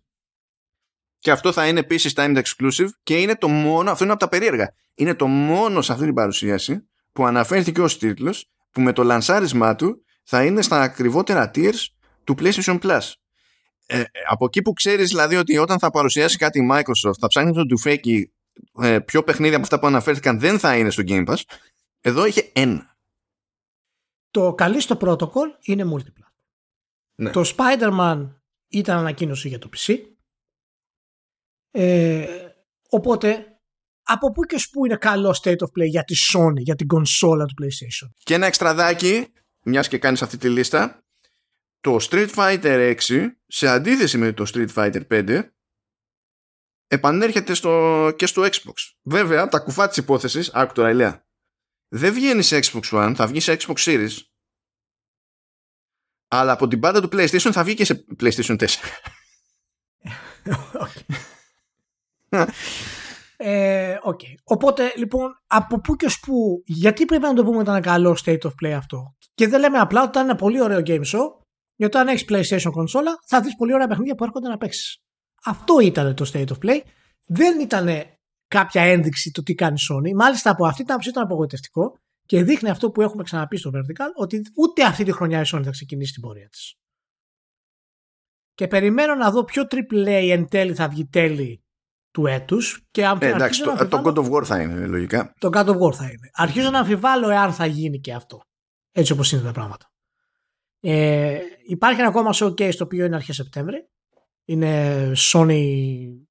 Και 1.19 1.31
αυτό 1.31 1.53
θα 1.53 1.69
είναι 1.69 1.81
επίσης 1.81 2.13
timed 2.17 2.43
exclusive 2.43 2.89
και 3.03 3.21
είναι 3.21 3.37
το 3.37 3.49
μόνο, 3.49 3.91
αυτό 3.91 4.05
είναι 4.05 4.13
από 4.13 4.23
τα 4.23 4.29
περίεργα. 4.29 4.75
Είναι 4.95 5.15
το 5.15 5.27
μόνο 5.27 5.83
σε 5.83 5.93
αυτή 5.93 6.05
την 6.05 6.15
παρουσίαση 6.15 6.89
που 7.13 7.27
αναφέρθηκε 7.27 7.81
ως 7.81 7.99
τίτλος 7.99 8.51
που 8.71 8.81
με 8.81 8.93
το 8.93 9.03
λανσάρισμά 9.03 9.75
του 9.75 10.05
θα 10.23 10.45
είναι 10.45 10.63
στα 10.63 10.81
ακριβότερα 10.81 11.51
tiers 11.55 11.87
του 12.25 12.35
PlayStation 12.39 12.81
Plus. 12.81 13.13
Ε, 13.87 14.03
από 14.29 14.45
εκεί 14.45 14.63
που 14.63 14.73
ξέρεις 14.73 15.09
δηλαδή 15.09 15.37
ότι 15.37 15.59
όταν 15.59 15.79
θα 15.79 15.91
παρουσιάσει 15.91 16.37
κάτι 16.37 16.59
η 16.59 16.69
Microsoft 16.73 17.19
θα 17.21 17.27
ψάχνει 17.27 17.53
το 17.53 17.67
τουφέκι 17.67 18.33
ε, 18.83 18.99
πιο 18.99 19.23
παιχνίδια 19.23 19.55
από 19.57 19.65
αυτά 19.65 19.79
που 19.79 19.87
αναφέρθηκαν 19.87 20.39
δεν 20.39 20.59
θα 20.59 20.77
είναι 20.77 20.91
στο 20.91 21.03
Game 21.07 21.29
Pass 21.29 21.41
εδώ 22.01 22.25
είχε 22.25 22.51
ένα 22.53 22.97
το 24.31 24.55
καλύστο 24.55 24.99
protocol 25.01 25.59
είναι 25.63 25.85
multiplayer 25.95 26.33
ναι. 27.15 27.31
το 27.31 27.53
Spider-Man 27.57 28.31
ήταν 28.69 28.99
ανακοίνωση 28.99 29.49
για 29.49 29.59
το 29.59 29.69
PC 29.77 29.99
ε, 31.71 32.27
οπότε 32.89 33.47
από 34.03 34.33
πού 34.33 34.43
και 34.43 34.57
που 34.73 34.85
είναι 34.85 34.97
καλό 34.97 35.39
state 35.43 35.59
of 35.59 35.67
play 35.79 35.89
για 35.89 36.05
τη 36.05 36.15
Sony, 36.33 36.57
για 36.57 36.75
την 36.75 36.87
κονσόλα 36.87 37.45
του 37.45 37.55
PlayStation; 37.63 38.09
Και 38.23 38.35
ένα 38.35 38.47
εξτραδάκι, 38.47 39.33
μιας 39.63 39.89
και 39.89 39.99
κάνεις 39.99 40.23
αυτή 40.23 40.37
τη 40.37 40.49
λίστα, 40.49 41.05
το 41.81 41.97
Street 42.11 42.31
Fighter 42.35 42.97
6 43.07 43.29
σε 43.47 43.69
αντίθεση 43.69 44.19
με 44.19 44.33
το 44.33 44.51
Street 44.55 44.75
Fighter 44.75 45.07
5 45.09 45.49
επανέρχεται 46.87 47.55
στο, 47.55 48.13
και 48.17 48.27
στο 48.27 48.43
Xbox. 48.43 48.75
Βέβαια, 49.03 49.49
τα 49.49 49.59
κουφά 49.59 49.89
της 49.89 49.97
υπόθεσης, 49.97 50.51
άκου 50.53 50.73
τώρα 50.73 50.91
ηλιά, 50.91 51.27
δεν 51.89 52.13
βγαίνει 52.13 52.43
σε 52.43 52.59
Xbox 52.63 52.83
One, 52.91 53.13
θα 53.17 53.27
βγει 53.27 53.41
σε 53.41 53.57
Xbox 53.61 53.75
Series 53.77 54.17
αλλά 56.35 56.53
από 56.53 56.69
την 56.69 56.81
πάντα 56.81 57.01
του 57.01 57.09
PlayStation 57.13 57.51
θα 57.53 57.65
βγει 57.65 57.75
και 57.75 57.85
σε 57.85 58.05
PlayStation 58.21 58.57
4. 58.59 58.69
Ε, 63.45 63.97
okay. 64.05 64.35
Οπότε 64.45 64.93
λοιπόν 64.97 65.31
από 65.47 65.81
πού 65.81 65.97
και 65.97 66.07
ως 66.07 66.21
πού 66.21 66.63
γιατί 66.65 67.05
πρέπει 67.05 67.23
να 67.23 67.35
το 67.35 67.45
πούμε 67.45 67.57
ότι 67.57 67.69
ήταν 67.71 67.83
καλό 67.83 68.19
state 68.25 68.41
of 68.41 68.51
play 68.63 68.71
αυτό; 68.71 69.17
Και 69.35 69.49
δεν 69.49 69.61
λέμε 69.61 69.79
απλά 69.79 70.01
ότι 70.01 70.11
ήταν 70.11 70.25
ένα 70.25 70.35
πολύ 70.35 70.63
ωραίο 70.63 70.81
game 70.85 71.05
show 71.05 71.43
γιατί 71.75 71.97
αν 71.97 72.09
έχεις 72.09 72.25
PlayStation 72.29 72.71
κονσόλα 72.71 73.19
θα 73.27 73.41
δεις 73.41 73.57
πολύ 73.57 73.75
ωραία 73.75 73.87
παιχνίδια 73.87 74.15
που 74.15 74.25
έρχονται 74.25 74.49
να 74.49 74.57
παίξεις. 74.57 75.03
Αυτό 75.45 75.81
ήταν 75.81 76.15
το 76.15 76.31
state 76.33 76.47
of 76.49 76.59
play 76.67 76.81
δεν 77.27 77.61
ήταν 77.61 77.89
κάποια 78.49 78.83
ένδειξη 78.83 79.31
του 79.31 79.43
τι 79.43 79.55
κάνει 79.55 79.77
η 79.79 79.85
Sony 79.91 80.15
μάλιστα 80.15 80.51
από 80.51 80.67
αυτή 80.67 80.83
την 80.83 80.91
άποψη 80.91 81.09
ήταν 81.09 81.23
απογοητευτικό 81.23 81.97
και 82.27 82.43
δείχνει 82.43 82.69
αυτό 82.69 82.91
που 82.91 83.03
έχουμε 83.03 83.23
ξαναπεί 83.23 83.57
στο 83.57 83.71
Vertical 83.75 84.09
ότι 84.15 84.43
ούτε 84.57 84.85
αυτή 84.85 85.05
τη 85.05 85.13
χρονιά 85.13 85.41
η 85.41 85.45
Sony 85.47 85.63
θα 85.65 85.71
ξεκινήσει 85.71 86.13
την 86.13 86.23
πορεία 86.23 86.49
της. 86.49 86.75
Και 88.55 88.67
περιμένω 88.67 89.15
να 89.15 89.31
δω 89.31 89.45
ποιο 89.45 89.63
AAA 89.71 90.29
εν 90.31 90.49
τέλει 90.49 90.75
θα 90.75 90.89
βγει 90.89 91.07
τέλει 91.07 91.62
του 92.13 92.27
έτους. 92.27 92.87
Και 92.91 93.07
αν 93.07 93.19
ε, 93.21 93.27
εντάξει, 93.27 93.63
το, 93.63 93.89
το 93.89 94.03
God 94.05 94.15
of 94.15 94.31
War 94.31 94.45
θα 94.45 94.61
είναι 94.61 94.87
λογικά. 94.87 95.35
Το 95.39 95.49
God 95.53 95.67
of 95.67 95.79
War 95.79 95.93
θα 95.93 96.05
είναι. 96.05 96.31
Αρχίζω 96.33 96.71
να 96.71 96.79
αμφιβάλλω 96.79 97.29
εάν 97.31 97.53
θα 97.53 97.67
γίνει 97.67 98.01
και 98.01 98.13
αυτό. 98.13 98.43
Έτσι 98.93 99.13
όπως 99.13 99.33
είναι 99.33 99.43
τα 99.43 99.53
πράγματα. 99.53 99.91
Ε, 100.81 101.39
υπάρχει 101.67 102.01
ένα 102.01 102.09
ακόμα 102.09 102.31
showcase 102.35 102.75
το 102.75 102.85
οποίο 102.85 103.05
είναι 103.05 103.17
αρχές 103.17 103.37
Σεπτέμβρη. 103.37 103.87
Είναι 104.45 105.13
Sony 105.17 105.63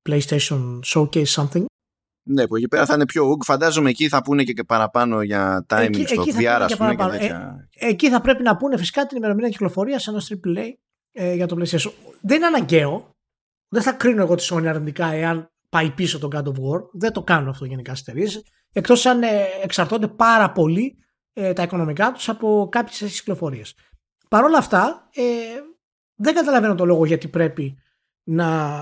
PlayStation 0.09 0.79
Showcase 0.85 1.25
something. 1.25 1.65
Ναι, 2.23 2.47
που 2.47 2.55
εκεί 2.55 2.67
πέρα 2.67 2.85
θα 2.85 2.93
είναι 2.93 3.05
πιο 3.05 3.23
ουγ. 3.25 3.39
Φαντάζομαι 3.43 3.89
εκεί 3.89 4.07
θα 4.07 4.21
πούνε 4.21 4.43
και 4.43 4.63
παραπάνω 4.63 5.21
για 5.21 5.65
timing 5.69 5.87
εκεί, 5.87 6.05
στο 6.05 6.23
VR, 6.23 6.45
ας 6.45 6.77
πούμε. 6.77 6.95
Και 6.95 7.03
τέτοια. 7.03 7.67
Ε, 7.75 7.87
εκεί 7.87 8.09
θα 8.09 8.21
πρέπει 8.21 8.43
να 8.43 8.57
πούνε 8.57 8.77
φυσικά 8.77 9.05
την 9.05 9.17
ημερομηνία 9.17 9.49
κυκλοφορίας 9.49 10.07
ενός 10.07 10.31
AAA 10.45 10.65
ε, 11.11 11.33
για 11.33 11.47
το 11.47 11.55
PlayStation. 11.59 11.91
Δεν 12.21 12.37
είναι 12.37 12.45
αναγκαίο. 12.45 13.09
Δεν 13.67 13.81
θα 13.81 13.91
κρίνω 13.91 14.21
εγώ 14.21 14.35
τη 14.35 14.47
Sony 14.49 14.65
αρνητικά 14.65 15.13
εάν 15.13 15.51
πάει 15.71 15.91
πίσω 15.91 16.19
τον 16.19 16.29
God 16.33 16.43
of 16.43 16.53
War. 16.53 16.81
Δεν 16.91 17.11
το 17.11 17.23
κάνουν 17.23 17.49
αυτό 17.49 17.65
γενικά 17.65 17.95
στις 17.95 18.07
εταιρείες. 18.07 18.43
Εκτός 18.71 19.05
αν 19.05 19.23
ε, 19.23 19.43
εξαρτώνται 19.63 20.07
πάρα 20.07 20.51
πολύ 20.51 20.97
ε, 21.33 21.53
τα 21.53 21.63
οικονομικά 21.63 22.11
τους 22.11 22.29
από 22.29 22.67
κάποιες 22.71 23.19
κυκλοφορίε. 23.19 23.63
Παρ' 24.29 24.43
όλα 24.43 24.57
αυτά, 24.57 25.09
ε, 25.13 25.23
δεν 26.15 26.33
καταλαβαίνω 26.33 26.75
το 26.75 26.85
λόγο 26.85 27.05
γιατί 27.05 27.27
πρέπει 27.27 27.77
να, 28.23 28.79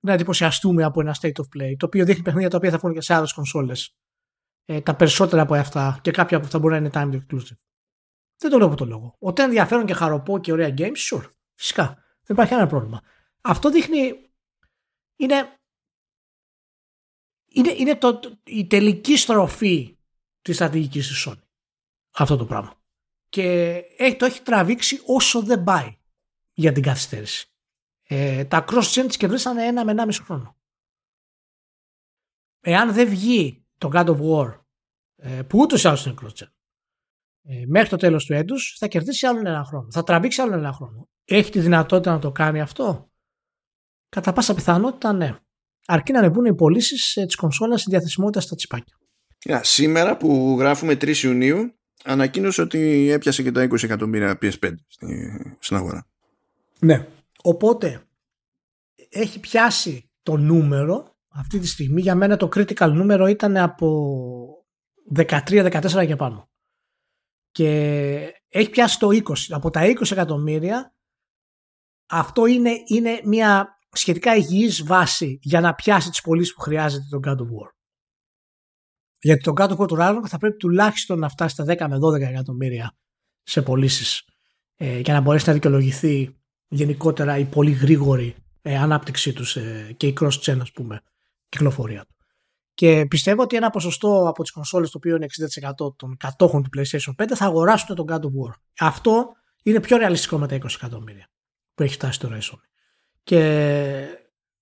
να 0.00 0.12
εντυπωσιαστούμε 0.12 0.84
από 0.84 1.00
ένα 1.00 1.16
state 1.20 1.32
of 1.32 1.58
play, 1.58 1.74
το 1.76 1.86
οποίο 1.86 2.04
δείχνει 2.04 2.22
παιχνίδια 2.22 2.50
τα 2.50 2.56
οποία 2.56 2.70
θα 2.70 2.78
βγουν 2.78 2.92
και 2.92 3.00
σε 3.00 3.14
άλλες 3.14 3.32
κονσόλες. 3.32 3.96
Ε, 4.64 4.80
τα 4.80 4.96
περισσότερα 4.96 5.42
από 5.42 5.54
αυτά 5.54 5.98
και 6.02 6.10
κάποια 6.10 6.36
από 6.36 6.46
αυτά 6.46 6.58
μπορεί 6.58 6.72
να 6.72 6.78
είναι 6.78 6.90
time 6.92 7.14
exclusive. 7.14 7.56
Δεν 8.38 8.50
το 8.50 8.58
λέω 8.58 8.66
από 8.66 8.76
το 8.76 8.84
λόγο. 8.84 9.16
Ότι 9.18 9.42
ενδιαφέρον 9.42 9.86
και 9.86 9.94
χαροπό 9.94 10.38
και 10.38 10.52
ωραία 10.52 10.74
games, 10.78 11.12
sure. 11.12 11.24
Φυσικά. 11.54 11.86
Δεν 12.22 12.36
υπάρχει 12.36 12.50
κανένα 12.50 12.68
πρόβλημα. 12.68 13.00
Αυτό 13.40 13.70
δείχνει. 13.70 14.25
Είναι 15.16 15.56
είναι, 17.56 17.70
είναι 17.70 17.96
το, 17.96 18.20
η 18.44 18.66
τελική 18.66 19.16
στροφή 19.16 19.98
της 20.42 20.54
στρατηγικής 20.54 21.08
της 21.08 21.28
Sony. 21.28 21.42
Αυτό 22.10 22.36
το 22.36 22.46
πράγμα. 22.46 22.80
Και 23.28 23.74
έχει, 23.96 24.16
το 24.16 24.24
έχει 24.24 24.42
τραβήξει 24.42 25.00
όσο 25.06 25.42
δεν 25.42 25.64
πάει 25.64 25.98
για 26.52 26.72
την 26.72 26.82
καθυστέρηση. 26.82 27.50
Ε, 28.02 28.44
τα 28.44 28.64
cross-gen 28.68 29.04
της 29.06 29.16
κερδίσανε 29.16 29.66
ένα 29.66 29.84
με 29.84 29.90
ένα 29.90 30.06
μισό 30.06 30.24
χρόνο. 30.24 30.56
Εάν 32.60 32.92
δεν 32.92 33.08
βγει 33.08 33.66
το 33.78 33.90
God 33.92 34.06
of 34.06 34.20
War, 34.20 34.60
ε, 35.16 35.42
που 35.42 35.58
ούτως 35.58 35.84
ή 35.84 35.88
άλλως 35.88 36.06
είναι 36.06 36.14
cross-gen, 36.22 36.50
ε, 37.42 37.64
μέχρι 37.66 37.88
το 37.88 37.96
τέλος 37.96 38.24
του 38.24 38.32
έτους, 38.32 38.76
θα 38.78 38.88
κερδίσει 38.88 39.26
άλλο 39.26 39.38
ένα 39.38 39.64
χρόνο. 39.64 39.90
Θα 39.90 40.02
τραβήξει 40.02 40.40
άλλο 40.40 40.54
ένα 40.54 40.72
χρόνο. 40.72 41.08
Έχει 41.24 41.50
τη 41.50 41.60
δυνατότητα 41.60 42.12
να 42.12 42.18
το 42.18 42.32
κάνει 42.32 42.60
αυτό; 42.60 43.10
Κατά 44.08 44.32
πάσα 44.32 44.54
πιθανότητα 44.54 45.12
ναι 45.12 45.38
αρκεί 45.86 46.12
να 46.12 46.18
ανεβούν 46.18 46.44
οι 46.44 46.54
πωλήσεις 46.54 47.16
ε, 47.16 47.26
τη 47.26 47.36
κονσόλα 47.36 47.76
στη 47.76 47.90
διαθεσιμότητα 47.90 48.40
στα 48.40 48.54
τσιπάκια. 48.54 48.96
Yeah, 49.44 49.60
σήμερα 49.62 50.16
που 50.16 50.56
γράφουμε 50.58 50.92
3 50.92 51.16
Ιουνίου, 51.16 51.74
ανακοίνωσε 52.04 52.62
ότι 52.62 53.10
έπιασε 53.10 53.42
και 53.42 53.52
τα 53.52 53.64
20 53.64 53.82
εκατομμύρια 53.82 54.38
PS5 54.42 54.72
στην 55.58 55.76
αγορά. 55.76 56.06
Ναι. 56.78 57.06
Οπότε 57.42 58.02
έχει 59.08 59.40
πιάσει 59.40 60.10
το 60.22 60.36
νούμερο 60.36 61.16
αυτή 61.28 61.58
τη 61.58 61.66
στιγμή. 61.66 62.00
Για 62.00 62.14
μένα 62.14 62.36
το 62.36 62.48
critical 62.54 62.90
νούμερο 62.92 63.26
ήταν 63.26 63.56
από 63.56 64.66
13-14 65.16 66.06
και 66.06 66.16
πάνω. 66.16 66.48
Και 67.50 67.70
έχει 68.48 68.70
πιάσει 68.70 68.98
το 68.98 69.08
20. 69.08 69.20
Από 69.48 69.70
τα 69.70 69.80
20 69.84 70.10
εκατομμύρια 70.10 70.94
αυτό 72.06 72.46
είναι, 72.46 72.70
είναι 72.86 73.20
μια 73.24 73.75
σχετικά 73.96 74.36
υγιής 74.36 74.84
βάση 74.84 75.38
για 75.42 75.60
να 75.60 75.74
πιάσει 75.74 76.10
τις 76.10 76.20
πωλήσεις 76.20 76.54
που 76.54 76.60
χρειάζεται 76.60 77.04
τον 77.10 77.20
God 77.24 77.36
of 77.36 77.44
War. 77.44 77.70
Γιατί 79.18 79.42
τον 79.42 79.54
God 79.56 79.68
of 79.68 79.76
War 79.76 79.88
του 79.88 79.96
Ragnarok 79.98 80.26
θα 80.28 80.38
πρέπει 80.38 80.56
τουλάχιστον 80.56 81.18
να 81.18 81.28
φτάσει 81.28 81.54
στα 81.54 81.64
10 81.64 81.88
με 81.88 81.96
12 81.96 82.20
εκατομμύρια 82.20 82.96
σε 83.42 83.62
πωλήσεις 83.62 84.22
ε, 84.76 84.98
για 84.98 85.14
να 85.14 85.20
μπορέσει 85.20 85.44
να 85.46 85.52
δικαιολογηθεί 85.52 86.36
γενικότερα 86.68 87.38
η 87.38 87.44
πολύ 87.44 87.70
γρήγορη 87.70 88.34
ε, 88.62 88.76
ανάπτυξή 88.78 89.32
τους 89.32 89.56
ε, 89.56 89.94
και 89.96 90.06
η 90.06 90.16
cross-gen 90.20 90.58
ας 90.60 90.72
πούμε 90.72 91.00
κυκλοφορία 91.48 92.04
του. 92.04 92.14
Και 92.74 93.06
πιστεύω 93.08 93.42
ότι 93.42 93.56
ένα 93.56 93.70
ποσοστό 93.70 94.28
από 94.28 94.42
τις 94.42 94.52
κονσόλες 94.52 94.90
το 94.90 94.98
οποίο 94.98 95.16
είναι 95.16 95.26
60% 95.86 95.96
των 95.96 96.16
κατόχων 96.16 96.62
του 96.62 96.68
PlayStation 96.76 97.24
5 97.24 97.26
θα 97.34 97.44
αγοράσουν 97.44 97.96
τον 97.96 98.06
God 98.08 98.20
of 98.20 98.48
War. 98.48 98.52
Αυτό 98.78 99.26
είναι 99.62 99.80
πιο 99.80 99.96
ρεαλιστικό 99.96 100.38
με 100.38 100.46
τα 100.46 100.56
20 100.56 100.64
εκατομμύρια 100.74 101.28
που 101.74 101.82
έχει 101.82 101.94
φτάσει 101.94 102.20
τώρα 102.20 102.36
η 102.36 102.40
Sony. 102.42 102.75
Και 103.26 103.40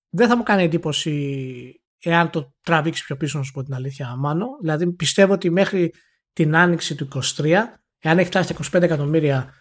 δεν 0.09 0.27
θα 0.27 0.37
μου 0.37 0.43
κάνει 0.43 0.63
εντύπωση 0.63 1.81
εάν 1.99 2.29
το 2.29 2.53
τραβήξει 2.61 3.03
πιο 3.03 3.17
πίσω, 3.17 3.37
να 3.37 3.43
σου 3.43 3.51
πω 3.51 3.63
την 3.63 3.73
αλήθεια, 3.73 4.15
Μάνο. 4.15 4.47
Δηλαδή 4.61 4.93
πιστεύω 4.93 5.33
ότι 5.33 5.49
μέχρι 5.49 5.93
την 6.33 6.55
άνοιξη 6.55 6.95
του 6.95 7.07
23, 7.37 7.51
εάν 7.99 8.17
έχει 8.17 8.27
φτάσει 8.27 8.55
25 8.73 8.81
εκατομμύρια 8.81 9.53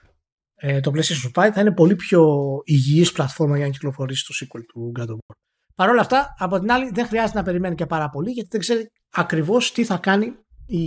ε, 0.55 0.81
το 0.81 0.91
PlayStation 0.95 1.47
5 1.47 1.51
θα 1.53 1.61
είναι 1.61 1.73
πολύ 1.73 1.97
πιο 1.97 2.27
υγιής 2.65 3.13
πλατφόρμα 3.13 3.57
για 3.57 3.67
να 3.67 3.73
κυκλοφορήσει 3.73 4.25
το 4.27 4.35
sequel 4.41 4.61
του 4.69 4.93
God 4.99 5.09
of 5.09 5.15
War. 5.15 5.35
Παρ' 5.75 5.89
όλα 5.91 6.01
αυτά, 6.01 6.35
από 6.39 6.59
την 6.59 6.73
άλλη, 6.73 6.91
δεν 6.91 7.07
χρειάζεται 7.07 7.39
να 7.39 7.45
περιμένει 7.45 7.75
και 7.75 7.87
πάρα 7.87 8.11
πολύ 8.11 8.31
γιατί 8.31 8.49
δεν 8.53 8.61
ξέρει 8.61 8.91
ακριβώς 9.11 9.73
τι 9.73 9.85
θα 9.85 9.97
κάνει 9.97 10.27
η 10.67 10.87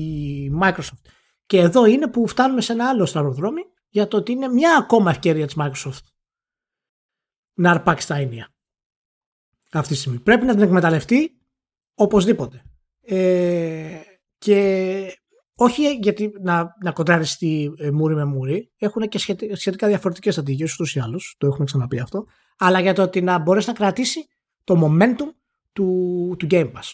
Microsoft. 0.62 1.02
Και 1.46 1.60
εδώ 1.60 1.86
είναι 1.86 2.08
που 2.08 2.28
φτάνουμε 2.28 2.62
σε 2.62 2.74
ένα 2.74 2.90
άλλο 2.90 3.06
σταυροδρόμι 3.06 3.62
για 3.90 4.08
το 4.08 4.18
ότι 4.18 4.32
είναι 4.32 4.48
μια 4.48 4.78
ακόμα 4.78 5.10
ευκαιρία 5.10 5.46
της 5.46 5.56
Microsoft 5.60 6.17
να 7.58 7.72
αρπάξει 7.72 8.08
τα 8.08 8.16
έννοια 8.16 8.54
αυτή 9.72 9.94
τη 9.94 10.00
στιγμή. 10.00 10.20
Πρέπει 10.20 10.46
να 10.46 10.54
την 10.54 10.64
εκμεταλλευτεί 10.64 11.38
οπωσδήποτε. 11.94 12.62
Ε, 13.02 14.02
και 14.38 15.20
όχι 15.56 15.94
γιατί 15.96 16.32
να, 16.42 16.76
να 16.84 16.92
κοντραριστεί 16.92 17.74
ε, 17.78 17.92
μούρι 17.92 18.16
με 18.16 18.26
μούρι, 18.26 18.72
έχουν 18.78 19.08
και 19.08 19.18
σχετικά 19.54 19.88
διαφορετικές 19.88 20.34
στρατηγίες 20.34 20.74
ούτως 20.74 20.96
ή 20.96 21.00
άλλως, 21.00 21.36
το 21.38 21.48
έχουμε 21.48 21.66
ξαναπεί 21.66 22.00
αυτό, 22.00 22.26
αλλά 22.58 22.80
για 22.80 22.94
το 22.94 23.02
ότι 23.02 23.22
να 23.22 23.38
μπορέσει 23.40 23.68
να 23.68 23.74
κρατήσει 23.74 24.28
το 24.64 24.82
momentum 24.84 25.34
του, 25.74 26.36
του 26.40 26.48
Game 26.50 26.72
Pass. 26.72 26.94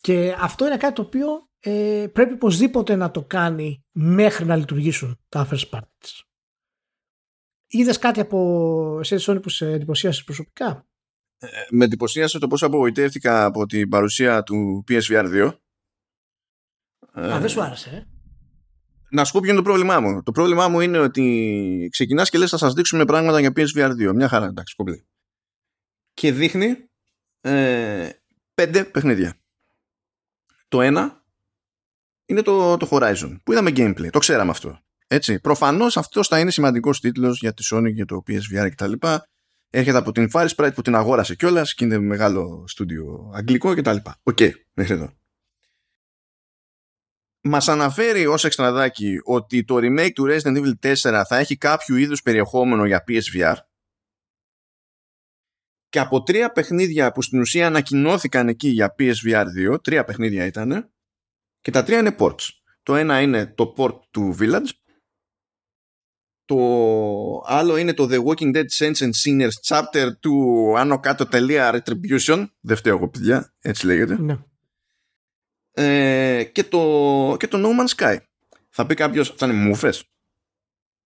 Και 0.00 0.36
αυτό 0.38 0.66
είναι 0.66 0.76
κάτι 0.76 0.94
το 0.94 1.02
οποίο 1.02 1.28
ε, 1.58 2.06
πρέπει 2.12 2.32
οπωσδήποτε 2.32 2.96
να 2.96 3.10
το 3.10 3.22
κάνει 3.22 3.84
μέχρι 3.92 4.44
να 4.44 4.56
λειτουργήσουν 4.56 5.18
τα 5.28 5.48
first 5.50 5.70
parties. 5.70 6.20
Είδες 7.66 7.98
κάτι 7.98 8.20
από 8.20 8.98
εσένα 9.00 9.20
Sony 9.26 9.42
που 9.42 9.48
σε 9.48 9.70
εντυπωσίασε 9.70 10.22
προσωπικά; 10.24 10.86
Ε, 11.38 11.48
με 11.70 11.84
εντυπωσίασε 11.84 12.38
το 12.38 12.46
πώ 12.46 12.66
απογοητεύτηκα 12.66 13.44
από 13.44 13.66
την 13.66 13.88
παρουσία 13.88 14.42
του 14.42 14.84
PSVR 14.88 15.24
2. 15.24 15.52
Α, 17.20 17.40
δεν 17.40 17.48
σου 17.48 17.62
άρεσε, 17.62 17.90
ε; 17.90 18.06
Να 19.10 19.24
σου 19.24 19.32
πω 19.32 19.40
ποιο 19.40 19.48
είναι 19.50 19.58
το 19.58 19.64
πρόβλημά 19.64 20.00
μου. 20.00 20.22
Το 20.22 20.32
πρόβλημά 20.32 20.68
μου 20.68 20.80
είναι 20.80 20.98
ότι 20.98 21.88
ξεκινάς 21.90 22.30
και 22.30 22.38
λες: 22.38 22.50
Θα 22.50 22.56
σας 22.56 22.72
δείξουμε 22.72 23.04
πράγματα 23.04 23.40
για 23.40 23.52
PSVR 23.56 23.90
2. 23.90 24.12
Μια 24.14 24.28
χαρά, 24.28 24.46
εντάξει, 24.46 24.74
κομπλέ. 24.74 25.02
Και 26.14 26.32
δείχνει 26.32 26.90
ε, 27.40 28.10
πέντε 28.54 28.84
παιχνίδια. 28.84 29.40
Το 30.68 30.80
ένα 30.80 31.24
είναι 32.26 32.42
το, 32.42 32.76
το 32.76 32.88
Horizon, 32.90 33.38
που 33.44 33.52
είδαμε 33.52 33.70
gameplay. 33.76 34.10
Το 34.10 34.18
ξέραμε 34.18 34.50
αυτό. 34.50 34.80
Έτσι. 35.06 35.40
Προφανώς 35.40 35.96
αυτός 35.96 36.28
θα 36.28 36.40
είναι 36.40 36.50
σημαντικός 36.50 37.00
τίτλος 37.00 37.40
για 37.40 37.54
τη 37.54 37.62
Sony, 37.72 37.92
για 37.92 38.04
το 38.04 38.22
PSVR 38.26 38.68
κτλ. 38.70 38.92
Έρχεται 39.70 39.98
από 39.98 40.12
την 40.12 40.28
Firesprite 40.32 40.70
που 40.74 40.82
την 40.82 40.94
αγόρασε 40.94 41.34
κιόλας 41.34 41.74
και 41.74 41.84
είναι 41.84 41.98
μεγάλο 41.98 42.64
στούντιο 42.66 43.30
αγγλικό 43.34 43.74
κτλ. 43.74 43.96
OK, 44.22 44.36
okay, 44.40 44.50
μέχρι 44.72 44.94
εδώ. 44.94 45.12
Μας 47.40 47.68
αναφέρει 47.68 48.26
ως 48.26 48.44
εξτραδάκι 48.44 49.20
ότι 49.24 49.64
το 49.64 49.76
remake 49.76 50.12
του 50.14 50.26
Resident 50.28 50.56
Evil 50.56 50.94
4 50.94 51.22
θα 51.28 51.36
έχει 51.36 51.56
κάποιο 51.56 51.96
είδους 51.96 52.22
περιεχόμενο 52.22 52.86
για 52.86 53.04
PSVR 53.08 53.56
και 55.88 56.02
από 56.02 56.22
τρία 56.22 56.52
παιχνίδια 56.52 57.12
που 57.12 57.22
στην 57.22 57.40
ουσία 57.40 57.66
ανακοινώθηκαν 57.66 58.48
εκεί 58.48 58.68
για 58.68 58.94
PSVR 58.98 59.44
2, 59.72 59.82
τρία 59.82 60.04
παιχνίδια 60.04 60.46
ήταν, 60.46 60.92
και 61.60 61.70
τα 61.70 61.82
τρία 61.82 61.98
είναι 61.98 62.16
ports. 62.18 62.48
Το 62.82 62.94
ένα 62.94 63.20
είναι 63.20 63.46
το 63.46 63.74
port 63.76 64.00
του 64.10 64.36
Village, 64.40 64.68
το 66.46 66.56
άλλο 67.46 67.76
είναι 67.76 67.94
το 67.94 68.08
The 68.10 68.24
Walking 68.24 68.56
Dead 68.56 68.66
Saints 68.78 68.98
and 68.98 69.10
Sinners 69.24 69.50
chapter 69.68 70.08
του 70.20 70.74
άνω 70.78 71.00
κάτω 71.00 71.26
τελεία 71.26 71.74
Retribution, 71.74 72.46
δεν 72.60 72.76
φταίω 72.76 72.96
εγώ 72.96 73.08
παιδιά, 73.08 73.54
έτσι 73.60 73.86
λέγεται. 73.86 74.16
Ναι. 74.20 74.38
Ε, 75.72 76.44
και, 76.44 76.64
το, 76.64 77.36
και 77.38 77.48
το 77.48 77.58
No 77.62 77.66
Man's 77.80 77.96
Sky. 77.96 78.16
Θα 78.70 78.86
πει 78.86 78.94
κάποιος, 78.94 79.34
θα 79.36 79.46
είναι 79.46 79.54
μούφες. 79.54 80.04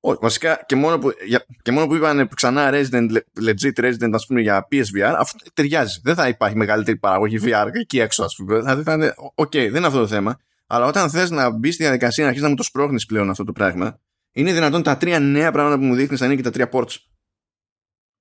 Όχι, 0.01 0.19
βασικά 0.21 0.65
και 0.67 0.77
μόνο 0.77 0.99
που, 0.99 1.11
για, 1.27 1.45
και 1.63 1.73
μόνο 1.73 1.87
που 1.87 1.95
είπαν 1.95 2.29
ξανά 2.35 2.71
Resident, 2.73 3.11
legit 3.47 3.85
Resident 3.85 4.11
ας 4.13 4.27
πούμε 4.27 4.41
για 4.41 4.69
PSVR, 4.71 5.15
αυτό 5.19 5.51
ταιριάζει. 5.55 6.01
Δεν 6.03 6.15
θα 6.15 6.29
υπάρχει 6.29 6.57
μεγαλύτερη 6.57 6.97
παραγωγή 6.97 7.39
VR 7.43 7.71
εκεί 7.73 8.01
έξω 8.01 8.25
ας 8.25 8.35
πούμε. 8.37 8.59
Δηλαδή 8.59 8.83
θα 8.83 8.93
είναι, 8.93 9.15
OK, 9.17 9.35
okay, 9.35 9.69
δεν 9.71 9.75
είναι 9.75 9.87
αυτό 9.87 9.99
το 9.99 10.07
θέμα. 10.07 10.39
Αλλά 10.67 10.87
όταν 10.87 11.11
θες 11.11 11.31
να 11.31 11.51
μπεις 11.51 11.75
στη 11.75 11.83
διαδικασία 11.83 12.23
να 12.23 12.29
αρχίσεις 12.29 12.45
να 12.45 12.51
μου 12.51 12.57
το 12.57 12.63
σπρώχνεις 12.63 13.07
πλέον 13.07 13.31
αυτό 13.31 13.45
το 13.45 13.53
πράγμα, 13.53 14.01
είναι 14.33 14.53
δυνατόν 14.53 14.83
τα 14.83 14.97
τρία 14.97 15.21
νέα 15.21 15.53
πράγματα 15.53 15.79
που 15.79 15.85
μου 15.85 15.95
δείχνεις 15.95 16.21
να 16.21 16.27
είναι 16.27 16.37
και 16.37 16.43
τα 16.43 16.51
τρία 16.51 16.69
ports. 16.73 16.97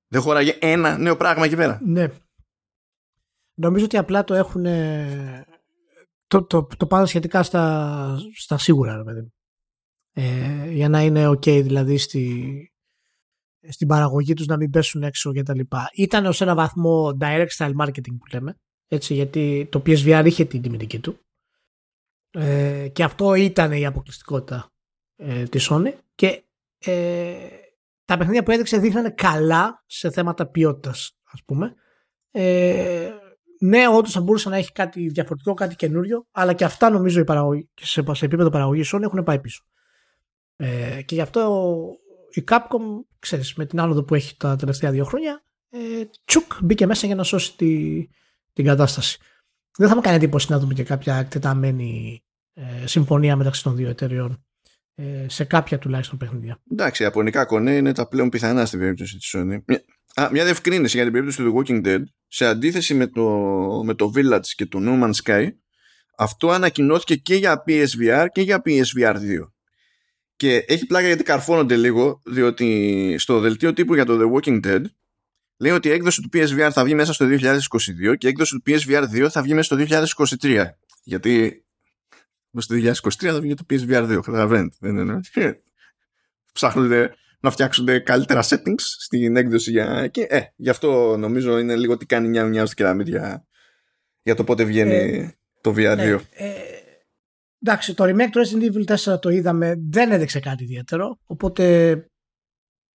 Δεν 0.08 0.22
χωράγε 0.22 0.58
ένα 0.60 0.98
νέο 0.98 1.18
πράγμα 1.18 1.46
εκεί 1.46 1.56
πέρα. 1.56 1.80
Ναι. 1.84 2.08
Νομίζω 3.54 3.86
ότι 3.86 3.98
απλά 3.98 4.24
το 4.24 4.34
έχουν. 4.34 4.66
Το, 6.28 6.44
το, 6.44 6.68
το 6.78 6.88
πάνε 6.88 7.06
σχετικά 7.06 7.44
στα, 7.44 8.18
στα 8.36 8.58
σίγουρα, 8.58 8.98
ρε 8.98 9.04
παιδί 9.04 9.32
ε, 10.14 10.72
για 10.72 10.90
να 10.90 11.02
είναι 11.02 11.28
ok 11.28 11.46
δηλαδή 11.46 11.98
στη, 11.98 12.72
στην 13.70 13.88
παραγωγή 13.88 14.34
τους 14.34 14.46
να 14.46 14.58
μην 14.58 14.70
πέσουν 14.70 15.04
έξω 15.04 15.34
και 15.34 15.44
τα 15.44 15.56
λοιπά. 15.56 15.90
Ήταν 15.94 16.26
ως 16.26 16.42
ένα 16.42 16.56
βαθμό 16.56 17.18
direct 17.20 17.50
style 17.58 17.76
marketing 17.82 18.18
που 18.20 18.26
λέμε, 18.34 18.56
έτσι, 18.88 19.14
γιατί 19.14 19.68
το 19.72 19.82
PSVR 19.86 20.24
είχε 20.26 20.46
την 20.46 20.62
τιμητική 20.62 21.00
του 21.00 21.20
ε, 22.32 22.88
και 22.88 23.04
αυτό 23.04 23.34
ήταν 23.34 23.72
η 23.72 23.86
αποκλειστικότητα 23.86 24.72
ε, 25.22 25.44
της 25.44 25.70
Sony 25.72 25.94
και 26.16 26.44
ε, 26.80 27.34
τα 28.06 28.18
παιχνίδια 28.18 28.44
που 28.44 28.52
έδειξε 28.52 28.78
δείχνανε 28.78 29.10
καλά 29.10 29.84
σε 29.86 30.12
θέματα 30.12 30.48
ποιότητας 30.48 31.18
ας 31.32 31.44
πούμε. 31.46 31.76
Ε, 32.32 33.12
ναι, 33.60 33.88
όντως 33.88 34.12
θα 34.12 34.22
μπορούσε 34.22 34.50
να 34.50 34.58
έχει 34.58 34.72
κάτι 34.72 35.08
διαφορετικό, 35.08 35.54
κάτι 35.54 35.76
καινούριο, 35.76 36.28
αλλά 36.32 36.54
και 36.54 36.64
αυτά 36.64 36.90
νομίζω 36.90 37.20
η 37.20 37.24
παραγωγή, 37.24 37.70
σε, 37.82 38.04
σε 38.12 38.26
επίπεδο 38.26 38.50
παραγωγής 38.50 38.94
Sony 38.96 39.02
έχουν 39.02 39.24
πάει 39.24 39.40
πίσω. 39.40 39.64
Ε, 40.56 41.02
και 41.02 41.16
γι' 41.16 41.22
αυτό 41.22 41.72
η 42.30 42.44
Capcom, 42.48 43.06
ξέρεις, 43.20 43.54
με 43.56 43.66
την 43.66 43.80
άνοδο 43.80 44.04
που 44.04 44.16
έχει 44.16 44.38
τα 44.38 44.56
τελευταία 44.56 44.92
δύο 44.92 45.04
χρόνια, 45.04 45.44
ε, 45.70 45.78
τσουκ 46.26 46.54
μπήκε 46.62 46.86
μέσα 46.86 47.06
για 47.06 47.16
να 47.16 47.24
σώσει 47.24 47.56
τη, 47.56 48.06
την 48.54 48.66
κατάσταση. 48.66 49.20
Δεν 49.78 49.88
θα 49.88 49.96
μου 49.96 50.02
κάνει 50.02 50.16
εντύπωση 50.16 50.52
να 50.52 50.60
δούμε 50.60 50.74
και 50.74 50.84
κάποια 50.84 51.16
εκτεταμένη 51.16 52.24
ε, 52.54 52.88
συμφωνία 52.88 53.36
μεταξύ 53.36 53.64
των 53.64 53.76
δύο 53.76 53.90
εταιριών 53.90 54.32
ε, 54.32 54.49
σε 55.28 55.44
κάποια 55.44 55.80
τουλάχιστον 55.80 56.18
παιχνίδια. 56.18 56.62
Εντάξει, 56.72 57.04
ιαπωνικά 57.04 57.46
κονέ 57.46 57.76
είναι 57.76 57.94
τα 57.94 58.08
πλέον 58.08 58.30
πιθανά 58.30 58.66
στην 58.66 58.80
περίπτωση 58.80 59.18
της 59.18 59.36
Sony. 59.38 59.62
Μια, 59.66 59.84
α, 60.14 60.30
μια 60.32 60.44
διευκρίνηση 60.44 60.96
για 60.96 61.04
την 61.04 61.14
περίπτωση 61.14 61.44
του 61.44 61.54
The 61.54 61.58
Walking 61.58 61.86
Dead. 61.86 62.04
Σε 62.28 62.46
αντίθεση 62.46 62.94
με 62.94 63.08
το, 63.08 63.24
με 63.86 63.94
το 63.94 64.12
Village 64.16 64.46
και 64.56 64.66
το 64.66 64.80
No 64.82 65.04
Man's 65.04 65.24
Sky, 65.24 65.48
αυτό 66.18 66.50
ανακοινώθηκε 66.50 67.16
και 67.16 67.36
για 67.36 67.64
PSVR 67.68 68.26
και 68.32 68.42
για 68.42 68.62
PSVR 68.66 69.16
2. 69.16 69.20
Και 70.36 70.66
έχει 70.68 70.86
πλάκα 70.86 71.08
γιατί 71.08 71.24
καρφώνονται 71.24 71.76
λίγο, 71.76 72.22
διότι 72.26 73.16
στο 73.18 73.40
δελτίο 73.40 73.74
τύπου 73.74 73.94
για 73.94 74.06
το 74.06 74.18
The 74.22 74.34
Walking 74.34 74.66
Dead 74.66 74.82
λέει 75.60 75.72
ότι 75.72 75.88
η 75.88 75.92
έκδοση 75.92 76.22
του 76.22 76.30
PSVR 76.34 76.70
θα 76.72 76.84
βγει 76.84 76.96
μέσα 76.96 77.14
στο 77.14 77.26
2022 77.30 78.18
και 78.18 78.28
η 78.28 78.30
έκδοση 78.30 78.60
του 78.60 78.72
PSVR 78.72 79.04
2 79.04 79.28
θα 79.30 79.42
βγει 79.42 79.54
μέσα 79.54 79.76
στο 79.76 80.04
2023. 80.42 80.66
Γιατί 81.04 81.64
μέσα 82.50 82.94
στο 82.94 83.10
2023 83.10 83.32
θα 83.32 83.42
βγει 83.42 83.54
το 83.54 83.64
PSVR 83.70 84.18
2, 84.18 84.20
καταλαβαίνετε. 84.22 84.76
Δεν 84.80 84.98
είναι. 84.98 85.20
Ψάχνονται 86.54 87.14
να 87.40 87.52
φτιάξουν 87.52 88.04
καλύτερα 88.04 88.44
settings 88.44 88.80
στην 88.80 89.36
έκδοση 89.36 89.72
για... 89.72 90.08
και 90.08 90.28
ε, 90.30 90.42
γι' 90.56 90.70
αυτό 90.70 91.18
νομίζω 91.18 91.58
είναι 91.58 91.76
λίγο 91.76 91.94
ότι 91.94 92.06
κάνει 92.06 92.28
μια 92.28 92.46
μια 92.46 92.66
στο 92.66 92.76
κεραμίδι 92.76 93.10
για, 93.10 93.46
για 94.22 94.36
το 94.36 94.44
πότε 94.44 94.64
βγαίνει 94.64 94.94
ε, 94.94 95.34
το 95.62 95.72
VR2. 95.72 95.96
Ναι, 95.96 96.18
ε, 96.32 96.80
Εντάξει, 97.62 97.94
το 97.94 98.04
remake 98.04 98.30
του 98.32 98.42
Resident 98.46 98.74
Evil 98.74 99.14
4 99.14 99.22
το 99.22 99.30
είδαμε, 99.30 99.76
δεν 99.90 100.12
έδειξε 100.12 100.40
κάτι 100.40 100.64
ιδιαίτερο, 100.64 101.20
οπότε 101.26 101.92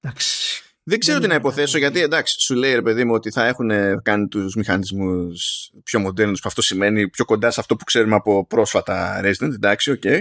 εντάξει. 0.01 0.44
Δεν 0.87 0.99
ξέρω 0.99 1.19
τι 1.19 1.27
να 1.27 1.35
υποθέσω 1.35 1.79
γιατί 1.79 2.01
εντάξει 2.01 2.41
σου 2.41 2.55
λέει 2.55 2.75
ρε 2.75 2.83
παιδί 2.83 3.05
μου 3.05 3.15
ότι 3.15 3.31
θα 3.31 3.47
έχουν 3.47 3.71
κάνει 4.03 4.29
τους 4.29 4.55
μηχανισμούς 4.55 5.71
πιο 5.85 6.01
μοντέρνους 6.01 6.41
που 6.41 6.49
αυτό 6.49 6.63
σημαίνει 6.63 7.09
πιο 7.09 7.25
κοντά 7.25 7.51
σε 7.51 7.61
αυτό 7.61 7.77
που 7.77 7.85
ξέρουμε 7.85 8.15
από 8.15 8.47
πρόσφατα 8.47 9.21
Resident, 9.25 9.53
εντάξει, 9.53 9.91
OK. 9.91 10.01
Okay. 10.05 10.19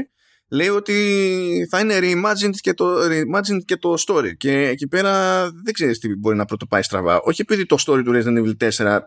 Λέει 0.48 0.70
ότι 0.70 1.68
θα 1.70 1.80
είναι 1.80 2.00
reimagined 2.02 2.56
και, 2.56 2.74
το, 2.74 2.96
reimagined 3.00 3.64
και 3.66 3.78
το 3.78 3.94
story 4.08 4.38
και 4.38 4.68
εκεί 4.68 4.88
πέρα 4.88 5.44
δεν 5.64 5.74
ξέρεις 5.74 6.00
τι 6.00 6.16
μπορεί 6.16 6.36
να 6.36 6.46
πρωτοπάει 6.46 6.82
στραβά. 6.82 7.22
Όχι 7.22 7.42
επειδή 7.42 7.66
το 7.66 7.76
story 7.80 8.02
του 8.04 8.12
Resident 8.16 8.46
Evil 8.46 8.70
4 8.86 9.00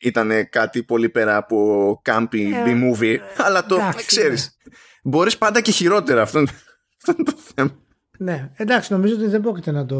ήταν 0.00 0.48
κάτι 0.50 0.82
πολύ 0.82 1.08
πέρα 1.08 1.36
από 1.36 2.00
campy 2.04 2.38
ε, 2.38 2.64
B-movie, 2.66 3.02
ε, 3.02 3.18
αλλά 3.36 3.66
το 3.66 3.74
εντάξει, 3.74 4.06
ξέρεις. 4.06 4.56
Ναι. 4.64 4.72
Μπορείς 5.02 5.38
πάντα 5.38 5.60
και 5.60 5.70
χειρότερα 5.70 6.22
αυτό, 6.22 6.38
αυτό 6.38 7.12
είναι 7.12 7.22
το 7.22 7.36
θέμα. 7.54 7.78
Ναι, 8.18 8.50
εντάξει, 8.56 8.92
νομίζω 8.92 9.14
ότι 9.14 9.26
δεν 9.26 9.40
πρόκειται 9.40 9.70
να 9.70 9.86
το, 9.86 9.96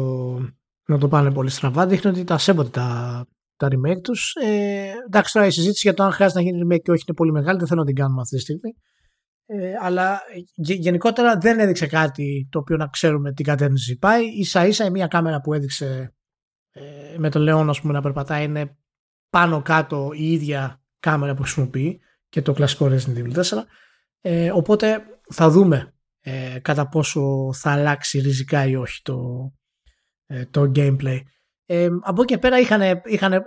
να 0.91 0.97
το 0.97 1.07
πάνε 1.07 1.31
πολύ 1.31 1.49
στραβά. 1.49 1.87
Δείχνει 1.87 2.11
ότι 2.11 2.23
τα 2.23 2.37
σέβονται 2.37 2.69
τα, 2.69 3.25
τα 3.55 3.67
remake 3.67 4.01
τους. 4.01 4.35
Ε, 4.41 4.93
εντάξει, 5.05 5.33
τώρα 5.33 5.45
η 5.45 5.51
συζήτηση 5.51 5.81
για 5.81 5.93
το 5.93 6.03
αν 6.03 6.11
χρειάζεται 6.11 6.41
να 6.41 6.49
γίνει 6.49 6.61
remake 6.65 6.81
και 6.81 6.91
όχι 6.91 7.03
είναι 7.07 7.15
πολύ 7.15 7.31
μεγάλη. 7.31 7.57
Δεν 7.57 7.67
θέλω 7.67 7.79
να 7.79 7.85
την 7.85 7.95
κάνουμε 7.95 8.21
αυτή 8.21 8.35
τη 8.35 8.41
στιγμή. 8.41 8.75
Ε, 9.45 9.73
αλλά 9.81 10.21
γενικότερα 10.55 11.37
δεν 11.37 11.59
έδειξε 11.59 11.87
κάτι 11.87 12.47
το 12.51 12.59
οποίο 12.59 12.77
να 12.77 12.87
ξέρουμε 12.87 13.33
τι 13.33 13.43
κατεύθυνση 13.43 13.97
πάει. 13.97 14.43
σα 14.43 14.65
ίσα 14.65 14.85
η 14.85 14.89
μία 14.89 15.07
κάμερα 15.07 15.41
που 15.41 15.53
έδειξε 15.53 16.13
ε, 16.71 17.17
με 17.17 17.29
το 17.29 17.39
Λεόν 17.39 17.71
πούμε, 17.81 17.93
να 17.93 18.01
περπατάει 18.01 18.43
είναι 18.43 18.77
πάνω 19.29 19.61
κάτω 19.61 20.09
η 20.13 20.31
ίδια 20.31 20.81
κάμερα 20.99 21.33
που 21.33 21.41
χρησιμοποιεί 21.41 21.99
και 22.29 22.41
το 22.41 22.53
κλασικό 22.53 22.89
Resident 22.91 23.17
Evil 23.17 23.33
4. 23.33 23.43
Ε, 24.21 24.51
οπότε 24.51 25.03
θα 25.29 25.49
δούμε 25.49 25.93
ε, 26.19 26.59
κατά 26.61 26.87
πόσο 26.87 27.53
θα 27.53 27.71
αλλάξει 27.71 28.19
ριζικά 28.19 28.65
ή 28.65 28.75
όχι 28.75 29.01
το, 29.01 29.17
ε, 29.43 29.58
το 30.51 30.71
gameplay. 30.75 31.19
Ε, 31.65 31.89
από 32.01 32.21
εκεί 32.21 32.33
και 32.33 32.39
πέρα 32.39 32.59
είχαν, 32.59 33.01
είχαν, 33.05 33.45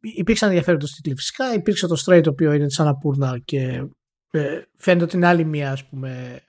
υπήρξαν 0.00 0.48
ενδιαφέροντος 0.48 0.92
τίτλοι 0.92 1.16
φυσικά. 1.16 1.54
Υπήρξε 1.54 1.86
το 1.86 2.02
Stray 2.04 2.20
το 2.22 2.30
οποίο 2.30 2.52
είναι 2.52 2.66
της 2.66 2.80
Αναπούρνα 2.80 3.38
και 3.44 3.86
ε, 4.30 4.62
φαίνεται 4.76 5.04
ότι 5.04 5.16
είναι 5.16 5.26
άλλη 5.26 5.44
μια 5.44 5.72
ας 5.72 5.88
πούμε, 5.88 6.40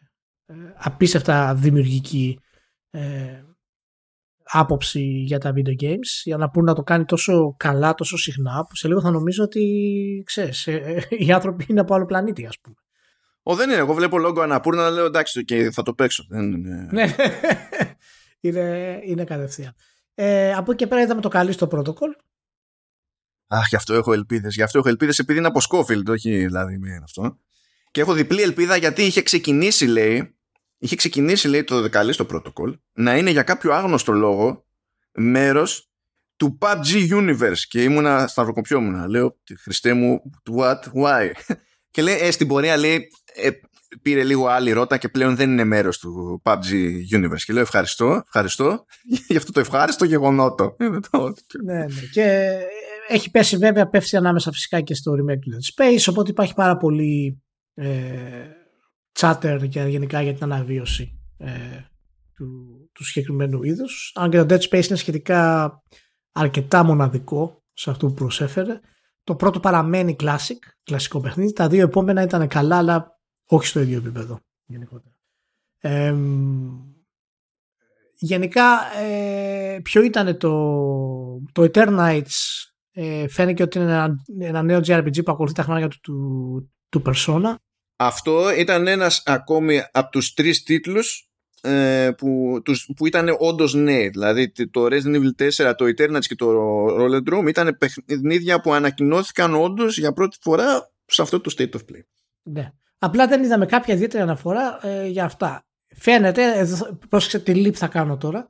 ε, 0.45 0.53
απίστευτα 0.75 1.53
δημιουργική 1.55 2.39
ε, 2.89 3.43
άποψη 4.43 5.01
για 5.01 5.37
τα 5.37 5.53
video 5.55 5.83
games 5.83 6.21
για 6.23 6.37
να 6.37 6.49
πούν 6.49 6.63
να 6.63 6.73
το 6.73 6.83
κάνει 6.83 7.05
τόσο 7.05 7.55
καλά, 7.57 7.93
τόσο 7.93 8.17
συχνά 8.17 8.65
που 8.69 8.75
σε 8.75 8.87
λίγο 8.87 9.01
θα 9.01 9.11
νομίζω 9.11 9.43
ότι 9.43 10.23
ξέρεις, 10.25 10.67
ε, 10.67 11.07
οι 11.09 11.31
άνθρωποι 11.31 11.65
είναι 11.69 11.79
από 11.79 11.95
άλλο 11.95 12.05
πλανήτη 12.05 12.45
ας 12.45 12.59
πούμε. 12.59 12.75
Ο 13.43 13.55
δεν 13.55 13.69
είναι, 13.69 13.79
εγώ 13.79 13.93
βλέπω 13.93 14.17
λόγο 14.17 14.41
Αναπούρνα 14.41 14.89
λέω 14.89 15.05
εντάξει 15.05 15.43
και 15.43 15.71
θα 15.71 15.81
το 15.81 15.93
παίξω. 15.93 16.25
Ναι, 16.29 17.15
είναι, 18.43 18.99
είναι 19.03 19.23
κατευθείαν. 19.23 19.75
Ε, 20.13 20.53
από 20.53 20.71
εκεί 20.71 20.83
και 20.83 20.87
πέρα 20.87 21.01
είδαμε 21.01 21.21
το 21.21 21.27
καλή 21.27 21.51
στο 21.51 21.67
protocol. 21.71 22.15
Αχ, 23.47 23.67
γι' 23.67 23.75
αυτό 23.75 23.93
έχω 23.93 24.13
ελπίδες. 24.13 24.55
Γι' 24.55 24.61
αυτό 24.61 24.79
έχω 24.79 24.89
ελπίδες 24.89 25.19
επειδή 25.19 25.39
είναι 25.39 25.47
από 25.47 25.59
Σκόφιλντ, 25.59 26.09
όχι 26.09 26.45
δηλαδή 26.45 26.77
με 26.77 26.99
αυτό. 27.03 27.39
Και 27.91 28.01
έχω 28.01 28.13
διπλή 28.13 28.41
ελπίδα 28.41 28.75
γιατί 28.75 29.03
είχε 29.03 29.21
ξεκινήσει, 29.21 29.85
λέει, 29.85 30.35
είχε 30.77 30.95
ξεκινήσει, 30.95 31.47
λέει, 31.47 31.63
το 31.63 31.81
δεκαλή 31.81 32.13
στο 32.13 32.25
protocol 32.29 32.73
να 32.93 33.17
είναι 33.17 33.29
για 33.29 33.43
κάποιο 33.43 33.73
άγνωστο 33.73 34.11
λόγο 34.11 34.65
μέρος 35.11 35.91
του 36.35 36.57
PUBG 36.61 37.09
Universe. 37.11 37.59
Και 37.67 37.83
ήμουνα 37.83 38.27
σταυροκοπιόμουνα. 38.27 39.07
Λέω, 39.07 39.39
Χριστέ 39.59 39.93
μου, 39.93 40.31
what, 40.51 40.79
why; 40.93 41.31
Και 41.91 42.01
λέει, 42.01 42.17
ε, 42.19 42.31
στην 42.31 42.47
πορεία 42.47 42.77
λέει, 42.77 43.07
ε, 43.33 43.49
πήρε 44.01 44.23
λίγο 44.23 44.47
άλλη 44.47 44.71
ρότα 44.71 44.97
και 44.97 45.09
πλέον 45.09 45.35
δεν 45.35 45.51
είναι 45.51 45.63
μέρος 45.63 45.97
του 45.97 46.41
PUBG 46.43 46.71
Universe. 47.15 47.41
Και 47.45 47.53
λέω 47.53 47.61
ευχαριστώ, 47.61 48.21
ευχαριστώ 48.25 48.85
για 49.27 49.37
αυτό 49.37 49.51
το 49.51 49.59
ευχάριστο 49.59 50.05
γεγονότο. 50.05 50.75
ναι, 51.63 51.73
ναι. 51.73 51.85
Και 52.11 52.57
έχει 53.07 53.31
πέσει 53.31 53.57
βέβαια, 53.57 53.89
πέφτει 53.89 54.17
ανάμεσα 54.17 54.51
φυσικά 54.51 54.81
και 54.81 54.95
στο 54.95 55.11
remake 55.11 55.39
του 55.39 55.51
Dead 55.51 55.83
Space, 55.83 56.05
οπότε 56.09 56.31
υπάρχει 56.31 56.53
πάρα 56.53 56.77
πολύ 56.77 57.41
ε, 57.73 57.87
chatter 59.19 59.67
και 59.69 59.81
γενικά 59.81 60.21
για 60.21 60.33
την 60.33 60.43
αναβίωση 60.43 61.19
ε, 61.37 61.49
του, 62.35 62.45
του 62.93 63.03
συγκεκριμένου 63.03 63.63
είδους. 63.63 64.11
Αν 64.15 64.29
και 64.29 64.43
το 64.43 64.55
Dead 64.55 64.61
Space 64.69 64.85
είναι 64.87 64.97
σχετικά 64.97 65.71
αρκετά 66.31 66.83
μοναδικό 66.83 67.63
σε 67.73 67.89
αυτό 67.89 68.07
που 68.07 68.13
προσέφερε. 68.13 68.79
Το 69.23 69.35
πρώτο 69.35 69.59
παραμένει 69.59 70.15
classic, 70.19 70.59
κλασικό 70.83 71.19
παιχνίδι. 71.19 71.53
Τα 71.53 71.67
δύο 71.67 71.83
επόμενα 71.83 72.21
ήταν 72.21 72.47
καλά, 72.47 72.77
αλλά 72.77 73.19
όχι 73.45 73.67
στο 73.67 73.79
ίδιο 73.79 73.97
επίπεδο 73.97 74.39
γενικότερα. 74.65 75.15
Ε, 75.79 76.15
γενικά, 78.15 78.97
ε, 78.97 79.79
ποιο 79.83 80.03
ήταν 80.03 80.37
το, 80.37 80.51
το 81.51 81.69
Eternites 81.73 82.63
ε, 82.91 83.27
φαίνεται 83.27 83.63
ότι 83.63 83.77
είναι 83.79 83.91
ένα, 83.91 84.23
ένα 84.39 84.61
νέο 84.61 84.79
JRPG 84.79 85.23
που 85.23 85.31
ακολουθεί 85.31 85.55
τα 85.55 85.63
χρόνια 85.63 85.87
του, 85.87 85.99
του, 86.01 86.71
του 86.89 87.01
Persona. 87.05 87.55
Αυτό 87.95 88.55
ήταν 88.57 88.87
ένας 88.87 89.23
ακόμη 89.25 89.81
από 89.91 90.09
τους 90.09 90.33
τρεις 90.33 90.63
τίτλους 90.63 91.29
ε, 91.61 92.11
που, 92.17 92.61
τους, 92.63 92.89
που 92.95 93.07
ήταν 93.07 93.35
όντως 93.39 93.73
νέοι. 93.73 94.09
Δηλαδή 94.09 94.51
το 94.51 94.85
Resident 94.85 95.15
Evil 95.15 95.47
4, 95.49 95.73
το 95.77 95.85
Eternites 95.85 96.25
και 96.25 96.35
το 96.35 96.49
Roller 96.85 97.29
Drum 97.29 97.47
ήταν 97.47 97.77
παιχνίδια 98.05 98.61
που 98.61 98.73
ανακοινώθηκαν 98.73 99.55
όντως 99.55 99.97
για 99.97 100.13
πρώτη 100.13 100.37
φορά 100.41 100.91
σε 101.05 101.21
αυτό 101.21 101.41
το 101.41 101.53
State 101.57 101.71
of 101.71 101.79
Play. 101.91 102.01
Ναι. 102.43 102.71
Απλά 103.03 103.27
δεν 103.27 103.43
είδαμε 103.43 103.65
κάποια 103.65 103.93
ιδιαίτερη 103.93 104.23
αναφορά 104.23 104.79
ε, 104.87 105.07
για 105.07 105.23
αυτά. 105.23 105.65
Φαίνεται, 105.95 106.67
πρόσεξε 107.09 107.39
τη 107.39 107.53
λύπη 107.53 107.77
θα 107.77 107.87
κάνω 107.87 108.17
τώρα, 108.17 108.49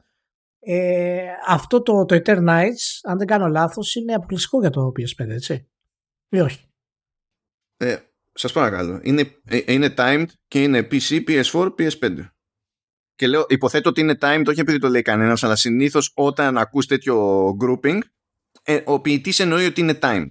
ε, 0.60 1.28
αυτό 1.48 1.82
το, 1.82 2.06
το 2.06 2.22
Eternites, 2.26 3.00
αν 3.04 3.18
δεν 3.18 3.28
κάνω 3.28 3.48
λάθος, 3.48 3.96
είναι 3.96 4.14
αποκλειστικό 4.14 4.60
για 4.60 4.70
το 4.70 4.92
PS5, 5.00 5.28
έτσι. 5.30 5.70
Ή 6.30 6.40
όχι; 6.40 6.68
Ε, 7.78 7.98
σας 8.34 8.52
παρακαλώ. 8.52 9.00
Είναι, 9.04 9.32
ε, 9.46 9.60
είναι 9.66 9.94
timed 9.98 10.28
και 10.48 10.64
είναι 10.64 10.88
PC, 10.92 11.24
PS4, 11.28 11.76
PS5. 11.78 12.28
Και 13.16 13.28
λέω, 13.28 13.46
υποθέτω 13.50 13.90
ότι 13.90 14.02
είναι 14.02 14.18
timed, 14.22 14.44
όχι 14.48 14.60
επειδή 14.60 14.80
το 14.80 14.90
λέει 14.90 15.02
κανένας, 15.02 15.44
αλλά 15.44 15.56
συνήθως 15.56 16.12
όταν 16.16 16.58
ακούς 16.58 16.86
τέτοιο 16.86 17.48
grouping, 17.62 18.00
ε, 18.64 18.82
ο 18.86 19.02
ποιητής 19.02 19.40
εννοεί 19.40 19.66
ότι 19.66 19.82
είναι 19.82 20.00
timed. 20.02 20.30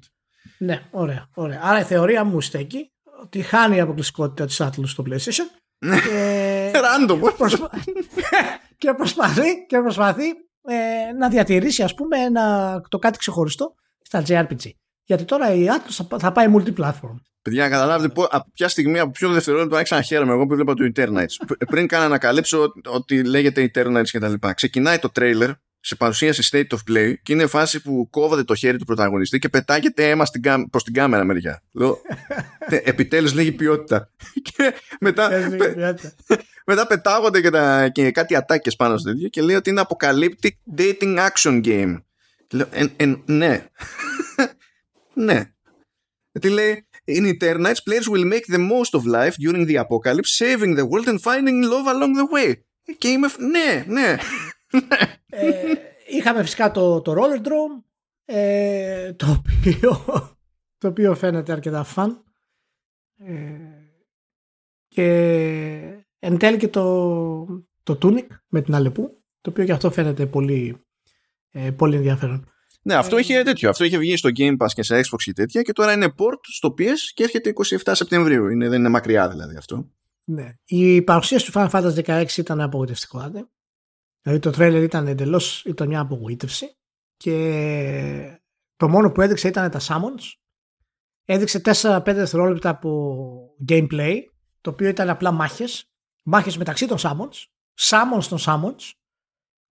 Ναι, 0.59 0.89
ωραία, 0.91 1.29
ωραία. 1.35 1.61
Άρα 1.63 1.81
η 1.81 1.85
θεωρία 1.85 2.25
μου 2.25 2.41
στέκει 2.41 2.92
ότι 3.23 3.43
χάνει 3.43 3.77
η 3.77 3.81
αποκλειστικότητα 3.81 4.47
της 4.47 4.61
Atlas 4.63 4.87
στο 4.87 5.05
PlayStation. 5.07 5.61
Ναι. 5.87 6.01
και... 6.01 6.71
Random. 6.87 7.35
Προσπα... 7.37 7.71
και 8.79 8.95
προσπαθεί, 8.95 9.67
και 9.69 9.79
προσπαθεί 9.79 10.27
ε, 10.63 11.13
να 11.19 11.29
διατηρήσει 11.29 11.83
ας 11.83 11.95
πούμε 11.95 12.19
ένα, 12.19 12.81
το 12.89 12.99
κάτι 12.99 13.19
ξεχωριστό 13.19 13.75
στα 14.03 14.23
JRPG. 14.27 14.71
Γιατί 15.05 15.25
τώρα 15.25 15.55
η 15.55 15.67
Atlas 15.69 16.19
θα 16.19 16.33
πάει 16.33 16.47
multi-platform. 16.57 17.17
Παιδιά, 17.43 17.69
καταλάβετε 17.69 18.13
πω, 18.13 18.23
από 18.31 18.51
ποια 18.53 18.69
στιγμή, 18.69 18.99
από 18.99 19.11
ποιο 19.11 19.33
δευτερόλεπτο 19.33 19.77
άρχισα 19.77 19.97
να 19.97 20.03
χαίρομαι 20.03 20.33
εγώ 20.33 20.47
που 20.47 20.55
βλέπα 20.55 20.75
το 20.75 20.93
Eternites. 20.95 21.55
Πριν 21.69 21.87
καν 21.87 22.03
ανακαλύψω 22.03 22.73
ότι 22.87 23.25
λέγεται 23.25 23.71
Eternites 23.75 24.09
και 24.11 24.19
τα 24.19 24.29
λοιπά. 24.29 24.53
Ξεκινάει 24.53 24.99
το 24.99 25.11
trailer 25.15 25.53
σε 25.85 25.95
παρουσίαση 25.95 26.49
State 26.53 26.77
of 26.77 26.91
Play 26.91 27.15
και 27.23 27.33
είναι 27.33 27.47
φάση 27.47 27.83
που 27.83 28.09
κόβεται 28.11 28.45
το 28.45 28.55
χέρι 28.55 28.79
του 28.79 28.85
πρωταγωνιστή 28.85 29.39
και 29.39 29.49
πετάγεται 29.49 30.09
αίμα 30.09 30.25
στην 30.25 30.43
κά... 30.43 30.69
προς 30.71 30.85
την 30.85 30.93
κάμερα 30.93 31.25
μεριά. 31.25 31.63
Λέω, 31.73 32.01
επιτέλους 32.69 33.33
λέγει 33.35 33.53
ποιότητα. 33.53 34.11
και 34.57 34.75
μετά, 35.01 35.31
μετά 36.71 36.87
πετάγονται 36.87 37.41
και, 37.41 37.51
τα... 37.51 37.89
και 37.89 38.11
κάτι 38.11 38.37
ατάκες 38.37 38.77
πάνω 38.77 38.97
στο 38.97 39.11
ίδιο 39.11 39.29
και 39.29 39.43
λέει 39.43 39.57
ότι 39.57 39.71
είναι 39.71 39.83
apocalyptic 39.89 40.79
dating 40.79 41.29
action 41.29 41.65
game. 41.65 42.03
Λέω, 42.51 42.67
εν, 42.71 42.93
εν, 42.97 43.23
ναι. 43.27 43.67
ναι. 45.27 45.51
Γιατί 46.33 46.49
λέει, 46.49 46.87
In 47.05 47.27
Eternites, 47.27 47.83
players 47.87 48.09
will 48.09 48.25
make 48.35 48.47
the 48.47 48.61
most 48.73 48.95
of 48.95 49.05
life 49.07 49.35
during 49.45 49.67
the 49.67 49.77
apocalypse, 49.85 50.33
saving 50.39 50.77
the 50.77 50.87
world 50.91 51.09
and 51.09 51.21
finding 51.21 51.59
love 51.73 51.87
along 51.89 52.13
the 52.21 52.27
way. 52.35 52.53
Και 52.99 53.09
είμαι, 53.09 53.29
ναι, 53.39 53.85
ναι 53.89 54.17
ε, 55.27 55.73
είχαμε 56.09 56.43
φυσικά 56.43 56.71
το, 56.71 57.01
το 57.01 57.15
Roller 57.17 57.47
Drone 57.47 57.83
ε, 58.25 59.13
το, 59.13 59.27
οποίο, 59.49 60.05
το 60.79 60.89
οποίο 60.89 61.15
φαίνεται 61.15 61.53
αρκετά 61.53 61.85
φαν 61.85 62.25
ε, 63.19 63.35
και 64.89 65.07
εν 66.19 66.39
τέλει 66.39 66.57
και 66.57 66.69
το, 66.69 67.65
το 67.83 67.99
Tunic 68.03 68.27
με 68.49 68.63
την 68.63 68.75
Αλεπού 68.75 69.23
το 69.41 69.51
οποίο 69.51 69.65
και 69.65 69.73
αυτό 69.73 69.91
φαίνεται 69.91 70.27
πολύ, 70.27 70.83
ε, 71.51 71.71
πολύ 71.71 71.97
ενδιαφέρον. 71.97 72.47
Ναι, 72.83 72.95
αυτό 72.95 73.19
είχε 73.19 73.43
τέτοιο. 73.43 73.71
Αυτό 73.71 73.85
είχε 73.85 73.99
βγει 73.99 74.17
στο 74.17 74.31
Game 74.37 74.57
Pass 74.57 74.69
και 74.75 74.83
σε 74.83 74.97
Xbox 74.97 75.23
και 75.25 75.33
τέτοια 75.33 75.63
και 75.63 75.73
τώρα 75.73 75.93
είναι 75.93 76.15
port 76.19 76.41
στο 76.43 76.75
PS 76.79 76.99
και 77.15 77.23
έρχεται 77.23 77.53
27 77.85 77.93
Σεπτεμβρίου. 77.93 78.49
Είναι, 78.49 78.69
δεν 78.69 78.79
είναι 78.79 78.89
μακριά 78.89 79.29
δηλαδή 79.29 79.57
αυτό. 79.57 79.91
Ναι. 80.25 80.55
Η 80.65 81.03
παρουσίαση 81.03 81.53
του 81.53 81.53
Final 81.55 81.71
Fantasy 81.71 82.25
16 82.25 82.37
ήταν 82.37 82.61
απογοητευτικό. 82.61 83.31
Δηλαδή 84.23 84.41
το 84.41 84.51
τρέλερ 84.51 84.83
ήταν 84.83 85.07
εντελώς 85.07 85.65
ήταν 85.65 85.89
μια 85.89 86.01
απογοήτευση 86.01 86.77
και 87.17 88.41
το 88.77 88.89
μόνο 88.89 89.13
που 89.13 89.21
έδειξε 89.21 89.49
ήταν 89.49 89.71
τα 89.71 89.81
summons. 89.81 90.23
Έδειξε 91.25 91.61
4-5 91.65 92.03
δευτερόλεπτα 92.05 92.69
από 92.69 93.55
gameplay, 93.69 94.17
το 94.61 94.71
οποίο 94.71 94.89
ήταν 94.89 95.09
απλά 95.09 95.31
μάχες. 95.31 95.87
Μάχες 96.23 96.57
μεταξύ 96.57 96.87
των 96.87 96.99
summons, 97.01 97.47
summons 97.81 98.25
των 98.29 98.39
summons 98.47 98.93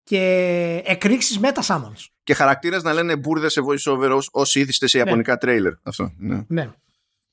και 0.03 0.81
εκρήξεις 0.85 1.39
με 1.39 1.51
τα 1.51 1.61
summons. 1.67 2.05
Και 2.23 2.33
χαρακτήρες 2.33 2.83
να 2.83 2.93
λένε 2.93 3.15
μπουρδες 3.15 3.51
σε 3.51 3.61
voiceover 3.67 4.19
όσοι 4.31 4.59
ήθιστε 4.59 4.87
σε 4.87 4.97
ναι. 4.97 5.03
ιαπωνικά 5.03 5.31
ναι. 5.31 5.37
τρέιλερ. 5.37 5.73
Αυτό. 5.83 6.13
Ναι. 6.17 6.45
ναι. 6.47 6.73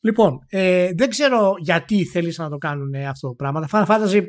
Λοιπόν, 0.00 0.44
ε, 0.48 0.90
δεν 0.94 1.08
ξέρω 1.08 1.54
γιατί 1.58 2.04
θέλει 2.04 2.34
να 2.36 2.48
το 2.48 2.58
κάνουν 2.58 2.94
αυτό 2.94 3.28
το 3.28 3.34
πράγμα. 3.34 3.66
Τα 3.66 3.68
Final 3.70 3.86
Fantasy 3.86 4.24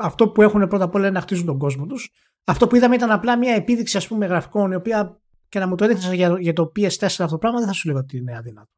αυτό 0.00 0.28
που 0.28 0.42
έχουν 0.42 0.68
πρώτα 0.68 0.84
απ' 0.84 0.94
όλα 0.94 1.06
είναι 1.06 1.14
να 1.14 1.20
χτίζουν 1.20 1.46
τον 1.46 1.58
κόσμο 1.58 1.86
τους. 1.86 2.10
Αυτό 2.44 2.66
που 2.66 2.76
είδαμε 2.76 2.94
ήταν 2.94 3.10
απλά 3.10 3.38
μια 3.38 3.54
επίδειξη 3.54 3.96
ας 3.96 4.06
πούμε, 4.06 4.26
γραφικών, 4.26 4.72
η 4.72 4.74
οποία 4.74 5.20
και 5.48 5.58
να 5.58 5.66
μου 5.66 5.74
το 5.74 5.84
έδειξες 5.84 6.12
για, 6.12 6.36
για 6.40 6.52
το 6.52 6.72
PS4 6.76 7.04
αυτό 7.04 7.26
το 7.26 7.38
πράγμα, 7.38 7.58
δεν 7.58 7.66
θα 7.66 7.72
σου 7.72 7.88
λέγω 7.88 7.98
ότι 7.98 8.16
είναι 8.16 8.36
αδύνατο. 8.36 8.70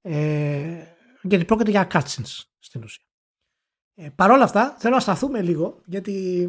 Ε, 0.00 0.84
γιατί 1.22 1.44
πρόκειται 1.44 1.70
για 1.70 1.86
cutscenes 1.92 2.42
στην 2.58 2.82
ουσία. 2.82 3.04
Ε, 3.94 4.08
Παρ' 4.08 4.30
όλα 4.30 4.44
αυτά, 4.44 4.76
θέλω 4.78 4.94
να 4.94 5.00
σταθούμε 5.00 5.42
λίγο, 5.42 5.80
γιατί 5.84 6.48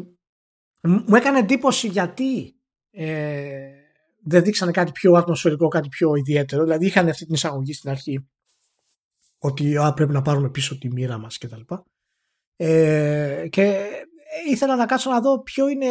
μου 0.80 1.14
έκανε 1.14 1.38
εντύπωση 1.38 1.88
γιατί 1.88 2.56
ε, 2.90 3.70
δεν 4.22 4.42
δείξανε 4.42 4.70
κάτι 4.70 4.92
πιο 4.92 5.12
ατμοσφαιρικό, 5.12 5.68
κάτι 5.68 5.88
πιο 5.88 6.14
ιδιαίτερο. 6.14 6.62
Δηλαδή 6.62 6.86
είχαν 6.86 7.08
αυτή 7.08 7.24
την 7.24 7.34
εισαγωγή 7.34 7.72
στην 7.72 7.90
αρχή 7.90 8.28
ότι 9.38 9.76
α, 9.76 9.92
πρέπει 9.92 10.12
να 10.12 10.22
πάρουμε 10.22 10.50
πίσω 10.50 10.78
τη 10.78 10.92
μοίρα 10.92 11.18
μας 11.18 11.38
κτλ. 11.38 11.60
Ε, 12.56 13.46
και 13.50 13.90
ήθελα 14.48 14.76
να 14.76 14.86
κάτσω 14.86 15.10
να 15.10 15.20
δω 15.20 15.42
ποιο 15.42 15.68
είναι, 15.68 15.86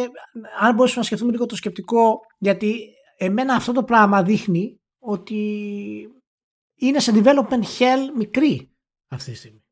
αν 0.60 0.74
μπορούσαμε 0.74 1.00
να 1.00 1.06
σκεφτούμε 1.06 1.32
λίγο 1.32 1.46
το 1.46 1.56
σκεπτικό, 1.56 2.20
γιατί 2.38 2.94
εμένα 3.16 3.54
αυτό 3.54 3.72
το 3.72 3.84
πράγμα 3.84 4.22
δείχνει 4.22 4.80
ότι 4.98 5.42
είναι 6.74 7.00
σε 7.00 7.12
development 7.14 7.62
hell 7.78 8.10
μικρή 8.16 8.70
αυτή 9.08 9.30
τη 9.30 9.36
στιγμή. 9.36 9.64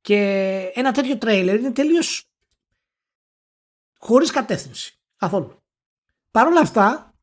Και 0.00 0.16
ένα 0.74 0.92
τέτοιο 0.92 1.18
τρέιλερ 1.18 1.58
είναι 1.58 1.72
τελείως 1.72 2.30
χωρίς 3.98 4.30
κατεύθυνση. 4.30 5.00
Καθόλου. 5.16 5.62
Παρ' 6.30 6.46
όλα 6.46 6.60
αυτά, 6.60 7.14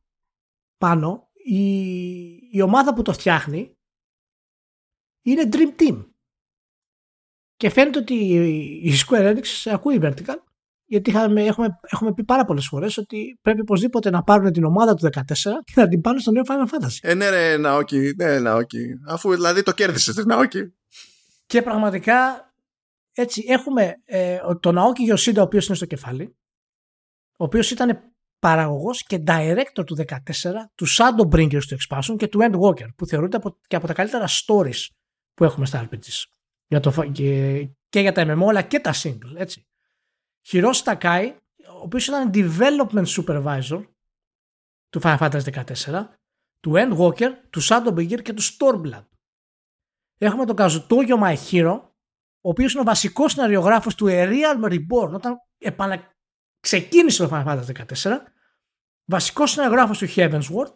πάνω, 0.78 1.30
η, 1.32 1.68
η 2.50 2.60
ομάδα 2.62 2.94
που 2.94 3.02
το 3.02 3.12
φτιάχνει 3.12 3.76
είναι 5.22 5.48
Dream 5.52 5.80
Team. 5.80 6.06
Και 7.56 7.70
φαίνεται 7.70 7.98
ότι 7.98 8.14
η 8.82 8.92
Square 9.06 9.34
Enix 9.34 9.70
ακούει 9.72 9.98
Vertical 10.02 10.36
γιατί 10.88 11.10
είχαμε, 11.10 11.44
έχουμε, 11.44 11.78
έχουμε 11.80 12.14
πει 12.14 12.24
πάρα 12.24 12.44
πολλές 12.44 12.66
φορές 12.66 12.96
ότι 12.96 13.38
πρέπει 13.42 13.60
οπωσδήποτε 13.60 14.10
να 14.10 14.22
πάρουν 14.22 14.52
την 14.52 14.64
ομάδα 14.64 14.94
του 14.94 15.08
14 15.12 15.20
και 15.64 15.72
να 15.74 15.88
την 15.88 16.00
πάνε 16.00 16.18
στο 16.18 16.30
νέο 16.30 16.42
Final 16.46 16.74
Fantasy. 16.74 16.98
Ε, 17.00 17.14
ναι, 17.14 17.28
ρε, 17.28 17.56
Ναόκι, 17.56 18.14
ναι, 18.16 18.38
Ναόκι. 18.38 18.86
Αφού 19.06 19.34
δηλαδή 19.34 19.62
το 19.62 19.72
κέρδισες, 19.72 20.24
Ναόκι. 20.24 20.74
Και 21.46 21.62
πραγματικά 21.62 22.50
έτσι 23.12 23.44
έχουμε 23.48 23.94
ε, 24.04 24.38
τον 24.60 24.74
Ναόκι 24.74 25.02
Γιωσίντα, 25.02 25.40
ο 25.40 25.44
οποίος 25.44 25.66
είναι 25.66 25.76
στο 25.76 25.86
κεφάλι, 25.86 26.36
ο 27.38 27.44
οποίος 27.44 27.70
ήταν 27.70 28.14
παραγωγός 28.38 29.02
και 29.02 29.22
director 29.26 29.86
του 29.86 29.96
14, 29.96 30.04
του 30.74 30.86
Shadowbringers 30.88 31.62
του 31.68 31.76
Expansion 31.76 32.16
και 32.16 32.28
του 32.28 32.38
Endwalker, 32.42 32.86
που 32.96 33.06
θεωρούνται 33.06 33.36
από, 33.36 33.58
και 33.66 33.76
από 33.76 33.86
τα 33.86 33.92
καλύτερα 33.92 34.26
stories 34.28 34.86
που 35.34 35.44
έχουμε 35.44 35.66
στα 35.66 35.88
RPGs. 35.88 36.35
Για 36.66 36.80
το, 36.80 37.10
και, 37.12 37.68
και 37.88 38.00
για 38.00 38.12
τα 38.12 38.24
MMO 38.26 38.48
αλλά 38.48 38.62
και 38.62 38.80
τα 38.80 38.92
single, 38.94 39.34
έτσι. 39.36 39.66
Χειρός 40.42 40.82
Τακάι, 40.82 41.36
ο 41.68 41.82
οποίος 41.82 42.06
ήταν 42.06 42.30
development 42.34 43.06
supervisor 43.06 43.84
του 44.88 45.00
Final 45.02 45.18
Fantasy 45.18 45.64
14, 45.84 46.06
του 46.60 46.72
Endwalker, 46.74 47.30
του 47.50 47.62
Shadowbringers 47.62 48.22
και 48.22 48.32
του 48.32 48.42
Stormblood. 48.42 49.06
Έχουμε 50.18 50.44
τον 50.44 50.56
Kazutoyo 50.58 51.18
My 51.22 51.36
Hero, 51.50 51.80
ο 52.40 52.48
οποίος 52.48 52.72
είναι 52.72 52.80
ο 52.80 52.84
βασικός 52.84 53.32
σεναριογράφος 53.32 53.94
του 53.94 54.06
A 54.08 54.28
Realm 54.28 54.64
Reborn, 54.64 55.12
όταν 55.12 55.36
επανα... 55.58 56.14
ξεκίνησε 56.60 57.26
το 57.26 57.28
Final 57.32 57.46
Fantasy 57.46 57.84
14, 58.02 58.16
βασικός 59.04 59.50
σεναριογράφος 59.50 59.98
του 59.98 60.06
Heaven's 60.08 60.40
Ward 60.40 60.74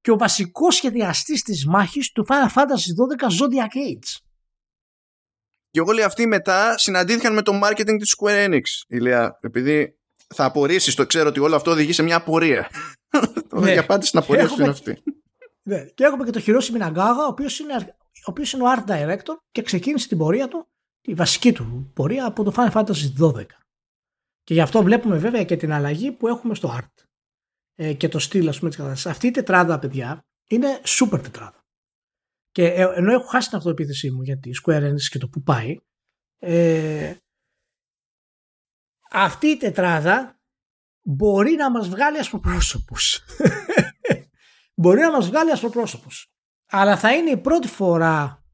και 0.00 0.10
ο 0.10 0.16
βασικός 0.16 0.74
σχεδιαστής 0.74 1.42
της 1.42 1.66
μάχης 1.66 2.12
του 2.12 2.26
Final 2.28 2.52
Fantasy 2.54 3.18
12 3.18 3.26
Zodiac 3.40 3.74
Age. 3.74 4.29
Και 5.70 5.80
όλοι 5.80 6.02
αυτοί 6.02 6.26
μετά 6.26 6.78
συναντήθηκαν 6.78 7.32
με 7.32 7.42
το 7.42 7.60
marketing 7.64 7.96
της 7.98 8.16
Square 8.18 8.48
Enix, 8.48 8.62
Ηλία, 8.88 9.38
επειδή 9.40 9.98
θα 10.34 10.44
απορρίσεις 10.44 10.94
το 10.94 11.06
ξέρω 11.06 11.28
ότι 11.28 11.40
όλο 11.40 11.56
αυτό 11.56 11.70
οδηγεί 11.70 11.92
σε 11.92 12.02
μια 12.02 12.16
απορία. 12.16 12.70
Ναι. 13.52 13.72
Η 13.72 13.78
απάντηση 13.78 14.08
στην 14.08 14.20
απορία 14.20 14.48
σου 14.48 14.60
είναι 14.60 14.70
αυτή. 14.70 15.02
Ναι. 15.62 15.84
Και 15.84 16.04
έχουμε 16.04 16.24
και 16.24 16.30
το 16.30 16.40
Χειρόση 16.40 16.72
Μιναγκάγα, 16.72 17.24
ο 17.24 17.26
οποίος 17.26 17.58
είναι, 17.58 17.96
ο 18.00 18.24
οποίος 18.24 18.52
είναι 18.52 18.62
ο 18.62 18.66
art 18.76 18.90
director 18.90 19.34
και 19.50 19.62
ξεκίνησε 19.62 20.08
την 20.08 20.18
πορεία 20.18 20.48
του, 20.48 20.68
τη 21.00 21.14
βασική 21.14 21.52
του 21.52 21.90
πορεία 21.94 22.26
από 22.26 22.44
το 22.44 22.52
Final 22.56 22.72
Fantasy 22.72 23.20
12. 23.20 23.44
Και 24.44 24.54
γι' 24.54 24.60
αυτό 24.60 24.82
βλέπουμε 24.82 25.16
βέβαια 25.16 25.44
και 25.44 25.56
την 25.56 25.72
αλλαγή 25.72 26.12
που 26.12 26.28
έχουμε 26.28 26.54
στο 26.54 26.78
art 26.78 27.04
ε, 27.74 27.92
και 27.92 28.08
το 28.08 28.18
στυλ 28.18 28.48
ας 28.48 28.58
πούμε 28.58 28.70
της 28.70 28.78
κατάστασης. 28.78 29.10
Αυτή 29.10 29.26
η 29.26 29.30
τετράδα 29.30 29.78
παιδιά 29.78 30.24
είναι 30.48 30.80
super 30.84 31.22
τετράδα. 31.22 31.59
Και 32.50 32.66
ε, 32.66 32.92
ενώ 32.94 33.12
έχω 33.12 33.26
χάσει 33.26 33.48
την 33.48 33.58
αυτοεπίθεσή 33.58 34.10
μου 34.10 34.22
για 34.22 34.38
τη 34.38 34.50
Square 34.64 34.90
Enix 34.90 35.02
και 35.10 35.18
το 35.18 35.28
που 35.28 35.42
πάει, 35.42 35.76
ε, 36.38 37.16
αυτή 39.10 39.46
η 39.46 39.56
τετράδα 39.56 40.40
μπορεί 41.02 41.52
να 41.52 41.70
μας 41.70 41.88
βγάλει 41.88 42.18
ασπροπρόσωπους. 42.18 43.24
μπορεί 44.80 45.00
να 45.00 45.10
μας 45.10 45.28
βγάλει 45.28 45.50
ασπροπρόσωπους. 45.50 46.32
Αλλά 46.66 46.96
θα 46.96 47.14
είναι 47.14 47.30
η 47.30 47.40
πρώτη 47.40 47.68
φορά 47.68 48.44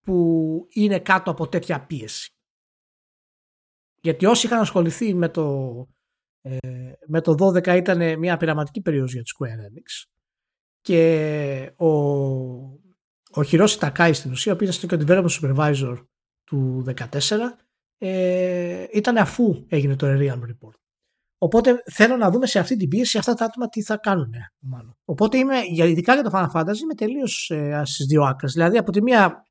που 0.00 0.66
είναι 0.68 1.00
κάτω 1.00 1.30
από 1.30 1.48
τέτοια 1.48 1.86
πίεση. 1.86 2.32
Γιατί 4.00 4.26
όσοι 4.26 4.46
είχαν 4.46 4.60
ασχοληθεί 4.60 5.14
με 5.14 5.28
το, 5.28 5.86
ε, 6.40 6.58
με 7.06 7.20
το 7.20 7.32
12 7.32 7.76
ήταν 7.76 8.18
μια 8.18 8.36
πειραματική 8.36 8.80
περίοδος 8.80 9.12
για 9.12 9.22
τη 9.22 9.30
Square 9.38 9.46
Enix 9.46 10.10
και 10.80 11.72
ο 11.76 11.88
ο 13.30 13.42
Χειρόση 13.42 13.78
Τακάη 13.78 14.12
στην 14.12 14.30
ουσία, 14.30 14.52
ο 14.52 14.54
οποίο 14.54 14.68
ήταν 14.68 14.88
και 14.88 14.94
ο 14.94 15.06
development 15.06 15.40
supervisor 15.40 15.96
του 16.44 16.84
2014, 16.86 17.18
ε, 17.98 18.86
ήταν 18.92 19.16
αφού 19.16 19.64
έγινε 19.68 19.96
το 19.96 20.06
Realm 20.06 20.40
Report. 20.40 20.78
Οπότε 21.38 21.82
θέλω 21.90 22.16
να 22.16 22.30
δούμε 22.30 22.46
σε 22.46 22.58
αυτή 22.58 22.76
την 22.76 22.88
πίεση 22.88 23.18
αυτά 23.18 23.34
τα 23.34 23.44
άτομα 23.44 23.68
τι 23.68 23.82
θα 23.82 23.96
κάνουν. 23.96 24.34
Μάλλον. 24.58 24.96
Οπότε 25.04 25.38
είμαι, 25.38 25.56
ειδικά 25.74 26.14
για 26.14 26.22
το 26.22 26.30
Final 26.32 26.50
Fantasy, 26.52 26.78
είμαι 26.82 26.94
τελείως 26.96 27.50
ε, 27.50 27.82
στις 27.84 28.06
δύο 28.06 28.22
άκρες. 28.22 28.52
Δηλαδή 28.52 28.78
από 28.78 28.92
τη 28.92 29.02
μία 29.02 29.46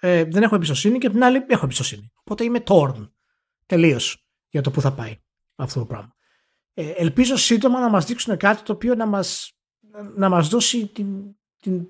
ε, 0.00 0.24
δεν 0.24 0.42
έχω 0.42 0.54
εμπιστοσύνη 0.54 0.98
και 0.98 1.06
από 1.06 1.14
την 1.14 1.24
άλλη 1.24 1.44
έχω 1.48 1.64
εμπιστοσύνη. 1.64 2.10
Οπότε 2.14 2.44
είμαι 2.44 2.62
torn 2.66 3.08
τελείως 3.66 4.26
για 4.48 4.60
το 4.60 4.70
που 4.70 4.80
θα 4.80 4.92
πάει 4.92 5.16
αυτό 5.54 5.78
το 5.78 5.86
πράγμα. 5.86 6.14
Ε, 6.74 6.90
ελπίζω 6.90 7.36
σύντομα 7.36 7.80
να 7.80 7.88
μας 7.88 8.04
δείξουν 8.04 8.36
κάτι 8.36 8.62
το 8.62 8.72
οποίο 8.72 8.94
να 8.94 9.06
μας 9.06 9.54
να 10.16 10.28
μας 10.28 10.48
δώσει 10.48 10.86
την, 10.86 11.36
την 11.60 11.88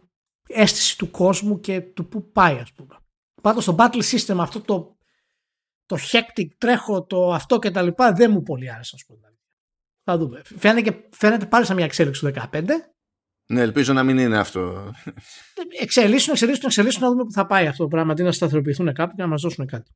αίσθηση 0.52 0.98
του 0.98 1.10
κόσμου 1.10 1.60
και 1.60 1.81
του 1.81 2.09
που 2.09 2.31
πάει 2.31 2.59
ας 2.59 2.72
πούμε. 2.72 2.97
Πάντως 3.43 3.64
το 3.64 3.77
battle 3.78 4.02
system 4.02 4.36
αυτό 4.39 4.60
το, 4.60 4.97
το 5.86 5.97
hectic 6.12 6.47
τρέχω 6.59 7.05
το 7.05 7.32
αυτό 7.32 7.59
και 7.59 7.70
τα 7.70 7.82
λοιπά 7.82 8.12
δεν 8.12 8.31
μου 8.31 8.43
πολύ 8.43 8.72
άρεσε 8.72 8.93
ας 8.94 9.05
πούμε. 9.05 9.35
Θα 10.05 10.18
δούμε. 10.18 10.43
Φαίνεται, 10.44 11.09
φαίνεται 11.10 11.47
πάλι 11.47 11.64
σαν 11.64 11.77
μια 11.77 11.85
εξέλιξη 11.85 12.20
του 12.20 12.32
15. 12.52 12.64
Ναι, 13.47 13.60
ελπίζω 13.60 13.93
να 13.93 14.02
μην 14.02 14.18
είναι 14.18 14.39
αυτό. 14.39 14.93
Εξελίσσουν, 15.81 16.32
εξελίσσουν, 16.32 16.64
εξελίσσουν 16.64 17.02
να 17.02 17.09
δούμε 17.09 17.24
που 17.24 17.32
θα 17.32 17.47
πάει 17.47 17.66
αυτό 17.66 17.82
το 17.82 17.89
πράγμα. 17.89 18.14
Τι 18.14 18.22
να 18.22 18.32
σταθεροποιηθούν 18.32 18.93
κάποιοι 18.93 19.16
και 19.16 19.22
να 19.22 19.28
μας 19.28 19.43
δώσουν 19.43 19.66
κάτι. 19.66 19.90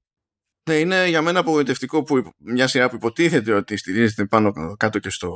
Ναι, 0.71 0.75
είναι 0.75 1.09
για 1.09 1.23
μένα 1.23 1.39
απογοητευτικό 1.39 2.03
που 2.03 2.23
μια 2.39 2.67
σειρά 2.67 2.89
που 2.89 2.95
υποτίθεται 2.95 3.53
ότι 3.53 3.77
στηρίζεται 3.77 4.27
πάνω 4.27 4.53
κάτω 4.77 4.99
και 4.99 5.11
στο 5.11 5.31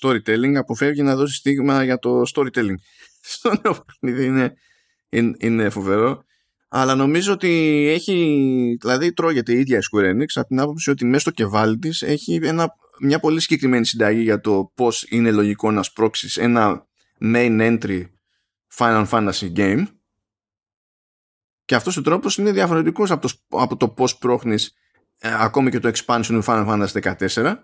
storytelling 0.00 0.54
αποφεύγει 0.54 1.02
να 1.02 1.16
δώσει 1.16 1.34
στίγμα 1.34 1.84
για 1.84 1.98
το 1.98 2.22
storytelling. 2.34 2.74
Στο 3.26 3.52
νέο 3.62 3.84
παιχνίδι 3.86 4.24
είναι, 4.24 4.54
είναι, 5.08 5.36
είναι 5.38 5.70
φοβερό. 5.70 6.24
Αλλά 6.68 6.94
νομίζω 6.94 7.32
ότι 7.32 7.48
έχει, 7.88 8.76
δηλαδή 8.80 9.12
τρώγεται 9.12 9.52
η 9.52 9.58
ίδια 9.58 9.78
η 9.78 9.80
Square 9.80 10.10
Enix 10.10 10.26
από 10.34 10.46
την 10.46 10.60
άποψη 10.60 10.90
ότι 10.90 11.04
μέσα 11.04 11.18
στο 11.18 11.30
κεβάλι 11.30 11.78
της 11.78 12.02
έχει 12.02 12.40
ένα, 12.42 12.68
μια 13.00 13.18
πολύ 13.18 13.40
συγκεκριμένη 13.40 13.86
συνταγή 13.86 14.22
για 14.22 14.40
το 14.40 14.72
πώς 14.74 15.06
είναι 15.08 15.30
λογικό 15.30 15.70
να 15.70 15.82
σπρώξεις 15.82 16.36
ένα 16.36 16.86
main 17.20 17.78
entry 17.80 18.02
Final 18.76 19.06
Fantasy 19.08 19.52
game. 19.56 19.84
Και 21.64 21.74
αυτός 21.74 21.96
ο 21.96 22.02
τρόπος 22.02 22.36
είναι 22.36 22.52
διαφορετικός 22.52 23.10
από 23.10 23.28
το, 23.28 23.34
από 23.48 23.76
το 23.76 23.88
πώς 23.88 24.18
πρόχνεις 24.18 24.74
ε, 25.18 25.34
ακόμη 25.38 25.70
και 25.70 25.78
το 25.78 25.92
expansion 25.94 26.26
του 26.26 26.42
Final 26.46 26.66
Fantasy 26.66 27.14
14 27.16 27.56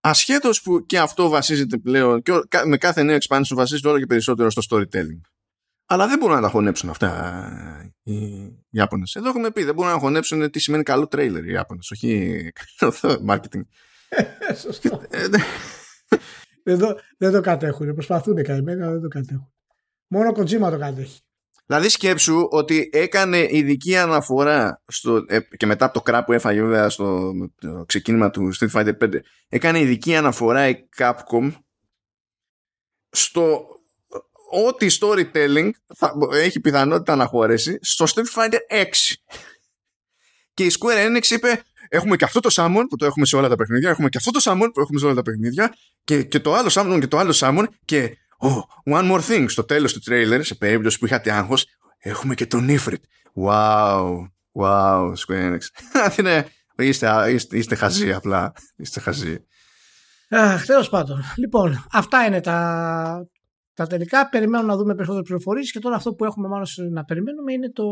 ασχέτως 0.00 0.62
που 0.62 0.86
και 0.86 0.98
αυτό 0.98 1.28
βασίζεται 1.28 1.78
πλέον 1.78 2.22
και 2.22 2.32
με 2.64 2.76
κάθε 2.76 3.02
νέο 3.02 3.16
expansion 3.20 3.54
βασίζεται 3.54 3.88
όλο 3.88 3.98
και 3.98 4.06
περισσότερο 4.06 4.50
στο 4.50 4.62
storytelling. 4.70 5.20
Αλλά 5.86 6.06
δεν 6.06 6.18
μπορούν 6.18 6.34
να 6.34 6.42
τα 6.42 6.48
χωνέψουν 6.48 6.88
αυτά 6.88 7.10
ε, 8.04 8.12
οι 8.12 8.52
Ιάπωνες. 8.70 9.14
Εδώ 9.14 9.28
έχουμε 9.28 9.50
πει, 9.50 9.64
δεν 9.64 9.74
μπορούν 9.74 9.92
να 9.92 9.98
χωνέψουν 9.98 10.50
τι 10.50 10.58
σημαίνει 10.58 10.82
καλό 10.82 11.06
τρέιλερ 11.06 11.44
οι 11.44 11.52
Ιάπωνες, 11.52 11.90
όχι 11.90 12.52
καλό 12.76 12.94
marketing. 13.28 13.62
Σωστό. 14.62 15.02
Ε, 15.10 15.28
ναι. 15.28 15.38
δεν, 16.62 16.78
το, 16.78 16.98
δεν 17.16 17.32
το 17.32 17.40
κατέχουν. 17.40 17.94
Προσπαθούν 17.94 18.42
καημένα, 18.42 18.84
αλλά 18.84 18.92
δεν 18.92 19.02
το 19.02 19.08
κατέχουν. 19.08 19.52
Μόνο 20.06 20.28
ο 20.28 20.32
Kojima 20.36 20.70
το 20.70 20.78
κατέχει. 20.78 21.20
Δηλαδή 21.68 21.88
σκέψου 21.88 22.48
ότι 22.50 22.90
έκανε 22.92 23.46
ειδική 23.50 23.96
αναφορά 23.96 24.82
στο, 24.86 25.24
ε, 25.28 25.38
και 25.56 25.66
μετά 25.66 25.84
από 25.84 25.94
το 25.94 26.02
κρά 26.02 26.24
που 26.24 26.32
έφαγε 26.32 26.60
βέβαια 26.60 26.88
στο 26.88 27.32
το 27.60 27.84
ξεκίνημα 27.86 28.30
του 28.30 28.50
Street 28.58 28.70
Fighter 28.70 28.98
5 29.02 29.08
έκανε 29.48 29.80
ειδική 29.80 30.16
αναφορά 30.16 30.68
η 30.68 30.74
Capcom 30.96 31.52
στο 33.10 33.66
ότι 34.50 34.90
storytelling 35.00 35.70
θα, 35.94 36.12
έχει 36.32 36.60
πιθανότητα 36.60 37.16
να 37.16 37.26
χωρέσει 37.26 37.78
στο 37.80 38.04
Street 38.14 38.32
Fighter 38.34 38.82
6 38.84 38.84
και 40.54 40.64
η 40.64 40.72
Square 40.78 41.06
Enix 41.06 41.30
είπε 41.30 41.62
έχουμε 41.88 42.16
και 42.16 42.24
αυτό 42.24 42.40
το 42.40 42.48
summon 42.52 42.82
που 42.88 42.96
το 42.96 43.06
έχουμε 43.06 43.26
σε 43.26 43.36
όλα 43.36 43.48
τα 43.48 43.56
παιχνίδια 43.56 43.90
έχουμε 43.90 44.08
και 44.08 44.18
αυτό 44.18 44.30
το 44.30 44.40
summon 44.44 44.68
που 44.72 44.80
έχουμε 44.80 44.98
σε 44.98 45.04
όλα 45.04 45.14
τα 45.14 45.22
παιχνίδια 45.22 45.74
και, 46.04 46.22
και 46.22 46.40
το 46.40 46.54
άλλο 46.54 46.68
summon 46.72 46.96
και 47.00 47.06
το 47.06 47.18
άλλο 47.18 47.32
summon 47.40 47.64
και 47.84 48.18
Oh, 48.40 48.94
one 48.98 49.10
more 49.10 49.20
thing. 49.20 49.44
Στο 49.48 49.64
τέλος 49.64 49.92
του 49.92 49.98
τρέιλερ, 49.98 50.44
σε 50.44 50.54
περίπτωση 50.54 50.98
που 50.98 51.06
είχατε 51.06 51.32
άγχος, 51.32 51.66
έχουμε 51.98 52.34
και 52.34 52.46
τον 52.46 52.66
Ifrit. 52.70 53.02
Wow, 53.44 54.16
wow, 54.52 55.12
Square 55.12 55.52
Enix. 55.52 55.60
είναι, 56.18 56.46
είστε, 56.76 57.32
είστε, 57.32 57.56
είστε 57.56 57.74
χαζοί 57.74 58.12
απλά. 58.12 58.52
Είστε 58.76 59.00
χαζοί. 59.00 59.46
Αχ, 60.30 60.66
τέλος 60.66 60.88
πάντων. 60.88 61.22
Λοιπόν, 61.36 61.86
αυτά 61.92 62.24
είναι 62.24 62.40
τα, 62.40 63.28
τα 63.74 63.86
τελικά. 63.86 64.28
Περιμένουμε 64.28 64.68
να 64.68 64.76
δούμε 64.76 64.94
περισσότερες 64.94 65.26
πληροφορίες 65.26 65.72
και 65.72 65.78
τώρα 65.78 65.96
αυτό 65.96 66.14
που 66.14 66.24
έχουμε 66.24 66.48
μάλλον 66.48 66.66
να 66.90 67.04
περιμένουμε 67.04 67.52
είναι 67.52 67.70
το 67.70 67.84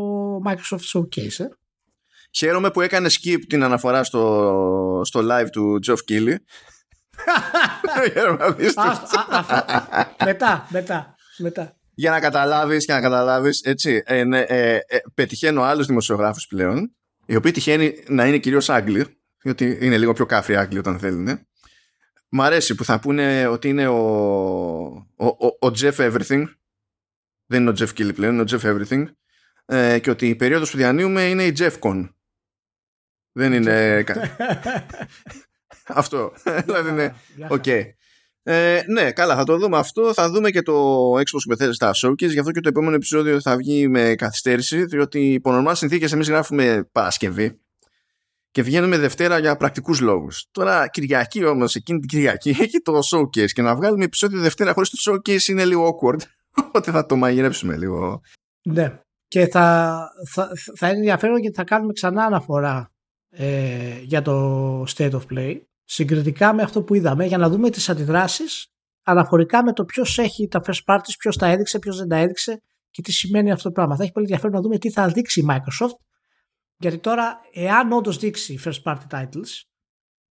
Microsoft 0.45 0.99
Showcase. 0.99 1.39
Ε. 1.39 1.47
Χαίρομαι 2.31 2.71
που 2.71 2.81
έκανε 2.81 3.09
skip 3.11 3.39
την 3.47 3.63
αναφορά 3.63 4.03
στο, 4.03 5.01
στο 5.03 5.19
live 5.23 5.49
του 5.51 5.79
Geoff 5.87 5.97
Keighley 6.11 6.35
μετά, 10.25 10.67
μετά, 10.69 11.15
μετά. 11.37 11.75
Για 11.93 12.11
να 12.11 12.19
καταλάβεις, 12.19 12.85
για 12.85 12.95
να 12.95 13.01
καταλάβεις, 13.01 13.61
έτσι, 13.61 14.03
ε, 14.05 14.23
ναι, 14.23 14.39
ε, 14.39 14.75
ε, 14.75 14.97
πετυχαίνω 15.13 15.61
άλλους 15.61 15.85
δημοσιογράφους 15.85 16.47
πλέον 16.47 16.91
οι 17.27 17.35
οποίοι 17.35 17.51
τυχαίνει 17.51 18.03
να 18.07 18.27
είναι 18.27 18.37
κυρίως 18.37 18.69
Άγγλοι, 18.69 19.21
διότι 19.41 19.77
είναι 19.81 19.97
λίγο 19.97 20.13
πιο 20.13 20.25
κάφροι 20.25 20.55
Άγγλοι 20.55 20.77
όταν 20.77 20.99
θέλουν. 20.99 21.47
Μ' 22.29 22.41
αρέσει 22.41 22.75
που 22.75 22.83
θα 22.83 22.99
πούνε 22.99 23.47
ότι 23.47 23.69
είναι 23.69 23.87
ο, 23.87 23.97
ο, 25.15 25.25
ο, 25.25 25.45
ο 25.45 25.71
Jeff 25.79 25.93
Everything. 25.93 26.43
Δεν 27.45 27.61
είναι 27.61 27.69
ο 27.69 27.73
Geoff 27.77 27.89
Keighley 27.97 28.15
πλέον, 28.15 28.33
είναι 28.33 28.41
ο 28.41 28.45
Geoff 28.49 28.61
Everything. 28.61 29.05
Ε, 29.65 29.99
και 29.99 30.09
ότι 30.09 30.27
η 30.27 30.35
περίοδος 30.35 30.71
που 30.71 30.77
διανύουμε 30.77 31.21
είναι 31.23 31.43
η 31.43 31.53
Con. 31.57 32.09
Δεν 33.31 33.53
είναι... 33.53 34.03
Αυτό. 35.87 36.31
δηλαδή 36.65 36.89
είναι... 36.89 37.15
Οκ. 37.49 37.67
Ε, 38.43 38.83
ναι, 38.87 39.11
καλά, 39.11 39.35
θα 39.35 39.43
το 39.43 39.57
δούμε 39.57 39.77
αυτό. 39.77 40.13
Θα 40.13 40.29
δούμε 40.29 40.49
και 40.49 40.61
το 40.61 41.11
Xbox 41.13 41.57
που 41.57 41.73
στα 41.73 41.91
Showcase. 42.03 42.29
Γι' 42.29 42.39
αυτό 42.39 42.51
και 42.51 42.59
το 42.59 42.69
επόμενο 42.69 42.95
επεισόδιο 42.95 43.41
θα 43.41 43.57
βγει 43.57 43.87
με 43.87 44.15
καθυστέρηση, 44.15 44.85
διότι 44.85 45.33
υπό 45.33 45.51
νορμάλ 45.51 45.75
συνθήκες 45.75 46.11
εμείς 46.11 46.29
γράφουμε 46.29 46.89
Παρασκευή 46.91 47.59
και 48.51 48.63
βγαίνουμε 48.63 48.97
Δευτέρα 48.97 49.37
για 49.37 49.57
πρακτικούς 49.57 49.99
λόγους. 49.99 50.47
Τώρα, 50.51 50.87
Κυριακή 50.87 51.45
όμως, 51.45 51.75
εκείνη 51.75 51.99
την 51.99 52.07
Κυριακή 52.07 52.49
έχει 52.49 52.81
το 52.81 52.99
Showcase 53.11 53.51
και 53.51 53.61
να 53.61 53.75
βγάλουμε 53.75 54.03
επεισόδιο 54.03 54.39
Δευτέρα 54.39 54.73
χωρίς 54.73 54.89
το 54.89 55.11
Showcase 55.11 55.47
είναι 55.47 55.65
λίγο 55.65 55.89
awkward. 55.89 56.19
Οπότε 56.67 56.91
θα 56.91 57.05
το 57.05 57.15
μαγειρέψουμε 57.15 57.77
λίγο. 57.77 58.21
Ναι. 58.61 58.99
Και 59.27 59.47
θα, 59.47 60.09
θα, 60.29 60.49
θα 60.75 60.87
είναι 60.87 60.97
ενδιαφέρον 60.97 61.39
γιατί 61.39 61.55
θα 61.55 61.63
κάνουμε 61.63 61.93
ξανά 61.93 62.23
αναφορά 62.23 62.91
ε, 63.29 63.99
για 64.01 64.21
το 64.21 64.81
State 64.83 65.11
of 65.11 65.21
Play 65.31 65.59
συγκριτικά 65.89 66.53
με 66.53 66.61
αυτό 66.61 66.83
που 66.83 66.93
είδαμε 66.93 67.25
για 67.25 67.37
να 67.37 67.49
δούμε 67.49 67.69
τις 67.69 67.89
αντιδράσεις 67.89 68.67
αναφορικά 69.03 69.63
με 69.63 69.73
το 69.73 69.85
ποιος 69.85 70.17
έχει 70.17 70.47
τα 70.47 70.61
first 70.65 70.83
parties, 70.85 71.15
ποιος 71.19 71.37
τα 71.37 71.47
έδειξε, 71.47 71.79
ποιος 71.79 71.97
δεν 71.97 72.07
τα 72.07 72.15
έδειξε 72.15 72.61
και 72.89 73.01
τι 73.01 73.11
σημαίνει 73.11 73.51
αυτό 73.51 73.63
το 73.63 73.71
πράγμα. 73.71 73.95
Θα 73.95 74.03
έχει 74.03 74.11
πολύ 74.11 74.25
ενδιαφέρον 74.25 74.55
να 74.55 74.61
δούμε 74.61 74.77
τι 74.77 74.91
θα 74.91 75.07
δείξει 75.07 75.39
η 75.39 75.45
Microsoft 75.49 75.97
γιατί 76.77 76.97
τώρα 76.97 77.39
εάν 77.53 77.91
όντως 77.91 78.17
δείξει 78.17 78.59
first 78.63 78.83
party 78.83 79.07
titles 79.11 79.63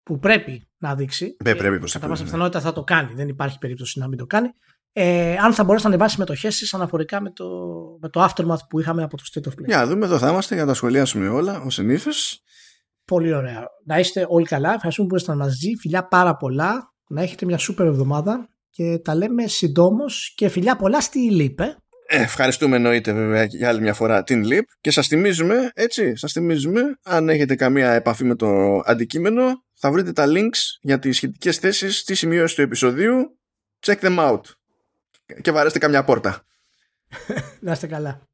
που 0.02 0.18
πρέπει 0.18 0.68
να 0.78 0.94
δείξει 0.94 1.36
ναι, 1.44 1.54
πρέπει 1.54 1.90
κατά 1.90 2.08
πάσα 2.08 2.24
πιθανότητα 2.24 2.60
θα 2.60 2.72
το 2.72 2.84
κάνει, 2.84 3.14
δεν 3.14 3.28
υπάρχει 3.28 3.58
περίπτωση 3.58 3.98
να 3.98 4.08
μην 4.08 4.18
το 4.18 4.26
κάνει 4.26 4.50
ε, 4.98 5.36
αν 5.36 5.52
θα 5.52 5.64
μπορέσει 5.64 5.84
να 5.84 5.90
ανεβάσει 5.90 6.14
συμμετοχέ 6.14 6.48
τη 6.48 6.68
αναφορικά 6.72 7.20
με 7.20 7.30
το, 7.30 7.48
με 8.00 8.08
το 8.08 8.24
aftermath 8.24 8.68
που 8.68 8.80
είχαμε 8.80 9.02
από 9.02 9.16
το 9.16 9.22
State 9.32 9.48
of 9.48 9.52
Play. 9.52 9.64
Για 9.66 9.76
να 9.76 9.86
δούμε, 9.86 10.04
εδώ 10.04 10.18
θα 10.18 10.28
είμαστε 10.28 10.54
για 10.54 10.64
να 10.64 10.68
τα 10.68 10.76
σχολιάσουμε 10.76 11.28
όλα, 11.28 11.60
ως 11.60 11.74
συνήθως. 11.74 12.42
Πολύ 13.06 13.34
ωραία. 13.34 13.64
Να 13.84 13.98
είστε 13.98 14.26
όλοι 14.28 14.46
καλά. 14.46 14.72
Ευχαριστούμε 14.74 15.08
που 15.08 15.14
ήσασταν 15.14 15.36
μαζί. 15.36 15.76
Φιλιά 15.80 16.06
πάρα 16.08 16.36
πολλά. 16.36 16.94
Να 17.08 17.22
έχετε 17.22 17.46
μια 17.46 17.58
σούπερ 17.58 17.86
εβδομάδα 17.86 18.48
και 18.70 18.98
τα 18.98 19.14
λέμε 19.14 19.46
συντόμως 19.46 20.32
και 20.36 20.48
φιλιά 20.48 20.76
πολλά 20.76 21.00
στη 21.00 21.30
ΛΥΠ. 21.30 21.60
Ε. 21.60 21.76
Ε, 22.08 22.22
ευχαριστούμε 22.22 22.76
εννοείται 22.76 23.12
βέβαια 23.12 23.44
για 23.44 23.68
άλλη 23.68 23.80
μια 23.80 23.94
φορά 23.94 24.22
την 24.22 24.44
ΛΥΠ 24.44 24.68
και 24.80 24.90
σας 24.90 25.06
θυμίζουμε, 25.06 25.70
έτσι, 25.74 26.16
σας 26.16 26.32
θυμίζουμε 26.32 26.80
αν 27.02 27.28
έχετε 27.28 27.54
καμία 27.54 27.92
επαφή 27.92 28.24
με 28.24 28.34
το 28.34 28.80
αντικείμενο 28.84 29.64
θα 29.74 29.90
βρείτε 29.90 30.12
τα 30.12 30.24
links 30.28 30.58
για 30.80 30.98
τις 30.98 31.16
σχετικές 31.16 31.56
θέσεις 31.56 31.98
στη 31.98 32.14
σημείωση 32.14 32.54
του 32.54 32.62
επεισοδίου 32.62 33.38
check 33.86 33.98
them 34.00 34.18
out 34.18 34.40
και 35.40 35.50
βαρέστε 35.50 35.78
καμιά 35.78 36.04
πόρτα 36.04 36.44
Να 37.60 37.72
είστε 37.72 37.86
καλά 37.86 38.28